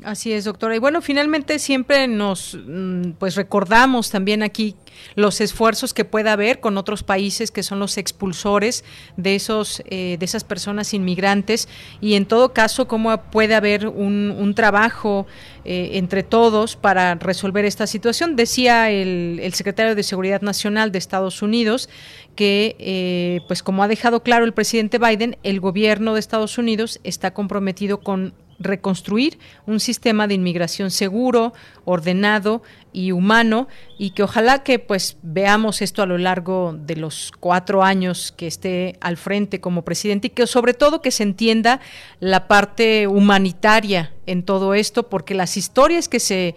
Así 0.04 0.30
es, 0.32 0.44
doctora. 0.44 0.76
Y 0.76 0.78
bueno, 0.78 1.00
finalmente 1.00 1.58
siempre 1.58 2.06
nos 2.06 2.54
mm, 2.66 3.12
pues 3.12 3.34
recordamos 3.34 4.10
también 4.10 4.42
aquí 4.42 4.74
los 5.14 5.40
esfuerzos 5.40 5.94
que 5.94 6.04
pueda 6.04 6.32
haber 6.32 6.60
con 6.60 6.76
otros 6.76 7.02
países 7.02 7.50
que 7.50 7.62
son 7.62 7.78
los 7.78 7.96
expulsores 7.96 8.84
de 9.16 9.34
esos 9.34 9.82
de 9.88 10.18
esas 10.20 10.44
personas 10.44 10.94
inmigrantes 10.94 11.68
y 12.00 12.14
en 12.14 12.24
todo 12.26 12.54
caso 12.54 12.88
cómo 12.88 13.14
puede 13.30 13.54
haber 13.54 13.88
un, 13.88 14.54
trabajo 14.54 15.26
entre 15.64 16.22
todos 16.22 16.76
para 16.76 17.14
resolver 17.16 17.64
esta 17.64 17.86
situación. 17.86 18.36
Decía 18.36 18.90
el, 18.90 19.38
el 19.42 19.54
secretario 19.54 19.94
de 19.94 20.02
Seguridad 20.02 20.40
Nacional 20.40 20.92
de 20.92 20.98
Estados 20.98 21.42
Unidos 21.42 21.88
que, 22.36 22.76
eh, 22.78 23.40
pues 23.48 23.62
como 23.62 23.82
ha 23.82 23.88
dejado 23.88 24.22
claro 24.22 24.44
el 24.44 24.52
presidente 24.52 24.98
Biden, 24.98 25.38
el 25.42 25.58
gobierno 25.58 26.14
de 26.14 26.20
Estados 26.20 26.58
Unidos 26.58 27.00
está 27.02 27.32
comprometido 27.34 27.98
con 28.00 28.34
reconstruir 28.58 29.38
un 29.66 29.80
sistema 29.80 30.26
de 30.26 30.34
inmigración 30.34 30.90
seguro, 30.90 31.52
ordenado 31.84 32.62
y 32.92 33.12
humano 33.12 33.68
y 33.98 34.10
que 34.10 34.22
ojalá 34.22 34.62
que 34.62 34.78
pues 34.78 35.18
veamos 35.22 35.82
esto 35.82 36.02
a 36.02 36.06
lo 36.06 36.16
largo 36.16 36.74
de 36.78 36.96
los 36.96 37.32
cuatro 37.38 37.82
años 37.82 38.32
que 38.32 38.46
esté 38.46 38.96
al 39.00 39.16
frente 39.16 39.60
como 39.60 39.82
presidente 39.82 40.28
y 40.28 40.30
que 40.30 40.46
sobre 40.46 40.72
todo 40.72 41.02
que 41.02 41.10
se 41.10 41.22
entienda 41.22 41.80
la 42.20 42.48
parte 42.48 43.06
humanitaria 43.06 44.12
en 44.24 44.42
todo 44.42 44.74
esto 44.74 45.08
porque 45.08 45.34
las 45.34 45.56
historias 45.56 46.08
que 46.08 46.20
se 46.20 46.54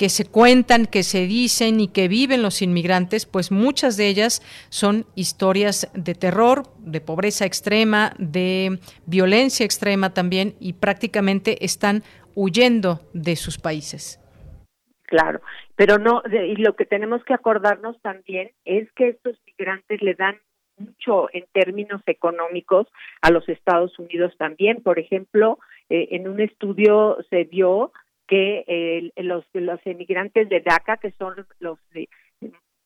que 0.00 0.08
se 0.08 0.24
cuentan, 0.24 0.86
que 0.86 1.02
se 1.02 1.26
dicen 1.26 1.78
y 1.78 1.88
que 1.88 2.08
viven 2.08 2.40
los 2.40 2.62
inmigrantes, 2.62 3.26
pues 3.26 3.52
muchas 3.52 3.98
de 3.98 4.08
ellas 4.08 4.40
son 4.70 5.04
historias 5.14 5.92
de 5.92 6.14
terror, 6.14 6.62
de 6.78 7.02
pobreza 7.02 7.44
extrema, 7.44 8.14
de 8.16 8.78
violencia 9.04 9.66
extrema 9.66 10.14
también 10.14 10.54
y 10.58 10.72
prácticamente 10.72 11.66
están 11.66 12.02
huyendo 12.34 13.00
de 13.12 13.36
sus 13.36 13.58
países. 13.58 14.18
Claro, 15.02 15.42
pero 15.76 15.98
no, 15.98 16.22
y 16.32 16.56
lo 16.56 16.76
que 16.76 16.86
tenemos 16.86 17.22
que 17.24 17.34
acordarnos 17.34 18.00
también 18.00 18.52
es 18.64 18.90
que 18.92 19.10
estos 19.10 19.36
migrantes 19.44 20.00
le 20.00 20.14
dan 20.14 20.38
mucho 20.78 21.28
en 21.34 21.44
términos 21.52 22.00
económicos 22.06 22.86
a 23.20 23.30
los 23.30 23.46
Estados 23.50 23.98
Unidos 23.98 24.32
también. 24.38 24.82
Por 24.82 24.98
ejemplo, 24.98 25.58
eh, 25.90 26.08
en 26.12 26.26
un 26.26 26.40
estudio 26.40 27.18
se 27.28 27.44
vio 27.44 27.92
que 28.30 29.12
los, 29.16 29.44
los 29.52 29.80
emigrantes 29.84 30.48
de 30.48 30.60
DACA, 30.60 30.96
que 30.98 31.10
son 31.18 31.34
los 31.58 31.78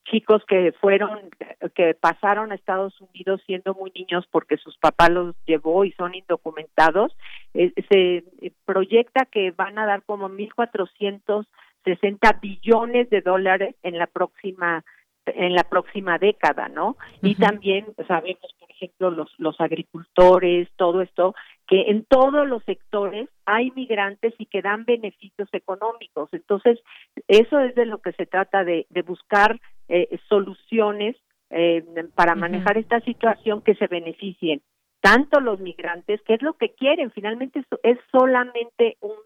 chicos 0.05 0.43
que 0.47 0.73
fueron, 0.81 1.29
que 1.75 1.93
pasaron 1.95 2.51
a 2.51 2.55
Estados 2.55 2.99
Unidos 3.01 3.43
siendo 3.47 3.75
muy 3.75 3.93
niños 3.95 4.27
porque 4.31 4.57
sus 4.57 4.79
papás 4.79 5.11
los 5.11 5.37
llevó 5.45 5.85
y 5.85 5.93
son 5.93 6.15
indocumentados, 6.15 7.15
eh, 7.53 7.75
se 7.91 8.25
proyecta 8.65 9.27
que 9.27 9.51
van 9.51 9.79
a 9.79 9.85
dar 9.87 10.03
como 10.05 10.31
1.460 10.31 12.41
billones 12.41 13.11
de 13.11 13.21
dólares 13.21 13.75
en 13.83 13.99
la 13.99 14.07
próxima 14.07 14.83
en 15.27 15.55
la 15.55 15.65
próxima 15.65 16.19
década, 16.19 16.69
¿no? 16.69 16.97
Y 17.23 17.35
también 17.35 17.87
sabemos, 18.07 18.55
por 18.59 18.71
ejemplo, 18.71 19.11
los, 19.11 19.33
los 19.39 19.61
agricultores, 19.61 20.69
todo 20.77 21.03
esto, 21.03 21.35
que 21.67 21.91
en 21.91 22.05
todos 22.05 22.47
los 22.47 22.63
sectores 22.65 23.29
hay 23.47 23.71
migrantes 23.73 24.35
y 24.39 24.47
que 24.47 24.63
dan 24.63 24.85
beneficios 24.85 25.49
económicos. 25.53 26.29
Entonces, 26.33 26.79
eso 27.29 27.61
es 27.61 27.75
de 27.75 27.87
lo 27.87 27.99
que 27.99 28.13
se 28.13 28.27
trata 28.27 28.65
de, 28.65 28.87
de 28.91 29.03
buscar 29.03 29.61
eh, 29.89 30.19
soluciones 30.29 31.17
eh, 31.51 31.85
para 32.15 32.35
manejar 32.35 32.77
esta 32.79 33.01
situación 33.01 33.63
que 33.63 33.75
se 33.77 33.87
beneficien 33.87 34.61
tanto 35.05 35.39
los 35.41 35.61
migrantes, 35.61 36.23
que 36.23 36.33
es 36.33 36.41
lo 36.41 36.55
que 36.55 36.71
quieren, 36.71 37.11
finalmente 37.11 37.63
es 37.83 37.99
solamente 38.11 38.97
un 39.03 39.19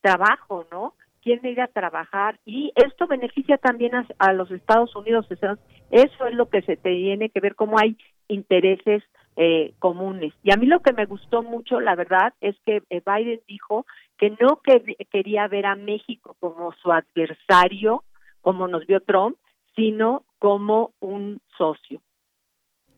trabajo, 0.00 0.66
¿no? 0.72 0.94
Quieren 1.26 1.50
ir 1.50 1.60
a 1.60 1.66
trabajar 1.66 2.38
y 2.44 2.70
esto 2.76 3.08
beneficia 3.08 3.58
también 3.58 3.90
a, 3.96 4.32
los 4.32 4.48
Estados 4.52 4.94
Unidos. 4.94 5.26
Eso 5.90 6.26
es 6.26 6.34
lo 6.34 6.48
que 6.48 6.62
se 6.62 6.76
tiene 6.76 7.30
que 7.30 7.40
ver, 7.40 7.56
cómo 7.56 7.80
hay 7.80 7.96
intereses 8.28 9.02
eh, 9.34 9.74
comunes. 9.80 10.32
Y 10.44 10.52
a 10.52 10.56
mí 10.56 10.66
lo 10.66 10.82
que 10.82 10.92
me 10.92 11.04
gustó 11.04 11.42
mucho, 11.42 11.80
la 11.80 11.96
verdad, 11.96 12.32
es 12.40 12.54
que 12.64 12.80
eh, 12.90 13.02
Biden 13.04 13.40
dijo 13.48 13.86
que 14.16 14.30
no 14.40 14.60
quería 15.10 15.48
ver 15.48 15.66
a 15.66 15.74
México 15.74 16.36
como 16.38 16.72
su 16.80 16.92
adversario, 16.92 18.04
como 18.40 18.68
nos 18.68 18.86
vio 18.86 19.00
Trump, 19.00 19.36
sino 19.74 20.22
como 20.38 20.92
un 21.00 21.40
socio. 21.58 22.00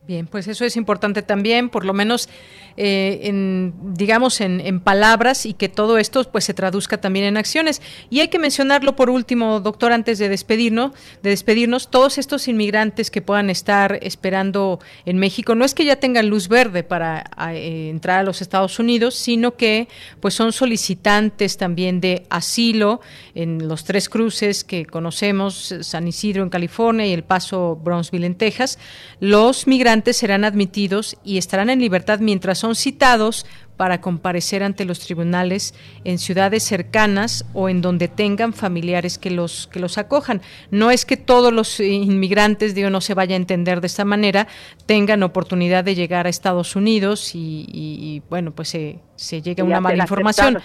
Bien, 0.09 0.27
pues 0.27 0.49
eso 0.49 0.65
es 0.65 0.79
importante 0.79 1.21
también, 1.21 1.69
por 1.69 1.85
lo 1.85 1.93
menos 1.93 2.31
eh, 2.79 3.21
en, 3.25 3.75
digamos, 3.93 4.41
en, 4.41 4.81
palabras 4.81 5.45
y 5.45 5.53
que 5.53 5.69
todo 5.69 5.99
esto 5.99 6.25
pues 6.33 6.45
se 6.45 6.55
traduzca 6.55 6.99
también 6.99 7.27
en 7.27 7.37
acciones. 7.37 7.83
Y 8.09 8.21
hay 8.21 8.29
que 8.29 8.39
mencionarlo 8.39 8.97
por 8.97 9.11
último, 9.11 9.61
doctor, 9.61 9.93
antes 9.93 10.19
de 10.19 10.31
despedirnos, 10.31 10.93
de 11.23 11.29
despedirnos, 11.29 11.91
todos 11.91 12.17
estos 12.17 12.49
inmigrantes 12.49 13.11
que 13.11 13.21
puedan 13.21 13.51
estar 13.51 13.99
esperando 14.01 14.81
en 15.05 15.19
México, 15.19 15.55
no 15.55 15.67
es 15.67 15.75
que 15.75 15.85
ya 15.85 15.97
tengan 15.97 16.31
luz 16.31 16.49
verde 16.49 16.85
para 16.85 17.31
eh, 17.53 17.91
entrar 17.91 18.21
a 18.21 18.23
los 18.23 18.41
Estados 18.41 18.79
Unidos, 18.79 19.15
sino 19.15 19.57
que 19.57 19.89
pues 20.21 20.33
son 20.33 20.53
solicitantes 20.53 21.59
también 21.59 22.01
de 22.01 22.25
asilo 22.31 23.03
en 23.35 23.69
los 23.69 23.85
tres 23.85 24.09
cruces 24.09 24.65
que 24.65 24.87
conocemos, 24.87 25.75
San 25.83 26.09
Isidro 26.09 26.45
en 26.45 26.49
California 26.49 27.07
y 27.07 27.13
El 27.13 27.25
Paso 27.25 27.77
Bronzeville 27.77 28.25
en 28.25 28.37
Texas. 28.37 28.79
Los 29.21 29.67
migrantes 29.67 29.98
serán 30.13 30.45
admitidos 30.45 31.17
y 31.25 31.39
estarán 31.39 31.71
en 31.71 31.81
libertad 31.81 32.21
mientras 32.21 32.59
son 32.59 32.75
citados 32.75 33.47
para 33.77 34.01
comparecer 34.01 34.63
ante 34.63 34.85
los 34.85 34.99
tribunales 34.99 35.73
en 36.05 36.19
ciudades 36.19 36.65
cercanas 36.65 37.47
o 37.55 37.69
en 37.69 37.81
donde 37.81 38.09
tengan 38.09 38.53
familiares 38.53 39.19
que 39.19 39.31
los 39.31 39.69
que 39.69 39.79
los 39.79 39.99
acojan. 39.99 40.43
No 40.71 40.91
es 40.91 41.07
que 41.07 41.17
todos 41.17 41.53
los 41.53 41.79
inmigrantes, 41.81 42.75
digo, 42.75 42.91
no 42.91 43.01
se 43.01 43.15
vaya 43.15 43.35
a 43.35 43.37
entender 43.37 43.81
de 43.81 43.87
esta 43.87 44.05
manera, 44.05 44.49
tengan 44.87 45.23
oportunidad 45.23 45.85
de 45.85 45.95
llegar 45.95 46.27
a 46.27 46.29
Estados 46.29 46.77
Unidos 46.77 47.31
y, 47.35 48.23
bueno, 48.29 48.51
pues 48.51 48.69
se, 48.69 48.99
se 49.17 49.41
llega 49.41 49.63
a 49.63 49.67
una 49.67 49.81
mala 49.81 50.03
información. 50.03 50.59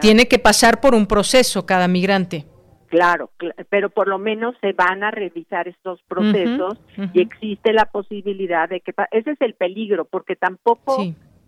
Tiene 0.00 0.28
que 0.28 0.38
pasar 0.38 0.80
por 0.80 0.94
un 0.94 1.06
proceso 1.06 1.66
cada 1.66 1.88
migrante. 1.88 2.46
Claro, 2.90 3.30
pero 3.68 3.88
por 3.88 4.08
lo 4.08 4.18
menos 4.18 4.56
se 4.60 4.72
van 4.72 5.04
a 5.04 5.12
revisar 5.12 5.68
estos 5.68 6.02
procesos 6.08 6.76
y 7.14 7.20
existe 7.20 7.72
la 7.72 7.84
posibilidad 7.84 8.68
de 8.68 8.80
que 8.80 8.92
ese 9.12 9.30
es 9.30 9.40
el 9.40 9.54
peligro, 9.54 10.06
porque 10.06 10.34
tampoco 10.34 10.96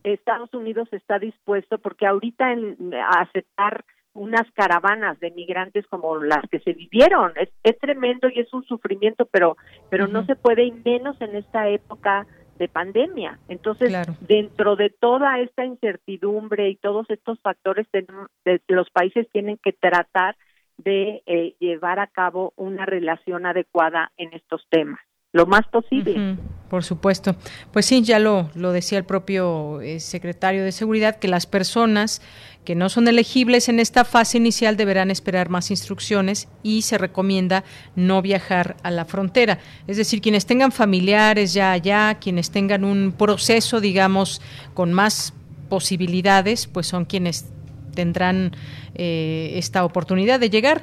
Estados 0.05 0.55
Unidos 0.55 0.89
está 0.93 1.19
dispuesto, 1.19 1.78
porque 1.78 2.06
ahorita 2.06 2.52
en, 2.52 2.94
a 2.94 3.23
aceptar 3.23 3.85
unas 4.14 4.48
caravanas 4.52 5.19
de 5.19 5.32
migrantes 5.32 5.85
como 5.89 6.16
las 6.19 6.48
que 6.48 6.60
se 6.60 6.74
vivieron 6.74 7.32
es, 7.35 7.48
es 7.64 7.77
tremendo 7.81 8.28
y 8.28 8.39
es 8.39 8.52
un 8.52 8.64
sufrimiento, 8.64 9.27
pero 9.27 9.56
pero 9.90 10.06
no 10.06 10.24
se 10.27 10.36
puede 10.36 10.62
y 10.62 10.73
menos 10.73 11.20
en 11.20 11.35
esta 11.35 11.69
época 11.69 12.24
de 12.56 12.69
pandemia. 12.69 13.40
Entonces, 13.48 13.93
dentro 14.20 14.77
de 14.77 14.90
toda 14.90 15.40
esta 15.40 15.64
incertidumbre 15.64 16.69
y 16.69 16.77
todos 16.77 17.10
estos 17.10 17.40
factores, 17.40 17.89
de, 17.93 18.60
los 18.69 18.89
países 18.90 19.28
tienen 19.32 19.59
que 19.59 19.73
tratar 19.73 20.36
de 20.85 21.23
eh, 21.27 21.55
llevar 21.59 21.99
a 21.99 22.07
cabo 22.07 22.53
una 22.57 22.87
relación 22.87 23.47
adecuada 23.47 24.13
en 24.17 24.33
estos 24.33 24.67
temas 24.71 25.01
lo 25.33 25.47
más 25.47 25.67
posible. 25.69 26.37
por 26.69 26.85
supuesto. 26.85 27.37
Pues 27.73 27.87
sí, 27.87 28.03
ya 28.03 28.19
lo, 28.19 28.51
lo 28.55 28.73
decía 28.73 28.99
el 28.99 29.05
propio 29.05 29.81
eh, 29.81 29.99
secretario 30.01 30.63
de 30.65 30.73
Seguridad, 30.73 31.17
que 31.17 31.29
las 31.29 31.47
personas 31.47 32.23
que 32.65 32.75
no 32.75 32.89
son 32.89 33.09
elegibles 33.09 33.69
en 33.69 33.81
esta 33.81 34.05
fase 34.05 34.39
inicial 34.39 34.77
deberán 34.77 35.11
esperar 35.11 35.49
más 35.49 35.71
instrucciones 35.71 36.49
y 36.63 36.83
se 36.83 36.97
recomienda 36.97 37.65
no 37.97 38.23
viajar 38.23 38.77
a 38.83 38.91
la 38.91 39.05
frontera. 39.05 39.59
Es 39.87 39.97
decir, 39.97 40.21
quienes 40.21 40.47
tengan 40.47 40.71
familiares 40.71 41.55
ya 41.55 41.73
allá, 41.73 42.19
quienes 42.21 42.51
tengan 42.51 42.85
un 42.85 43.13
proceso, 43.13 43.81
digamos, 43.81 44.41
con 44.75 44.93
más 44.93 45.35
posibilidades, 45.69 46.67
pues 46.67 46.87
son 46.87 47.05
quienes 47.05 47.51
tendrán 47.93 48.52
eh, 48.94 49.52
esta 49.55 49.85
oportunidad 49.85 50.40
de 50.40 50.51
llegar 50.51 50.82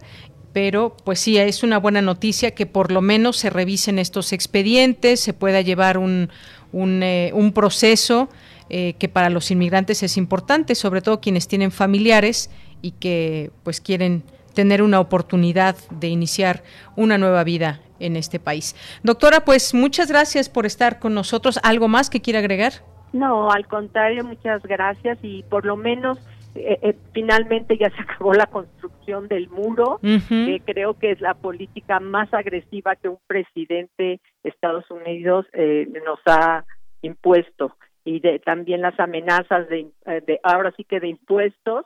pero 0.54 0.96
pues 1.04 1.20
sí, 1.20 1.38
es 1.38 1.64
una 1.64 1.78
buena 1.78 2.02
noticia 2.02 2.52
que 2.52 2.66
por 2.66 2.92
lo 2.92 3.02
menos 3.02 3.38
se 3.38 3.50
revisen 3.50 4.00
estos 4.00 4.34
expedientes, 4.34 5.20
se 5.20 5.34
pueda 5.34 5.62
llevar 5.62 5.98
un, 5.98 6.30
un, 6.72 7.04
eh, 7.04 7.32
un 7.34 7.54
proceso 7.54 8.30
eh, 8.70 8.94
que 9.00 9.10
para 9.10 9.30
los 9.30 9.52
inmigrantes 9.52 10.04
es 10.04 10.18
importante, 10.18 10.76
sobre 10.76 11.02
todo 11.02 11.22
quienes 11.22 11.48
tienen 11.48 11.72
familiares 11.72 12.50
y 12.82 12.92
que 12.92 13.52
pues 13.64 13.82
quieren 13.82 14.24
tener 14.54 14.82
una 14.82 15.00
oportunidad 15.00 15.76
de 15.92 16.08
iniciar 16.08 16.64
una 16.96 17.18
nueva 17.18 17.44
vida 17.44 17.82
en 18.00 18.16
este 18.16 18.40
país. 18.40 18.76
Doctora, 19.04 19.46
pues 19.46 19.74
muchas 19.74 20.10
gracias 20.10 20.50
por 20.50 20.66
estar 20.66 21.00
con 21.00 21.14
nosotros. 21.14 21.60
¿Algo 21.64 21.88
más 21.88 22.10
que 22.10 22.22
quiera 22.22 22.40
agregar? 22.40 22.74
No, 23.12 23.52
al 23.52 23.68
contrario, 23.68 24.24
muchas 24.24 24.62
gracias 24.64 25.18
y 25.24 25.44
por 25.44 25.66
lo 25.66 25.76
menos 25.76 26.20
eh, 26.60 26.80
eh, 26.82 26.96
finalmente 27.14 27.78
ya 27.78 27.90
se 27.90 28.02
acabó 28.02 28.34
la 28.34 28.48
construcción 28.48 29.28
del 29.28 29.50
muro, 29.50 30.00
que 30.02 30.62
creo 30.66 30.96
que 30.96 31.12
es 31.12 31.22
la 31.22 31.34
política 31.34 32.00
más 32.00 32.34
agresiva 32.34 32.96
que 32.96 33.10
un 33.10 33.20
presidente 33.28 34.20
de 34.44 34.50
Estados 34.50 34.90
Unidos 34.92 35.46
eh, 35.54 35.88
nos 36.06 36.20
ha 36.26 36.66
impuesto 37.02 37.76
y 38.04 38.20
de, 38.20 38.40
también 38.40 38.82
las 38.82 39.00
amenazas 39.00 39.68
de, 39.70 39.88
de 40.06 40.40
ahora 40.44 40.74
sí 40.76 40.84
que 40.84 41.00
de 41.00 41.08
impuestos 41.08 41.86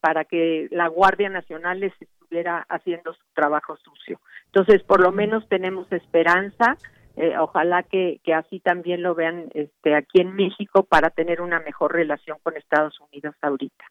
para 0.00 0.24
que 0.24 0.68
la 0.70 0.88
Guardia 0.88 1.30
Nacional 1.30 1.80
les 1.80 1.92
estuviera 1.98 2.66
haciendo 2.68 3.14
su 3.14 3.22
trabajo 3.32 3.76
sucio. 3.78 4.20
Entonces, 4.46 4.82
por 4.82 5.00
lo 5.00 5.12
menos 5.12 5.48
tenemos 5.48 5.90
esperanza 5.92 6.76
eh, 7.16 7.36
ojalá 7.38 7.82
que, 7.82 8.20
que, 8.24 8.34
así 8.34 8.60
también 8.60 9.02
lo 9.02 9.14
vean 9.14 9.48
este, 9.54 9.94
aquí 9.94 10.20
en 10.20 10.34
México 10.34 10.84
para 10.84 11.10
tener 11.10 11.40
una 11.40 11.60
mejor 11.60 11.92
relación 11.92 12.38
con 12.42 12.56
Estados 12.56 12.98
Unidos 13.00 13.34
ahorita. 13.40 13.84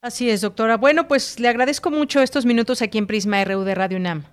Así 0.00 0.30
es, 0.30 0.40
doctora. 0.40 0.76
Bueno, 0.76 1.08
pues 1.08 1.38
le 1.40 1.48
agradezco 1.48 1.90
mucho 1.90 2.20
estos 2.20 2.44
minutos 2.44 2.82
aquí 2.82 2.98
en 2.98 3.06
Prisma 3.06 3.42
RU 3.44 3.64
de 3.64 3.74
Radio 3.74 3.98
UNAM. 3.98 4.24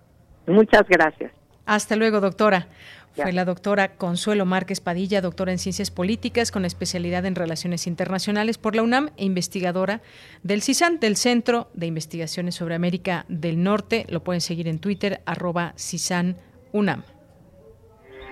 Muchas 0.48 0.88
gracias. 0.88 1.32
Hasta 1.66 1.96
luego, 1.96 2.20
doctora. 2.20 2.68
Fue 3.14 3.34
la 3.34 3.44
doctora 3.44 3.96
Consuelo 3.98 4.46
Márquez 4.46 4.80
Padilla, 4.80 5.20
doctora 5.20 5.52
en 5.52 5.60
Ciencias 5.60 5.92
Políticas 5.92 6.50
con 6.52 6.64
especialidad 6.64 7.26
en 7.26 7.36
Relaciones 7.36 7.86
Internacionales 7.86 8.58
por 8.58 8.76
la 8.76 8.84
UNAM 8.84 9.10
e 9.18 9.26
investigadora 9.26 10.02
del 10.44 10.62
CISAN, 10.62 11.00
del 11.00 11.18
Centro 11.18 11.70
de 11.74 11.88
Investigaciones 11.88 12.56
sobre 12.56 12.76
América 12.76 13.26
del 13.28 13.64
Norte. 13.64 14.06
Lo 14.08 14.24
pueden 14.24 14.40
seguir 14.40 14.70
en 14.70 14.80
Twitter, 14.80 15.22
arroba 15.26 15.74
CISAN 15.78 16.38
UNAM. 16.72 17.04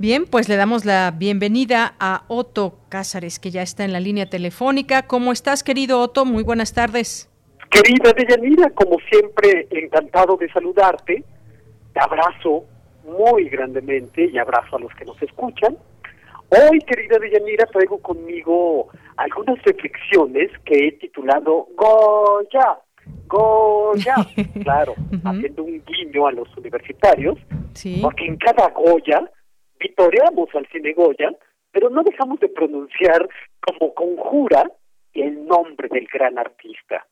Bien, 0.00 0.26
pues 0.30 0.48
le 0.48 0.54
damos 0.54 0.84
la 0.84 1.10
bienvenida 1.10 1.96
a 1.98 2.22
Otto 2.28 2.78
Cázares, 2.88 3.40
que 3.40 3.50
ya 3.50 3.62
está 3.62 3.84
en 3.84 3.92
la 3.92 3.98
línea 3.98 4.30
telefónica. 4.30 5.08
¿Cómo 5.08 5.32
estás, 5.32 5.64
querido 5.64 6.00
Otto? 6.00 6.24
Muy 6.24 6.44
buenas 6.44 6.72
tardes. 6.72 7.28
Querida 7.68 8.12
Deyanira, 8.12 8.70
como 8.70 8.98
siempre, 9.10 9.66
encantado 9.72 10.36
de 10.36 10.48
saludarte. 10.52 11.24
Te 11.92 12.00
abrazo 12.00 12.64
muy 13.04 13.48
grandemente 13.48 14.30
y 14.32 14.38
abrazo 14.38 14.76
a 14.76 14.78
los 14.78 14.94
que 14.94 15.04
nos 15.04 15.20
escuchan. 15.20 15.76
Hoy, 16.50 16.78
querida 16.86 17.18
Deyanira, 17.18 17.66
traigo 17.66 17.98
conmigo 17.98 18.90
algunas 19.16 19.60
reflexiones 19.64 20.52
que 20.64 20.86
he 20.86 20.92
titulado 20.92 21.66
Goya, 21.76 22.78
Goya. 23.26 24.14
Claro, 24.62 24.94
haciendo 25.24 25.64
un 25.64 25.82
guiño 25.84 26.28
a 26.28 26.30
los 26.30 26.56
universitarios, 26.56 27.36
porque 28.00 28.26
en 28.26 28.36
cada 28.36 28.68
Goya 28.68 29.28
vitoreamos 29.78 30.48
al 30.54 30.66
cine 30.68 30.92
Goya, 30.92 31.30
pero 31.72 31.90
no 31.90 32.02
dejamos 32.02 32.40
de 32.40 32.48
pronunciar 32.48 33.28
como 33.60 33.94
conjura 33.94 34.64
el 35.14 35.46
nombre 35.46 35.88
del 35.88 36.06
gran 36.12 36.38
artista. 36.38 37.06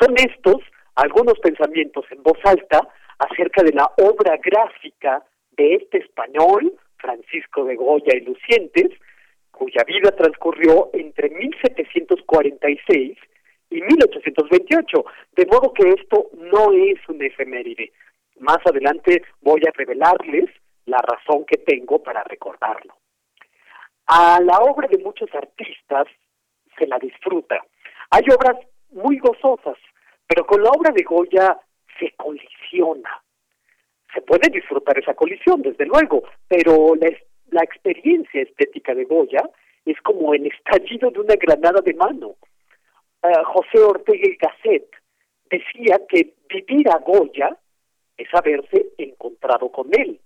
Son 0.00 0.14
estos 0.16 0.62
algunos 0.94 1.38
pensamientos 1.38 2.04
en 2.10 2.22
voz 2.22 2.38
alta 2.44 2.88
acerca 3.18 3.62
de 3.62 3.72
la 3.72 3.88
obra 3.98 4.36
gráfica 4.42 5.24
de 5.56 5.74
este 5.76 5.98
español, 5.98 6.72
Francisco 6.96 7.64
de 7.64 7.76
Goya 7.76 8.16
y 8.16 8.20
Lucientes, 8.20 8.90
cuya 9.52 9.84
vida 9.84 10.10
transcurrió 10.12 10.90
entre 10.92 11.30
1746 11.30 13.16
y 13.70 13.82
1828, 13.82 15.04
de 15.36 15.46
modo 15.46 15.72
que 15.72 15.90
esto 15.90 16.30
no 16.34 16.72
es 16.72 16.98
un 17.08 17.22
efeméride. 17.22 17.92
Más 18.40 18.58
adelante 18.64 19.22
voy 19.40 19.60
a 19.66 19.72
revelarles 19.76 20.50
la 20.88 20.98
razón 20.98 21.44
que 21.44 21.58
tengo 21.58 22.02
para 22.02 22.24
recordarlo. 22.24 22.94
A 24.06 24.40
la 24.40 24.58
obra 24.60 24.88
de 24.88 24.98
muchos 24.98 25.28
artistas 25.34 26.06
se 26.78 26.86
la 26.86 26.98
disfruta. 26.98 27.62
Hay 28.10 28.24
obras 28.34 28.56
muy 28.90 29.18
gozosas, 29.18 29.76
pero 30.26 30.46
con 30.46 30.62
la 30.62 30.70
obra 30.70 30.90
de 30.92 31.02
Goya 31.02 31.58
se 31.98 32.12
colisiona. 32.12 33.22
Se 34.14 34.22
puede 34.22 34.48
disfrutar 34.50 34.98
esa 34.98 35.14
colisión, 35.14 35.60
desde 35.60 35.84
luego, 35.84 36.22
pero 36.48 36.94
la, 36.96 37.62
experiencia 37.62 38.42
estética 38.42 38.94
de 38.94 39.04
Goya 39.04 39.42
es 39.84 40.00
como 40.02 40.32
el 40.32 40.46
estallido 40.46 41.10
de 41.10 41.20
una 41.20 41.34
granada 41.34 41.80
de 41.82 41.92
mano. 41.94 42.36
Eh, 43.22 43.32
José 43.44 43.80
Ortega 43.80 44.26
y 44.26 44.36
Gasset 44.36 44.88
decía 45.50 46.00
que 46.08 46.34
vivir 46.48 46.88
a 46.88 46.98
Goya 46.98 47.56
es 48.16 48.28
haberse 48.32 48.86
encontrado 48.96 49.70
con 49.70 49.88
él 49.92 50.18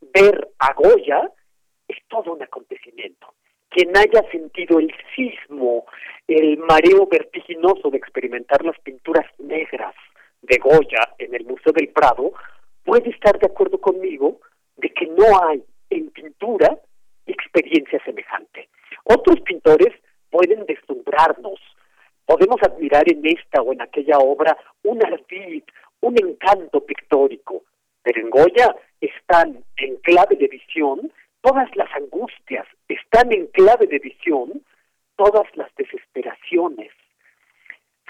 ver 0.00 0.48
a 0.58 0.72
Goya 0.74 1.30
es 1.88 1.96
todo 2.08 2.32
un 2.32 2.42
acontecimiento. 2.42 3.34
Quien 3.68 3.96
haya 3.96 4.28
sentido 4.30 4.78
el 4.78 4.92
sismo, 5.14 5.86
el 6.26 6.58
mareo 6.58 7.06
vertiginoso 7.06 7.90
de 7.90 7.98
experimentar 7.98 8.64
las 8.64 8.78
pinturas 8.80 9.26
negras 9.38 9.94
de 10.42 10.58
Goya 10.58 11.14
en 11.18 11.34
el 11.34 11.44
Museo 11.44 11.72
del 11.72 11.88
Prado, 11.88 12.32
puede 12.84 13.10
estar 13.10 13.38
de 13.38 13.46
acuerdo 13.46 13.80
conmigo 13.80 14.40
de 14.76 14.90
que 14.90 15.06
no 15.06 15.24
hay 15.46 15.62
en 15.90 16.10
pintura 16.10 16.78
experiencia 17.26 18.02
semejante. 18.04 18.68
Otros 19.04 19.40
pintores 19.42 19.94
pueden 20.30 20.64
deslumbrarnos, 20.66 21.60
podemos 22.24 22.56
admirar 22.62 23.04
en 23.10 23.24
esta 23.26 23.62
o 23.62 23.72
en 23.72 23.82
aquella 23.82 24.18
obra 24.18 24.56
un 24.84 25.04
ardid, 25.04 25.62
un 26.00 26.16
encanto 26.18 26.84
pictórico, 26.84 27.64
pero 28.02 28.20
en 28.20 28.30
Goya 28.30 28.74
están 29.00 29.64
en 29.76 29.96
clave 29.96 30.36
de 30.36 30.48
visión 30.48 31.12
todas 31.40 31.74
las 31.74 31.90
angustias, 31.94 32.66
están 32.88 33.32
en 33.32 33.46
clave 33.48 33.86
de 33.86 33.98
visión 33.98 34.62
todas 35.16 35.46
las 35.54 35.74
desesperaciones. 35.76 36.90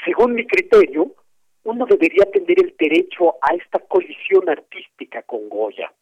Según 0.04 0.34
mi 0.34 0.46
criterio, 0.46 1.14
uno 1.64 1.86
debería 1.86 2.24
tener 2.32 2.58
el 2.58 2.74
derecho 2.78 3.36
a 3.42 3.54
esta 3.54 3.78
colisión 3.80 4.48
artística 4.48 5.22
con 5.22 5.48
Goya. 5.48 5.92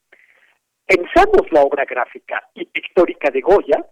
Pensamos 0.86 1.50
la 1.50 1.62
obra 1.62 1.84
gráfica 1.84 2.48
y 2.54 2.64
pictórica 2.64 3.30
de 3.30 3.40
Goya 3.40 3.84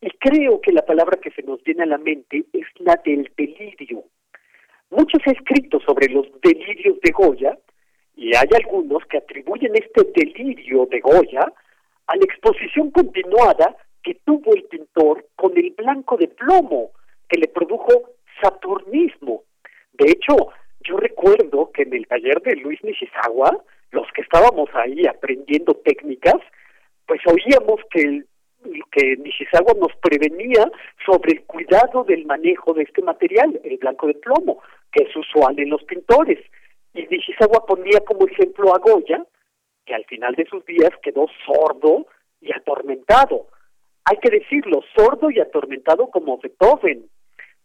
y 0.00 0.10
creo 0.18 0.60
que 0.60 0.72
la 0.72 0.84
palabra 0.84 1.18
que 1.20 1.30
se 1.30 1.42
nos 1.42 1.62
viene 1.62 1.84
a 1.84 1.86
la 1.86 1.98
mente 1.98 2.44
es 2.52 2.66
la 2.78 3.00
del 3.04 3.30
delirio. 3.36 4.04
Mucho 4.90 5.18
se 5.22 5.30
ha 5.30 5.32
escrito 5.32 5.80
sobre 5.80 6.08
los 6.08 6.26
delirios 6.40 7.00
de 7.00 7.10
Goya 7.10 7.58
y 8.16 8.34
hay 8.34 8.48
algunos 8.54 9.04
que 9.06 9.18
atribuyen 9.18 9.76
este 9.76 10.02
delirio 10.14 10.86
de 10.86 11.00
Goya 11.00 11.52
a 12.06 12.16
la 12.16 12.24
exposición 12.24 12.90
continuada 12.90 13.76
que 14.02 14.14
tuvo 14.24 14.54
el 14.54 14.64
pintor 14.64 15.26
con 15.36 15.56
el 15.56 15.70
blanco 15.76 16.16
de 16.16 16.28
plomo, 16.28 16.92
que 17.28 17.38
le 17.38 17.48
produjo 17.48 18.10
saturnismo. 18.40 19.42
De 19.92 20.10
hecho, 20.10 20.48
yo 20.80 20.96
recuerdo 20.96 21.70
que 21.72 21.82
en 21.82 21.94
el 21.94 22.06
taller 22.06 22.40
de 22.42 22.56
Luis 22.56 22.82
Nishizawa, 22.82 23.58
los 23.90 24.06
que 24.12 24.22
estábamos 24.22 24.70
ahí 24.74 25.06
aprendiendo 25.06 25.74
técnicas, 25.74 26.40
pues 27.06 27.20
oíamos 27.26 27.80
que 27.90 28.00
el 28.00 28.26
que 28.90 29.16
Nishizawa 29.16 29.74
nos 29.78 29.94
prevenía 29.96 30.70
sobre 31.04 31.32
el 31.32 31.44
cuidado 31.44 32.04
del 32.04 32.26
manejo 32.26 32.72
de 32.74 32.82
este 32.82 33.02
material, 33.02 33.60
el 33.62 33.76
blanco 33.76 34.06
de 34.06 34.14
plomo, 34.14 34.60
que 34.90 35.04
es 35.04 35.16
usual 35.16 35.58
en 35.58 35.70
los 35.70 35.82
pintores. 35.84 36.38
Y 36.96 37.06
Nishizawa 37.06 37.66
ponía 37.66 38.00
como 38.00 38.26
ejemplo 38.26 38.74
a 38.74 38.78
Goya, 38.78 39.22
que 39.84 39.94
al 39.94 40.04
final 40.06 40.34
de 40.34 40.46
sus 40.46 40.64
días 40.64 40.90
quedó 41.02 41.26
sordo 41.44 42.06
y 42.40 42.52
atormentado. 42.52 43.48
Hay 44.06 44.16
que 44.16 44.30
decirlo, 44.30 44.80
sordo 44.96 45.30
y 45.30 45.38
atormentado 45.38 46.10
como 46.10 46.38
Beethoven, 46.38 47.08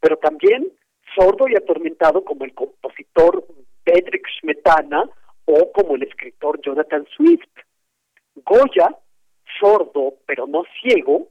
pero 0.02 0.18
también 0.18 0.68
sordo 1.16 1.48
y 1.48 1.56
atormentado 1.56 2.26
como 2.26 2.44
el 2.44 2.54
compositor 2.54 3.46
Bedrich 3.86 4.28
Smetana 4.42 5.10
o 5.46 5.72
como 5.72 5.96
el 5.96 6.04
escritor 6.04 6.60
Jonathan 6.62 7.08
Swift. 7.16 7.48
Goya, 8.36 8.98
sordo 9.60 10.16
pero 10.26 10.46
no 10.46 10.64
ciego, 10.82 11.28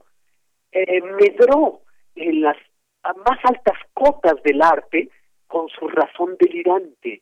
eh, 0.71 1.01
medró 1.01 1.81
en 2.15 2.41
las 2.41 2.57
más 3.03 3.39
altas 3.43 3.77
cotas 3.93 4.41
del 4.43 4.61
arte 4.61 5.09
con 5.47 5.69
su 5.69 5.87
razón 5.87 6.35
delirante. 6.39 7.21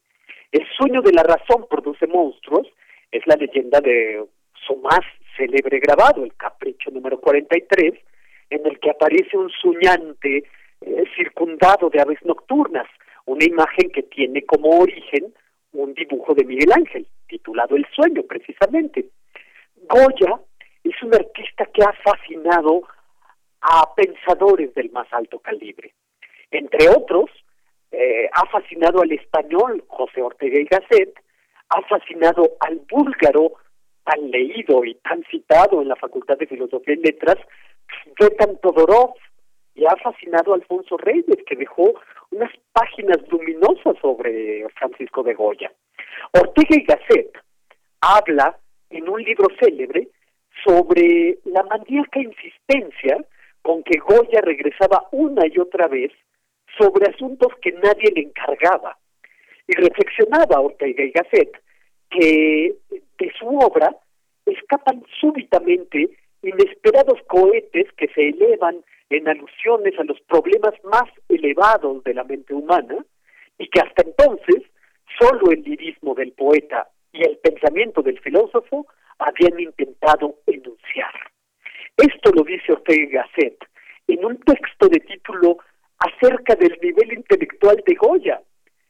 El 0.52 0.66
sueño 0.78 1.02
de 1.02 1.14
la 1.14 1.24
razón 1.24 1.68
produce 1.70 2.08
monstruos, 2.08 2.68
es 3.12 3.26
la 3.28 3.36
leyenda 3.36 3.80
de 3.82 4.26
su 4.54 4.76
más 4.78 5.02
célebre 5.38 5.80
grabado, 5.80 6.24
el 6.24 6.36
Capricho 6.36 6.90
número 6.92 7.20
43, 7.20 7.94
en 8.50 8.66
el 8.66 8.80
que 8.80 8.90
aparece 8.90 9.38
un 9.38 9.50
suñante 9.50 10.44
eh, 10.82 11.04
circundado 11.16 11.90
de 11.90 12.02
aves 12.02 12.20
nocturnas, 12.24 12.88
una 13.26 13.46
imagen 13.46 13.92
que 13.92 14.04
tiene 14.04 14.44
como 14.44 14.80
origen 14.80 15.34
un 15.74 15.94
dibujo 15.94 16.34
de 16.34 16.46
Miguel 16.46 16.72
Ángel, 16.72 17.08
titulado 17.28 17.76
El 17.76 17.86
sueño, 17.94 18.24
precisamente. 18.24 19.06
Goya 19.88 20.40
es 20.84 21.04
un 21.04 21.14
artista 21.14 21.66
que 21.68 21.84
ha 21.84 21.94
fascinado 22.04 22.84
a 23.62 23.94
pensadores 23.94 24.74
del 24.74 24.90
más 24.92 25.08
alto 25.12 25.40
calibre. 25.40 25.94
Entre 26.50 26.90
otros, 26.90 27.30
eh, 27.92 28.30
ha 28.32 28.46
fascinado 28.48 29.02
al 29.02 29.12
español 29.12 29.84
José 29.88 30.22
Ortega 30.22 30.60
y 30.60 30.66
Gasset, 30.66 31.14
ha 31.70 31.82
fascinado 31.84 32.58
al 32.60 32.82
búlgaro 32.90 33.54
tan 34.04 34.32
leído 34.32 34.84
y 34.86 34.96
tan 34.96 35.24
citado 35.30 35.82
en 35.82 35.88
la 35.88 35.96
Facultad 35.96 36.38
de 36.38 36.48
Filosofía 36.48 36.96
y 36.96 36.98
Letras, 36.98 37.38
Svetan 38.18 38.58
Todorov, 38.62 39.14
y 39.76 39.86
ha 39.86 39.96
fascinado 39.98 40.52
a 40.52 40.56
Alfonso 40.56 40.98
Reyes, 40.98 41.38
que 41.48 41.56
dejó 41.56 41.94
unas 42.32 42.52
páginas 42.74 43.18
luminosas 43.30 43.96
sobre 44.02 44.68
Francisco 44.76 45.24
de 45.24 45.34
Goya. 45.34 45.72
Ortega 46.34 46.76
y 46.76 46.84
Gasset 46.84 47.38
habla 48.02 48.58
en 48.90 49.08
un 49.08 49.22
libro 49.22 49.48
célebre 49.60 50.10
sobre 50.66 51.38
la 51.46 51.64
maníaca 51.64 52.20
insistencia 52.20 53.18
con 53.62 53.84
que 53.84 54.00
Goya 54.00 54.42
regresaba 54.42 55.08
una 55.12 55.44
y 55.48 55.60
otra 55.60 55.88
vez 55.88 56.12
sobre 56.80 57.12
asuntos 57.14 57.50
que 57.62 57.72
nadie 57.74 58.12
le 58.16 58.22
encargaba. 58.22 58.98
Y 59.68 59.74
reflexionaba 59.74 60.62
Ortega 60.62 61.04
y 61.04 61.12
Gasset 61.12 61.52
que 62.10 62.76
de 62.90 63.32
su 63.38 63.48
obra 63.48 63.96
escapan 64.46 65.04
súbitamente 65.20 66.10
inesperados 66.42 67.20
cohetes 67.28 67.88
que 67.98 68.08
se 68.08 68.30
elevan 68.30 68.84
en 69.10 69.28
alusiones 69.28 69.94
a 70.00 70.04
los 70.04 70.20
problemas 70.22 70.74
más 70.84 71.10
elevados 71.28 72.04
de 72.04 72.14
la 72.14 72.24
mente 72.24 72.54
humana 72.54 73.06
y 73.58 73.68
que 73.68 73.82
hasta 73.82 74.04
entonces 74.04 74.64
solo 75.20 75.52
el 75.52 75.62
lirismo 75.64 76.16
del 76.16 76.32
poeta 76.32 76.88
y 77.12 77.24
el 77.24 77.38
pensamiento 77.38 78.02
del 78.02 78.20
filósofo 78.20 78.88
habían 79.18 79.60
intentado 79.60 80.36
enunciar. 80.48 81.14
Esto 81.98 82.32
lo 82.32 82.44
dice 82.44 82.72
Ortega 82.72 83.24
Gasset 83.24 83.58
en 84.08 84.26
un 84.26 84.40
texto 84.40 84.88
de 84.88 85.00
título 85.00 85.58
acerca 86.00 86.56
del 86.56 86.78
nivel 86.82 87.14
intelectual 87.14 87.84
de 87.86 87.96
Goya. 87.96 88.42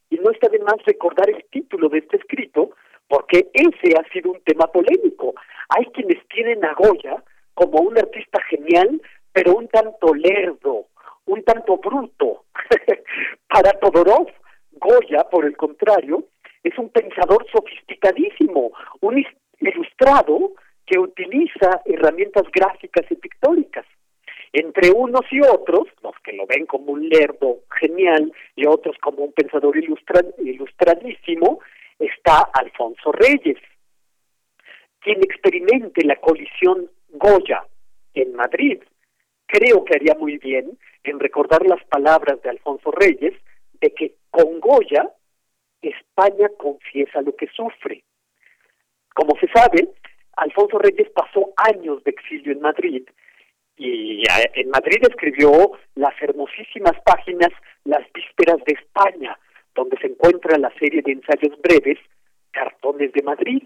Y 0.10 0.18
no 0.18 0.32
está 0.32 0.48
de 0.50 0.60
más 0.60 0.78
recordar 0.86 1.30
el 1.30 1.44
título 1.52 1.90
de 1.90 2.00
este 2.00 2.18
escrito, 2.18 2.72
porque 3.08 3.50
ese 3.54 3.98
ha 3.98 4.04
sido 4.12 4.32
un 4.32 4.42
tema 4.44 4.68
polémico. 4.68 5.34
Hay 5.70 5.86
quienes 5.88 6.26
tienen 6.28 6.64
a 6.66 6.74
Goya 6.74 7.24
como 7.54 7.82
un 7.82 7.98
artista 7.98 8.40
genial, 8.50 9.02
pero 9.34 9.56
un 9.56 9.68
tanto 9.68 10.14
lerdo, 10.14 10.88
un 11.26 11.44
tanto 11.44 11.78
bruto. 11.78 12.46
Para 13.48 13.72
Todorov, 13.80 14.28
Goya, 14.72 15.24
por 15.30 15.46
el 15.46 15.58
contrario, 15.58 16.26
es 16.64 16.78
un 16.78 16.90
pensador 16.90 17.46
sofisticadísimo, 17.52 18.72
un 19.02 19.26
ilustrado 19.60 20.54
que 20.86 21.00
utiliza 21.00 21.82
herramientas 21.86 22.44
gráficas 22.52 23.06
y 23.10 23.16
pictóricas. 23.16 23.86
Entre 24.52 24.92
unos 24.92 25.26
y 25.32 25.42
otros, 25.42 25.88
los 26.02 26.16
que 26.24 26.34
lo 26.34 26.48
ven 26.48 26.66
como 26.66 26.94
un 26.94 27.08
lerdo 27.08 27.60
genial 27.80 28.32
y 28.56 28.66
otros 28.66 28.98
como 29.00 29.26
un 29.26 29.34
pensador 29.34 29.76
ilustradísimo, 29.78 31.60
está 32.00 32.50
Alfonso 32.54 33.12
Reyes, 33.12 33.58
quien 35.02 35.22
experimente 35.22 36.04
la 36.04 36.16
colisión 36.16 36.90
Goya 37.10 37.64
en 38.14 38.36
Madrid. 38.36 38.82
Creo 39.46 39.84
que 39.84 39.96
haría 39.96 40.16
muy 40.16 40.38
bien 40.38 40.78
en 41.04 41.20
recordar 41.20 41.66
las 41.66 41.84
palabras 41.86 42.42
de 42.42 42.50
Alfonso 42.50 42.92
Reyes 42.92 43.34
de 43.82 43.92
que 43.92 44.16
con 44.32 44.60
Goya 44.60 45.12
España 45.82 46.50
confiesa 46.58 47.22
lo 47.22 47.36
que 47.36 47.48
sufre. 47.48 48.04
Como 49.14 49.38
se 49.40 49.48
sabe, 49.48 49.90
Alfonso 50.38 50.78
Reyes 50.80 51.10
pasó 51.12 51.54
años 51.58 52.04
de 52.04 52.12
exilio 52.12 52.52
en 52.52 52.62
Madrid 52.62 53.04
y 53.80 54.24
en 54.56 54.70
Madrid 54.70 54.98
escribió 55.02 55.72
las 55.96 56.14
hermosísimas 56.22 56.94
páginas 57.06 57.50
Las 57.86 58.04
vísperas 58.14 58.58
de 58.66 58.74
España, 58.74 59.40
donde 59.74 59.98
se 59.98 60.08
encuentra 60.08 60.58
la 60.58 60.72
serie 60.78 61.02
de 61.02 61.14
ensayos 61.14 61.58
breves 61.62 61.98
Cartones 62.52 63.14
de 63.14 63.24
Madrid. 63.24 63.64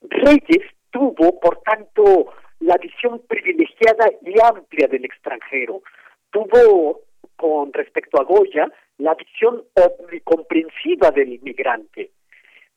Reyes 0.00 0.64
tuvo, 0.90 1.38
por 1.38 1.60
tanto, 1.60 2.32
la 2.60 2.78
visión 2.78 3.20
privilegiada 3.28 4.10
y 4.22 4.34
amplia 4.42 4.88
del 4.88 5.04
extranjero. 5.04 5.82
Tuvo, 6.30 7.02
con 7.36 7.74
respecto 7.74 8.18
a 8.18 8.24
Goya, 8.24 8.72
la 8.96 9.14
visión 9.14 9.62
omnicomprensiva 9.74 11.10
del 11.10 11.34
inmigrante. 11.34 12.10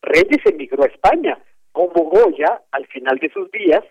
Reyes 0.02 0.44
emigró 0.44 0.84
a 0.84 0.88
España, 0.88 1.38
como 1.72 2.04
Goya, 2.04 2.60
al 2.72 2.86
final 2.88 3.16
de 3.16 3.30
sus 3.30 3.50
días, 3.50 3.82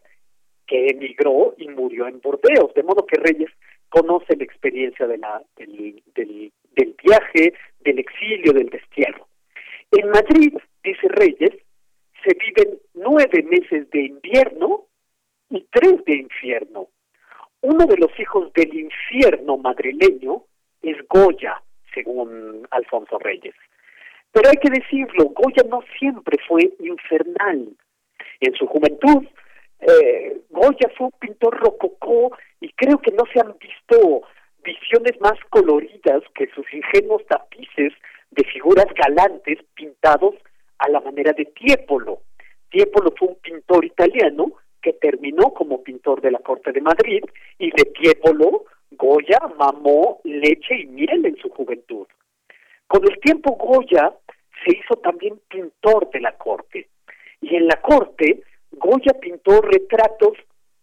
que 0.70 0.88
emigró 0.90 1.56
y 1.58 1.68
murió 1.68 2.08
en 2.08 2.22
Bordeos, 2.22 2.72
de 2.76 2.84
modo 2.84 3.04
que 3.08 3.20
Reyes 3.20 3.50
conoce 3.90 4.36
la 4.38 4.44
experiencia 4.44 5.08
de 5.08 5.18
la, 5.18 5.42
del, 5.58 6.04
del, 6.14 6.52
del 6.76 6.96
viaje, 7.04 7.54
del 7.80 7.98
exilio, 7.98 8.54
del 8.54 8.70
destierro. 8.70 9.28
En 9.92 10.10
Madrid, 10.10 10.54
dice 10.84 11.08
Reyes, 11.08 11.52
se 12.24 12.38
viven 12.38 12.80
nueve 12.94 13.42
meses 13.50 13.90
de 13.90 14.02
invierno 14.06 14.86
y 15.50 15.66
tres 15.72 16.06
de 16.06 16.18
infierno. 16.18 16.90
Uno 17.62 17.88
de 17.88 17.98
los 17.98 18.12
hijos 18.20 18.54
del 18.54 18.72
infierno 18.74 19.58
madrileño 19.58 20.44
es 20.84 20.98
Goya, 21.08 21.64
según 21.96 22.68
Alfonso 22.70 23.18
Reyes. 23.18 23.56
Pero 24.32 24.50
hay 24.50 24.58
que 24.58 24.70
decirlo, 24.70 25.26
Goya 25.30 25.64
no 25.68 25.82
siempre 25.98 26.38
fue 26.48 26.72
infernal. 26.80 27.70
En 28.40 28.54
su 28.54 28.68
juventud 28.68 29.26
eh, 29.82 30.42
Goya 30.50 30.90
fue 30.98 31.08
un 31.08 31.14
pintor 31.20 31.58
rococó 31.58 32.32
y 32.60 32.72
creo 32.74 32.98
que 32.98 33.12
no 33.12 33.24
se 33.34 33.40
han 33.40 33.56
visto 33.60 34.24
visiones 34.64 35.20
más 35.22 35.40
coloridas 35.50 36.22
que 36.36 36.48
sus 36.54 36.66
ingenuos 36.74 37.26
tapices 37.28 37.94
de 38.32 38.44
figuras 38.44 38.88
galantes 38.94 39.60
pintados 39.74 40.36
a 40.80 40.90
la 40.90 41.00
manera 41.00 41.34
de 41.34 41.46
Tiepolo. 41.46 42.22
Tiepolo 42.70 43.14
fue 43.18 43.30
un 43.30 43.36
pintor 43.36 43.86
italiano 43.86 44.52
que 44.82 44.94
terminó 44.94 45.54
como 45.54 45.84
pintor 45.84 46.22
de 46.22 46.32
la 46.32 46.40
corte 46.40 46.72
de 46.72 46.82
Madrid 46.82 47.24
y 47.58 47.72
de 47.72 47.84
Tiepolo 47.86 48.66
Goya 48.92 49.40
mamó 49.58 50.20
leche 50.24 50.82
y 50.82 50.86
miel 50.88 51.26
en 51.26 51.38
su 51.38 51.50
juventud. 51.50 52.08
Con 52.88 53.04
el 53.04 53.20
tiempo 53.20 53.56
Goya 53.56 54.14
se 54.64 54.78
hizo 54.78 54.96
también 54.96 55.40
pintor 55.48 56.10
de 56.12 56.22
la 56.22 56.38
corte 56.38 56.90
y 57.42 57.56
en 57.56 57.68
la 57.68 57.80
corte 57.82 58.44
Goya 58.72 59.14
pintó 59.20 59.62
retratos 59.62 60.38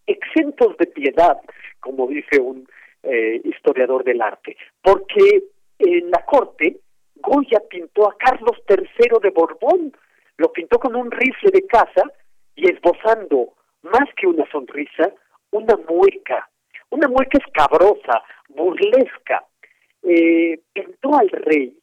exentos 0.05 0.77
de 0.77 0.87
piedad, 0.87 1.37
como 1.79 2.07
dice 2.07 2.39
un 2.39 2.67
eh, 3.03 3.41
historiador 3.43 4.03
del 4.03 4.21
arte, 4.21 4.57
porque 4.81 5.43
en 5.79 6.09
la 6.11 6.23
corte 6.25 6.77
Goya 7.15 7.61
pintó 7.69 8.09
a 8.09 8.17
Carlos 8.17 8.57
III 8.69 9.19
de 9.21 9.29
Borbón, 9.29 9.93
lo 10.37 10.51
pintó 10.51 10.79
con 10.79 10.95
un 10.95 11.11
rifle 11.11 11.51
de 11.51 11.65
caza 11.65 12.03
y 12.55 12.69
esbozando 12.71 13.53
más 13.81 14.07
que 14.15 14.27
una 14.27 14.49
sonrisa, 14.51 15.11
una 15.51 15.75
mueca, 15.89 16.49
una 16.89 17.07
mueca 17.07 17.37
escabrosa, 17.37 18.23
burlesca. 18.49 19.45
Eh, 20.03 20.59
pintó 20.73 21.15
al 21.15 21.29
rey 21.29 21.77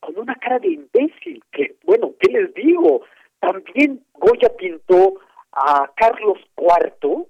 con 0.00 0.18
una 0.18 0.34
cara 0.34 0.58
de 0.58 0.68
imbécil, 0.68 1.42
que, 1.52 1.76
bueno, 1.84 2.12
¿qué 2.18 2.30
les 2.32 2.52
digo? 2.54 3.02
También 3.40 4.04
Goya 4.14 4.50
pintó 4.56 5.14
a 5.52 5.90
Carlos 5.96 6.38
IV 6.56 7.26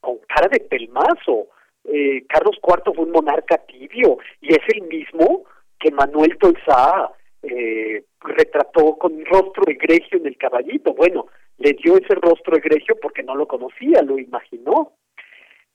con 0.00 0.18
cara 0.28 0.48
de 0.48 0.60
pelmazo. 0.60 1.48
Eh, 1.84 2.24
Carlos 2.28 2.58
IV 2.62 2.94
fue 2.94 3.04
un 3.04 3.12
monarca 3.12 3.58
tibio 3.58 4.18
y 4.40 4.52
es 4.52 4.62
el 4.68 4.82
mismo 4.82 5.44
que 5.78 5.90
Manuel 5.90 6.36
Tolsá 6.38 7.10
eh, 7.42 8.04
retrató 8.20 8.96
con 8.96 9.24
rostro 9.24 9.64
egregio 9.66 10.18
en 10.18 10.26
el 10.26 10.36
caballito. 10.36 10.92
Bueno, 10.94 11.26
le 11.58 11.72
dio 11.72 11.96
ese 11.96 12.14
rostro 12.14 12.56
egregio 12.56 12.96
porque 13.00 13.22
no 13.22 13.34
lo 13.34 13.46
conocía, 13.46 14.02
lo 14.02 14.18
imaginó. 14.18 14.92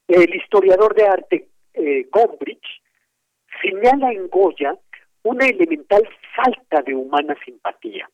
El 0.06 0.34
historiador 0.34 0.94
de 0.94 1.06
arte 1.06 1.48
eh, 1.72 2.06
Gombrich 2.10 2.82
señala 3.62 4.12
en 4.12 4.28
Goya 4.28 4.76
una 5.22 5.46
elemental 5.46 6.06
falta 6.36 6.82
de 6.82 6.94
humana 6.94 7.34
simpatía. 7.44 8.08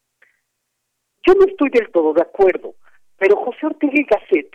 Yo 1.27 1.35
no 1.35 1.45
estoy 1.45 1.69
del 1.71 1.91
todo 1.91 2.13
de 2.15 2.23
acuerdo. 2.23 2.75
Pero 3.21 3.37
José 3.37 3.67
Ortega 3.67 3.93
y 3.95 4.05
Gasset 4.05 4.51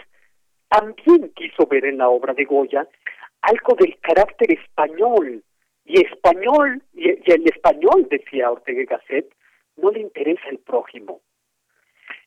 también 0.70 1.32
quiso 1.36 1.68
ver 1.68 1.86
en 1.86 2.00
la 2.00 2.10
obra 2.10 2.34
de 2.34 2.46
Goya 2.46 2.88
algo 3.44 3.76
del 3.76 3.96
carácter 4.00 4.52
español. 4.52 5.44
Y 5.86 6.02
español, 6.02 6.82
y, 6.96 7.10
el 7.10 7.46
español, 7.46 8.08
decía 8.10 8.50
Ortega 8.50 8.82
y 8.82 8.86
Gasset, 8.86 9.32
no 9.78 9.92
le 9.92 10.00
interesa 10.00 10.50
el 10.50 10.58
prójimo. 10.58 11.22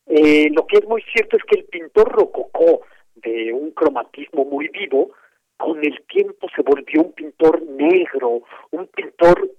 Eh, 0.07 0.49
lo 0.53 0.65
que 0.69 0.79
es 0.79 0.87
muy 0.87 1.03
cierto 1.13 1.37
es 1.37 1.43
que 1.43 1.59
el 1.59 1.65
pintor 1.65 2.09
rococó, 2.13 2.83
de 3.17 3.53
un 3.53 3.73
cromatismo 3.73 4.45
muy 4.45 4.69
vivo, 4.69 5.11
con 5.57 5.85
el 5.85 6.01
tiempo 6.07 6.47
se 6.55 6.63
volvió 6.63 7.03
un 7.03 7.13
pintor 7.15 7.63
negro, 7.63 8.43
un 8.71 8.87
pintor 8.87 9.51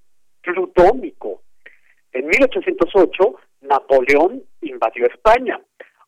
plutónico. 0.41 1.41
En 2.13 2.25
1808, 2.27 3.35
Napoleón 3.63 4.43
invadió 4.61 5.07
España, 5.07 5.59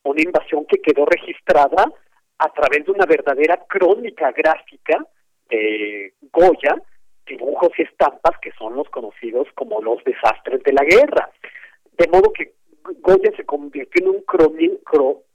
una 0.04 0.22
invasión 0.22 0.64
que 0.66 0.78
quedó 0.78 1.04
registrada 1.06 1.90
a 2.38 2.48
través 2.52 2.84
de 2.84 2.92
una 2.92 3.06
verdadera 3.06 3.64
crónica 3.68 4.32
gráfica 4.32 5.06
de 5.48 6.14
Goya, 6.32 6.80
dibujos 7.26 7.70
y 7.78 7.82
estampas 7.82 8.38
que 8.40 8.52
son 8.52 8.74
los 8.74 8.88
conocidos 8.90 9.48
como 9.54 9.80
los 9.80 10.02
desastres 10.04 10.62
de 10.64 10.72
la 10.72 10.84
guerra. 10.84 11.30
De 11.96 12.08
modo 12.08 12.32
que 12.32 12.52
Goya 13.00 13.30
se 13.36 13.44
convirtió 13.44 14.02
en 14.02 14.16
un 14.16 14.22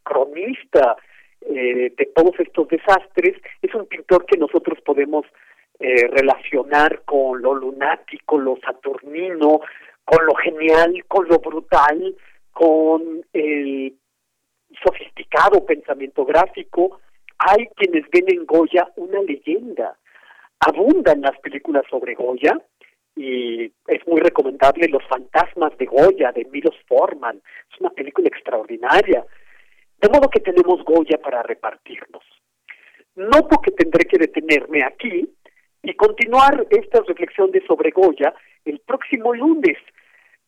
cronista 0.04 0.98
eh, 1.42 1.94
de 1.96 2.06
todos 2.14 2.38
estos 2.40 2.68
desastres. 2.68 3.36
Es 3.62 3.74
un 3.74 3.86
pintor 3.86 4.26
que 4.26 4.38
nosotros 4.38 4.80
podemos 4.82 5.26
eh, 5.80 6.08
relacionar 6.08 7.04
con 7.06 7.42
lo 7.42 7.54
lunático, 7.54 8.38
lo 8.38 8.58
saturnino, 8.58 9.62
con 10.04 10.26
lo 10.26 10.36
genial, 10.36 11.04
con 11.08 11.28
lo 11.28 11.40
brutal, 11.40 12.16
con 12.52 13.24
el 13.34 13.96
sofisticado 14.84 15.66
pensamiento 15.66 16.26
gráfico. 16.26 17.00
Hay 17.40 17.68
quienes 17.76 18.10
ven 18.10 18.26
en 18.28 18.46
Goya 18.46 18.92
una 18.96 19.22
leyenda. 19.22 19.98
Abundan 20.60 21.22
las 21.22 21.38
películas 21.40 21.84
sobre 21.90 22.16
Goya 22.16 22.60
y 23.16 23.66
es 23.88 24.08
muy 24.08 24.22
recomendable 24.22 24.88
Los 24.88 25.04
fantasmas 25.08 25.78
de 25.78 25.86
Goya 25.86 26.32
de 26.32 26.46
Milos 26.46 26.76
Forman. 26.88 27.42
Es 27.72 27.80
una 27.80 27.90
película 27.92 28.28
extraordinaria. 28.28 29.26
De 30.00 30.10
modo 30.10 30.30
que 30.30 30.40
tenemos 30.40 30.84
Goya 30.84 31.18
para 31.18 31.42
repartirnos. 31.44 32.24
Noto 33.16 33.60
que 33.62 33.72
tendré 33.72 34.06
que 34.06 34.20
detenerme 34.20 34.84
aquí 34.84 35.28
y 35.82 35.94
continuar 35.96 36.68
esta 36.70 37.02
reflexión 37.02 37.50
de 37.52 37.66
sobre 37.66 37.90
Goya 37.92 38.34
el 38.66 38.80
próximo 38.80 39.34
lunes, 39.34 39.78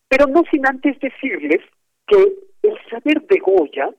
pero 0.07 0.27
no 0.27 0.43
sin 0.51 0.67
antes 0.67 0.99
decirles 0.99 1.61
que 2.05 2.33
el 2.63 2.77
saber 2.89 3.21
de 3.21 3.39
Goya, 3.39 3.89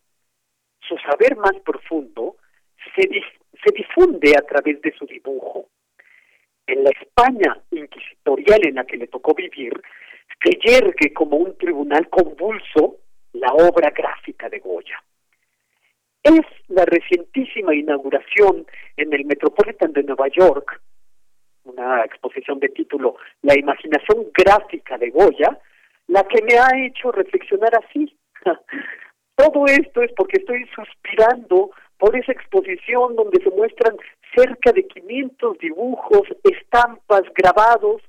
su 0.81 0.97
saber 0.99 1.37
más 1.37 1.55
profundo, 1.65 2.37
se, 2.95 3.03
se 3.03 3.75
difunde 3.75 4.35
a 4.37 4.43
través 4.43 4.81
de 4.83 4.93
su 4.93 5.07
dibujo. 5.07 5.69
En 6.67 6.85
la 6.85 6.91
España 6.91 7.61
inquisitorial 7.71 8.67
en 8.67 8.75
la 8.77 8.85
que 8.85 8.97
le 8.97 9.09
tocó 9.09 9.35
vivir, 9.35 9.73
se 10.43 10.59
yergue 10.65 11.13
como 11.13 11.37
un 11.37 11.57
tribunal 11.59 12.09
convulso 12.09 12.99
la 13.33 13.53
obra 13.53 13.91
gráfica 13.91 14.49
de 14.49 14.59
Goya 14.61 15.03
es 16.23 16.41
la 16.69 16.85
recientísima 16.85 17.75
inauguración 17.75 18.67
en 18.97 19.13
el 19.13 19.25
Metropolitan 19.25 19.93
de 19.93 20.03
Nueva 20.03 20.29
York, 20.29 20.81
una 21.65 22.05
exposición 22.05 22.59
de 22.59 22.69
título 22.69 23.17
La 23.43 23.59
imaginación 23.59 24.27
gráfica 24.35 24.99
de 24.99 25.11
Goya, 25.11 25.59
la 26.09 26.25
que 26.25 26.43
me 26.43 26.59
ha 26.59 26.87
hecho 26.87 27.13
reflexionar 27.13 27.73
así. 27.77 28.17
Todo 29.41 29.65
esto 29.67 30.03
es 30.03 30.13
porque 30.19 30.37
estoy 30.37 30.67
suspirando 30.75 31.71
por 31.97 32.15
esa 32.15 32.33
exposición 32.33 33.17
donde 33.17 33.43
se 33.43 33.49
muestran 33.49 33.97
cerca 34.37 34.71
de 34.71 34.87
500 34.87 35.57
dibujos, 35.59 36.29
estampas, 36.45 37.23
grabados, 37.35 38.03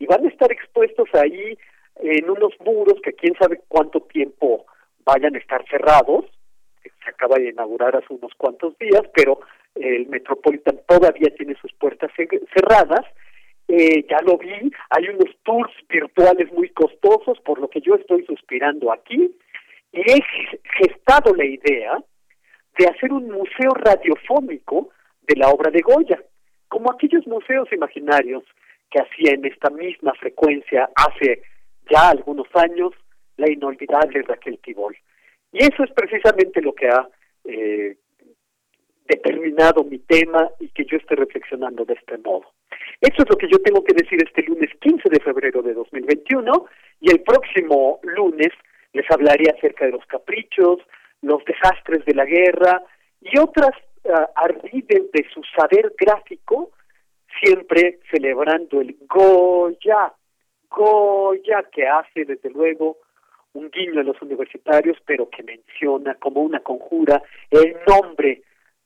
y 0.00 0.06
van 0.06 0.24
a 0.26 0.28
estar 0.28 0.50
expuestos 0.50 1.08
ahí 1.14 1.56
en 2.00 2.28
unos 2.28 2.52
muros 2.66 2.94
que 3.04 3.12
quién 3.12 3.34
sabe 3.38 3.60
cuánto 3.68 4.00
tiempo 4.00 4.66
vayan 5.04 5.36
a 5.36 5.38
estar 5.38 5.64
cerrados, 5.68 6.24
se 6.82 7.10
acaba 7.10 7.36
de 7.36 7.50
inaugurar 7.50 7.94
hace 7.94 8.12
unos 8.14 8.32
cuantos 8.36 8.76
días, 8.78 9.02
pero 9.14 9.38
el 9.76 10.08
Metropolitan 10.08 10.80
todavía 10.88 11.32
tiene 11.36 11.54
sus 11.60 11.72
puertas 11.74 12.10
cerradas. 12.16 13.06
Eh, 13.68 14.04
ya 14.10 14.18
lo 14.26 14.36
vi, 14.36 14.72
hay 14.90 15.08
unos 15.08 15.30
tours 15.44 15.72
virtuales 15.88 16.52
muy 16.52 16.70
costosos, 16.70 17.38
por 17.44 17.60
lo 17.60 17.68
que 17.70 17.80
yo 17.80 17.94
estoy 17.94 18.26
suspirando 18.26 18.92
aquí, 18.92 19.32
y 19.92 20.00
he 20.00 20.20
gestado 20.78 21.34
la 21.34 21.44
idea 21.44 22.02
de 22.78 22.86
hacer 22.86 23.12
un 23.12 23.30
museo 23.30 23.72
radiofónico 23.74 24.90
de 25.22 25.36
la 25.36 25.50
obra 25.50 25.70
de 25.70 25.80
Goya, 25.80 26.22
como 26.68 26.90
aquellos 26.90 27.26
museos 27.26 27.70
imaginarios 27.72 28.42
que 28.90 29.00
hacía 29.00 29.32
en 29.34 29.44
esta 29.44 29.70
misma 29.70 30.14
frecuencia 30.14 30.88
hace 30.94 31.42
ya 31.90 32.10
algunos 32.10 32.46
años 32.54 32.92
la 33.36 33.50
inolvidable 33.50 34.22
Raquel 34.22 34.58
Tibol. 34.58 34.96
Y 35.52 35.64
eso 35.64 35.84
es 35.84 35.90
precisamente 35.92 36.62
lo 36.62 36.74
que 36.74 36.88
ha 36.88 37.08
eh, 37.44 37.96
determinado 39.06 39.84
mi 39.84 39.98
tema 39.98 40.50
y 40.60 40.68
que 40.68 40.84
yo 40.84 40.96
esté 40.96 41.16
reflexionando 41.16 41.84
de 41.84 41.94
este 41.94 42.16
modo. 42.18 42.46
Eso 43.00 43.22
es 43.22 43.28
lo 43.28 43.36
que 43.36 43.48
yo 43.48 43.58
tengo 43.58 43.84
que 43.84 43.94
decir 43.94 44.18
este 44.22 44.42
lunes 44.42 44.70
15 44.80 45.08
de 45.10 45.20
febrero 45.20 45.60
de 45.62 45.74
2021 45.74 46.66
y 47.00 47.10
el 47.10 47.20
próximo 47.20 48.00
lunes 48.02 48.50
les 48.92 49.10
hablaré 49.10 49.50
acerca 49.50 49.86
de 49.86 49.92
los 49.92 50.04
caprichos, 50.06 50.80
los 51.22 51.44
desastres 51.44 52.04
de 52.04 52.14
la 52.14 52.24
guerra 52.24 52.82
y 53.20 53.38
otras 53.38 53.72
uh, 54.04 54.10
ardides 54.34 55.10
de 55.12 55.26
su 55.32 55.42
saber 55.56 55.94
gráfico, 55.98 56.70
siempre 57.40 58.00
celebrando 58.10 58.80
el 58.80 58.96
Goya, 59.08 60.12
Goya 60.68 61.64
que 61.72 61.86
hace 61.86 62.24
desde 62.24 62.50
luego 62.50 62.98
un 63.54 63.70
guiño 63.70 64.00
a 64.00 64.04
los 64.04 64.20
universitarios, 64.22 64.96
pero 65.04 65.28
que 65.28 65.42
menciona 65.42 66.14
como 66.14 66.42
una 66.42 66.60
conjura 66.60 67.22
el 67.50 67.76
nombre 67.86 68.42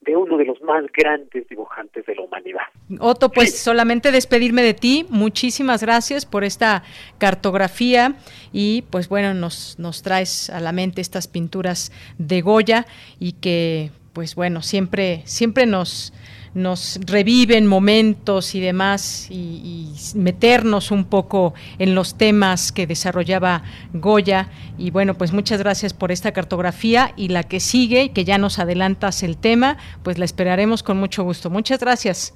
de 0.06 0.16
uno 0.16 0.38
de 0.38 0.44
los 0.44 0.62
más 0.62 0.84
grandes 0.92 1.48
dibujantes 1.48 2.06
de 2.06 2.14
la 2.14 2.22
humanidad. 2.22 2.62
Otto, 3.00 3.30
pues 3.30 3.58
solamente 3.58 4.12
despedirme 4.12 4.62
de 4.62 4.74
ti. 4.74 5.06
Muchísimas 5.10 5.82
gracias 5.82 6.24
por 6.24 6.44
esta 6.44 6.84
cartografía 7.18 8.14
y 8.52 8.82
pues 8.90 9.08
bueno, 9.08 9.34
nos, 9.34 9.78
nos 9.78 10.02
traes 10.02 10.48
a 10.50 10.60
la 10.60 10.72
mente 10.72 11.00
estas 11.00 11.26
pinturas 11.26 11.92
de 12.18 12.40
Goya 12.40 12.86
y 13.18 13.32
que 13.32 13.90
pues 14.12 14.34
bueno, 14.34 14.62
siempre, 14.62 15.20
siempre 15.26 15.66
nos, 15.66 16.14
nos 16.56 16.98
reviven 17.06 17.66
momentos 17.66 18.54
y 18.54 18.60
demás 18.60 19.28
y, 19.30 19.92
meternos 20.14 20.90
un 20.90 21.04
poco 21.04 21.52
en 21.78 21.94
los 21.94 22.16
temas 22.16 22.72
que 22.72 22.86
desarrollaba 22.86 23.62
Goya. 23.92 24.48
Y 24.78 24.90
bueno, 24.90 25.14
pues 25.14 25.32
muchas 25.32 25.60
gracias 25.60 25.92
por 25.92 26.10
esta 26.12 26.32
cartografía 26.32 27.12
y 27.14 27.28
la 27.28 27.42
que 27.42 27.60
sigue, 27.60 28.12
que 28.12 28.24
ya 28.24 28.38
nos 28.38 28.58
adelantas 28.58 29.22
el 29.22 29.36
tema, 29.36 29.76
pues 30.02 30.18
la 30.18 30.24
esperaremos 30.24 30.82
con 30.82 30.96
mucho 30.96 31.24
gusto. 31.24 31.50
Muchas 31.50 31.80
gracias. 31.80 32.34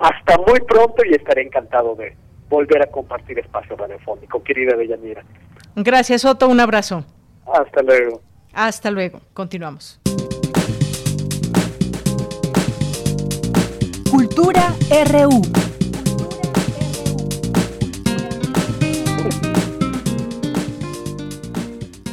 Hasta 0.00 0.36
muy 0.38 0.60
pronto 0.60 1.04
y 1.08 1.14
estaré 1.14 1.42
encantado 1.42 1.94
de 1.94 2.16
volver 2.48 2.82
a 2.82 2.86
compartir 2.86 3.38
espacio 3.38 3.76
radiofónico, 3.76 4.42
querida 4.42 4.76
Deyanira. 4.76 5.24
Gracias, 5.76 6.24
Otto. 6.24 6.48
Un 6.48 6.58
abrazo. 6.58 7.04
Hasta 7.46 7.82
luego. 7.82 8.20
Hasta 8.52 8.90
luego. 8.90 9.20
Continuamos. 9.32 10.00
Cultura 14.40 14.70
RU. 15.12 15.42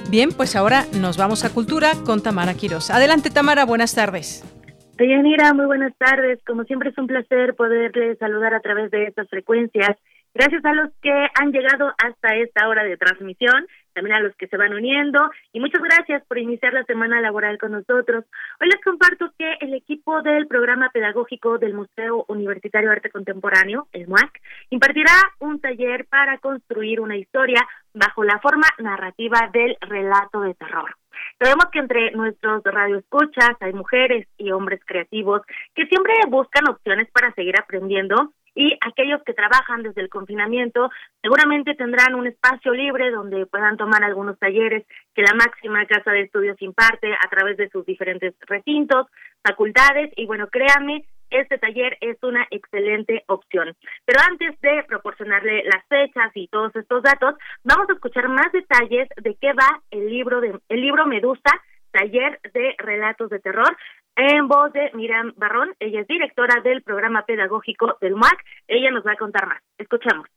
Bien, 0.09 0.31
pues 0.35 0.57
ahora 0.57 0.83
nos 0.99 1.15
vamos 1.15 1.45
a 1.45 1.53
Cultura 1.53 1.93
con 2.05 2.21
Tamara 2.21 2.53
Quiroz. 2.55 2.89
Adelante, 2.89 3.29
Tamara, 3.29 3.63
buenas 3.63 3.95
tardes. 3.95 4.43
Deyanira, 4.97 5.53
muy 5.53 5.67
buenas 5.67 5.93
tardes. 5.97 6.43
Como 6.45 6.65
siempre 6.65 6.89
es 6.89 6.97
un 6.97 7.07
placer 7.07 7.55
poderles 7.55 8.17
saludar 8.17 8.53
a 8.53 8.59
través 8.59 8.91
de 8.91 9.05
estas 9.05 9.29
frecuencias. 9.29 9.95
Gracias 10.33 10.65
a 10.65 10.73
los 10.73 10.89
que 11.01 11.13
han 11.33 11.53
llegado 11.53 11.93
hasta 11.97 12.35
esta 12.35 12.67
hora 12.67 12.83
de 12.83 12.97
transmisión 12.97 13.67
también 13.97 14.17
a 14.17 14.19
los 14.19 14.35
que 14.35 14.47
se 14.47 14.57
van 14.57 14.75
uniendo 14.75 15.31
y 15.53 15.59
muchas 15.59 15.81
gracias 15.81 16.23
por 16.27 16.37
iniciar 16.37 16.71
la 16.71 16.83
semana 16.83 17.19
laboral 17.19 17.57
con 17.57 17.71
nosotros. 17.71 18.25
Hoy 18.61 18.67
les 18.67 18.79
comparto 18.83 19.31
que 19.39 19.55
el 19.59 19.73
equipo 19.73 20.21
del 20.21 20.45
programa 20.45 20.91
pedagógico 20.93 21.57
del 21.57 21.73
Museo 21.73 22.23
Universitario 22.27 22.89
de 22.89 22.97
Arte 22.97 23.09
Contemporáneo, 23.09 23.87
el 23.93 24.07
MUAC, 24.07 24.39
impartirá 24.69 25.13
un 25.39 25.59
taller 25.59 26.05
para 26.05 26.37
construir 26.37 27.01
una 27.01 27.17
historia 27.17 27.67
bajo 27.95 28.23
la 28.23 28.37
forma 28.37 28.67
narrativa 28.77 29.49
del 29.51 29.75
relato 29.81 30.41
de 30.41 30.53
terror. 30.53 30.95
Sabemos 31.39 31.65
que 31.71 31.79
entre 31.79 32.11
nuestros 32.11 32.63
radioescuchas 32.63 33.55
hay 33.61 33.73
mujeres 33.73 34.27
y 34.37 34.51
hombres 34.51 34.79
creativos 34.85 35.41
que 35.73 35.87
siempre 35.87 36.13
buscan 36.27 36.69
opciones 36.69 37.09
para 37.11 37.33
seguir 37.33 37.55
aprendiendo 37.59 38.33
y 38.57 38.75
aquellos 38.81 39.21
que 39.23 39.35
trabajan 39.35 39.83
desde 39.83 40.01
el 40.01 40.09
confinamiento 40.09 40.89
seguramente 41.21 41.75
tendrán 41.75 42.15
un 42.15 42.25
espacio 42.25 42.73
libre 42.73 43.11
donde 43.11 43.45
puedan 43.45 43.77
tomar 43.77 44.03
algunos 44.03 44.39
talleres 44.39 44.83
que 45.13 45.21
la 45.21 45.35
máxima 45.35 45.85
casa 45.85 46.11
de 46.11 46.21
estudios 46.21 46.59
imparte 46.61 47.13
a 47.13 47.29
través 47.29 47.55
de 47.57 47.69
sus 47.69 47.85
diferentes 47.85 48.33
recintos, 48.47 49.05
facultades 49.43 50.11
y 50.15 50.25
bueno, 50.25 50.47
créanme 50.47 51.05
este 51.29 51.57
taller 51.57 51.97
es 52.01 52.17
una 52.23 52.47
excelente 52.49 53.23
opción. 53.27 53.75
Pero 54.05 54.19
antes 54.27 54.59
de 54.61 54.83
proporcionarle 54.87 55.63
las 55.65 55.85
fechas 55.87 56.31
y 56.33 56.47
todos 56.47 56.75
estos 56.75 57.03
datos, 57.03 57.35
vamos 57.63 57.89
a 57.89 57.93
escuchar 57.93 58.29
más 58.29 58.51
detalles 58.53 59.09
de 59.17 59.35
qué 59.35 59.53
va 59.53 59.81
el 59.91 60.09
libro 60.09 60.41
de 60.41 60.57
el 60.69 60.81
libro 60.81 61.05
Medusa, 61.05 61.51
taller 61.91 62.39
de 62.53 62.75
relatos 62.77 63.29
de 63.29 63.39
terror, 63.39 63.75
en 64.17 64.47
voz 64.47 64.73
de 64.73 64.91
Miriam 64.93 65.33
Barrón. 65.37 65.69
Ella 65.79 66.01
es 66.01 66.07
directora 66.07 66.61
del 66.61 66.81
programa 66.81 67.23
pedagógico 67.25 67.97
del 68.01 68.15
MAC. 68.15 68.43
Ella 68.67 68.91
nos 68.91 69.05
va 69.05 69.13
a 69.13 69.17
contar 69.17 69.47
más. 69.47 69.61
Escuchamos. 69.77 70.27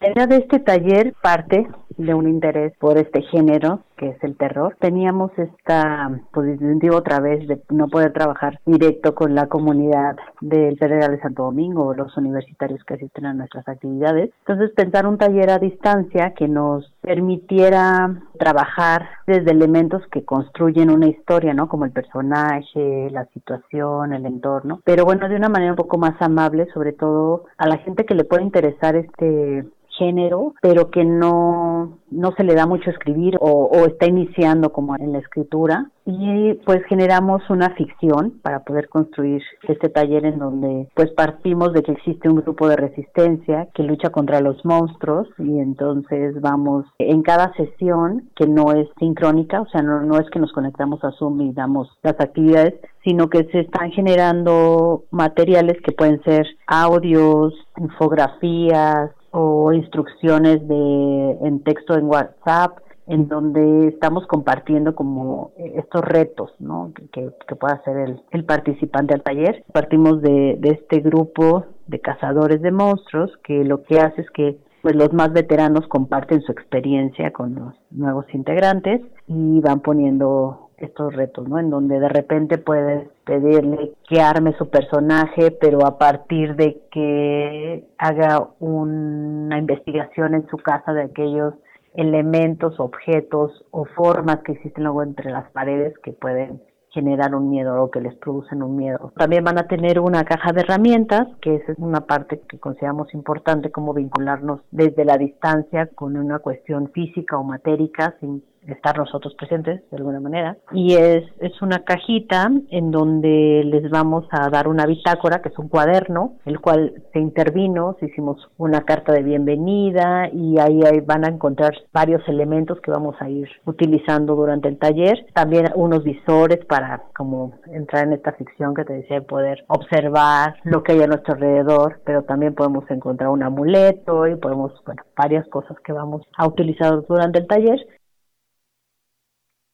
La 0.00 0.10
idea 0.10 0.26
de 0.26 0.36
este 0.36 0.60
taller 0.60 1.14
parte 1.22 1.66
de 1.96 2.14
un 2.14 2.28
interés 2.28 2.76
por 2.78 2.96
este 2.96 3.22
género 3.22 3.84
que 4.00 4.08
es 4.08 4.24
el 4.24 4.34
terror. 4.36 4.76
Teníamos 4.80 5.30
esta, 5.36 6.10
pues 6.32 6.58
digo 6.58 6.96
otra 6.96 7.20
vez, 7.20 7.46
de 7.46 7.60
no 7.68 7.88
poder 7.88 8.14
trabajar 8.14 8.58
directo 8.64 9.14
con 9.14 9.34
la 9.34 9.46
comunidad 9.46 10.16
del 10.40 10.78
Federal 10.78 11.10
de 11.10 11.20
Santo 11.20 11.42
Domingo 11.42 11.92
los 11.92 12.16
universitarios 12.16 12.82
que 12.84 12.94
asisten 12.94 13.26
a 13.26 13.34
nuestras 13.34 13.68
actividades. 13.68 14.30
Entonces 14.46 14.70
pensar 14.74 15.06
un 15.06 15.18
taller 15.18 15.50
a 15.50 15.58
distancia 15.58 16.32
que 16.32 16.48
nos 16.48 16.90
permitiera 17.02 18.22
trabajar 18.38 19.06
desde 19.26 19.50
elementos 19.50 20.02
que 20.10 20.24
construyen 20.24 20.88
una 20.90 21.08
historia, 21.08 21.52
¿no? 21.52 21.68
Como 21.68 21.84
el 21.84 21.92
personaje, 21.92 23.10
la 23.10 23.26
situación, 23.26 24.14
el 24.14 24.24
entorno, 24.24 24.80
pero 24.82 25.04
bueno, 25.04 25.28
de 25.28 25.36
una 25.36 25.50
manera 25.50 25.72
un 25.72 25.76
poco 25.76 25.98
más 25.98 26.14
amable, 26.22 26.66
sobre 26.72 26.94
todo 26.94 27.44
a 27.58 27.68
la 27.68 27.76
gente 27.78 28.06
que 28.06 28.14
le 28.14 28.24
puede 28.24 28.44
interesar 28.44 28.96
este 28.96 29.66
género, 30.00 30.54
pero 30.62 30.90
que 30.90 31.04
no, 31.04 31.98
no 32.10 32.32
se 32.36 32.42
le 32.42 32.54
da 32.54 32.66
mucho 32.66 32.90
escribir 32.90 33.36
o, 33.40 33.70
está 33.86 34.06
iniciando 34.06 34.72
como 34.72 34.96
en 34.96 35.12
la 35.12 35.18
escritura. 35.18 35.90
Y 36.06 36.54
pues 36.64 36.82
generamos 36.88 37.42
una 37.50 37.70
ficción 37.74 38.40
para 38.42 38.64
poder 38.64 38.88
construir 38.88 39.42
este 39.68 39.90
taller 39.90 40.24
en 40.24 40.38
donde 40.38 40.88
pues 40.94 41.10
partimos 41.12 41.72
de 41.72 41.82
que 41.82 41.92
existe 41.92 42.28
un 42.28 42.36
grupo 42.36 42.68
de 42.68 42.76
resistencia 42.76 43.68
que 43.74 43.84
lucha 43.84 44.10
contra 44.10 44.40
los 44.40 44.64
monstruos 44.64 45.28
y 45.38 45.60
entonces 45.60 46.40
vamos 46.40 46.86
en 46.98 47.22
cada 47.22 47.52
sesión 47.52 48.30
que 48.34 48.46
no 48.48 48.72
es 48.72 48.88
sincrónica, 48.98 49.60
o 49.60 49.68
sea, 49.68 49.82
no, 49.82 50.00
no 50.00 50.18
es 50.18 50.28
que 50.30 50.40
nos 50.40 50.52
conectamos 50.52 51.04
a 51.04 51.12
Zoom 51.12 51.42
y 51.42 51.52
damos 51.52 51.88
las 52.02 52.18
actividades, 52.18 52.74
sino 53.04 53.28
que 53.28 53.44
se 53.52 53.60
están 53.60 53.92
generando 53.92 55.04
materiales 55.10 55.76
que 55.84 55.92
pueden 55.92 56.22
ser 56.24 56.46
audios, 56.66 57.54
infografías, 57.76 59.10
o 59.30 59.72
instrucciones 59.72 60.66
de 60.66 61.38
en 61.42 61.62
texto 61.62 61.94
en 61.94 62.06
WhatsApp 62.06 62.78
en 63.06 63.26
donde 63.26 63.88
estamos 63.88 64.24
compartiendo 64.28 64.94
como 64.94 65.50
estos 65.56 66.02
retos 66.02 66.52
¿no? 66.60 66.92
que, 67.12 67.30
que 67.46 67.56
pueda 67.56 67.74
hacer 67.74 67.96
el, 67.96 68.22
el 68.30 68.44
participante 68.44 69.14
al 69.14 69.22
taller. 69.22 69.64
Partimos 69.72 70.22
de, 70.22 70.56
de 70.60 70.70
este 70.70 71.00
grupo 71.00 71.64
de 71.88 71.98
cazadores 71.98 72.62
de 72.62 72.70
monstruos 72.70 73.32
que 73.42 73.64
lo 73.64 73.82
que 73.82 73.98
hace 73.98 74.20
es 74.20 74.30
que 74.30 74.58
pues 74.82 74.94
los 74.94 75.12
más 75.12 75.32
veteranos 75.32 75.86
comparten 75.88 76.40
su 76.42 76.52
experiencia 76.52 77.32
con 77.32 77.54
los 77.54 77.74
nuevos 77.90 78.26
integrantes 78.32 79.02
y 79.26 79.60
van 79.60 79.80
poniendo 79.80 80.69
estos 80.80 81.14
retos, 81.14 81.48
¿no? 81.48 81.58
En 81.58 81.70
donde 81.70 82.00
de 82.00 82.08
repente 82.08 82.58
puedes 82.58 83.08
pedirle 83.24 83.92
que 84.08 84.20
arme 84.20 84.54
su 84.58 84.68
personaje, 84.68 85.50
pero 85.50 85.86
a 85.86 85.98
partir 85.98 86.56
de 86.56 86.80
que 86.90 87.84
haga 87.98 88.48
una 88.58 89.58
investigación 89.58 90.34
en 90.34 90.46
su 90.48 90.56
casa 90.58 90.92
de 90.92 91.02
aquellos 91.02 91.54
elementos, 91.94 92.78
objetos 92.78 93.64
o 93.70 93.84
formas 93.84 94.38
que 94.44 94.52
existen 94.52 94.84
luego 94.84 95.02
entre 95.02 95.30
las 95.30 95.50
paredes 95.50 95.94
que 96.02 96.12
pueden 96.12 96.62
generar 96.92 97.34
un 97.34 97.50
miedo 97.50 97.82
o 97.82 97.90
que 97.90 98.00
les 98.00 98.14
producen 98.16 98.62
un 98.62 98.76
miedo. 98.76 99.12
También 99.16 99.44
van 99.44 99.58
a 99.58 99.68
tener 99.68 100.00
una 100.00 100.24
caja 100.24 100.52
de 100.52 100.62
herramientas, 100.62 101.28
que 101.40 101.56
esa 101.56 101.72
es 101.72 101.78
una 101.78 102.00
parte 102.00 102.40
que 102.48 102.58
consideramos 102.58 103.12
importante, 103.14 103.70
como 103.70 103.94
vincularnos 103.94 104.60
desde 104.70 105.04
la 105.04 105.16
distancia 105.16 105.86
con 105.94 106.16
una 106.16 106.40
cuestión 106.40 106.90
física 106.92 107.38
o 107.38 107.44
matérica 107.44 108.16
sin 108.20 108.42
estar 108.66 108.96
nosotros 108.98 109.34
presentes 109.34 109.82
de 109.90 109.96
alguna 109.96 110.20
manera. 110.20 110.56
Y 110.72 110.94
es, 110.94 111.24
es 111.40 111.60
una 111.62 111.84
cajita 111.84 112.50
en 112.70 112.90
donde 112.90 113.62
les 113.64 113.90
vamos 113.90 114.26
a 114.30 114.48
dar 114.50 114.68
una 114.68 114.86
bitácora, 114.86 115.40
que 115.42 115.48
es 115.48 115.58
un 115.58 115.68
cuaderno, 115.68 116.34
el 116.44 116.60
cual 116.60 117.02
se 117.12 117.20
intervino, 117.20 117.96
hicimos 118.00 118.50
una 118.58 118.82
carta 118.82 119.12
de 119.12 119.22
bienvenida 119.22 120.28
y 120.32 120.58
ahí, 120.58 120.80
ahí 120.82 121.00
van 121.00 121.24
a 121.24 121.28
encontrar 121.28 121.72
varios 121.92 122.26
elementos 122.28 122.80
que 122.80 122.90
vamos 122.90 123.16
a 123.20 123.28
ir 123.28 123.48
utilizando 123.66 124.34
durante 124.34 124.68
el 124.68 124.78
taller. 124.78 125.26
También 125.34 125.66
unos 125.74 126.04
visores 126.04 126.64
para 126.66 127.04
como 127.16 127.52
entrar 127.72 128.04
en 128.04 128.14
esta 128.14 128.32
ficción 128.32 128.74
que 128.74 128.84
te 128.84 128.94
decía, 128.94 129.20
poder 129.22 129.64
observar 129.68 130.56
lo 130.64 130.82
que 130.82 130.92
hay 130.92 131.02
a 131.02 131.06
nuestro 131.06 131.34
alrededor, 131.34 132.00
pero 132.04 132.22
también 132.22 132.54
podemos 132.54 132.90
encontrar 132.90 133.30
un 133.30 133.42
amuleto 133.42 134.26
y 134.26 134.36
podemos, 134.36 134.72
bueno, 134.84 135.02
varias 135.16 135.46
cosas 135.48 135.76
que 135.84 135.92
vamos 135.92 136.22
a 136.36 136.46
utilizar 136.46 137.06
durante 137.06 137.38
el 137.40 137.46
taller 137.46 137.86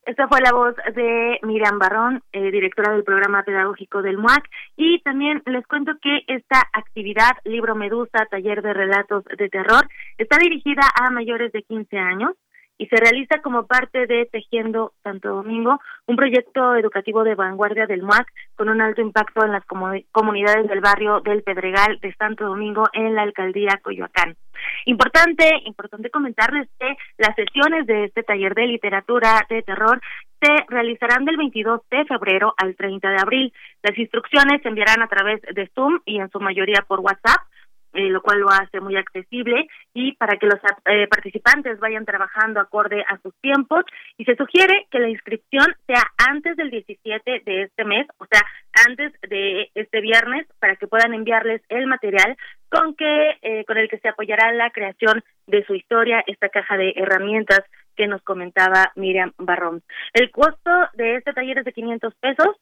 esta 0.07 0.28
fue 0.28 0.41
la 0.41 0.53
voz 0.53 0.74
de 0.95 1.41
Miriam 1.43 1.78
Barrón, 1.78 2.23
eh, 2.33 2.51
directora 2.53 2.93
del 2.93 3.03
programa 3.03 3.43
pedagógico 3.43 4.03
del 4.03 4.19
MUAC. 4.19 4.49
Y 4.77 5.01
también 5.01 5.43
les 5.47 5.66
cuento 5.66 5.93
que 6.01 6.20
esta 6.28 6.62
actividad, 6.73 7.33
Libro 7.45 7.74
Medusa, 7.74 8.27
taller 8.31 8.62
de 8.62 8.73
relatos 8.73 9.24
de 9.24 9.49
terror, 9.49 9.89
está 10.16 10.39
dirigida 10.39 10.83
a 10.95 11.11
mayores 11.11 11.51
de 11.51 11.62
15 11.65 11.99
años 11.99 12.31
y 12.78 12.86
se 12.86 12.97
realiza 12.97 13.40
como 13.43 13.66
parte 13.66 14.07
de 14.07 14.27
Tejiendo 14.27 14.93
Santo 15.03 15.28
Domingo, 15.28 15.81
un 16.07 16.16
proyecto 16.16 16.77
educativo 16.77 17.24
de 17.24 17.35
vanguardia 17.35 17.86
del 17.86 18.03
MUAC 18.03 18.27
con 18.55 18.69
un 18.69 18.81
alto 18.81 19.01
impacto 19.01 19.44
en 19.44 19.53
las 19.53 19.65
comunidades 20.12 20.69
del 20.69 20.81
barrio 20.81 21.20
del 21.20 21.43
Pedregal 21.43 21.98
de 22.01 22.15
Santo 22.15 22.44
Domingo 22.44 22.89
en 22.93 23.15
la 23.15 23.23
alcaldía 23.23 23.81
Coyoacán. 23.82 24.36
Importante, 24.85 25.51
importante 25.65 26.11
comentarles 26.11 26.69
que 26.78 26.97
las 27.19 27.35
sesiones 27.35 27.86
de 27.86 28.05
este 28.05 28.23
taller 28.23 28.55
de 28.55 28.66
literatura 28.66 29.47
de 29.48 29.62
terror 29.62 30.01
se 30.40 30.53
realizarán 30.69 31.24
del 31.24 31.36
22 31.36 31.81
de 31.90 32.05
febrero 32.05 32.55
al 32.57 32.77
30 32.77 33.09
de 33.09 33.19
abril. 33.19 33.53
Las 33.82 33.98
instrucciones 33.98 34.62
se 34.62 34.69
enviarán 34.69 35.03
a 35.03 35.09
través 35.09 35.40
de 35.43 35.70
Zoom 35.74 36.01
y 36.05 36.19
en 36.19 36.31
su 36.31 36.40
mayoría 36.40 36.85
por 36.86 37.01
WhatsApp 37.01 37.40
eh, 37.97 38.10
lo 38.10 38.20
cual 38.20 38.40
lo 38.40 38.51
hace 38.51 38.81
muy 38.81 38.97
accesible 38.97 39.66
y 39.94 40.12
para 40.16 40.36
que 40.36 40.47
los 40.47 40.60
eh, 40.85 41.06
participantes 41.09 41.81
vayan 41.81 42.05
trabajando 42.05 42.60
acorde 42.60 43.02
a 43.09 43.18
sus 43.23 43.35
tiempos 43.40 43.85
y 44.18 44.24
se 44.24 44.36
sugiere 44.36 44.86
que 44.90 44.98
la 44.98 45.09
inscripción 45.09 45.66
sea 45.86 46.02
antes 46.28 46.56
del 46.56 46.70
17 46.70 47.43
de 47.44 47.62
este 47.62 47.85
mes, 47.85 48.06
o 48.18 48.27
sea, 48.31 48.43
antes 48.86 49.12
de 49.23 49.70
este 49.74 50.01
viernes 50.01 50.47
para 50.59 50.77
que 50.77 50.86
puedan 50.86 51.14
enviarles 51.14 51.62
el 51.70 51.86
material 51.86 52.36
con 52.68 52.94
que 52.94 53.39
eh, 53.40 53.64
con 53.64 53.78
el 53.78 53.89
que 53.89 53.98
se 53.98 54.09
apoyará 54.09 54.52
la 54.52 54.70
creación 54.70 55.24
de 55.47 55.64
su 55.64 55.74
historia, 55.74 56.23
esta 56.27 56.51
caja 56.51 56.77
de 56.77 56.93
herramientas 56.97 57.60
que 57.97 58.06
nos 58.06 58.23
comentaba 58.23 58.93
Miriam 58.94 59.32
Barrón. 59.39 59.82
El 60.12 60.31
costo 60.31 60.70
de 60.94 61.16
este 61.16 61.32
taller 61.32 61.59
es 61.59 61.64
de 61.64 61.73
500 61.73 62.14
pesos. 62.16 62.56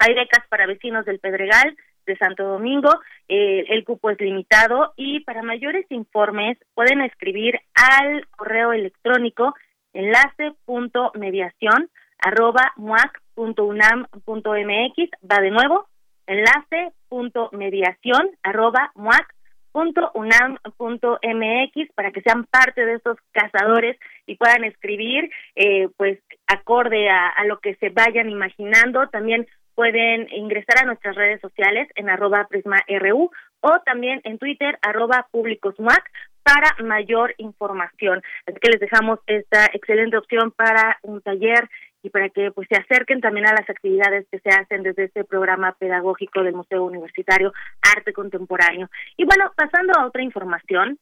Hay 0.00 0.14
becas 0.14 0.46
para 0.48 0.66
vecinos 0.66 1.04
del 1.06 1.18
Pedregal, 1.18 1.76
de 2.10 2.16
Santo 2.16 2.44
Domingo. 2.44 2.90
Eh, 3.28 3.64
el 3.68 3.84
cupo 3.84 4.10
es 4.10 4.20
limitado 4.20 4.92
y 4.96 5.20
para 5.20 5.42
mayores 5.42 5.86
informes 5.90 6.58
pueden 6.74 7.02
escribir 7.02 7.60
al 7.74 8.26
correo 8.36 8.72
electrónico 8.72 9.54
enlace.mediación 9.92 11.88
arroba 12.18 12.72
muac.unam.mx. 12.76 15.10
Va 15.30 15.40
de 15.40 15.50
nuevo, 15.50 15.86
enlace.mediación 16.26 18.30
arroba 18.42 18.90
muac.unam.mx 18.94 21.92
para 21.94 22.10
que 22.10 22.22
sean 22.22 22.46
parte 22.46 22.84
de 22.84 22.94
estos 22.94 23.18
cazadores 23.32 23.96
y 24.26 24.34
puedan 24.36 24.64
escribir 24.64 25.30
eh, 25.54 25.88
pues 25.96 26.18
acorde 26.48 27.08
a, 27.08 27.28
a, 27.28 27.44
lo 27.44 27.60
que 27.60 27.76
se 27.76 27.90
vayan 27.90 28.28
imaginando 28.28 29.06
también 29.08 29.46
pueden 29.80 30.28
ingresar 30.30 30.76
a 30.82 30.84
nuestras 30.84 31.16
redes 31.16 31.40
sociales 31.40 31.88
en 31.94 32.10
arroba 32.10 32.46
prisma.ru 32.50 33.30
o 33.60 33.80
también 33.86 34.20
en 34.24 34.36
Twitter 34.36 34.78
arroba 34.82 35.26
públicosmac 35.30 36.04
para 36.42 36.76
mayor 36.84 37.34
información. 37.38 38.22
Así 38.46 38.58
que 38.60 38.72
les 38.72 38.80
dejamos 38.80 39.20
esta 39.26 39.64
excelente 39.72 40.18
opción 40.18 40.50
para 40.50 40.98
un 41.00 41.22
taller 41.22 41.66
y 42.02 42.10
para 42.10 42.28
que 42.28 42.50
pues 42.50 42.68
se 42.70 42.76
acerquen 42.78 43.22
también 43.22 43.46
a 43.46 43.54
las 43.54 43.70
actividades 43.70 44.26
que 44.30 44.40
se 44.40 44.50
hacen 44.50 44.82
desde 44.82 45.04
este 45.04 45.24
programa 45.24 45.74
pedagógico 45.78 46.42
del 46.42 46.56
Museo 46.56 46.84
Universitario 46.84 47.54
Arte 47.96 48.12
Contemporáneo. 48.12 48.90
Y 49.16 49.24
bueno, 49.24 49.50
pasando 49.56 49.94
a 49.98 50.04
otra 50.04 50.22
información, 50.22 50.98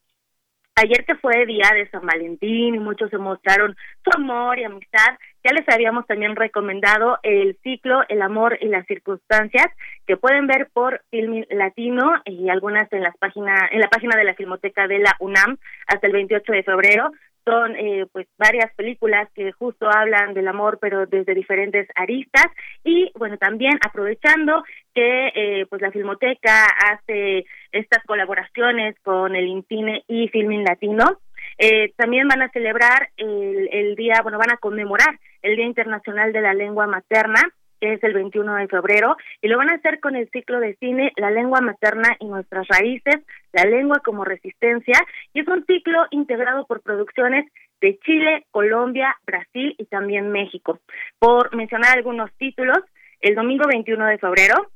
ayer 0.78 1.04
que 1.04 1.16
fue 1.16 1.46
día 1.46 1.70
de 1.74 1.88
San 1.90 2.06
Valentín 2.06 2.74
y 2.74 2.78
muchos 2.78 3.10
se 3.10 3.18
mostraron 3.18 3.76
su 4.04 4.10
amor 4.14 4.58
y 4.58 4.64
amistad, 4.64 5.18
ya 5.44 5.52
les 5.52 5.68
habíamos 5.68 6.06
también 6.06 6.36
recomendado 6.36 7.18
el 7.22 7.56
ciclo 7.62 8.02
El 8.08 8.22
amor 8.22 8.58
y 8.60 8.66
las 8.66 8.86
circunstancias 8.86 9.66
que 10.06 10.16
pueden 10.16 10.46
ver 10.46 10.68
por 10.72 11.02
Film 11.10 11.44
Latino 11.50 12.12
y 12.24 12.48
algunas 12.48 12.92
en 12.92 13.02
las 13.02 13.16
páginas 13.16 13.70
en 13.70 13.80
la 13.80 13.88
página 13.88 14.16
de 14.16 14.24
la 14.24 14.34
Filmoteca 14.34 14.86
de 14.86 14.98
la 14.98 15.14
UNAM 15.20 15.58
hasta 15.86 16.06
el 16.06 16.12
28 16.12 16.52
de 16.52 16.62
febrero 16.62 17.10
son 17.48 17.76
eh, 17.76 18.04
pues 18.12 18.26
varias 18.36 18.74
películas 18.74 19.26
que 19.34 19.52
justo 19.52 19.88
hablan 19.88 20.34
del 20.34 20.48
amor 20.48 20.78
pero 20.80 21.06
desde 21.06 21.34
diferentes 21.34 21.88
aristas. 21.94 22.46
Y 22.84 23.10
bueno 23.16 23.38
también 23.38 23.78
aprovechando 23.80 24.62
que 24.94 25.28
eh, 25.34 25.66
pues 25.70 25.80
la 25.80 25.90
Filmoteca 25.90 26.66
hace 26.66 27.46
estas 27.72 28.04
colaboraciones 28.04 28.96
con 29.02 29.34
el 29.34 29.46
Intine 29.46 30.04
y 30.08 30.28
Filmin 30.28 30.64
Latino 30.64 31.20
eh, 31.56 31.92
también 31.96 32.28
van 32.28 32.42
a 32.42 32.50
celebrar 32.50 33.08
el, 33.16 33.68
el 33.72 33.96
día 33.96 34.20
bueno 34.22 34.38
van 34.38 34.52
a 34.52 34.58
conmemorar 34.58 35.18
el 35.40 35.56
Día 35.56 35.64
Internacional 35.64 36.32
de 36.32 36.42
la 36.42 36.52
Lengua 36.52 36.86
Materna 36.86 37.40
es 37.80 38.02
el 38.02 38.14
21 38.14 38.56
de 38.56 38.68
febrero, 38.68 39.16
y 39.40 39.48
lo 39.48 39.58
van 39.58 39.70
a 39.70 39.74
hacer 39.74 40.00
con 40.00 40.16
el 40.16 40.28
ciclo 40.30 40.60
de 40.60 40.74
cine 40.76 41.12
La 41.16 41.30
lengua 41.30 41.60
materna 41.60 42.16
y 42.20 42.26
nuestras 42.26 42.66
raíces, 42.68 43.16
la 43.52 43.64
lengua 43.64 44.00
como 44.04 44.24
resistencia, 44.24 44.94
y 45.32 45.40
es 45.40 45.48
un 45.48 45.64
ciclo 45.66 46.06
integrado 46.10 46.66
por 46.66 46.82
producciones 46.82 47.50
de 47.80 47.98
Chile, 48.00 48.44
Colombia, 48.50 49.16
Brasil 49.26 49.74
y 49.78 49.86
también 49.86 50.30
México. 50.30 50.80
Por 51.18 51.54
mencionar 51.54 51.96
algunos 51.96 52.30
títulos, 52.34 52.78
el 53.20 53.34
domingo 53.34 53.64
21 53.68 54.06
de 54.06 54.18
febrero 54.18 54.70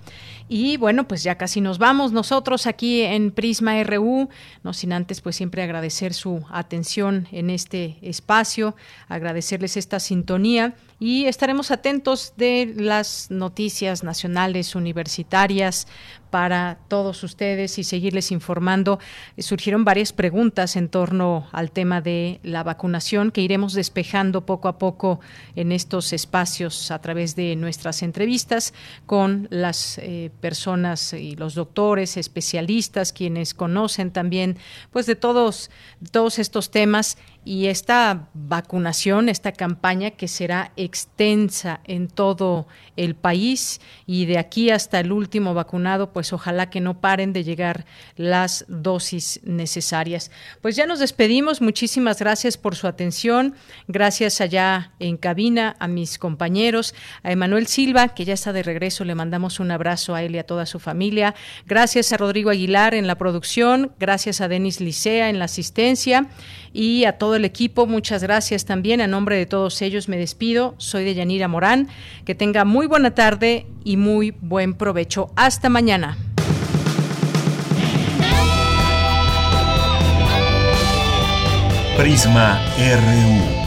Y 0.53 0.79
bueno, 0.79 1.07
pues 1.07 1.23
ya 1.23 1.37
casi 1.37 1.61
nos 1.61 1.79
vamos 1.79 2.11
nosotros 2.11 2.67
aquí 2.67 3.03
en 3.03 3.31
Prisma 3.31 3.81
RU, 3.85 4.29
no 4.65 4.73
sin 4.73 4.93
antes 4.93 5.21
pues 5.21 5.37
siempre 5.37 5.63
agradecer 5.63 6.13
su 6.13 6.45
atención 6.51 7.29
en 7.31 7.51
este 7.51 7.99
espacio, 8.03 8.75
agradecerles 9.07 9.77
esta 9.77 10.01
sintonía 10.01 10.75
y 10.99 11.27
estaremos 11.27 11.71
atentos 11.71 12.35
de 12.37 12.75
las 12.77 13.31
noticias 13.31 14.03
nacionales 14.03 14.75
universitarias 14.75 15.87
para 16.31 16.79
todos 16.89 17.23
ustedes 17.23 17.79
y 17.79 17.85
seguirles 17.85 18.31
informando. 18.31 18.99
Surgieron 19.39 19.85
varias 19.85 20.13
preguntas 20.13 20.77
en 20.77 20.89
torno 20.89 21.49
al 21.53 21.71
tema 21.71 22.01
de 22.01 22.41
la 22.43 22.63
vacunación 22.63 23.31
que 23.31 23.41
iremos 23.41 23.75
despejando 23.75 24.47
poco 24.47 24.69
a 24.69 24.79
poco 24.79 25.21
en 25.57 25.73
estos 25.73 26.13
espacios 26.13 26.91
a 26.91 27.01
través 27.01 27.37
de 27.37 27.57
nuestras 27.57 28.03
entrevistas 28.03 28.73
con 29.07 29.49
las 29.51 29.99
eh, 29.99 30.31
personas 30.41 31.13
y 31.13 31.37
los 31.37 31.55
doctores, 31.55 32.17
especialistas, 32.17 33.13
quienes 33.13 33.55
conocen 33.55 34.11
también 34.11 34.57
pues 34.91 35.07
de 35.07 35.15
todos, 35.15 35.71
todos 36.11 36.39
estos 36.39 36.71
temas 36.71 37.19
y 37.45 37.67
esta 37.67 38.29
vacunación, 38.35 39.31
esta 39.31 39.53
campaña 39.53 40.11
que 40.11 40.29
será 40.29 40.73
extensa 40.77 41.81
en 41.85 42.09
todo 42.09 42.67
el 42.97 43.15
país 43.15 43.81
y 44.07 44.27
de 44.27 44.37
aquí 44.37 44.71
hasta 44.71 45.01
el 45.01 45.11
último 45.11 45.55
vacunado, 45.55 46.13
pues 46.13 46.35
ojalá 46.35 46.69
que 46.69 46.81
no 46.81 47.01
paren 47.01 47.33
de 47.33 47.43
llegar 47.43 47.87
las 48.17 48.67
dosis 48.69 49.41
necesarias. 49.43 50.31
Pues 50.61 50.77
ya 50.77 50.87
nos 50.87 50.99
despedimos, 50.99 51.63
muchísimas 51.63 52.19
gracias 52.19 52.59
por 52.59 52.77
su 52.77 52.87
atención, 52.87 53.55
gracias 53.89 54.43
allá 54.43 54.93
en 54.99 55.17
cabina 55.17 55.77
a 55.79 55.89
mis 55.89 56.19
compañeros, 56.19 56.95
a 57.23 57.33
Emanuel 57.33 57.67
Silva, 57.67 58.09
que 58.09 58.27
ya 58.27 58.35
está 58.35 58.53
de 58.53 58.63
regreso, 58.63 59.07
le 59.07 59.15
mandamos 59.15 59.61
un 59.61 59.71
abrazo 59.71 60.15
a 60.15 60.23
él 60.23 60.35
y 60.35 60.39
a 60.39 60.47
toda 60.47 60.67
su 60.67 60.79
familia, 60.79 61.35
gracias 61.67 62.13
a 62.13 62.19
Rodrigo 62.19 62.51
Aguilar 62.51 62.95
en 62.95 63.07
la 63.07 63.17
producción, 63.17 63.93
gracias 63.99 64.43
a 64.43 64.49
Denis 64.49 64.81
Licea 64.81 65.31
en 65.31 65.39
la 65.39 65.47
asistencia 65.47 66.29
y 66.73 67.05
a 67.05 67.19
todo 67.19 67.35
el 67.35 67.45
equipo, 67.45 67.87
muchas 67.87 68.23
gracias 68.23 68.65
también. 68.65 69.01
A 69.01 69.07
nombre 69.07 69.37
de 69.37 69.47
todos 69.47 69.83
ellos 69.83 70.09
me 70.09 70.17
despido. 70.17 70.75
Soy 70.79 71.05
de 71.05 71.15
Yanira 71.15 71.49
Morán. 71.49 71.89
Que 72.25 72.35
tenga 72.35 72.65
muy 72.65 72.87
buena 72.87 73.13
tarde 73.13 73.67
y 73.85 73.97
muy 73.97 74.33
buen 74.41 74.75
provecho. 74.75 75.31
Hasta 75.37 75.69
mañana. 75.69 76.17
Prisma 81.97 82.61
RU. 82.79 83.61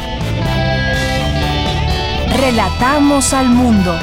Relatamos 2.40 3.34
al 3.34 3.50
mundo. 3.50 3.96